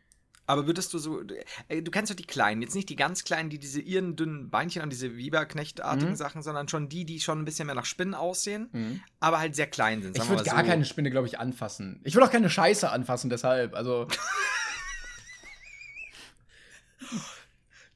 Aber 0.48 0.68
würdest 0.68 0.94
du 0.94 1.00
so, 1.00 1.22
äh, 1.70 1.82
du 1.82 1.90
kennst 1.92 2.12
doch 2.12 2.16
die 2.16 2.24
kleinen, 2.26 2.62
jetzt 2.62 2.76
nicht 2.76 2.90
die 2.90 2.96
ganz 2.96 3.24
kleinen, 3.24 3.50
die 3.50 3.58
diese 3.60 3.82
ihren 3.82 4.16
dünnen 4.16 4.50
Beinchen 4.50 4.82
an 4.82 4.90
diese 4.90 5.18
Weberknechtartigen 5.18 6.12
Mhm. 6.12 6.16
Sachen, 6.16 6.42
sondern 6.44 6.68
schon 6.68 6.88
die, 6.90 7.04
die 7.06 7.20
schon 7.20 7.40
ein 7.40 7.46
bisschen 7.46 7.66
mehr 7.66 7.76
nach 7.76 7.86
Spinnen 7.86 8.14
aussehen, 8.14 8.70
Mhm. 8.72 9.02
aber 9.20 9.40
halt 9.40 9.56
sehr 9.56 9.68
klein 9.68 10.02
sind. 10.04 10.18
Ich 10.18 10.30
würde 10.30 10.44
gar 10.44 10.60
so. 10.64 10.70
keine 10.70 10.86
Spinne, 10.86 11.10
glaube 11.10 11.28
ich, 11.28 11.40
anfassen. 11.40 12.00
Ich 12.04 12.14
würde 12.16 12.28
auch 12.28 12.32
keine 12.32 12.50
Scheiße 12.50 12.90
anfassen, 12.92 13.30
deshalb. 13.30 13.74
Also, 13.76 14.08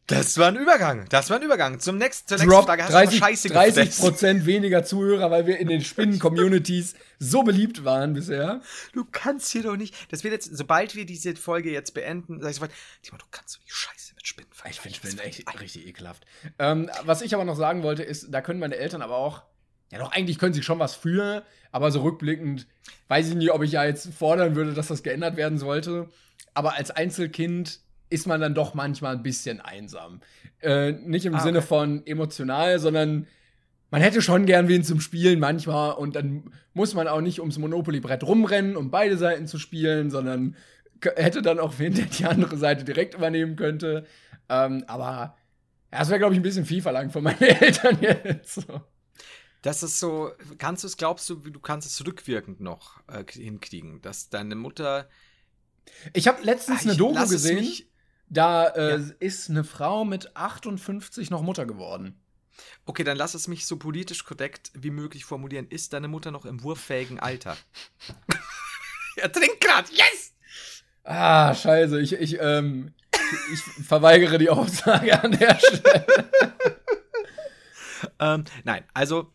Das 0.09 0.37
war 0.37 0.47
ein 0.47 0.55
Übergang. 0.55 1.05
Das 1.09 1.29
war 1.29 1.37
ein 1.37 1.43
Übergang. 1.43 1.79
Zum 1.79 1.97
nächsten, 1.97 2.27
zur 2.27 2.37
nächsten 2.37 2.49
Drop 2.49 2.65
Frage 2.65 2.83
hast 2.83 2.93
30, 2.93 3.19
du 3.19 3.25
Scheiße 3.25 3.49
30 3.49 3.75
gefressen. 3.75 4.03
Prozent 4.03 4.45
weniger 4.45 4.83
Zuhörer, 4.83 5.29
weil 5.29 5.45
wir 5.45 5.59
in 5.59 5.67
den 5.67 5.81
Spinnen-Communities 5.81 6.95
so 7.19 7.43
beliebt 7.43 7.85
waren 7.85 8.13
bisher. 8.13 8.61
Du 8.93 9.05
kannst 9.09 9.51
hier 9.51 9.63
doch 9.63 9.77
nicht. 9.77 9.95
Das 10.11 10.23
wird 10.23 10.33
jetzt, 10.33 10.55
sobald 10.57 10.95
wir 10.95 11.05
diese 11.05 11.35
Folge 11.35 11.71
jetzt 11.71 11.93
beenden, 11.93 12.41
sag 12.41 12.49
ich 12.49 12.55
sofort, 12.55 12.71
Timo, 13.03 13.17
du 13.17 13.25
kannst 13.29 13.55
doch 13.55 13.61
die 13.63 13.71
Scheiße 13.71 14.15
mit 14.15 14.27
Spinnen 14.27 14.49
Ich 14.69 14.79
finde 14.79 14.97
vergleichen. 14.97 15.33
Spinnen 15.33 15.47
echt 15.47 15.61
richtig 15.61 15.87
ekelhaft. 15.87 16.25
Ähm, 16.57 16.89
was 17.03 17.21
ich 17.21 17.33
aber 17.35 17.45
noch 17.45 17.55
sagen 17.55 17.83
wollte, 17.83 18.03
ist, 18.03 18.27
da 18.31 18.41
können 18.41 18.59
meine 18.59 18.77
Eltern 18.77 19.01
aber 19.01 19.15
auch, 19.15 19.43
ja 19.91 19.99
doch, 19.99 20.11
eigentlich 20.11 20.39
können 20.39 20.53
sie 20.53 20.63
schon 20.63 20.79
was 20.79 20.95
für, 20.95 21.43
aber 21.71 21.91
so 21.91 22.01
rückblickend 22.01 22.67
weiß 23.09 23.29
ich 23.29 23.35
nicht, 23.35 23.51
ob 23.51 23.61
ich 23.63 23.71
ja 23.73 23.83
jetzt 23.83 24.13
fordern 24.13 24.55
würde, 24.55 24.73
dass 24.73 24.87
das 24.87 25.03
geändert 25.03 25.35
werden 25.35 25.57
sollte. 25.59 26.09
Aber 26.53 26.73
als 26.75 26.89
Einzelkind 26.91 27.79
ist 28.09 28.27
man 28.27 28.41
dann 28.41 28.55
doch 28.55 28.73
manchmal 28.73 29.15
ein 29.15 29.23
bisschen 29.23 29.59
einsam. 29.61 30.21
Äh, 30.61 30.91
nicht 30.93 31.25
im 31.25 31.35
Ah, 31.35 31.39
Sinne 31.41 31.59
okay. 31.59 31.67
von 31.67 32.05
emotional, 32.05 32.79
sondern 32.79 33.27
man 33.91 34.01
hätte 34.01 34.21
schon 34.21 34.45
gern 34.45 34.67
wen 34.67 34.83
zum 34.83 34.99
Spielen 35.01 35.39
manchmal 35.39 35.93
und 35.93 36.15
dann 36.15 36.51
muss 36.73 36.93
man 36.93 37.07
auch 37.07 37.21
nicht 37.21 37.39
ums 37.39 37.57
Monopoly-Brett 37.57 38.23
rumrennen, 38.23 38.75
um 38.77 38.91
beide 38.91 39.17
Seiten 39.17 39.47
zu 39.47 39.57
spielen, 39.59 40.09
sondern 40.11 40.55
hätte 41.15 41.41
dann 41.41 41.59
auch 41.59 41.75
wen, 41.77 41.93
der 41.93 42.05
die 42.05 42.25
andere 42.25 42.57
Seite 42.57 42.83
direkt 42.83 43.13
übernehmen 43.15 43.55
könnte. 43.55 44.05
Ähm, 44.49 44.83
aber 44.87 45.35
ja, 45.91 45.99
das 45.99 46.09
wäre, 46.09 46.19
glaube 46.19 46.33
ich, 46.33 46.39
ein 46.39 46.43
bisschen 46.43 46.65
viel 46.65 46.81
verlangt 46.81 47.11
von 47.13 47.23
meinen 47.23 47.41
Eltern 47.41 47.97
jetzt. 48.01 48.55
So. 48.55 48.81
Das 49.61 49.81
ist 49.83 49.99
so, 49.99 50.31
kannst 50.57 50.83
du 50.83 50.87
es, 50.87 50.95
glaubst 50.97 51.29
du, 51.29 51.35
du 51.35 51.59
kannst 51.59 51.87
es 51.87 52.05
rückwirkend 52.05 52.61
noch 52.61 53.01
äh, 53.07 53.23
hinkriegen, 53.31 54.01
dass 54.01 54.29
deine 54.29 54.55
Mutter. 54.55 55.09
Ich 56.13 56.27
habe 56.27 56.43
letztens 56.43 56.79
Ah, 56.79 56.83
eine 56.83 56.91
ich 56.93 56.97
Doku 56.97 57.13
lass 57.15 57.25
es 57.31 57.41
gesehen, 57.43 57.55
mich- 57.59 57.88
da 58.29 58.67
äh, 58.67 58.97
Ja. 58.97 59.05
ist 59.19 59.49
eine 59.49 59.63
Frau 59.63 60.05
mit 60.05 60.35
58 60.35 61.29
noch 61.29 61.41
Mutter 61.41 61.65
geworden. 61.65 62.19
Okay, 62.85 63.03
dann 63.03 63.17
lass 63.17 63.33
es 63.35 63.47
mich 63.47 63.65
so 63.65 63.77
politisch 63.77 64.25
korrekt 64.25 64.71
wie 64.73 64.89
möglich 64.89 65.25
formulieren. 65.25 65.67
Ist 65.69 65.93
deine 65.93 66.07
Mutter 66.07 66.31
noch 66.31 66.45
im 66.45 66.61
wurffähigen 66.63 67.19
Alter? 67.19 67.55
er 69.15 69.31
trinkt 69.31 69.61
gerade, 69.61 69.89
yes! 69.91 70.33
Ah, 71.03 71.55
scheiße, 71.55 71.99
ich, 72.01 72.13
ich, 72.13 72.37
ähm, 72.39 72.93
ich 73.53 73.61
verweigere 73.85 74.37
die 74.37 74.49
Aussage 74.49 75.21
an 75.23 75.31
der 75.31 75.57
Stelle. 75.59 76.05
Ähm, 78.17 78.45
nein, 78.63 78.85
also, 78.93 79.33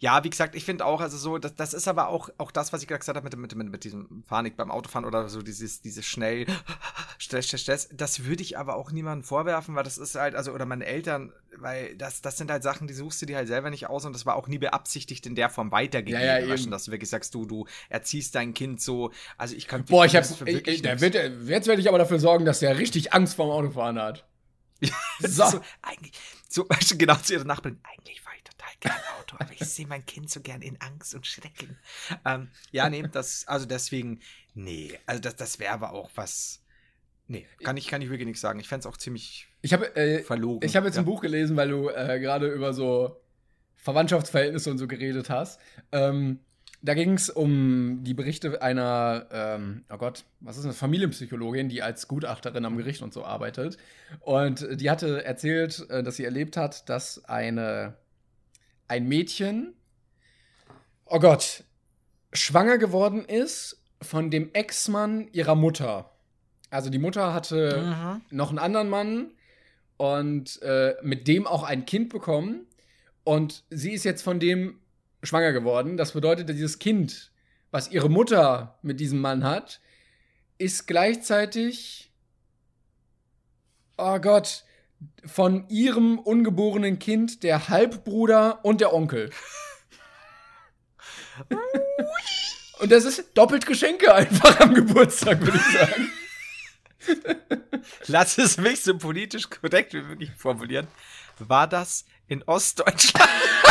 ja, 0.00 0.24
wie 0.24 0.30
gesagt, 0.30 0.54
ich 0.54 0.64
finde 0.64 0.86
auch, 0.86 1.02
also 1.02 1.18
so, 1.18 1.36
das, 1.36 1.54
das 1.54 1.74
ist 1.74 1.86
aber 1.86 2.08
auch, 2.08 2.30
auch 2.38 2.50
das, 2.50 2.72
was 2.72 2.80
ich 2.80 2.88
gerade 2.88 3.00
gesagt 3.00 3.16
habe 3.16 3.24
mit, 3.24 3.36
mit, 3.36 3.54
mit, 3.54 3.70
mit 3.70 3.84
diesem 3.84 4.22
Panik 4.22 4.56
beim 4.56 4.70
Autofahren 4.70 5.04
oder 5.04 5.28
so, 5.28 5.42
dieses, 5.42 5.82
dieses 5.82 6.06
schnell 6.06 6.46
Stress, 7.18 7.46
Stress, 7.46 7.60
Stress. 7.60 7.88
Das 7.92 8.24
würde 8.24 8.42
ich 8.42 8.56
aber 8.56 8.76
auch 8.76 8.92
niemandem 8.92 9.24
vorwerfen, 9.24 9.74
weil 9.74 9.84
das 9.84 9.98
ist 9.98 10.14
halt, 10.14 10.34
also, 10.34 10.52
oder 10.52 10.64
meine 10.64 10.86
Eltern, 10.86 11.34
weil 11.58 11.94
das, 11.96 12.22
das 12.22 12.38
sind 12.38 12.50
halt 12.50 12.62
Sachen, 12.62 12.88
die 12.88 12.94
suchst 12.94 13.20
du 13.20 13.26
dir 13.26 13.36
halt 13.36 13.48
selber 13.48 13.68
nicht 13.68 13.88
aus 13.88 14.06
und 14.06 14.14
das 14.14 14.24
war 14.24 14.36
auch 14.36 14.48
nie 14.48 14.58
beabsichtigt 14.58 15.26
in 15.26 15.34
der 15.34 15.50
Form 15.50 15.70
weitergegeben. 15.70 16.22
Ja, 16.22 16.38
ja, 16.38 16.56
dass 16.56 16.84
du 16.84 16.92
wirklich 16.92 17.10
sagst, 17.10 17.34
du, 17.34 17.44
du 17.44 17.66
erziehst 17.90 18.34
dein 18.34 18.54
Kind 18.54 18.80
so, 18.80 19.10
also 19.36 19.54
ich 19.54 19.68
kann 19.68 19.84
Boah, 19.84 20.06
ich 20.06 20.16
hab, 20.16 20.24
ich, 20.24 20.40
wirklich 20.40 20.82
ich, 20.82 21.00
wird, 21.02 21.14
jetzt 21.14 21.66
werde 21.66 21.82
ich 21.82 21.88
aber 21.90 21.98
dafür 21.98 22.18
sorgen, 22.18 22.46
dass 22.46 22.60
der 22.60 22.78
richtig 22.78 23.12
Angst 23.12 23.34
vorm 23.34 23.50
Autofahren 23.50 24.00
hat. 24.00 24.24
Das 25.20 25.36
So. 25.36 25.44
ist 25.44 25.50
so, 25.50 25.60
eigentlich, 25.82 26.12
du, 26.54 26.66
genau 26.96 27.16
zu 27.16 27.34
ihrer 27.34 27.44
Nachbarin, 27.44 27.78
eigentlich 27.82 28.24
war 28.24 28.32
ich 28.36 28.42
total 28.42 28.70
gerne 28.80 29.00
Auto, 29.18 29.36
aber 29.38 29.52
ich 29.52 29.60
sehe 29.60 29.86
mein 29.86 30.04
Kind 30.06 30.30
so 30.30 30.40
gern 30.40 30.62
in 30.62 30.80
Angst 30.80 31.14
und 31.14 31.26
Schrecken. 31.26 31.78
Ähm, 32.24 32.48
ja, 32.72 32.88
nee, 32.88 33.02
das, 33.12 33.46
also 33.46 33.66
deswegen, 33.66 34.20
nee, 34.54 34.98
also 35.06 35.20
das, 35.20 35.36
das 35.36 35.58
wäre 35.58 35.72
aber 35.72 35.92
auch 35.92 36.10
was, 36.14 36.62
nee, 37.28 37.46
kann 37.62 37.76
ich, 37.76 37.88
kann 37.88 38.02
ich 38.02 38.10
wirklich 38.10 38.26
nichts 38.26 38.40
sagen. 38.40 38.58
Ich 38.60 38.68
fände 38.68 38.80
es 38.80 38.86
auch 38.86 38.96
ziemlich 38.96 39.48
Ich 39.62 39.72
habe 39.72 39.94
äh, 39.96 40.22
verlogen. 40.22 40.66
ich 40.68 40.76
hab 40.76 40.84
jetzt 40.84 40.96
ja. 40.96 41.02
ein 41.02 41.06
Buch 41.06 41.20
gelesen, 41.20 41.56
weil 41.56 41.68
du 41.68 41.88
äh, 41.88 42.18
gerade 42.20 42.48
über 42.48 42.72
so 42.72 43.20
Verwandtschaftsverhältnisse 43.76 44.70
und 44.70 44.78
so 44.78 44.86
geredet 44.86 45.30
hast. 45.30 45.60
Ähm, 45.92 46.40
da 46.82 46.94
ging 46.94 47.12
es 47.12 47.28
um 47.28 48.02
die 48.02 48.14
Berichte 48.14 48.62
einer, 48.62 49.26
ähm, 49.30 49.84
oh 49.90 49.98
Gott, 49.98 50.24
was 50.40 50.56
ist 50.56 50.64
das, 50.66 50.78
Familienpsychologin, 50.78 51.68
die 51.68 51.82
als 51.82 52.08
Gutachterin 52.08 52.64
am 52.64 52.76
Gericht 52.76 53.02
und 53.02 53.12
so 53.12 53.24
arbeitet. 53.24 53.76
Und 54.20 54.66
die 54.80 54.90
hatte 54.90 55.24
erzählt, 55.24 55.86
äh, 55.90 56.02
dass 56.02 56.16
sie 56.16 56.24
erlebt 56.24 56.56
hat, 56.56 56.88
dass 56.88 57.24
eine, 57.26 57.96
ein 58.88 59.06
Mädchen, 59.06 59.74
oh 61.04 61.18
Gott, 61.18 61.64
schwanger 62.32 62.78
geworden 62.78 63.24
ist 63.24 63.82
von 64.00 64.30
dem 64.30 64.50
Ex-Mann 64.54 65.28
ihrer 65.32 65.54
Mutter. 65.54 66.10
Also 66.70 66.88
die 66.88 66.98
Mutter 66.98 67.34
hatte 67.34 67.82
Mhm. 68.30 68.36
noch 68.36 68.48
einen 68.50 68.58
anderen 68.58 68.88
Mann 68.88 69.32
und 69.96 70.62
äh, 70.62 70.94
mit 71.02 71.28
dem 71.28 71.46
auch 71.46 71.62
ein 71.64 71.84
Kind 71.84 72.08
bekommen. 72.08 72.66
Und 73.24 73.64
sie 73.68 73.92
ist 73.92 74.04
jetzt 74.04 74.22
von 74.22 74.40
dem 74.40 74.79
schwanger 75.22 75.52
geworden. 75.52 75.96
Das 75.96 76.12
bedeutet, 76.12 76.48
dieses 76.48 76.78
Kind, 76.78 77.32
was 77.70 77.90
ihre 77.90 78.08
Mutter 78.08 78.78
mit 78.82 79.00
diesem 79.00 79.20
Mann 79.20 79.44
hat, 79.44 79.80
ist 80.58 80.86
gleichzeitig, 80.86 82.12
oh 83.96 84.18
Gott, 84.18 84.64
von 85.24 85.68
ihrem 85.68 86.18
ungeborenen 86.18 86.98
Kind 86.98 87.42
der 87.42 87.68
Halbbruder 87.68 88.64
und 88.64 88.80
der 88.80 88.92
Onkel. 88.92 89.30
und 92.80 92.92
das 92.92 93.04
ist 93.04 93.32
doppelt 93.34 93.66
Geschenke 93.66 94.14
einfach 94.14 94.60
am 94.60 94.74
Geburtstag, 94.74 95.40
würde 95.40 95.58
ich 95.58 95.78
sagen. 95.78 96.12
Lass 98.06 98.36
es 98.38 98.58
mich 98.58 98.82
so 98.82 98.96
politisch 98.98 99.48
korrekt 99.48 99.94
wie 99.94 100.02
möglich 100.02 100.30
formulieren. 100.36 100.86
War 101.38 101.66
das 101.66 102.04
in 102.28 102.42
Ostdeutschland? 102.42 103.30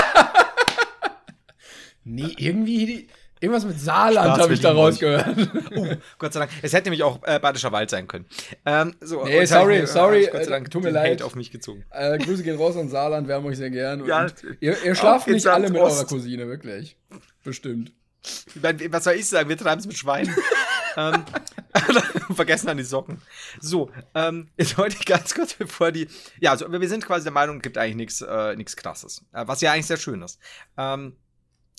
Nee, 2.10 2.34
irgendwie 2.38 3.08
irgendwas 3.40 3.66
mit 3.66 3.80
Saarland 3.80 4.42
habe 4.42 4.54
ich 4.54 4.60
da 4.60 4.72
rausgehört. 4.72 5.28
Oh, 5.76 5.88
Gott 6.18 6.34
sei 6.34 6.40
Dank. 6.42 6.52
Es 6.62 6.74
hätte 6.74 6.86
nämlich 6.90 7.04
auch 7.04 7.20
äh, 7.24 7.40
Badischer 7.40 7.72
Wald 7.72 7.90
sein 7.90 8.08
können. 8.08 8.26
Ähm, 8.66 8.96
so, 9.00 9.24
Nee, 9.24 9.46
sorry, 9.46 9.84
ich 9.84 9.90
sorry, 9.90 10.20
ich 10.24 10.32
Gott 10.32 10.42
sei 10.44 10.48
äh, 10.48 10.52
Dank 10.52 10.72
tut 10.72 10.84
mir 10.84 10.90
leid. 10.90 11.14
Hate 11.14 11.26
auf 11.26 11.36
mich 11.36 11.52
gezogen. 11.52 11.86
äh, 11.92 12.18
Grüße 12.18 12.44
gehen 12.44 12.58
raus 12.58 12.76
an 12.76 12.90
Saarland, 12.90 13.28
wir 13.28 13.36
haben 13.36 13.46
euch 13.46 13.58
sehr 13.58 13.70
gern. 13.70 14.06
Ja, 14.06 14.28
ihr, 14.60 14.84
ihr 14.84 14.96
schlaft 14.96 15.28
nicht 15.28 15.46
alle 15.48 15.66
ans 15.66 15.72
mit 15.72 15.82
Ost. 15.82 15.98
eurer 16.00 16.08
Cousine, 16.08 16.48
wirklich. 16.48 16.98
Bestimmt. 17.44 17.94
Ich 18.24 18.62
mein, 18.62 18.92
was 18.92 19.06
soll 19.06 19.14
ich 19.14 19.30
sagen? 19.30 19.48
Wir 19.48 19.58
treiben 19.58 19.80
es 19.80 19.88
mit 19.88 19.98
Schweinen. 19.98 20.36
ähm, 20.98 21.24
vergessen 22.36 22.68
an 22.70 22.78
die 22.78 22.84
Socken. 22.84 23.22
So, 23.62 23.92
ähm, 24.16 24.50
jetzt 24.58 24.78
wollte 24.78 24.98
ich 25.00 25.06
ganz 25.06 25.34
kurz, 25.34 25.54
bevor 25.54 25.92
die. 25.92 26.08
Ja, 26.42 26.52
also 26.52 26.70
wir 26.70 26.90
sind 26.90 27.06
quasi 27.06 27.24
der 27.24 27.32
Meinung, 27.32 27.58
es 27.58 27.62
gibt 27.62 27.78
eigentlich 27.78 27.96
nichts 27.96 28.22
äh, 28.22 28.56
krasses. 28.76 29.24
Äh, 29.32 29.44
was 29.48 29.62
ja 29.62 29.72
eigentlich 29.72 29.86
sehr 29.88 29.98
schön 29.98 30.22
ist. 30.22 30.40
Ähm, 30.78 31.16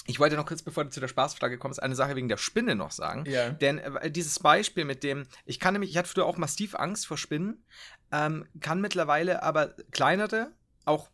ich 0.06 0.18
wollte 0.18 0.36
noch 0.36 0.46
kurz, 0.46 0.62
bevor 0.62 0.84
du 0.84 0.90
zu 0.90 1.00
der 1.00 1.08
Spaßfrage 1.08 1.58
kommst, 1.58 1.82
eine 1.82 1.94
Sache 1.94 2.16
wegen 2.16 2.28
der 2.28 2.36
Spinne 2.36 2.74
noch 2.74 2.90
sagen. 2.90 3.24
Ja. 3.26 3.50
Denn 3.50 3.78
äh, 3.78 4.10
dieses 4.10 4.38
Beispiel 4.38 4.84
mit 4.84 5.02
dem, 5.04 5.26
ich 5.44 5.60
kann 5.60 5.74
nämlich, 5.74 5.90
ich 5.90 5.96
hatte 5.96 6.08
früher 6.08 6.26
auch 6.26 6.36
massiv 6.36 6.74
Angst 6.74 7.06
vor 7.06 7.18
Spinnen, 7.18 7.64
ähm, 8.12 8.46
kann 8.60 8.80
mittlerweile 8.80 9.42
aber 9.42 9.74
kleinere 9.90 10.52
auch 10.84 11.10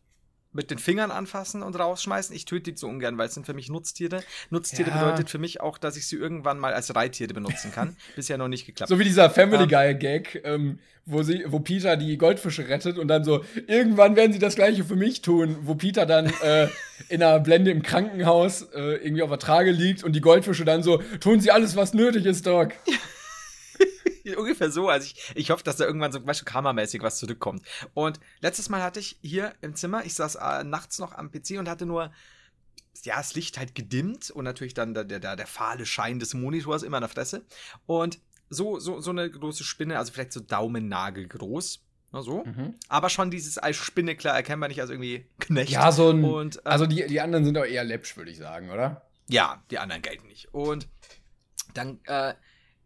mit 0.57 0.70
den 0.72 0.78
Fingern 0.78 1.11
anfassen 1.12 1.62
und 1.62 1.78
rausschmeißen. 1.78 2.34
Ich 2.34 2.44
töte 2.46 2.72
die 2.72 2.76
so 2.78 2.88
ungern, 2.88 3.16
weil 3.18 3.28
es 3.28 3.34
sind 3.34 3.46
für 3.46 3.54
mich 3.54 3.68
Nutztiere. 3.68 4.22
Nutztiere 4.50 4.90
Ja. 4.90 4.98
bedeutet 5.04 5.30
für 5.30 5.38
mich 5.38 5.61
auch, 5.61 5.78
dass 5.78 5.96
ich 5.96 6.07
sie 6.07 6.16
irgendwann 6.16 6.59
mal 6.59 6.72
als 6.74 6.94
Reittiere 6.94 7.32
benutzen 7.34 7.70
kann. 7.72 7.96
Bisher 8.16 8.38
noch 8.38 8.48
nicht 8.48 8.66
geklappt. 8.66 8.88
So 8.88 8.98
wie 8.98 9.04
dieser 9.04 9.30
Family 9.30 9.62
Ähm. 9.64 9.68
Guy 9.68 9.94
Gag, 9.94 10.40
ähm, 10.44 10.78
wo, 11.04 11.22
sie, 11.22 11.44
wo 11.46 11.61
Peter 11.61 11.96
die 11.96 12.18
Goldfische 12.18 12.66
rettet 12.68 12.98
und 12.98 13.07
dann 13.07 13.22
so, 13.22 13.44
irgendwann 13.68 14.16
werden 14.16 14.32
sie 14.32 14.40
das 14.40 14.57
gleiche 14.57 14.82
für 14.84 14.96
mich 14.96 15.22
tun, 15.22 15.57
wo 15.62 15.76
Peter 15.76 16.04
dann 16.07 16.32
äh, 16.42 16.66
in 17.09 17.22
einer 17.22 17.38
Blende 17.38 17.70
im 17.70 17.82
Krankenhaus 17.82 18.62
äh, 18.74 18.96
irgendwie 18.96 19.22
auf 19.22 19.30
der 19.30 19.38
Trage 19.38 19.70
liegt 19.70 20.02
und 20.02 20.14
die 20.14 20.20
Goldfische 20.20 20.64
dann 20.64 20.82
so, 20.82 21.00
tun 21.20 21.38
sie 21.40 21.52
alles, 21.52 21.76
was 21.76 21.94
nötig 21.94 22.26
ist, 22.26 22.44
Doc. 22.46 22.72
Ungefähr 24.36 24.70
so. 24.70 24.88
Also 24.88 25.06
ich, 25.06 25.32
ich 25.34 25.50
hoffe, 25.50 25.64
dass 25.64 25.76
da 25.76 25.84
irgendwann 25.84 26.12
so 26.12 26.24
weißt 26.24 26.40
du, 26.40 26.44
karmamäßig 26.44 27.02
was 27.02 27.18
zurückkommt. 27.18 27.66
Und 27.94 28.20
letztes 28.40 28.68
Mal 28.68 28.82
hatte 28.82 29.00
ich 29.00 29.18
hier 29.22 29.54
im 29.60 29.74
Zimmer, 29.74 30.04
ich 30.04 30.14
saß 30.14 30.36
äh, 30.36 30.64
nachts 30.64 30.98
noch 30.98 31.12
am 31.12 31.30
PC 31.30 31.58
und 31.58 31.68
hatte 31.68 31.86
nur 31.86 32.12
ja, 33.04 33.16
das 33.16 33.34
Licht 33.34 33.58
halt 33.58 33.74
gedimmt 33.74 34.30
und 34.30 34.44
natürlich 34.44 34.74
dann 34.74 34.94
der, 34.94 35.04
der, 35.04 35.36
der 35.36 35.46
fahle 35.46 35.86
Schein 35.86 36.18
des 36.18 36.34
Monitors 36.34 36.82
immer 36.82 36.96
in 36.96 37.02
der 37.02 37.08
Fresse. 37.08 37.44
Und 37.84 38.18
so, 38.48 38.78
so, 38.78 39.00
so 39.00 39.10
eine 39.10 39.30
große 39.30 39.64
Spinne, 39.64 39.98
also 39.98 40.12
vielleicht 40.12 40.32
so 40.32 40.40
Daumennagel 40.40 41.26
groß. 41.28 41.82
Na 42.12 42.22
so. 42.22 42.44
Aber 42.88 43.10
schon 43.10 43.30
dieses 43.30 43.58
als 43.58 43.76
Spinne 43.76 44.16
klar 44.16 44.34
erkennbar 44.34 44.68
nicht 44.68 44.80
als 44.80 44.90
irgendwie 44.90 45.26
Knecht. 45.40 45.72
Ja, 45.72 45.92
so 45.92 46.10
ein. 46.10 46.24
Und, 46.24 46.56
äh, 46.58 46.60
also 46.64 46.86
die, 46.86 47.06
die 47.06 47.20
anderen 47.20 47.44
sind 47.44 47.54
doch 47.54 47.64
eher 47.64 47.84
läppsch, 47.84 48.16
würde 48.16 48.30
ich 48.30 48.38
sagen, 48.38 48.70
oder? 48.70 49.06
Ja, 49.28 49.62
die 49.70 49.78
anderen 49.78 50.02
gelten 50.02 50.26
nicht. 50.28 50.54
Und 50.54 50.88
dann 51.74 52.00
äh, 52.04 52.34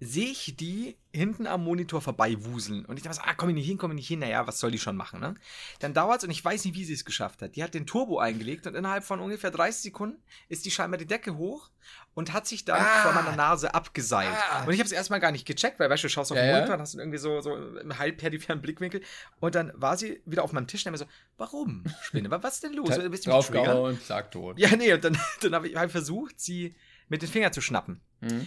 sehe 0.01 0.31
ich 0.31 0.57
die 0.57 0.97
hinten 1.13 1.47
am 1.47 1.65
Monitor 1.65 2.01
vorbeiwuseln. 2.01 2.85
Und 2.85 2.97
ich 2.97 3.03
dachte 3.03 3.17
so, 3.17 3.23
ah, 3.25 3.35
komm 3.35 3.49
ich 3.51 3.55
nicht 3.57 3.67
hin, 3.67 3.79
komm 3.79 3.91
ich 3.93 3.97
nicht 3.97 4.09
hin. 4.09 4.21
Naja, 4.21 4.47
was 4.47 4.61
soll 4.61 4.71
die 4.71 4.79
schon 4.79 4.97
machen, 4.97 5.21
ne? 5.21 5.35
Dann 5.81 5.93
dauert's 5.95 6.23
und 6.25 6.31
ich 6.31 6.45
weiß 6.45 6.65
nicht, 6.65 6.75
wie 6.77 6.85
sie 6.85 6.93
es 6.95 7.05
geschafft 7.05 7.43
hat. 7.43 7.57
Die 7.57 7.63
hat 7.65 7.75
den 7.75 7.87
Turbo 7.87 8.19
eingelegt 8.19 8.67
und 8.67 8.75
innerhalb 8.77 9.03
von 9.05 9.19
ungefähr 9.21 9.51
30 9.51 9.83
Sekunden 9.83 10.23
ist 10.49 10.65
die 10.65 10.71
scheinbar 10.71 10.99
die 10.99 11.07
Decke 11.07 11.37
hoch 11.37 11.71
und 12.15 12.33
hat 12.33 12.47
sich 12.47 12.65
dann 12.65 12.81
Ah. 12.81 13.03
vor 13.03 13.13
meiner 13.13 13.35
Nase 13.37 13.75
abgeseilt. 13.75 14.37
Ah. 14.51 14.65
Und 14.65 14.73
ich 14.73 14.79
habe 14.79 14.87
es 14.87 14.93
erstmal 14.93 15.19
gar 15.21 15.33
nicht 15.33 15.47
gecheckt, 15.47 15.81
weil, 15.81 15.91
weißt 15.91 16.05
du, 16.05 16.09
du 16.09 16.13
schaust 16.13 16.31
auf 16.31 16.39
den 16.39 16.47
ja. 16.47 16.55
Monitor 16.55 16.75
und 16.75 16.81
hast 16.83 16.95
irgendwie 16.95 17.19
so, 17.19 17.41
so 17.41 17.57
im 17.57 17.99
halbperipheren 17.99 18.61
Blickwinkel. 18.63 19.03
Und 19.41 19.55
dann 19.55 19.73
war 19.75 19.97
sie 19.97 20.21
wieder 20.27 20.45
auf 20.45 20.53
meinem 20.53 20.67
Tisch 20.69 20.83
und 20.83 20.87
dann 20.87 20.93
mir 20.93 20.99
so, 20.99 21.07
warum, 21.39 21.85
Spinne? 22.03 22.31
Was 22.31 22.55
ist 22.55 22.63
denn 22.65 22.75
los? 22.75 22.89
Bist 22.89 23.27
du 23.27 23.31
Triggern? 23.31 23.65
Draufgehauen, 23.65 24.01
zack, 24.03 24.31
tot. 24.31 24.59
Ja, 24.59 24.77
nee, 24.77 24.93
und 24.93 25.03
dann, 25.03 25.19
dann 25.41 25.55
habe 25.55 25.69
ich 25.69 25.77
hab 25.77 25.87
ich 25.87 25.93
versucht, 25.93 26.39
sie 26.41 26.77
mit 27.09 27.23
den 27.23 27.29
Fingern 27.29 27.53
zu 27.53 27.61
schnappen. 27.61 28.01
Mhm. 28.21 28.47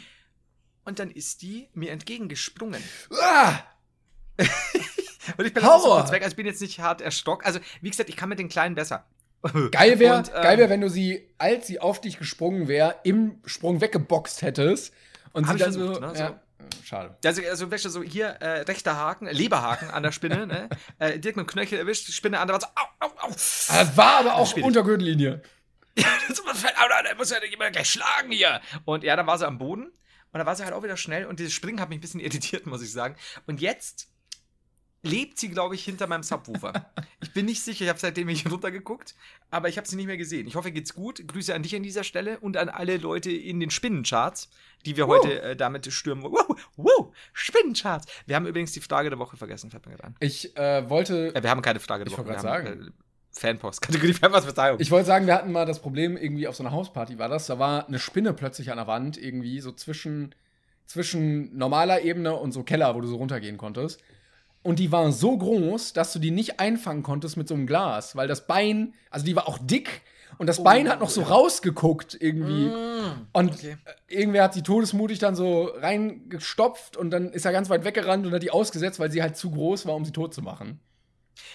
Und 0.86 1.00
dann 1.00 1.10
ist 1.12 1.42
die 1.42 1.70
mir 1.74 1.92
entgegengesprungen. 1.92 2.84
Ah! 3.22 3.60
Und 5.38 5.46
ich 5.46 5.54
bin 5.54 5.64
Horror! 5.64 5.80
so 5.80 5.90
kurz 5.96 6.12
weg, 6.12 6.24
also 6.24 6.34
ich 6.34 6.38
bin 6.38 6.46
jetzt 6.46 6.62
nicht 6.62 6.80
hart 6.80 7.02
erstockt. 7.02 7.46
Also, 7.46 7.60
wie 7.82 7.90
gesagt, 7.90 8.10
ich 8.10 8.18
kann 8.18 8.30
mit 8.30 8.40
den 8.40 8.50
Kleinen 8.50 8.76
besser. 8.76 9.06
Geil 9.72 10.00
wäre, 10.00 10.20
ähm, 10.20 10.42
geil 10.42 10.58
wär, 10.58 10.70
wenn 10.70 10.82
du 10.82 10.90
sie, 10.90 11.28
als 11.38 11.68
sie 11.68 11.80
auf 11.80 12.00
dich 12.00 12.18
gesprungen 12.18 12.68
wäre, 12.70 12.96
im 13.04 13.42
Sprung 13.46 13.82
weggeboxt 13.82 14.42
hättest. 14.42 14.94
Und 15.34 15.46
sie 15.48 15.58
dann 15.58 15.74
versucht, 15.74 15.96
so, 15.96 16.00
ne, 16.00 16.14
ja, 16.16 16.40
Schade. 16.84 17.18
Also, 17.26 17.42
also 17.50 17.72
weißt 17.72 17.86
du, 17.86 17.90
so 17.90 18.04
hier 18.04 18.28
äh, 18.28 18.62
rechter 18.62 18.96
Haken, 18.96 19.28
äh, 19.28 19.34
Leberhaken 19.34 19.90
an 19.90 20.04
der 20.04 20.12
Spinne, 20.12 20.48
ne? 20.48 20.70
Äh, 21.00 21.20
direkt 21.20 21.38
mit 21.38 21.46
dem 21.46 21.48
Knöchel 21.48 21.80
erwischt, 21.80 22.10
Spinne 22.12 22.40
an 22.40 22.48
der 22.48 22.54
Wand 22.54 22.64
so, 22.64 22.70
au, 22.76 23.06
au, 23.08 23.10
au. 23.20 23.28
Ah, 23.28 23.84
Das 23.84 23.98
war 23.98 24.18
aber 24.20 24.36
auch 24.36 24.56
unter 24.58 24.84
Gürtellinie. 24.84 25.42
Das 25.96 26.06
ist- 26.30 26.44
Alter, 26.76 27.04
der 27.04 27.16
muss 27.16 27.30
ja 27.30 27.40
nicht 27.40 27.54
immer 27.54 27.70
gleich 27.70 27.90
schlagen 27.90 28.32
hier. 28.32 28.62
Und 28.86 29.04
ja, 29.04 29.16
dann 29.16 29.28
war 29.28 29.38
sie 29.38 29.46
am 29.46 29.58
Boden. 29.58 29.92
Und 30.34 30.40
dann 30.40 30.46
war 30.46 30.56
sie 30.56 30.64
halt 30.64 30.74
auch 30.74 30.84
wieder 30.84 30.98
schnell. 30.98 31.26
Und 31.26 31.40
dieses 31.40 31.54
Springen 31.54 31.80
hat 31.80 31.90
mich 31.90 32.00
ein 32.00 32.02
bisschen 32.02 32.20
irritiert, 32.20 32.66
muss 32.66 32.82
ich 32.82 32.92
sagen. 32.92 33.16
Und 33.48 33.62
jetzt 33.62 34.10
lebt 35.06 35.38
sie, 35.38 35.50
glaube 35.50 35.76
ich, 35.76 35.84
hinter 35.84 36.08
meinem 36.08 36.24
Subwoofer. 36.24 36.90
ich 37.22 37.34
bin 37.34 37.46
nicht 37.46 37.62
sicher, 37.62 37.84
ich 37.84 37.90
habe 37.90 38.00
seitdem 38.00 38.28
nicht 38.28 38.50
runtergeguckt, 38.52 39.16
aber 39.52 39.68
ich 39.68 39.78
habe 39.78 39.86
sie 39.86 39.98
nicht 39.98 40.06
mehr 40.08 40.16
gesehen. 40.18 40.48
Ich 40.48 40.56
hoffe, 40.56 40.70
ihr 40.70 40.74
geht's 40.74 40.94
gut. 40.94 41.28
Grüße 41.28 41.54
an 41.54 41.62
dich 41.62 41.76
an 41.76 41.84
dieser 41.84 42.06
Stelle 42.06 42.40
und 42.40 42.56
an 42.56 42.70
alle 42.70 42.96
Leute 42.98 43.30
in 43.30 43.60
den 43.60 43.70
Spinnencharts, 43.70 44.50
die 44.86 44.96
wir 44.96 45.08
heute 45.08 45.42
äh, 45.42 45.56
damit 45.58 45.92
stürmen. 45.92 46.24
Wow, 46.24 46.58
wow, 46.78 47.14
Spinnencharts. 47.34 48.08
Wir 48.26 48.38
haben 48.38 48.48
übrigens 48.48 48.72
die 48.72 48.80
Frage 48.80 49.10
der 49.10 49.20
Woche 49.20 49.36
vergessen, 49.36 49.72
fällt 49.72 49.86
mir 49.86 49.92
gerade 49.92 50.06
an. 50.06 50.16
Ich 50.22 50.56
äh, 50.56 50.90
wollte, 50.90 51.36
Äh, 51.36 51.44
wir 51.44 51.50
haben 51.50 51.62
keine 51.62 51.82
Frage 51.82 52.06
der 52.06 52.12
Ich 52.14 52.18
Woche. 52.18 52.26
wollte 52.28 52.42
wir 52.42 52.50
grad 52.50 52.66
haben, 52.66 52.88
Äh, 52.88 52.92
Fanpost, 53.34 53.82
Kategorie 53.82 54.14
Fanpost, 54.22 54.46
Verzeihung. 54.46 54.80
ich 54.80 54.92
wollte 54.92 55.08
sagen, 55.08 55.26
wir 55.28 55.34
hatten 55.36 55.52
mal 55.52 55.66
das 55.66 55.80
Problem 55.80 56.16
irgendwie 56.18 56.48
auf 56.48 56.56
so 56.56 56.64
einer 56.64 56.72
Hausparty 56.72 57.18
war 57.20 57.30
das, 57.30 57.48
da 57.48 57.60
war 57.60 57.88
eine 57.88 58.00
Spinne 58.00 58.34
plötzlich 58.34 58.72
an 58.72 58.78
der 58.78 58.88
Wand 58.88 59.18
irgendwie 59.18 59.60
so 59.60 59.72
zwischen 59.72 60.34
zwischen 60.86 61.58
normaler 61.58 62.02
Ebene 62.02 62.36
und 62.36 62.52
so 62.52 62.64
Keller, 62.64 62.94
wo 62.94 63.02
du 63.02 63.08
so 63.08 63.16
runtergehen 63.16 63.58
konntest. 63.58 64.02
Und 64.64 64.80
die 64.80 64.92
war 64.92 65.12
so 65.12 65.38
groß, 65.38 65.94
dass 65.94 66.14
du 66.14 66.20
die 66.20 66.32
nicht 66.32 66.60
einfangen 66.60 67.04
konntest 67.04 67.36
mit 67.38 67.48
so 67.48 67.54
einem 67.56 67.68
Glas, 67.68 68.16
weil 68.16 68.28
das 68.28 68.48
Bein, 68.48 68.94
also 69.10 69.26
die 69.26 69.36
war 69.36 69.48
auch 69.48 69.58
dick 69.62 70.02
und 70.38 70.48
das 70.48 70.64
Bein 70.64 70.90
hat 70.90 71.00
noch 71.00 71.10
so 71.10 71.22
rausgeguckt 71.22 72.18
irgendwie. 72.20 72.66
Und 73.34 73.52
Oh, 73.52 73.54
Okay. 73.54 73.78
irgendwer 74.08 74.44
hat 74.44 74.54
sie 74.54 74.62
todesmutig 74.62 75.20
dann 75.20 75.36
so 75.36 75.66
reingestopft 75.66 76.98
und 76.98 77.12
dann 77.12 77.32
ist 77.32 77.46
er 77.46 77.52
ganz 77.52 77.70
weit 77.70 77.84
weggerannt 77.86 78.26
und 78.26 78.34
hat 78.34 78.44
die 78.44 78.52
ausgesetzt, 78.52 79.00
weil 79.00 79.12
sie 79.12 79.22
halt 79.22 79.36
zu 79.38 79.52
groß 79.52 79.86
war, 79.86 79.96
um 79.96 80.06
sie 80.06 80.12
tot 80.12 80.34
zu 80.34 80.42
machen. 80.42 80.80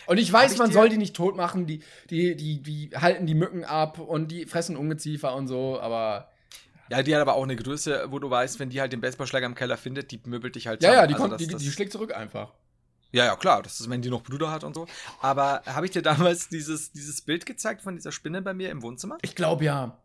Und 0.06 0.18
ich 0.18 0.32
weiß, 0.32 0.52
ich 0.52 0.58
man 0.58 0.72
soll 0.72 0.88
die 0.88 0.96
nicht 0.98 1.14
tot 1.14 1.36
machen, 1.36 1.66
die, 1.66 1.82
die, 2.10 2.34
die, 2.36 2.62
die 2.62 2.90
halten 2.96 3.26
die 3.26 3.34
Mücken 3.34 3.64
ab 3.64 3.98
und 3.98 4.30
die 4.30 4.46
fressen 4.46 4.76
Ungeziefer 4.76 5.34
und 5.34 5.48
so, 5.48 5.80
aber 5.80 6.30
Ja, 6.90 7.02
die 7.02 7.14
hat 7.14 7.20
aber 7.22 7.34
auch 7.34 7.42
eine 7.44 7.56
Größe, 7.56 8.06
wo 8.10 8.18
du 8.18 8.30
weißt, 8.30 8.58
wenn 8.58 8.70
die 8.70 8.80
halt 8.80 8.92
den 8.92 9.00
Baseballschläger 9.00 9.46
im 9.46 9.54
Keller 9.54 9.76
findet, 9.76 10.10
die 10.10 10.20
möbelt 10.24 10.54
dich 10.56 10.66
halt 10.66 10.82
ja, 10.82 10.88
ja, 10.92 10.94
zusammen. 10.94 11.08
die, 11.08 11.14
Also 11.14 11.22
kommt, 11.28 11.40
das- 11.40 11.48
die, 11.60 11.64
die 11.66 11.70
schlägt 11.72 11.92
zurück 11.92 12.14
einfach. 12.14 12.52
Ja, 13.10 13.24
ja, 13.24 13.36
klar, 13.36 13.62
das 13.62 13.80
ist, 13.80 13.88
wenn 13.88 14.02
die 14.02 14.10
noch 14.10 14.22
Brüder 14.22 14.50
hat 14.50 14.64
und 14.64 14.74
so. 14.74 14.86
Aber 15.22 15.62
habe 15.64 15.86
ich 15.86 15.92
dir 15.92 16.02
damals 16.02 16.48
dieses, 16.50 16.92
dieses 16.92 17.22
Bild 17.22 17.46
gezeigt 17.46 17.80
von 17.80 17.94
dieser 17.96 18.12
Spinne 18.12 18.42
bei 18.42 18.52
mir 18.52 18.68
im 18.70 18.82
Wohnzimmer? 18.82 19.16
Ich 19.22 19.34
glaube 19.34 19.64
ja. 19.64 19.96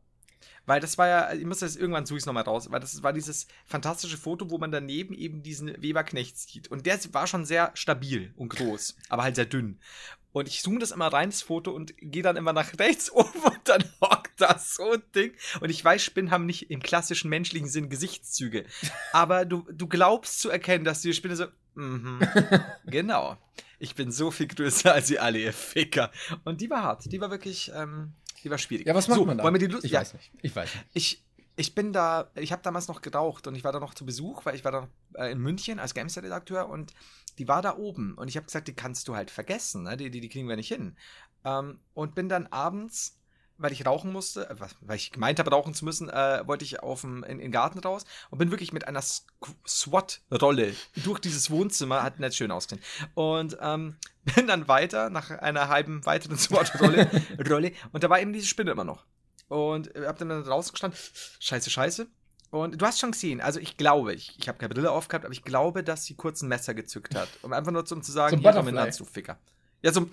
Weil 0.65 0.79
das 0.79 0.97
war 0.97 1.07
ja, 1.07 1.33
ich 1.33 1.45
muss 1.45 1.59
das 1.59 1.75
irgendwann 1.75 2.05
suche 2.05 2.19
ich 2.19 2.25
nochmal 2.25 2.43
raus, 2.43 2.71
weil 2.71 2.79
das 2.79 3.03
war 3.03 3.11
dieses 3.11 3.47
fantastische 3.65 4.17
Foto, 4.17 4.49
wo 4.49 4.57
man 4.57 4.71
daneben 4.71 5.13
eben 5.13 5.43
diesen 5.43 5.81
Weberknecht 5.81 6.37
sieht. 6.37 6.69
Und 6.69 6.85
der 6.85 6.97
war 7.13 7.27
schon 7.27 7.45
sehr 7.45 7.71
stabil 7.73 8.33
und 8.37 8.49
groß, 8.49 8.95
aber 9.09 9.23
halt 9.23 9.35
sehr 9.35 9.45
dünn. 9.45 9.79
Und 10.33 10.47
ich 10.47 10.63
zoome 10.63 10.79
das 10.79 10.91
immer 10.91 11.07
rein, 11.07 11.29
das 11.29 11.43
Foto, 11.43 11.71
und 11.71 11.93
gehe 11.97 12.23
dann 12.23 12.37
immer 12.37 12.53
nach 12.53 12.77
rechts 12.79 13.11
oben 13.11 13.39
und 13.43 13.59
dann 13.65 13.83
hockt 14.01 14.41
das 14.41 14.75
so 14.75 14.93
ein 14.93 15.03
Ding. 15.15 15.33
Und 15.61 15.69
ich 15.69 15.83
weiß, 15.83 16.01
Spinnen 16.01 16.31
haben 16.31 16.45
nicht 16.45 16.71
im 16.71 16.81
klassischen 16.81 17.29
menschlichen 17.29 17.69
Sinn 17.69 17.89
Gesichtszüge. 17.89 18.65
Aber 19.13 19.45
du, 19.45 19.65
du 19.71 19.87
glaubst 19.87 20.39
zu 20.39 20.49
erkennen, 20.49 20.85
dass 20.85 21.01
die 21.01 21.13
Spinne 21.13 21.35
so, 21.35 21.45
mhm, 21.75 22.19
genau. 22.85 23.37
Ich 23.79 23.95
bin 23.95 24.11
so 24.11 24.31
viel 24.31 24.47
größer 24.47 24.93
als 24.93 25.07
sie 25.07 25.19
alle, 25.19 25.39
ihr 25.39 25.53
Ficker. 25.53 26.11
Und 26.45 26.61
die 26.61 26.69
war 26.69 26.83
hart. 26.83 27.11
Die 27.11 27.21
war 27.21 27.29
wirklich, 27.29 27.71
ähm, 27.75 28.13
die 28.43 28.49
war 28.49 28.57
schwierig. 28.57 28.85
Ja, 28.85 28.95
was 28.95 29.07
macht 29.07 29.19
so, 29.19 29.25
man 29.25 29.37
da? 29.37 29.43
Wollen 29.43 29.53
wir 29.53 29.59
die 29.59 29.73
Lu 29.73 29.79
ich 29.81 29.91
ja, 29.91 30.01
weiß 30.01 30.13
nicht. 30.13 30.31
Ich 30.41 30.55
weiß 30.55 30.69
nicht. 30.73 30.85
ich, 30.93 31.25
ich 31.55 31.75
bin 31.75 31.93
da, 31.93 32.31
ich 32.35 32.51
habe 32.51 32.61
damals 32.61 32.87
noch 32.87 33.01
geraucht 33.01 33.47
und 33.47 33.55
ich 33.55 33.63
war 33.63 33.71
da 33.71 33.79
noch 33.79 33.93
zu 33.93 34.05
Besuch, 34.05 34.45
weil 34.45 34.55
ich 34.55 34.65
war 34.65 34.71
da 34.71 34.87
äh, 35.15 35.31
in 35.31 35.39
München 35.39 35.79
als 35.79 35.93
Gamester-Redakteur 35.93 36.69
und 36.69 36.93
die 37.37 37.47
war 37.47 37.61
da 37.61 37.77
oben 37.77 38.15
und 38.15 38.27
ich 38.27 38.37
habe 38.37 38.45
gesagt, 38.45 38.67
die 38.67 38.75
kannst 38.75 39.07
du 39.07 39.15
halt 39.15 39.31
vergessen, 39.31 39.83
ne? 39.83 39.97
die, 39.97 40.09
die, 40.11 40.21
die 40.21 40.29
kriegen 40.29 40.47
wir 40.47 40.55
nicht 40.55 40.67
hin. 40.67 40.95
Ähm, 41.45 41.79
und 41.93 42.15
bin 42.15 42.29
dann 42.29 42.47
abends, 42.47 43.19
weil 43.57 43.71
ich 43.71 43.85
rauchen 43.85 44.11
musste, 44.11 44.49
äh, 44.49 44.55
weil 44.81 44.97
ich 44.97 45.11
gemeint 45.11 45.39
habe, 45.39 45.51
rauchen 45.51 45.73
zu 45.73 45.85
müssen, 45.85 46.09
äh, 46.09 46.41
wollte 46.45 46.65
ich 46.65 46.81
auf 46.81 47.01
dem, 47.01 47.23
in, 47.23 47.31
in 47.31 47.39
den 47.39 47.51
Garten 47.51 47.79
raus 47.79 48.05
und 48.29 48.37
bin 48.37 48.51
wirklich 48.51 48.73
mit 48.73 48.87
einer 48.87 49.01
SWAT-Rolle 49.67 50.73
durch 51.03 51.19
dieses 51.19 51.49
Wohnzimmer, 51.49 52.03
hat 52.03 52.19
nicht 52.19 52.35
schön 52.35 52.51
ausgesehen. 52.51 52.83
Und 53.13 53.57
ähm, 53.61 53.97
bin 54.35 54.47
dann 54.47 54.67
weiter 54.67 55.09
nach 55.09 55.29
einer 55.31 55.69
halben 55.69 56.05
weiteren 56.05 56.37
SWAT-Rolle 56.37 57.09
Rolle, 57.49 57.71
und 57.91 58.03
da 58.03 58.09
war 58.09 58.19
eben 58.19 58.33
diese 58.33 58.47
Spinne 58.47 58.71
immer 58.71 58.83
noch. 58.83 59.05
Und 59.47 59.95
äh, 59.95 60.05
hab 60.05 60.17
dann 60.17 60.43
draußen 60.43 60.71
gestanden, 60.71 60.99
scheiße, 61.39 61.69
scheiße. 61.69 62.07
Und 62.49 62.79
du 62.79 62.85
hast 62.85 62.99
schon 62.99 63.11
gesehen, 63.11 63.41
also 63.41 63.59
ich 63.59 63.77
glaube, 63.77 64.13
ich, 64.13 64.35
ich 64.37 64.47
habe 64.47 64.59
keine 64.59 64.71
Brille 64.71 64.91
aufgehabt, 64.91 65.25
aber 65.25 65.33
ich 65.33 65.43
glaube, 65.43 65.83
dass 65.83 66.05
sie 66.05 66.13
kurz 66.13 66.43
ein 66.43 66.49
Messer 66.49 66.75
gezückt 66.75 67.15
hat. 67.15 67.27
Um 67.41 67.51
einfach 67.51 67.71
nur 67.71 67.83
zum 67.83 68.03
zu 68.03 68.11
sagen, 68.11 68.37
So 68.37 68.41
hier, 68.41 68.51
komm. 68.51 68.65
Dominanz, 68.65 68.97
du 68.97 69.05
Ficker. 69.05 69.39
Ja, 69.83 69.93
so 69.93 70.09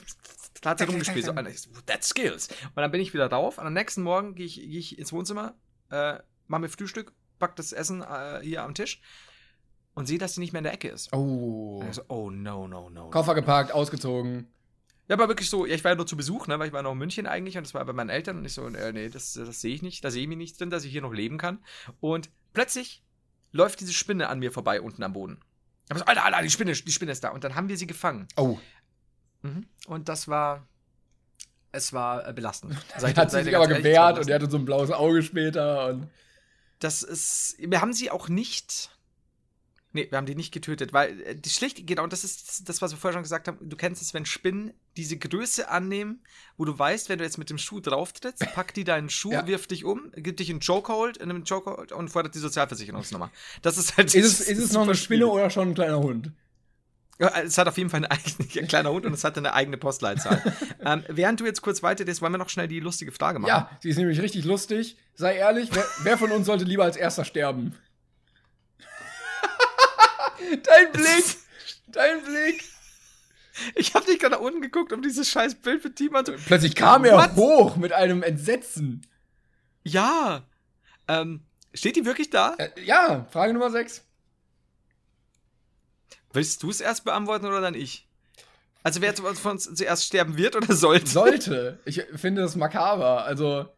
da 0.61 0.71
hat 0.71 0.79
sie 0.79 0.85
rumgespielt, 0.85 1.25
so, 1.25 1.33
that's 1.87 2.09
skills. 2.09 2.49
Und 2.49 2.77
dann 2.77 2.91
bin 2.91 3.01
ich 3.01 3.15
wieder 3.15 3.29
drauf. 3.29 3.59
Und 3.59 3.67
am 3.67 3.73
nächsten 3.73 4.03
Morgen 4.03 4.35
gehe 4.35 4.47
ich, 4.47 4.57
geh 4.57 4.79
ich 4.79 4.99
ins 4.99 5.13
Wohnzimmer, 5.13 5.55
äh, 5.91 6.19
mache 6.49 6.63
mir 6.63 6.69
Frühstück, 6.69 7.13
pack 7.39 7.57
das 7.57 7.73
Essen 7.73 8.03
äh, 8.03 8.41
hier 8.43 8.63
am 8.63 8.75
Tisch 8.75 9.01
und 9.95 10.07
sehe, 10.07 10.19
dass 10.19 10.35
sie 10.35 10.41
nicht 10.41 10.53
mehr 10.53 10.61
in 10.61 10.65
der 10.65 10.75
Ecke 10.75 10.89
ist. 10.89 11.13
Oh. 11.13 11.83
So, 11.91 12.03
oh 12.09 12.31
no, 12.31 12.69
no, 12.69 12.91
no. 12.91 13.11
Koffer 13.11 13.35
gepackt, 13.35 13.73
ausgezogen. 13.73 14.49
Ja, 15.09 15.17
aber 15.17 15.29
wirklich 15.29 15.51
so, 15.51 15.67
ja, 15.67 15.75
ich 15.75 15.83
war 15.83 15.93
ja 15.93 15.97
nur 15.97 16.07
zu 16.07 16.17
Besuch, 16.17 16.47
ne, 16.47 16.59
weil 16.59 16.69
ich 16.69 16.73
war 16.73 16.83
noch 16.83 16.93
in 16.93 16.99
München 16.99 17.27
eigentlich 17.27 17.57
und 17.57 17.67
das 17.67 17.75
war 17.75 17.85
bei 17.85 17.93
meinen 17.93 18.11
Eltern 18.11 18.39
und 18.39 18.45
ich 18.45 18.53
so, 18.53 18.67
äh, 18.67 18.93
nee, 18.93 19.09
das, 19.09 19.33
das 19.33 19.61
sehe 19.61 19.75
ich 19.75 19.83
nicht, 19.83 20.05
da 20.05 20.11
sehe 20.11 20.23
ich 20.23 20.29
mich 20.29 20.39
nicht 20.39 20.61
drin, 20.61 20.71
dass 20.71 20.85
ich 20.85 20.93
hier 20.93 21.03
noch 21.03 21.13
leben 21.13 21.39
kann. 21.39 21.65
Und 22.01 22.31
plötzlich 22.53 23.03
läuft 23.51 23.81
diese 23.81 23.93
Spinne 23.93 24.29
an 24.29 24.39
mir 24.39 24.53
vorbei 24.53 24.81
unten 24.81 25.03
am 25.03 25.13
Boden. 25.13 25.41
Ich 25.91 25.99
so, 25.99 26.05
Alter, 26.05 26.25
Alter, 26.25 26.43
die 26.43 26.51
Spinne, 26.51 26.73
die 26.73 26.93
Spinne 26.93 27.11
ist 27.11 27.25
da. 27.25 27.31
Und 27.31 27.43
dann 27.43 27.57
haben 27.57 27.69
wir 27.69 27.77
sie 27.77 27.89
gefangen. 27.89 28.29
Oh. 28.37 28.59
Mhm. 29.43 29.67
Und 29.87 30.09
das 30.09 30.29
war, 30.29 30.67
es 31.73 31.93
war 31.93 32.27
äh, 32.29 32.33
belastend. 32.33 32.77
Er 32.95 33.01
Seid- 33.01 33.17
hat 33.19 33.31
sich 33.31 33.55
aber 33.57 33.69
gewehrt 33.69 34.19
und 34.19 34.29
er 34.29 34.35
hatte 34.37 34.51
so 34.51 34.57
ein 34.59 34.65
blaues 34.65 34.91
Auge 34.91 35.23
später 35.23 35.89
und. 35.89 36.09
das 36.81 37.03
ist, 37.03 37.57
wir 37.59 37.81
haben 37.81 37.93
sie 37.93 38.11
auch 38.11 38.29
nicht 38.29 38.91
Nee, 39.93 40.07
wir 40.09 40.19
haben 40.19 40.27
die 40.27 40.37
nicht 40.37 40.53
getötet, 40.53 40.93
weil 40.93 41.21
äh, 41.23 41.35
die 41.35 41.51
schlicht, 41.51 41.85
genau, 41.85 42.07
das 42.07 42.23
ist 42.23 42.69
das, 42.69 42.81
was 42.81 42.93
wir 42.93 42.97
vorher 42.97 43.15
schon 43.15 43.25
gesagt 43.25 43.49
haben. 43.49 43.59
Du 43.69 43.77
kennst 43.77 44.01
es, 44.01 44.15
wenn 44.15 44.25
Spinnen 44.25 44.73
diese 44.97 45.17
Größe 45.19 45.69
annehmen, 45.69 46.23
wo 46.57 46.65
du 46.65 46.79
weißt, 46.79 47.09
wenn 47.09 47.19
du 47.19 47.25
jetzt 47.25 47.39
mit 47.39 47.51
dem 47.51 47.59
Schuh 47.59 47.81
drauf 47.81 48.13
trittst, 48.13 48.39
packt 48.55 48.77
die 48.77 48.85
deinen 48.85 49.11
Schuh, 49.11 49.33
Ja. 49.33 49.49
wirft 49.49 49.73
dich 49.73 49.85
um, 49.85 50.13
gibt 50.15 50.39
dich 50.39 50.49
in 50.49 50.61
Chokehold, 50.61 51.17
in 51.17 51.29
einem 51.29 51.43
Chokehold 51.43 51.91
und 51.91 52.09
fordert 52.09 52.37
die 52.37 52.39
Sozialversicherungsnummer. 52.39 53.33
Das 53.63 53.79
ist 53.79 53.97
halt. 53.97 54.15
Ist 54.15 54.41
es, 54.41 54.49
ist 54.49 54.59
es 54.63 54.73
noch 54.73 54.83
eine 54.83 54.95
Spinne 54.95 55.27
oder 55.27 55.51
schon 55.51 55.71
ein 55.71 55.75
kleiner 55.75 55.99
Hund? 55.99 56.31
Ja, 57.21 57.29
es 57.43 57.59
hat 57.59 57.69
auf 57.69 57.77
jeden 57.77 57.91
Fall 57.91 57.99
einen 57.99 58.11
eigenen, 58.11 58.49
ein 58.59 58.67
kleiner 58.67 58.91
Hund 58.91 59.05
und 59.05 59.13
es 59.13 59.25
hat 59.25 59.37
eine 59.37 59.53
eigene 59.53 59.77
Postleitzahl. 59.77 60.43
ähm, 60.85 61.05
während 61.09 61.39
du 61.39 61.45
jetzt 61.45 61.61
kurz 61.61 61.83
weiter 61.83 62.07
bist, 62.07 62.23
wollen 62.23 62.33
wir 62.33 62.39
noch 62.39 62.49
schnell 62.49 62.67
die 62.67 62.81
lustige 62.81 63.13
Frage 63.13 63.39
machen. 63.39 63.51
Ja, 63.51 63.71
sie 63.81 63.91
ist 63.91 63.99
nämlich 63.99 64.21
richtig 64.23 64.47
lustig. 64.47 64.97
Sei 65.15 65.37
ehrlich, 65.37 65.69
wer, 65.73 65.85
wer 66.03 66.17
von 66.19 66.33
uns 66.33 66.47
sollte 66.47 66.65
lieber 66.65 66.85
als 66.85 66.97
erster 66.97 67.27
sterben? 67.27 67.77
dein 70.63 70.93
Blick! 70.93 71.37
Dein 71.89 72.23
Blick! 72.23 72.65
Ich 73.75 73.95
habe 73.95 74.07
dich 74.07 74.19
gerade 74.19 74.37
nach 74.37 74.41
unten 74.41 74.63
geguckt, 74.63 74.93
um 74.95 75.03
dieses 75.03 75.29
scheiß 75.29 75.57
Bild 75.57 75.85
mit 75.85 75.97
Timon 75.97 76.25
zu. 76.25 76.33
Plötzlich 76.47 76.75
kam 76.75 77.05
er 77.05 77.19
What? 77.19 77.37
hoch 77.37 77.77
mit 77.77 77.93
einem 77.93 78.23
Entsetzen. 78.23 79.07
Ja. 79.83 80.45
Ähm, 81.07 81.43
steht 81.75 81.97
die 81.97 82.07
wirklich 82.07 82.31
da? 82.31 82.55
Äh, 82.57 82.71
ja, 82.83 83.27
Frage 83.31 83.53
Nummer 83.53 83.71
6. 83.71 84.07
Willst 86.33 86.63
du 86.63 86.71
es 86.71 86.81
erst 86.81 87.05
beantworten 87.05 87.47
oder 87.47 87.61
dann 87.61 87.75
ich? 87.75 88.07
Also 88.83 89.01
wer 89.03 89.15
von 89.15 89.53
uns 89.53 89.73
zuerst 89.75 90.05
sterben 90.05 90.37
wird 90.37 90.57
oder 90.57 90.75
sollte? 90.75 91.07
Sollte. 91.07 91.79
Ich 91.85 92.03
finde 92.17 92.43
das 92.43 92.57
makaber. 92.57 93.25
Also, 93.25 93.69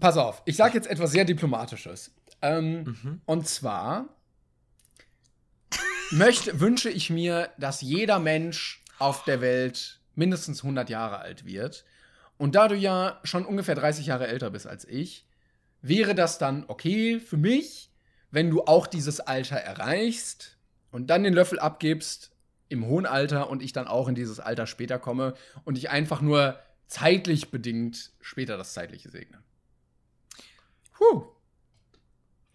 pass 0.00 0.16
auf. 0.16 0.42
Ich 0.44 0.56
sage 0.56 0.74
jetzt 0.74 0.88
etwas 0.88 1.12
sehr 1.12 1.24
Diplomatisches. 1.24 2.12
Ähm, 2.42 2.96
Mhm. 3.02 3.20
Und 3.26 3.48
zwar 3.48 4.08
möchte, 6.10 6.60
wünsche 6.60 6.90
ich 6.90 7.10
mir, 7.10 7.50
dass 7.58 7.80
jeder 7.80 8.18
Mensch 8.18 8.82
auf 8.98 9.24
der 9.24 9.40
Welt 9.40 10.00
mindestens 10.14 10.62
100 10.62 10.90
Jahre 10.90 11.18
alt 11.18 11.44
wird. 11.44 11.84
Und 12.36 12.54
da 12.54 12.68
du 12.68 12.74
ja 12.74 13.20
schon 13.24 13.46
ungefähr 13.46 13.74
30 13.74 14.06
Jahre 14.06 14.26
älter 14.26 14.50
bist 14.50 14.66
als 14.66 14.84
ich, 14.84 15.26
wäre 15.80 16.14
das 16.14 16.38
dann 16.38 16.64
okay 16.66 17.20
für 17.20 17.36
mich, 17.36 17.90
wenn 18.30 18.50
du 18.50 18.64
auch 18.64 18.86
dieses 18.86 19.20
Alter 19.20 19.56
erreichst 19.56 20.53
und 20.94 21.08
dann 21.08 21.24
den 21.24 21.34
Löffel 21.34 21.58
abgibst 21.58 22.30
im 22.68 22.86
hohen 22.86 23.04
Alter 23.04 23.50
und 23.50 23.64
ich 23.64 23.72
dann 23.72 23.88
auch 23.88 24.06
in 24.06 24.14
dieses 24.14 24.38
Alter 24.38 24.68
später 24.68 25.00
komme 25.00 25.34
und 25.64 25.76
ich 25.76 25.90
einfach 25.90 26.20
nur 26.20 26.56
zeitlich 26.86 27.50
bedingt 27.50 28.12
später 28.20 28.56
das 28.56 28.74
Zeitliche 28.74 29.10
segne. 29.10 29.42
Puh. 30.92 31.24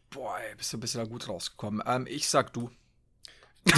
Boah, 0.09 0.39
ey, 0.39 0.55
bist 0.55 0.71
du 0.71 0.79
bist 0.79 0.95
du 0.95 0.99
da 0.99 1.05
gut 1.05 1.27
rausgekommen. 1.27 1.83
Ähm, 1.85 2.07
ich 2.09 2.29
sag 2.29 2.53
du. 2.53 2.71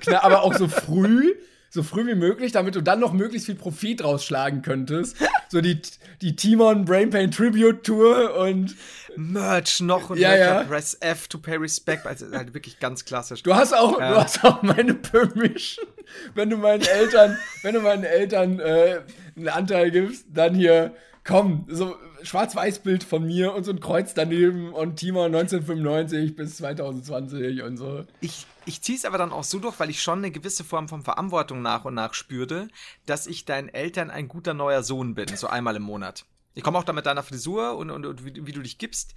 Klar, 0.00 0.24
aber 0.24 0.42
auch 0.42 0.54
so 0.54 0.66
früh, 0.66 1.34
so 1.68 1.82
früh 1.82 2.06
wie 2.06 2.14
möglich, 2.14 2.52
damit 2.52 2.76
du 2.76 2.80
dann 2.80 2.98
noch 2.98 3.12
möglichst 3.12 3.44
viel 3.44 3.56
Profit 3.56 4.02
rausschlagen 4.02 4.62
könntest. 4.62 5.18
So 5.50 5.60
die, 5.60 5.80
die 6.22 6.36
Timon 6.36 6.84
Brain 6.84 7.10
Pain 7.10 7.30
Tribute 7.30 7.82
Tour 7.84 8.36
und 8.36 8.76
Merch 9.16 9.80
noch 9.80 10.10
und 10.10 10.18
Ja, 10.18 10.36
ja. 10.36 10.62
Press 10.64 10.96
F 11.00 11.26
to 11.26 11.38
pay 11.38 11.56
respect. 11.56 12.06
Also 12.06 12.30
halt 12.32 12.54
wirklich 12.54 12.78
ganz 12.78 13.04
klassisch. 13.04 13.42
du 13.42 13.54
hast 13.54 13.72
auch, 13.74 13.98
Ja. 13.98 14.10
du 14.12 14.16
hast 14.16 14.44
auch 14.44 14.62
meine 14.62 14.94
Permission, 14.94 15.86
wenn 16.34 16.50
du 16.50 16.56
meinen 16.56 16.82
Eltern, 16.82 17.36
wenn 17.62 17.74
du 17.74 17.80
meinen 17.80 18.04
Eltern 18.04 18.60
äh, 18.60 19.00
einen 19.36 19.48
Anteil 19.48 19.90
gibst, 19.90 20.26
dann 20.32 20.54
hier, 20.54 20.94
komm, 21.24 21.66
so 21.68 21.96
Schwarz-Weiß-Bild 22.22 23.02
von 23.02 23.26
mir 23.26 23.52
und 23.54 23.64
so 23.64 23.72
ein 23.72 23.80
Kreuz 23.80 24.14
daneben 24.14 24.72
und 24.72 24.96
Timon 24.96 25.34
1995 25.34 26.36
bis 26.36 26.56
2020 26.58 27.62
und 27.62 27.76
so. 27.76 28.04
Ich, 28.20 28.46
ich 28.70 28.82
ziehe 28.82 28.96
es 28.96 29.04
aber 29.04 29.18
dann 29.18 29.32
auch 29.32 29.42
so 29.42 29.58
durch, 29.58 29.80
weil 29.80 29.90
ich 29.90 30.00
schon 30.00 30.18
eine 30.18 30.30
gewisse 30.30 30.62
Form 30.62 30.88
von 30.88 31.02
Verantwortung 31.02 31.60
nach 31.60 31.84
und 31.84 31.94
nach 31.94 32.14
spürte, 32.14 32.68
dass 33.04 33.26
ich 33.26 33.44
deinen 33.44 33.68
Eltern 33.68 34.10
ein 34.10 34.28
guter 34.28 34.54
neuer 34.54 34.84
Sohn 34.84 35.16
bin, 35.16 35.26
so 35.36 35.48
einmal 35.48 35.74
im 35.74 35.82
Monat. 35.82 36.24
Ich 36.54 36.62
komme 36.62 36.78
auch 36.78 36.84
da 36.84 36.92
mit 36.92 37.04
deiner 37.04 37.24
Frisur 37.24 37.76
und, 37.76 37.90
und, 37.90 38.06
und 38.06 38.24
wie, 38.24 38.46
wie 38.46 38.52
du 38.52 38.62
dich 38.62 38.78
gibst. 38.78 39.16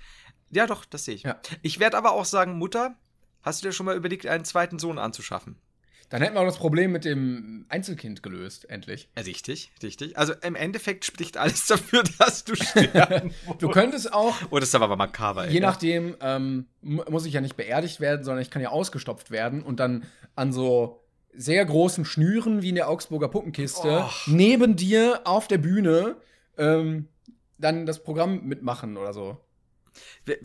Ja, 0.49 0.65
doch, 0.65 0.85
das 0.85 1.05
sehe 1.05 1.13
ich. 1.13 1.21
Ja. 1.21 1.39
Ich 1.61 1.79
werde 1.79 1.97
aber 1.97 2.13
auch 2.13 2.25
sagen, 2.25 2.57
Mutter, 2.57 2.95
hast 3.43 3.61
du 3.61 3.67
dir 3.67 3.73
schon 3.73 3.85
mal 3.85 3.95
überlegt, 3.95 4.25
einen 4.25 4.43
zweiten 4.43 4.79
Sohn 4.79 4.97
anzuschaffen? 4.97 5.55
Dann 6.13 6.21
hätten 6.21 6.35
wir 6.35 6.41
auch 6.41 6.45
das 6.45 6.57
Problem 6.59 6.91
mit 6.91 7.05
dem 7.05 7.65
Einzelkind 7.69 8.21
gelöst, 8.21 8.69
endlich. 8.69 9.09
Richtig, 9.17 9.71
richtig. 9.81 10.15
Also 10.15 10.33
im 10.43 10.53
Endeffekt 10.53 11.05
spricht 11.05 11.37
alles 11.37 11.65
dafür, 11.67 12.03
dass 12.19 12.43
du 12.43 12.53
sterben 12.55 13.33
Du 13.57 13.67
könntest 13.69 14.13
auch 14.13 14.35
Oh, 14.51 14.59
das 14.59 14.69
ist 14.69 14.75
aber 14.75 14.95
makaber, 14.95 15.47
ey. 15.47 15.51
Je 15.53 15.59
nachdem 15.59 16.15
ähm, 16.21 16.67
mu- 16.83 17.01
muss 17.09 17.25
ich 17.25 17.33
ja 17.33 17.41
nicht 17.41 17.55
beerdigt 17.57 17.99
werden, 17.99 18.23
sondern 18.23 18.43
ich 18.43 18.51
kann 18.51 18.61
ja 18.61 18.69
ausgestopft 18.69 19.31
werden 19.31 19.63
und 19.63 19.79
dann 19.79 20.05
an 20.35 20.53
so 20.53 21.03
sehr 21.33 21.65
großen 21.65 22.05
Schnüren 22.05 22.61
wie 22.61 22.69
in 22.69 22.75
der 22.75 22.89
Augsburger 22.89 23.27
Puppenkiste 23.27 24.03
Oh. 24.05 24.09
neben 24.27 24.75
dir 24.75 25.21
auf 25.23 25.47
der 25.47 25.57
Bühne 25.57 26.17
ähm, 26.59 27.07
dann 27.57 27.87
das 27.87 28.03
Programm 28.03 28.43
mitmachen 28.43 28.97
oder 28.97 29.13
so. 29.13 29.37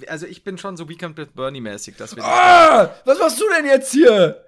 Also 0.06 0.24
ich 0.26 0.44
bin 0.44 0.56
schon 0.56 0.78
so 0.78 0.88
Weekend 0.88 1.18
with 1.18 1.28
Bernie 1.34 1.60
mäßig, 1.60 1.96
dass 1.96 2.16
wir 2.16 2.24
Ah, 2.24 2.94
was 3.04 3.18
machst 3.18 3.38
du 3.38 3.44
denn 3.54 3.66
jetzt 3.66 3.92
hier? 3.92 4.44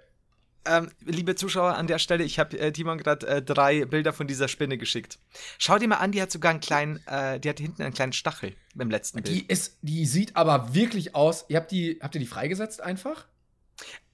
Ähm, 0.67 0.91
liebe 1.05 1.35
Zuschauer, 1.37 1.75
an 1.77 1.87
der 1.87 1.99
Stelle, 1.99 2.23
ich 2.23 2.39
habe 2.39 2.59
äh, 2.59 2.71
Timon 2.71 2.99
gerade 2.99 3.27
äh, 3.27 3.43
drei 3.43 3.87
Bilder 3.87 4.13
von 4.13 4.27
dieser 4.27 4.47
Spinne 4.47 4.77
geschickt. 4.77 5.19
Schau 5.59 5.79
dir 5.79 5.89
mal 5.89 5.97
an, 5.97 6.13
die 6.13 6.21
hat 6.21 6.31
sogar 6.31 6.51
einen 6.51 6.61
kleinen, 6.61 7.01
äh, 7.07 7.41
die 7.41 7.49
hat 7.49 7.59
hinten 7.59 7.83
einen 7.83 7.95
kleinen 7.95 8.13
Stachel 8.13 8.55
beim 8.75 8.91
letzten 8.91 9.23
Die 9.23 9.33
Bild. 9.41 9.51
ist, 9.51 9.79
die 9.81 10.05
sieht 10.05 10.37
aber 10.37 10.75
wirklich 10.75 11.15
aus. 11.15 11.47
Ihr 11.49 11.57
habt 11.57 11.71
die, 11.71 11.99
habt 12.03 12.15
ihr 12.15 12.21
die 12.21 12.27
freigesetzt 12.27 12.83
einfach? 12.83 13.25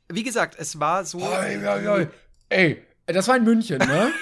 Wie 0.08 0.22
gesagt, 0.22 0.54
es 0.58 0.78
war 0.78 1.04
so. 1.04 1.20
Oi, 1.20 1.66
oi, 1.66 1.88
oi. 1.88 2.06
Ey, 2.48 2.82
das 3.06 3.26
war 3.26 3.36
in 3.36 3.44
München, 3.44 3.78
ne? 3.78 4.12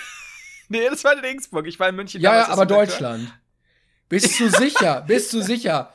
Nee, 0.68 0.89
das 0.89 1.05
war 1.05 1.12
in 1.12 1.18
Regensburg. 1.18 1.66
Ich 1.66 1.79
war 1.79 1.91
in 1.91 1.95
München. 1.97 2.22
Ja, 2.22 2.37
ja, 2.37 2.49
aber 2.49 2.64
Deutschland. 2.64 3.31
Bist 4.09 4.41
du 4.41 4.49
sicher, 4.49 5.03
bist 5.07 5.33
du 5.35 5.43
sicher, 5.43 5.93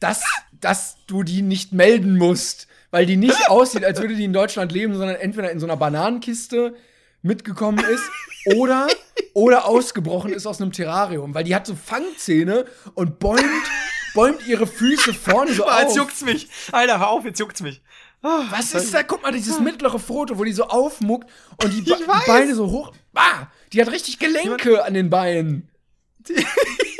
dass, 0.00 0.24
dass 0.52 0.96
du 1.06 1.22
die 1.22 1.42
nicht 1.42 1.72
melden 1.72 2.16
musst? 2.16 2.66
Weil 2.90 3.04
die 3.06 3.16
nicht 3.16 3.50
aussieht, 3.50 3.84
als 3.84 4.00
würde 4.00 4.14
die 4.14 4.24
in 4.24 4.32
Deutschland 4.32 4.72
leben, 4.72 4.94
sondern 4.94 5.16
entweder 5.16 5.50
in 5.50 5.60
so 5.60 5.66
einer 5.66 5.76
Bananenkiste 5.76 6.74
mitgekommen 7.22 7.84
ist 7.84 8.04
oder, 8.56 8.86
oder 9.34 9.66
ausgebrochen 9.66 10.32
ist 10.32 10.46
aus 10.46 10.60
einem 10.60 10.72
Terrarium. 10.72 11.34
Weil 11.34 11.44
die 11.44 11.54
hat 11.54 11.66
so 11.66 11.74
Fangzähne 11.74 12.64
und 12.94 13.18
bäumt, 13.18 13.42
bäumt 14.14 14.46
ihre 14.46 14.66
Füße 14.66 15.12
vorne 15.12 15.52
so 15.52 15.64
Boah, 15.64 15.80
jetzt 15.80 15.90
auf. 15.90 15.96
juckt's 15.96 16.22
mich. 16.22 16.48
Alter, 16.72 16.98
hör 16.98 17.08
auf, 17.10 17.24
jetzt 17.24 17.38
juckt's 17.40 17.60
mich. 17.60 17.82
Ah, 18.22 18.44
Was 18.50 18.74
ist 18.74 18.94
da? 18.94 19.02
Guck 19.02 19.22
mal, 19.22 19.32
dieses 19.32 19.60
mittlere 19.60 19.98
Foto, 19.98 20.38
wo 20.38 20.44
die 20.44 20.52
so 20.52 20.64
aufmuckt 20.64 21.28
und 21.62 21.72
die, 21.72 21.82
Be 21.82 21.96
die 21.98 22.04
Beine 22.26 22.54
so 22.54 22.70
hoch. 22.70 22.92
Bah, 23.12 23.50
die 23.72 23.80
hat 23.80 23.92
richtig 23.92 24.18
Gelenke 24.18 24.84
an 24.84 24.94
den 24.94 25.10
Beinen. 25.10 25.68
Ja, 26.28 26.36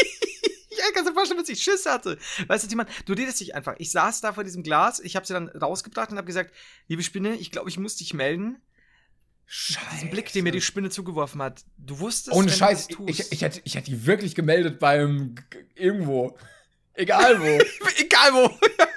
kannst 0.93 1.09
du 1.09 1.13
dir 1.13 1.15
vorstellen, 1.15 1.41
dass 1.41 1.49
ich 1.49 1.63
Schiss 1.63 1.87
hatte. 1.87 2.19
Weißt 2.47 2.65
du, 2.65 2.69
Timon, 2.69 2.87
du 3.07 3.13
redest 3.13 3.41
dich 3.41 3.55
einfach. 3.55 3.75
Ich 3.79 3.91
saß 3.91 4.21
da 4.21 4.33
vor 4.33 4.45
diesem 4.45 4.63
Glas, 4.63 5.01
ich 5.01 5.17
habe 5.17 5.27
sie 5.27 5.33
dann 5.35 5.49
rausgebracht 5.49 6.11
und 6.11 6.17
habe 6.19 6.27
gesagt, 6.27 6.55
liebe 6.87 7.03
Spinne, 7.03 7.35
ich 7.37 7.51
glaube, 7.51 7.69
ich 7.69 7.79
muss 7.79 7.97
dich 7.97 8.15
melden. 8.15 8.61
Diesen 9.95 10.11
Blick, 10.11 10.31
den 10.33 10.45
mir 10.45 10.53
die 10.53 10.61
Spinne 10.61 10.91
zugeworfen 10.91 11.41
hat. 11.41 11.65
Du 11.79 12.01
wusstest, 12.01 12.37
Ohne 12.37 12.51
Scheiß, 12.51 12.89
ich, 13.07 13.33
ich, 13.33 13.41
hätte, 13.41 13.63
ich 13.65 13.77
hätte 13.77 13.91
die 13.91 14.05
wirklich 14.05 14.35
gemeldet 14.35 14.79
beim 14.79 15.37
irgendwo. 15.75 16.37
Egal 16.93 17.41
wo. 17.41 17.45
Egal 17.97 18.35
wo. 18.35 18.51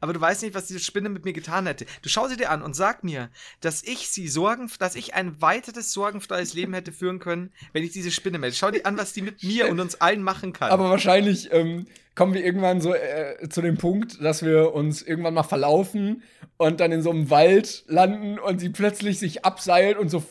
Aber 0.00 0.12
du 0.12 0.20
weißt 0.20 0.42
nicht, 0.42 0.54
was 0.54 0.66
diese 0.66 0.80
Spinne 0.80 1.08
mit 1.08 1.24
mir 1.24 1.32
getan 1.32 1.66
hätte. 1.66 1.86
Du 2.02 2.08
schau 2.08 2.28
sie 2.28 2.36
dir 2.36 2.50
an 2.50 2.62
und 2.62 2.74
sag 2.74 3.04
mir, 3.04 3.30
dass 3.60 3.82
ich 3.82 4.08
sie 4.08 4.28
sorgen, 4.28 4.70
dass 4.78 4.94
ich 4.94 5.14
ein 5.14 5.40
weiteres 5.40 5.92
sorgenfreies 5.92 6.54
Leben 6.54 6.74
hätte 6.74 6.92
führen 6.92 7.18
können, 7.18 7.52
wenn 7.72 7.84
ich 7.84 7.92
diese 7.92 8.10
Spinne 8.10 8.38
melde. 8.38 8.56
Schau 8.56 8.70
dir 8.70 8.86
an, 8.86 8.96
was 8.96 9.12
die 9.12 9.22
mit 9.22 9.42
mir 9.42 9.68
und 9.68 9.80
uns 9.80 10.00
allen 10.00 10.22
machen 10.22 10.52
kann. 10.52 10.70
Aber 10.70 10.90
wahrscheinlich 10.90 11.52
ähm, 11.52 11.86
kommen 12.14 12.34
wir 12.34 12.44
irgendwann 12.44 12.80
so 12.80 12.94
äh, 12.94 13.48
zu 13.48 13.62
dem 13.62 13.76
Punkt, 13.76 14.22
dass 14.22 14.44
wir 14.44 14.74
uns 14.74 15.02
irgendwann 15.02 15.34
mal 15.34 15.42
verlaufen 15.42 16.22
und 16.56 16.80
dann 16.80 16.92
in 16.92 17.02
so 17.02 17.10
einem 17.10 17.30
Wald 17.30 17.84
landen 17.88 18.38
und 18.38 18.60
sie 18.60 18.68
plötzlich 18.68 19.18
sich 19.18 19.44
abseilt 19.44 19.98
und 19.98 20.08
so 20.08 20.24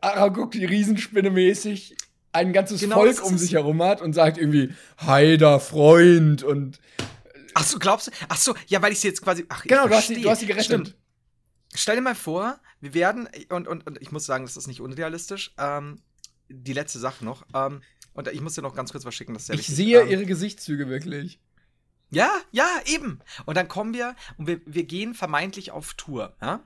Aragog 0.00 0.52
die 0.52 0.64
Riesenspinne 0.64 1.30
mäßig 1.30 1.96
ein 2.32 2.52
ganzes 2.52 2.80
Genau, 2.80 2.96
Volk 2.96 3.24
um 3.24 3.36
sich 3.36 3.54
herum 3.54 3.82
hat 3.82 4.00
und 4.00 4.12
sagt 4.12 4.38
irgendwie, 4.38 4.72
heider 5.04 5.60
Freund 5.60 6.42
und 6.42 6.78
ach 7.60 7.64
so, 7.64 7.78
glaubst 7.78 8.08
du? 8.08 8.10
Ach 8.28 8.36
so, 8.36 8.54
ja, 8.66 8.80
weil 8.82 8.92
ich 8.92 9.00
sie 9.00 9.08
jetzt 9.08 9.22
quasi. 9.22 9.44
Ach, 9.48 9.64
ich 9.64 9.68
genau, 9.68 9.86
du 9.86 9.94
hast, 9.94 10.08
sie, 10.08 10.20
du 10.20 10.30
hast 10.30 10.40
sie 10.40 10.46
gerettet. 10.46 10.66
Stimmt. 10.66 10.96
Stell 11.74 11.96
dir 11.96 12.02
mal 12.02 12.14
vor, 12.14 12.58
wir 12.80 12.94
werden, 12.94 13.28
und, 13.50 13.68
und, 13.68 13.86
und 13.86 14.02
ich 14.02 14.10
muss 14.10 14.26
sagen, 14.26 14.44
das 14.44 14.56
ist 14.56 14.66
nicht 14.66 14.80
unrealistisch, 14.80 15.54
ähm, 15.58 16.02
die 16.48 16.72
letzte 16.72 16.98
Sache 16.98 17.24
noch, 17.24 17.46
ähm, 17.54 17.82
und 18.12 18.26
ich 18.28 18.40
muss 18.40 18.54
dir 18.54 18.62
noch 18.62 18.74
ganz 18.74 18.90
kurz 18.90 19.04
was 19.04 19.14
schicken, 19.14 19.34
das 19.34 19.48
Ich 19.50 19.58
wichtig. 19.58 19.76
sehe 19.76 20.00
ähm, 20.00 20.08
ihre 20.08 20.26
Gesichtszüge 20.26 20.88
wirklich. 20.88 21.38
Ja, 22.10 22.30
ja, 22.50 22.68
eben. 22.86 23.20
Und 23.46 23.56
dann 23.56 23.68
kommen 23.68 23.94
wir 23.94 24.16
und 24.36 24.48
wir, 24.48 24.60
wir 24.66 24.82
gehen 24.84 25.14
vermeintlich 25.14 25.70
auf 25.70 25.94
Tour. 25.94 26.34
Ja? 26.42 26.64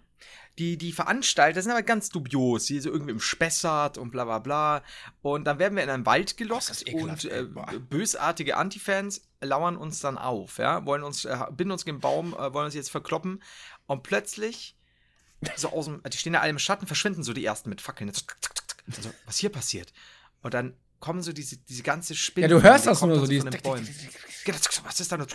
Die, 0.58 0.78
die 0.78 0.92
Veranstalter 0.92 1.60
sind 1.60 1.72
aber 1.72 1.82
ganz 1.82 2.08
dubios. 2.08 2.64
Die 2.66 2.80
so 2.80 2.90
irgendwie 2.90 3.10
im 3.12 3.20
Spessart 3.20 3.98
und 3.98 4.10
bla 4.10 4.24
bla 4.24 4.38
bla. 4.38 4.82
Und 5.20 5.44
dann 5.44 5.58
werden 5.58 5.76
wir 5.76 5.82
in 5.82 5.90
einen 5.90 6.06
Wald 6.06 6.38
gelockt 6.38 6.84
und 6.92 7.24
äh, 7.26 7.44
bösartige 7.90 8.56
Antifans 8.56 9.22
lauern 9.44 9.76
uns 9.76 10.00
dann 10.00 10.18
auf, 10.18 10.58
ja, 10.58 10.84
wollen 10.86 11.02
uns, 11.02 11.24
äh, 11.24 11.38
binden 11.50 11.72
uns 11.72 11.84
gegen 11.84 11.98
den 11.98 12.00
Baum, 12.00 12.34
äh, 12.34 12.52
wollen 12.52 12.66
uns 12.66 12.74
jetzt 12.74 12.90
verkloppen 12.90 13.42
und 13.86 14.02
plötzlich, 14.02 14.76
so 15.56 15.70
aus 15.70 15.86
dem, 15.86 16.02
die 16.02 16.16
stehen 16.16 16.32
da 16.32 16.40
alle 16.40 16.50
im 16.50 16.58
Schatten, 16.58 16.86
verschwinden 16.86 17.22
so 17.22 17.32
die 17.32 17.44
ersten 17.44 17.68
mit 17.68 17.80
Fackeln. 17.80 18.12
Zack, 18.12 18.36
zack, 18.40 18.56
zack. 18.56 18.84
So, 19.00 19.10
was 19.26 19.38
hier 19.38 19.50
passiert? 19.50 19.92
Und 20.42 20.54
dann 20.54 20.76
kommen 21.00 21.22
so 21.22 21.32
diese, 21.32 21.58
diese 21.58 21.82
ganze 21.82 22.14
Spinne. 22.14 22.48
Ja, 22.48 22.56
du 22.56 22.62
hörst 22.62 22.84
die 22.84 22.88
das 22.88 23.02
nur 23.02 23.18
so, 23.18 23.26
den 23.26 23.44
Bäumen. 23.62 23.88
Genau, 24.44 24.58
Was 24.84 25.00
ist 25.00 25.12
da 25.12 25.16
nur? 25.16 25.26
Und 25.26 25.32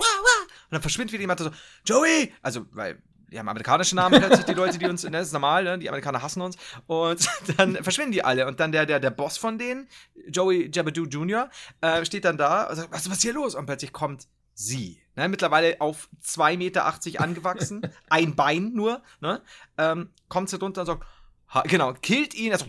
dann 0.72 0.82
verschwindet 0.82 1.14
wieder 1.14 1.22
jemand 1.22 1.40
so, 1.40 1.52
Joey! 1.86 2.34
Also, 2.42 2.66
weil 2.72 3.02
die 3.32 3.40
haben 3.40 3.50
amerikanische 3.50 3.96
Namen 3.96 4.20
plötzlich, 4.20 4.46
die 4.46 4.54
Leute, 4.54 4.78
die 4.78 4.86
uns, 4.86 5.04
ne, 5.04 5.12
das 5.12 5.28
ist 5.28 5.34
normal, 5.34 5.64
ne? 5.64 5.78
die 5.80 5.90
Amerikaner 5.90 6.22
hassen 6.22 6.42
uns. 6.42 6.58
Und 6.88 7.28
dann 7.58 7.76
verschwinden 7.84 8.12
die 8.12 8.24
alle. 8.24 8.48
Und 8.48 8.60
dann 8.60 8.72
der, 8.72 8.86
der, 8.86 9.00
der 9.00 9.12
Boss 9.12 9.38
von 9.38 9.58
denen, 9.58 9.88
Joey 10.28 10.70
Jabadoo 10.74 11.06
Jr., 11.06 11.50
äh, 11.82 12.06
steht 12.06 12.26
dann 12.26 12.38
da 12.38 12.66
und 12.66 12.76
sagt, 12.76 12.92
was, 12.92 13.10
was 13.10 13.18
ist 13.18 13.22
hier 13.24 13.34
los? 13.34 13.56
Und 13.56 13.66
plötzlich 13.66 13.94
kommt 13.94 14.28
sie. 14.54 15.02
Ne? 15.16 15.30
Mittlerweile 15.30 15.80
auf 15.80 16.10
2,80 16.24 16.58
Meter 16.58 16.86
angewachsen, 17.22 17.82
ein 18.10 18.36
Bein 18.36 18.74
nur, 18.74 19.02
ne? 19.22 19.42
ähm, 19.78 20.10
kommt 20.28 20.50
sie 20.50 20.58
runter 20.58 20.82
und 20.82 20.88
sagt, 20.88 21.04
ha, 21.50 21.62
genau, 21.62 21.94
killt 21.94 22.34
ihn, 22.34 22.52
also, 22.52 22.66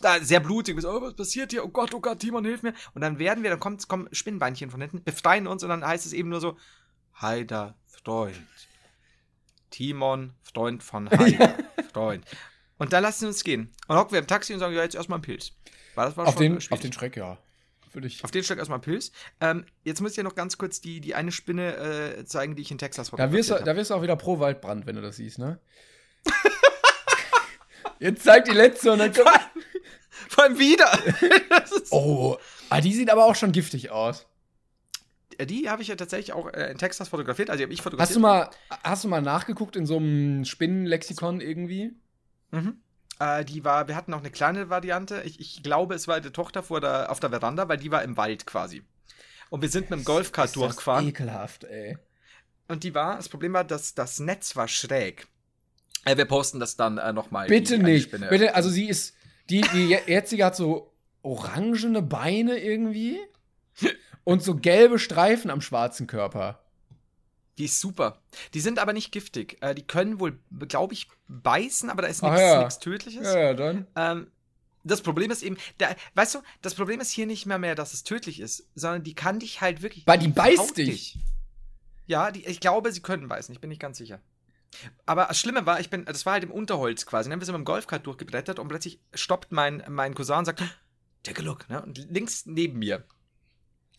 da, 0.00 0.20
sehr 0.20 0.40
blutig, 0.40 0.82
oh, 0.84 1.02
was 1.02 1.14
passiert 1.14 1.50
hier? 1.50 1.64
Oh 1.64 1.68
Gott, 1.68 1.92
oh 1.94 2.00
Gott, 2.00 2.20
Timon, 2.20 2.44
hilf 2.44 2.62
mir. 2.62 2.74
Und 2.94 3.02
dann 3.02 3.18
werden 3.18 3.42
wir, 3.42 3.50
dann 3.50 3.60
kommt, 3.60 3.88
kommen 3.88 4.08
Spinnbeinchen 4.12 4.70
von 4.70 4.80
hinten, 4.80 5.02
befreien 5.02 5.46
uns 5.46 5.62
und 5.62 5.68
dann 5.68 5.86
heißt 5.86 6.06
es 6.06 6.12
eben 6.12 6.28
nur 6.28 6.40
so, 6.40 6.56
Heider 7.20 7.74
Freund. 7.86 8.36
Timon, 9.70 10.34
Freund 10.42 10.82
von 10.82 11.10
Heider, 11.18 11.54
Freund. 11.92 12.24
Und 12.78 12.92
dann 12.92 13.02
lassen 13.02 13.20
sie 13.20 13.26
uns 13.26 13.44
gehen. 13.44 13.72
Und 13.88 13.96
hocken 13.96 14.12
wir 14.12 14.20
im 14.20 14.26
Taxi 14.26 14.52
und 14.52 14.60
sagen, 14.60 14.74
ja, 14.74 14.82
jetzt 14.82 14.94
erstmal 14.94 15.16
einen 15.16 15.22
Pilz. 15.22 15.52
War 15.94 16.06
das 16.06 16.16
war 16.16 16.26
Auf 16.26 16.34
schon 16.34 16.42
den, 16.42 16.58
auf 16.70 16.80
den 16.80 16.92
Schreck, 16.92 17.16
ja. 17.16 17.38
Für 17.90 18.00
dich. 18.02 18.22
Auf 18.22 18.30
den 18.30 18.44
Schlag 18.44 18.58
erstmal 18.58 18.76
einen 18.76 18.84
Pilz. 18.84 19.12
Ähm, 19.40 19.64
jetzt 19.82 20.00
muss 20.00 20.12
ich 20.12 20.16
ja 20.18 20.22
noch 20.22 20.34
ganz 20.34 20.58
kurz 20.58 20.80
die, 20.80 21.00
die 21.00 21.14
eine 21.14 21.32
Spinne 21.32 21.76
äh, 22.18 22.24
zeigen, 22.24 22.54
die 22.54 22.62
ich 22.62 22.70
in 22.70 22.78
Texas 22.78 23.10
Da 23.10 23.32
wirst, 23.32 23.50
du, 23.50 23.54
da 23.54 23.76
wirst 23.76 23.90
du 23.90 23.94
auch 23.94 24.02
wieder 24.02 24.16
pro 24.16 24.38
Waldbrand, 24.38 24.86
wenn 24.86 24.96
du 24.96 25.02
das 25.02 25.16
siehst, 25.16 25.38
ne? 25.38 25.58
Jetzt 27.98 28.22
zeig 28.24 28.44
die 28.44 28.52
letzte 28.52 28.92
und 28.92 28.98
dann 28.98 29.12
kommt. 29.12 29.28
Vor 30.28 30.44
allem 30.44 30.58
wieder. 30.58 30.86
Oh, 31.90 32.36
ah, 32.68 32.80
die 32.80 32.92
sieht 32.92 33.10
aber 33.10 33.24
auch 33.24 33.34
schon 33.34 33.52
giftig 33.52 33.90
aus. 33.90 34.26
Die 35.46 35.68
habe 35.70 35.82
ich 35.82 35.88
ja 35.88 35.94
tatsächlich 35.96 36.32
auch 36.32 36.52
äh, 36.52 36.70
in 36.70 36.78
Texas 36.78 37.08
fotografiert. 37.08 37.50
Also 37.50 37.58
die 37.58 37.64
habe 37.64 37.72
ich 37.72 37.82
fotografiert. 37.82 38.08
Hast 38.10 38.16
du 38.16 38.20
mal, 38.20 38.50
hast 38.82 39.04
du 39.04 39.08
mal 39.08 39.22
nachgeguckt 39.22 39.76
in 39.76 39.86
so 39.86 39.96
einem 39.96 40.44
Spinnenlexikon 40.44 41.40
irgendwie? 41.40 41.92
Mhm. 42.50 42.80
Äh, 43.20 43.44
die 43.44 43.64
war, 43.64 43.88
wir 43.88 43.96
hatten 43.96 44.10
noch 44.10 44.20
eine 44.20 44.30
kleine 44.30 44.68
Variante. 44.70 45.22
Ich, 45.24 45.38
ich 45.40 45.62
glaube, 45.62 45.94
es 45.94 46.08
war 46.08 46.20
die 46.20 46.30
Tochter 46.30 46.62
vor 46.62 46.80
der, 46.80 47.10
auf 47.10 47.20
der 47.20 47.30
Veranda, 47.30 47.68
weil 47.68 47.76
die 47.78 47.90
war 47.90 48.02
im 48.02 48.16
Wald 48.16 48.46
quasi. 48.46 48.82
Und 49.50 49.62
wir 49.62 49.68
sind 49.68 49.90
mit 49.90 50.00
dem 50.00 50.04
Golfkart 50.04 50.54
durchgefahren. 50.56 51.06
Ekelhaft, 51.08 51.64
ey. 51.64 51.96
Und 52.68 52.84
die 52.84 52.94
war, 52.94 53.16
das 53.16 53.28
Problem 53.28 53.54
war, 53.54 53.64
dass 53.64 53.94
das 53.94 54.20
Netz 54.20 54.56
war 54.56 54.68
schräg. 54.68 55.26
Äh, 56.04 56.16
wir 56.16 56.26
posten 56.26 56.60
das 56.60 56.76
dann 56.76 56.98
äh, 56.98 57.12
nochmal. 57.12 57.46
Bitte 57.48 57.78
nicht. 57.78 58.10
Bitte, 58.10 58.54
also 58.54 58.70
sie 58.70 58.88
ist, 58.88 59.14
die, 59.50 59.62
die 59.72 59.86
je- 59.86 60.00
jetzige 60.06 60.44
hat 60.44 60.56
so 60.56 60.92
orangene 61.22 62.02
Beine 62.02 62.58
irgendwie 62.58 63.18
und 64.28 64.42
so 64.42 64.56
gelbe 64.56 64.98
Streifen 64.98 65.50
am 65.50 65.62
schwarzen 65.62 66.06
Körper. 66.06 66.62
Die 67.56 67.64
ist 67.64 67.80
super. 67.80 68.20
Die 68.52 68.60
sind 68.60 68.78
aber 68.78 68.92
nicht 68.92 69.10
giftig. 69.10 69.56
Äh, 69.62 69.74
die 69.74 69.86
können 69.86 70.20
wohl, 70.20 70.38
glaube 70.68 70.92
ich, 70.92 71.08
beißen, 71.28 71.88
aber 71.88 72.02
da 72.02 72.08
ist 72.08 72.22
nichts 72.22 72.38
ja. 72.38 72.68
Tödliches. 72.68 73.26
Ja, 73.26 73.38
ja, 73.38 73.54
dann. 73.54 73.86
Ähm, 73.96 74.26
das 74.84 75.00
Problem 75.00 75.30
ist 75.30 75.42
eben, 75.42 75.56
da, 75.78 75.88
weißt 76.14 76.34
du, 76.34 76.42
das 76.60 76.74
Problem 76.74 77.00
ist 77.00 77.10
hier 77.10 77.24
nicht 77.24 77.46
mehr 77.46 77.58
mehr, 77.58 77.74
dass 77.74 77.94
es 77.94 78.04
tödlich 78.04 78.38
ist, 78.38 78.68
sondern 78.74 79.02
die 79.02 79.14
kann 79.14 79.38
dich 79.38 79.62
halt 79.62 79.80
wirklich. 79.80 80.06
Weil 80.06 80.18
die 80.18 80.28
beißt 80.28 80.58
haut 80.58 80.76
dich. 80.76 81.18
Ja, 82.06 82.30
die, 82.30 82.44
ich 82.44 82.60
glaube, 82.60 82.92
sie 82.92 83.00
können 83.00 83.28
beißen, 83.28 83.54
ich 83.54 83.62
bin 83.62 83.70
nicht 83.70 83.80
ganz 83.80 83.96
sicher. 83.96 84.20
Aber 85.06 85.24
das 85.24 85.40
Schlimme 85.40 85.64
war, 85.64 85.80
ich 85.80 85.88
bin, 85.88 86.04
das 86.04 86.26
war 86.26 86.34
halt 86.34 86.44
im 86.44 86.50
Unterholz 86.50 87.06
quasi. 87.06 87.30
Dann 87.30 87.40
wir 87.40 87.46
sind 87.46 87.54
mit 87.54 87.62
dem 87.62 87.64
Golfkart 87.64 88.06
durchgebrettert 88.06 88.58
und 88.58 88.68
plötzlich 88.68 89.00
stoppt 89.14 89.52
mein, 89.52 89.82
mein 89.88 90.14
Cousin 90.14 90.40
und 90.40 90.44
sagt, 90.44 90.62
take 91.22 91.40
a 91.40 91.44
look, 91.44 91.66
ne? 91.70 91.80
Und 91.80 91.96
links 92.10 92.44
neben 92.44 92.78
mir. 92.78 93.04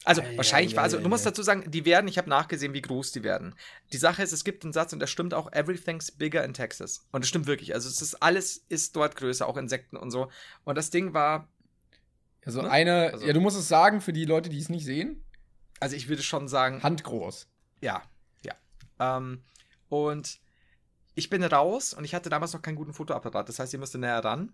Also 0.05 0.21
Ei, 0.21 0.37
wahrscheinlich 0.37 0.73
ei, 0.73 0.77
war, 0.77 0.83
also 0.83 0.97
ei, 0.97 1.01
du 1.01 1.09
musst 1.09 1.25
dazu 1.25 1.43
sagen, 1.43 1.69
die 1.69 1.83
werden, 1.85 2.07
ich 2.07 2.17
habe 2.17 2.29
nachgesehen, 2.29 2.73
wie 2.73 2.81
groß 2.81 3.11
die 3.11 3.23
werden. 3.23 3.53
Die 3.91 3.97
Sache 3.97 4.23
ist, 4.23 4.31
es 4.31 4.43
gibt 4.43 4.63
einen 4.63 4.71
Satz 4.73 4.93
und 4.93 4.99
der 4.99 5.07
stimmt 5.07 5.33
auch, 5.33 5.51
everything's 5.51 6.11
bigger 6.11 6.43
in 6.45 6.53
Texas. 6.53 7.05
Und 7.11 7.21
das 7.23 7.29
stimmt 7.29 7.47
wirklich. 7.47 7.73
Also 7.73 7.89
es 7.89 8.01
ist 8.01 8.15
alles 8.23 8.63
ist 8.69 8.95
dort 8.95 9.15
größer, 9.17 9.45
auch 9.47 9.57
Insekten 9.57 9.97
und 9.97 10.11
so. 10.11 10.29
Und 10.63 10.77
das 10.77 10.89
Ding 10.89 11.13
war, 11.13 11.47
Also 12.45 12.61
Ne? 12.61 12.71
eine, 12.71 13.11
Also- 13.13 13.27
ja, 13.27 13.33
du 13.33 13.41
musst 13.41 13.57
es 13.57 13.67
sagen 13.67 13.99
für 13.99 14.13
die 14.13 14.23
Leute, 14.25 14.49
die 14.49 14.57
es 14.59 14.69
nicht 14.69 14.85
sehen, 14.85 15.23
also 15.81 15.95
ich 15.95 16.07
würde 16.07 16.23
schon 16.23 16.47
sagen, 16.47 16.81
handgroß. 16.81 17.47
Ja, 17.81 18.01
ja. 18.43 18.53
Ähm, 18.99 19.43
und 19.89 20.39
ich 21.15 21.29
bin 21.29 21.43
raus 21.43 21.93
und 21.93 22.05
ich 22.05 22.15
hatte 22.15 22.29
damals 22.29 22.53
noch 22.53 22.61
keinen 22.61 22.75
guten 22.75 22.93
Fotoapparat. 22.93 23.49
Das 23.49 23.59
heißt, 23.59 23.73
ich 23.73 23.79
musste 23.79 23.97
näher 23.97 24.23
ran. 24.23 24.53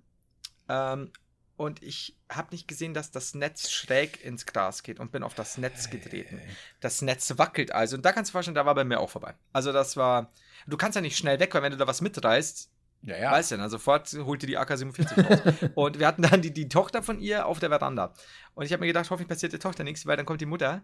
Ähm, 0.68 1.12
und 1.58 1.82
ich 1.82 2.16
habe 2.30 2.49
nicht 2.51 2.68
gesehen, 2.68 2.93
dass 2.93 3.12
das 3.12 3.34
Netz 3.34 3.70
schräg 3.72 4.24
ins 4.24 4.45
Gras 4.45 4.84
geht 4.84 4.99
und 4.99 5.12
bin 5.12 5.24
auf 5.24 5.34
das 5.36 5.58
Netz 5.58 5.89
getreten. 5.89 6.41
Das 6.82 7.01
Netz 7.01 7.38
wackelt 7.38 7.72
also. 7.72 7.95
Und 7.95 8.06
da 8.06 8.12
kannst 8.12 8.30
du 8.30 8.34
vorstellen, 8.34 8.56
da 8.56 8.66
war 8.66 8.76
bei 8.76 8.84
mir 8.84 8.99
auch 8.99 9.10
vorbei. 9.10 9.34
Also 9.53 9.72
das 9.72 9.95
war. 9.95 10.32
Du 10.68 10.78
kannst 10.78 10.95
ja 10.95 11.01
nicht 11.01 11.18
schnell 11.18 11.39
weg, 11.39 11.53
weil 11.53 11.62
wenn 11.62 11.72
du 11.72 11.78
da 11.78 11.88
was 11.88 12.01
mitreißt, 12.01 12.70
Ja, 13.03 13.18
ja. 13.18 13.32
weißt 13.32 13.51
du, 13.51 13.58
dann 13.58 13.70
sofort 13.70 14.12
holt 14.14 14.41
dir 14.41 14.47
die 14.47 14.58
AK-47 14.58 15.30
raus. 15.30 15.70
und 15.76 15.99
wir 15.99 16.08
hatten 16.08 16.24
dann 16.24 16.41
die, 16.41 16.51
die 16.51 16.68
Tochter 16.68 17.03
von 17.03 17.20
ihr 17.20 17.45
auf 17.45 17.60
der 17.60 17.70
Veranda. 17.70 18.14
Und 18.56 18.66
ich 18.66 18.74
habe 18.74 18.82
mir 18.82 18.88
gedacht, 18.88 19.10
hoffentlich 19.10 19.30
passiert 19.30 19.53
der 19.53 19.60
Tochter 19.60 19.84
nichts, 19.84 20.06
weil 20.06 20.18
dann 20.18 20.26
kommt 20.26 20.41
die 20.41 20.45
Mutter 20.45 20.84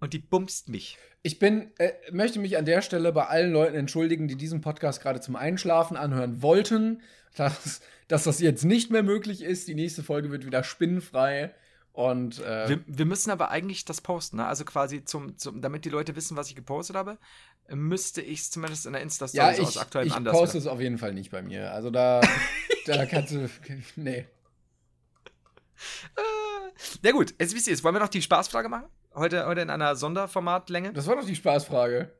und 0.00 0.12
die 0.12 0.18
bumst 0.18 0.68
mich. 0.68 0.98
Ich 1.22 1.38
bin, 1.38 1.70
äh, 1.78 1.92
möchte 2.12 2.38
mich 2.38 2.56
an 2.56 2.64
der 2.64 2.82
Stelle 2.82 3.12
bei 3.12 3.26
allen 3.26 3.52
Leuten 3.52 3.76
entschuldigen, 3.76 4.28
die 4.28 4.36
diesen 4.36 4.60
Podcast 4.60 5.02
gerade 5.02 5.20
zum 5.20 5.36
Einschlafen 5.36 5.96
anhören 5.96 6.42
wollten, 6.42 7.02
dass, 7.36 7.80
dass 8.06 8.24
das 8.24 8.40
jetzt 8.40 8.64
nicht 8.64 8.90
mehr 8.90 9.02
möglich 9.02 9.42
ist. 9.42 9.68
Die 9.68 9.74
nächste 9.74 10.02
Folge 10.02 10.30
wird 10.30 10.46
wieder 10.46 10.62
spinnenfrei. 10.64 11.54
Und 11.92 12.38
äh, 12.40 12.68
Wir, 12.68 12.80
wir 12.86 13.06
müssen 13.06 13.32
aber 13.32 13.50
eigentlich 13.50 13.84
das 13.84 14.00
posten, 14.00 14.36
ne? 14.36 14.46
Also 14.46 14.64
quasi 14.64 15.04
zum, 15.04 15.36
zum, 15.36 15.60
damit 15.60 15.84
die 15.84 15.90
Leute 15.90 16.14
wissen, 16.14 16.36
was 16.36 16.48
ich 16.48 16.54
gepostet 16.54 16.94
habe, 16.94 17.18
müsste 17.68 18.22
ich 18.22 18.38
es 18.40 18.50
zumindest 18.52 18.86
in 18.86 18.92
der 18.92 19.02
Insta-Story 19.02 19.50
ja, 19.50 19.54
so 19.54 19.62
aus 19.64 19.74
ich, 19.74 19.80
aktuellem 19.80 20.08
ich 20.08 20.14
Anlass. 20.14 20.32
poste 20.32 20.58
wieder. 20.58 20.66
es 20.66 20.72
auf 20.72 20.80
jeden 20.80 20.98
Fall 20.98 21.12
nicht 21.12 21.32
bei 21.32 21.42
mir. 21.42 21.72
Also 21.72 21.90
da, 21.90 22.20
da 22.86 23.04
kannst 23.06 23.32
du. 23.32 23.50
Nee. 23.96 24.26
Ja 27.02 27.12
gut, 27.12 27.34
jetzt 27.38 27.54
wisst 27.54 27.66
ihr 27.66 27.74
es. 27.74 27.82
Wollen 27.82 27.94
wir 27.94 28.00
noch 28.00 28.08
die 28.08 28.22
Spaßfrage 28.22 28.68
machen? 28.68 28.86
Heute, 29.18 29.46
heute 29.46 29.60
in 29.62 29.70
einer 29.70 29.96
Sonderformatlänge? 29.96 30.92
Das 30.92 31.06
war 31.06 31.16
doch 31.16 31.24
die 31.24 31.34
Spaßfrage. 31.34 32.10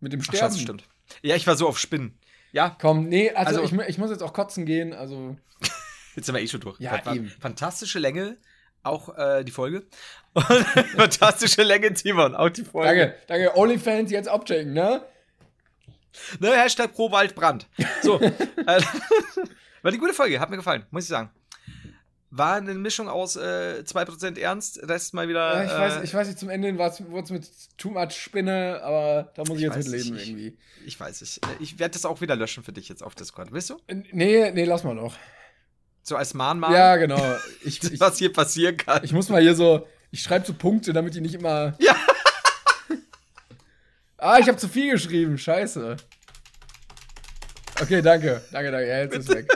Mit 0.00 0.12
dem 0.12 0.20
Ach, 0.20 0.24
Sterben. 0.24 0.38
Schatz, 0.52 0.60
stimmt. 0.60 0.84
Ja, 1.22 1.36
ich 1.36 1.46
war 1.46 1.56
so 1.56 1.68
auf 1.68 1.78
Spinnen. 1.78 2.18
Ja, 2.52 2.76
Komm, 2.80 3.08
nee, 3.08 3.30
also, 3.30 3.60
Also- 3.62 3.76
ich, 3.76 3.88
ich 3.88 3.98
muss 3.98 4.10
jetzt 4.10 4.22
auch 4.22 4.32
kotzen 4.32 4.66
gehen. 4.66 4.92
Also, 4.92 5.36
jetzt 6.16 6.26
sind 6.26 6.34
wir 6.34 6.42
eh 6.42 6.48
schon 6.48 6.60
durch. 6.60 6.78
Ja, 6.80 7.00
eben. 7.12 7.28
Fantastische 7.40 7.98
Länge, 7.98 8.36
auch 8.82 9.16
äh, 9.16 9.44
die 9.44 9.52
Folge. 9.52 9.86
Und 10.34 10.44
fantastische 10.96 11.62
Länge, 11.62 11.92
Timon, 11.94 12.34
auch 12.34 12.48
die 12.50 12.64
Folge. 12.64 12.88
danke, 12.88 13.14
danke. 13.26 13.56
OnlyFans 13.56 14.10
jetzt 14.10 14.28
abchecken, 14.28 14.72
ne? 14.72 15.02
Ne, 16.40 16.48
Hashtag 16.56 16.92
pro 16.92 17.10
Waldbrand. 17.10 17.66
So. 18.02 18.20
äh, 18.20 18.82
war 19.82 19.90
die 19.90 19.98
gute 19.98 20.14
Folge, 20.14 20.40
hat 20.40 20.50
mir 20.50 20.56
gefallen, 20.56 20.86
muss 20.90 21.04
ich 21.04 21.08
sagen. 21.08 21.30
War 22.34 22.54
eine 22.54 22.72
Mischung 22.72 23.08
aus 23.10 23.36
äh, 23.36 23.82
2% 23.84 24.38
Ernst, 24.40 24.80
Rest 24.88 25.12
mal 25.12 25.28
wieder. 25.28 25.54
Ja, 25.54 25.64
ich, 25.64 25.70
weiß, 25.70 25.96
äh, 26.00 26.04
ich 26.04 26.14
weiß 26.14 26.26
nicht, 26.28 26.38
zum 26.38 26.48
Ende 26.48 26.78
wurde 26.78 27.22
es 27.24 27.30
mit 27.30 27.46
Too 27.76 27.90
Much 27.90 28.12
Spinne, 28.12 28.80
aber 28.82 29.30
da 29.34 29.42
muss 29.42 29.50
ich, 29.50 29.56
Ich 29.56 29.60
jetzt 29.64 29.76
weiß 29.76 29.84
mitleben 29.88 30.14
nicht. 30.16 30.28
irgendwie. 30.28 30.58
Ich 30.86 30.98
weiß 30.98 31.20
es. 31.20 31.36
Äh, 31.36 31.40
Ich 31.60 31.78
werde 31.78 31.92
das 31.92 32.06
auch 32.06 32.22
wieder 32.22 32.34
löschen 32.34 32.64
für 32.64 32.72
dich 32.72 32.88
jetzt 32.88 33.02
auf 33.02 33.14
Discord. 33.14 33.52
Willst 33.52 33.68
du? 33.68 33.76
Nee, 34.12 34.50
nee, 34.52 34.64
lass 34.64 34.82
mal 34.82 34.94
noch. 34.94 35.14
So 36.02 36.16
als 36.16 36.32
Mahnmal, 36.32 36.72
Ja, 36.72 36.96
genau. 36.96 37.22
Ich, 37.64 37.82
ich, 37.92 38.00
was 38.00 38.16
hier 38.16 38.32
passieren 38.32 38.78
kann. 38.78 39.04
ich 39.04 39.12
muss 39.12 39.28
mal 39.28 39.42
hier 39.42 39.54
so, 39.54 39.86
ich 40.10 40.22
schreibe 40.22 40.46
so 40.46 40.54
Punkte, 40.54 40.94
damit 40.94 41.14
die 41.14 41.20
nicht 41.20 41.34
immer. 41.34 41.76
Ja. 41.80 41.94
ah, 44.16 44.38
ich 44.38 44.48
habe 44.48 44.56
zu 44.56 44.68
viel 44.68 44.92
geschrieben, 44.92 45.36
scheiße. 45.36 45.98
Okay, 47.78 48.00
danke, 48.00 48.40
danke, 48.52 48.70
danke. 48.70 48.88
Ja, 48.88 48.98
jetzt 49.00 49.16
ist 49.18 49.28
weg. 49.28 49.48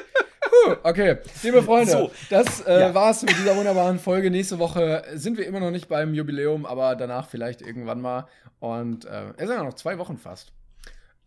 Okay, 0.82 1.18
liebe 1.42 1.62
Freunde, 1.62 1.90
So. 1.92 2.10
das 2.30 2.60
äh, 2.60 2.80
Ja. 2.80 2.94
war's 2.94 3.22
mit 3.22 3.36
dieser 3.38 3.56
wunderbaren 3.56 3.98
Folge. 3.98 4.30
Nächste 4.30 4.58
Woche 4.58 5.04
sind 5.14 5.36
wir 5.38 5.46
immer 5.46 5.60
noch 5.60 5.70
nicht 5.70 5.88
beim 5.88 6.14
Jubiläum, 6.14 6.66
aber 6.66 6.96
danach 6.96 7.28
vielleicht 7.28 7.62
irgendwann 7.62 8.00
mal. 8.00 8.26
Und 8.58 9.04
äh, 9.04 9.30
es 9.36 9.48
sind 9.48 9.56
ja 9.56 9.62
noch 9.64 9.74
zwei 9.74 9.98
Wochen 9.98 10.16
fast. 10.18 10.52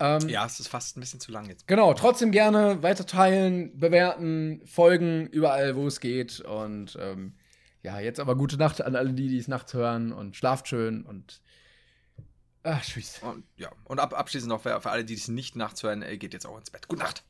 Ähm, 0.01 0.29
ja, 0.29 0.45
es 0.45 0.59
ist 0.59 0.67
fast 0.69 0.95
ein 0.95 1.01
bisschen 1.01 1.19
zu 1.19 1.31
lang 1.31 1.47
jetzt. 1.49 1.67
Genau, 1.67 1.93
trotzdem 1.93 2.31
gerne 2.31 2.81
weiter 2.83 3.05
teilen, 3.05 3.77
bewerten, 3.77 4.61
folgen, 4.65 5.27
überall, 5.27 5.75
wo 5.75 5.87
es 5.87 5.99
geht. 5.99 6.39
Und 6.39 6.97
ähm, 7.01 7.33
ja, 7.83 7.99
jetzt 7.99 8.19
aber 8.19 8.35
gute 8.35 8.57
Nacht 8.57 8.81
an 8.81 8.95
alle 8.95 9.13
die, 9.13 9.27
die 9.27 9.37
es 9.37 9.47
nachts 9.49 9.73
hören 9.73 10.11
und 10.13 10.35
schlaft 10.37 10.67
schön 10.69 11.03
und 11.05 11.41
ach, 12.63 12.81
tschüss. 12.83 13.19
Und, 13.21 13.43
ja. 13.57 13.69
Und 13.85 13.99
ab, 13.99 14.17
abschließend 14.17 14.49
noch 14.49 14.61
für, 14.61 14.79
für 14.81 14.89
alle, 14.89 15.03
die 15.03 15.15
es 15.15 15.27
nicht 15.27 15.55
nachts 15.57 15.83
hören, 15.83 16.01
äh, 16.01 16.17
geht 16.17 16.33
jetzt 16.33 16.45
auch 16.45 16.57
ins 16.57 16.69
Bett. 16.69 16.87
Gute 16.87 17.03
Nacht. 17.03 17.23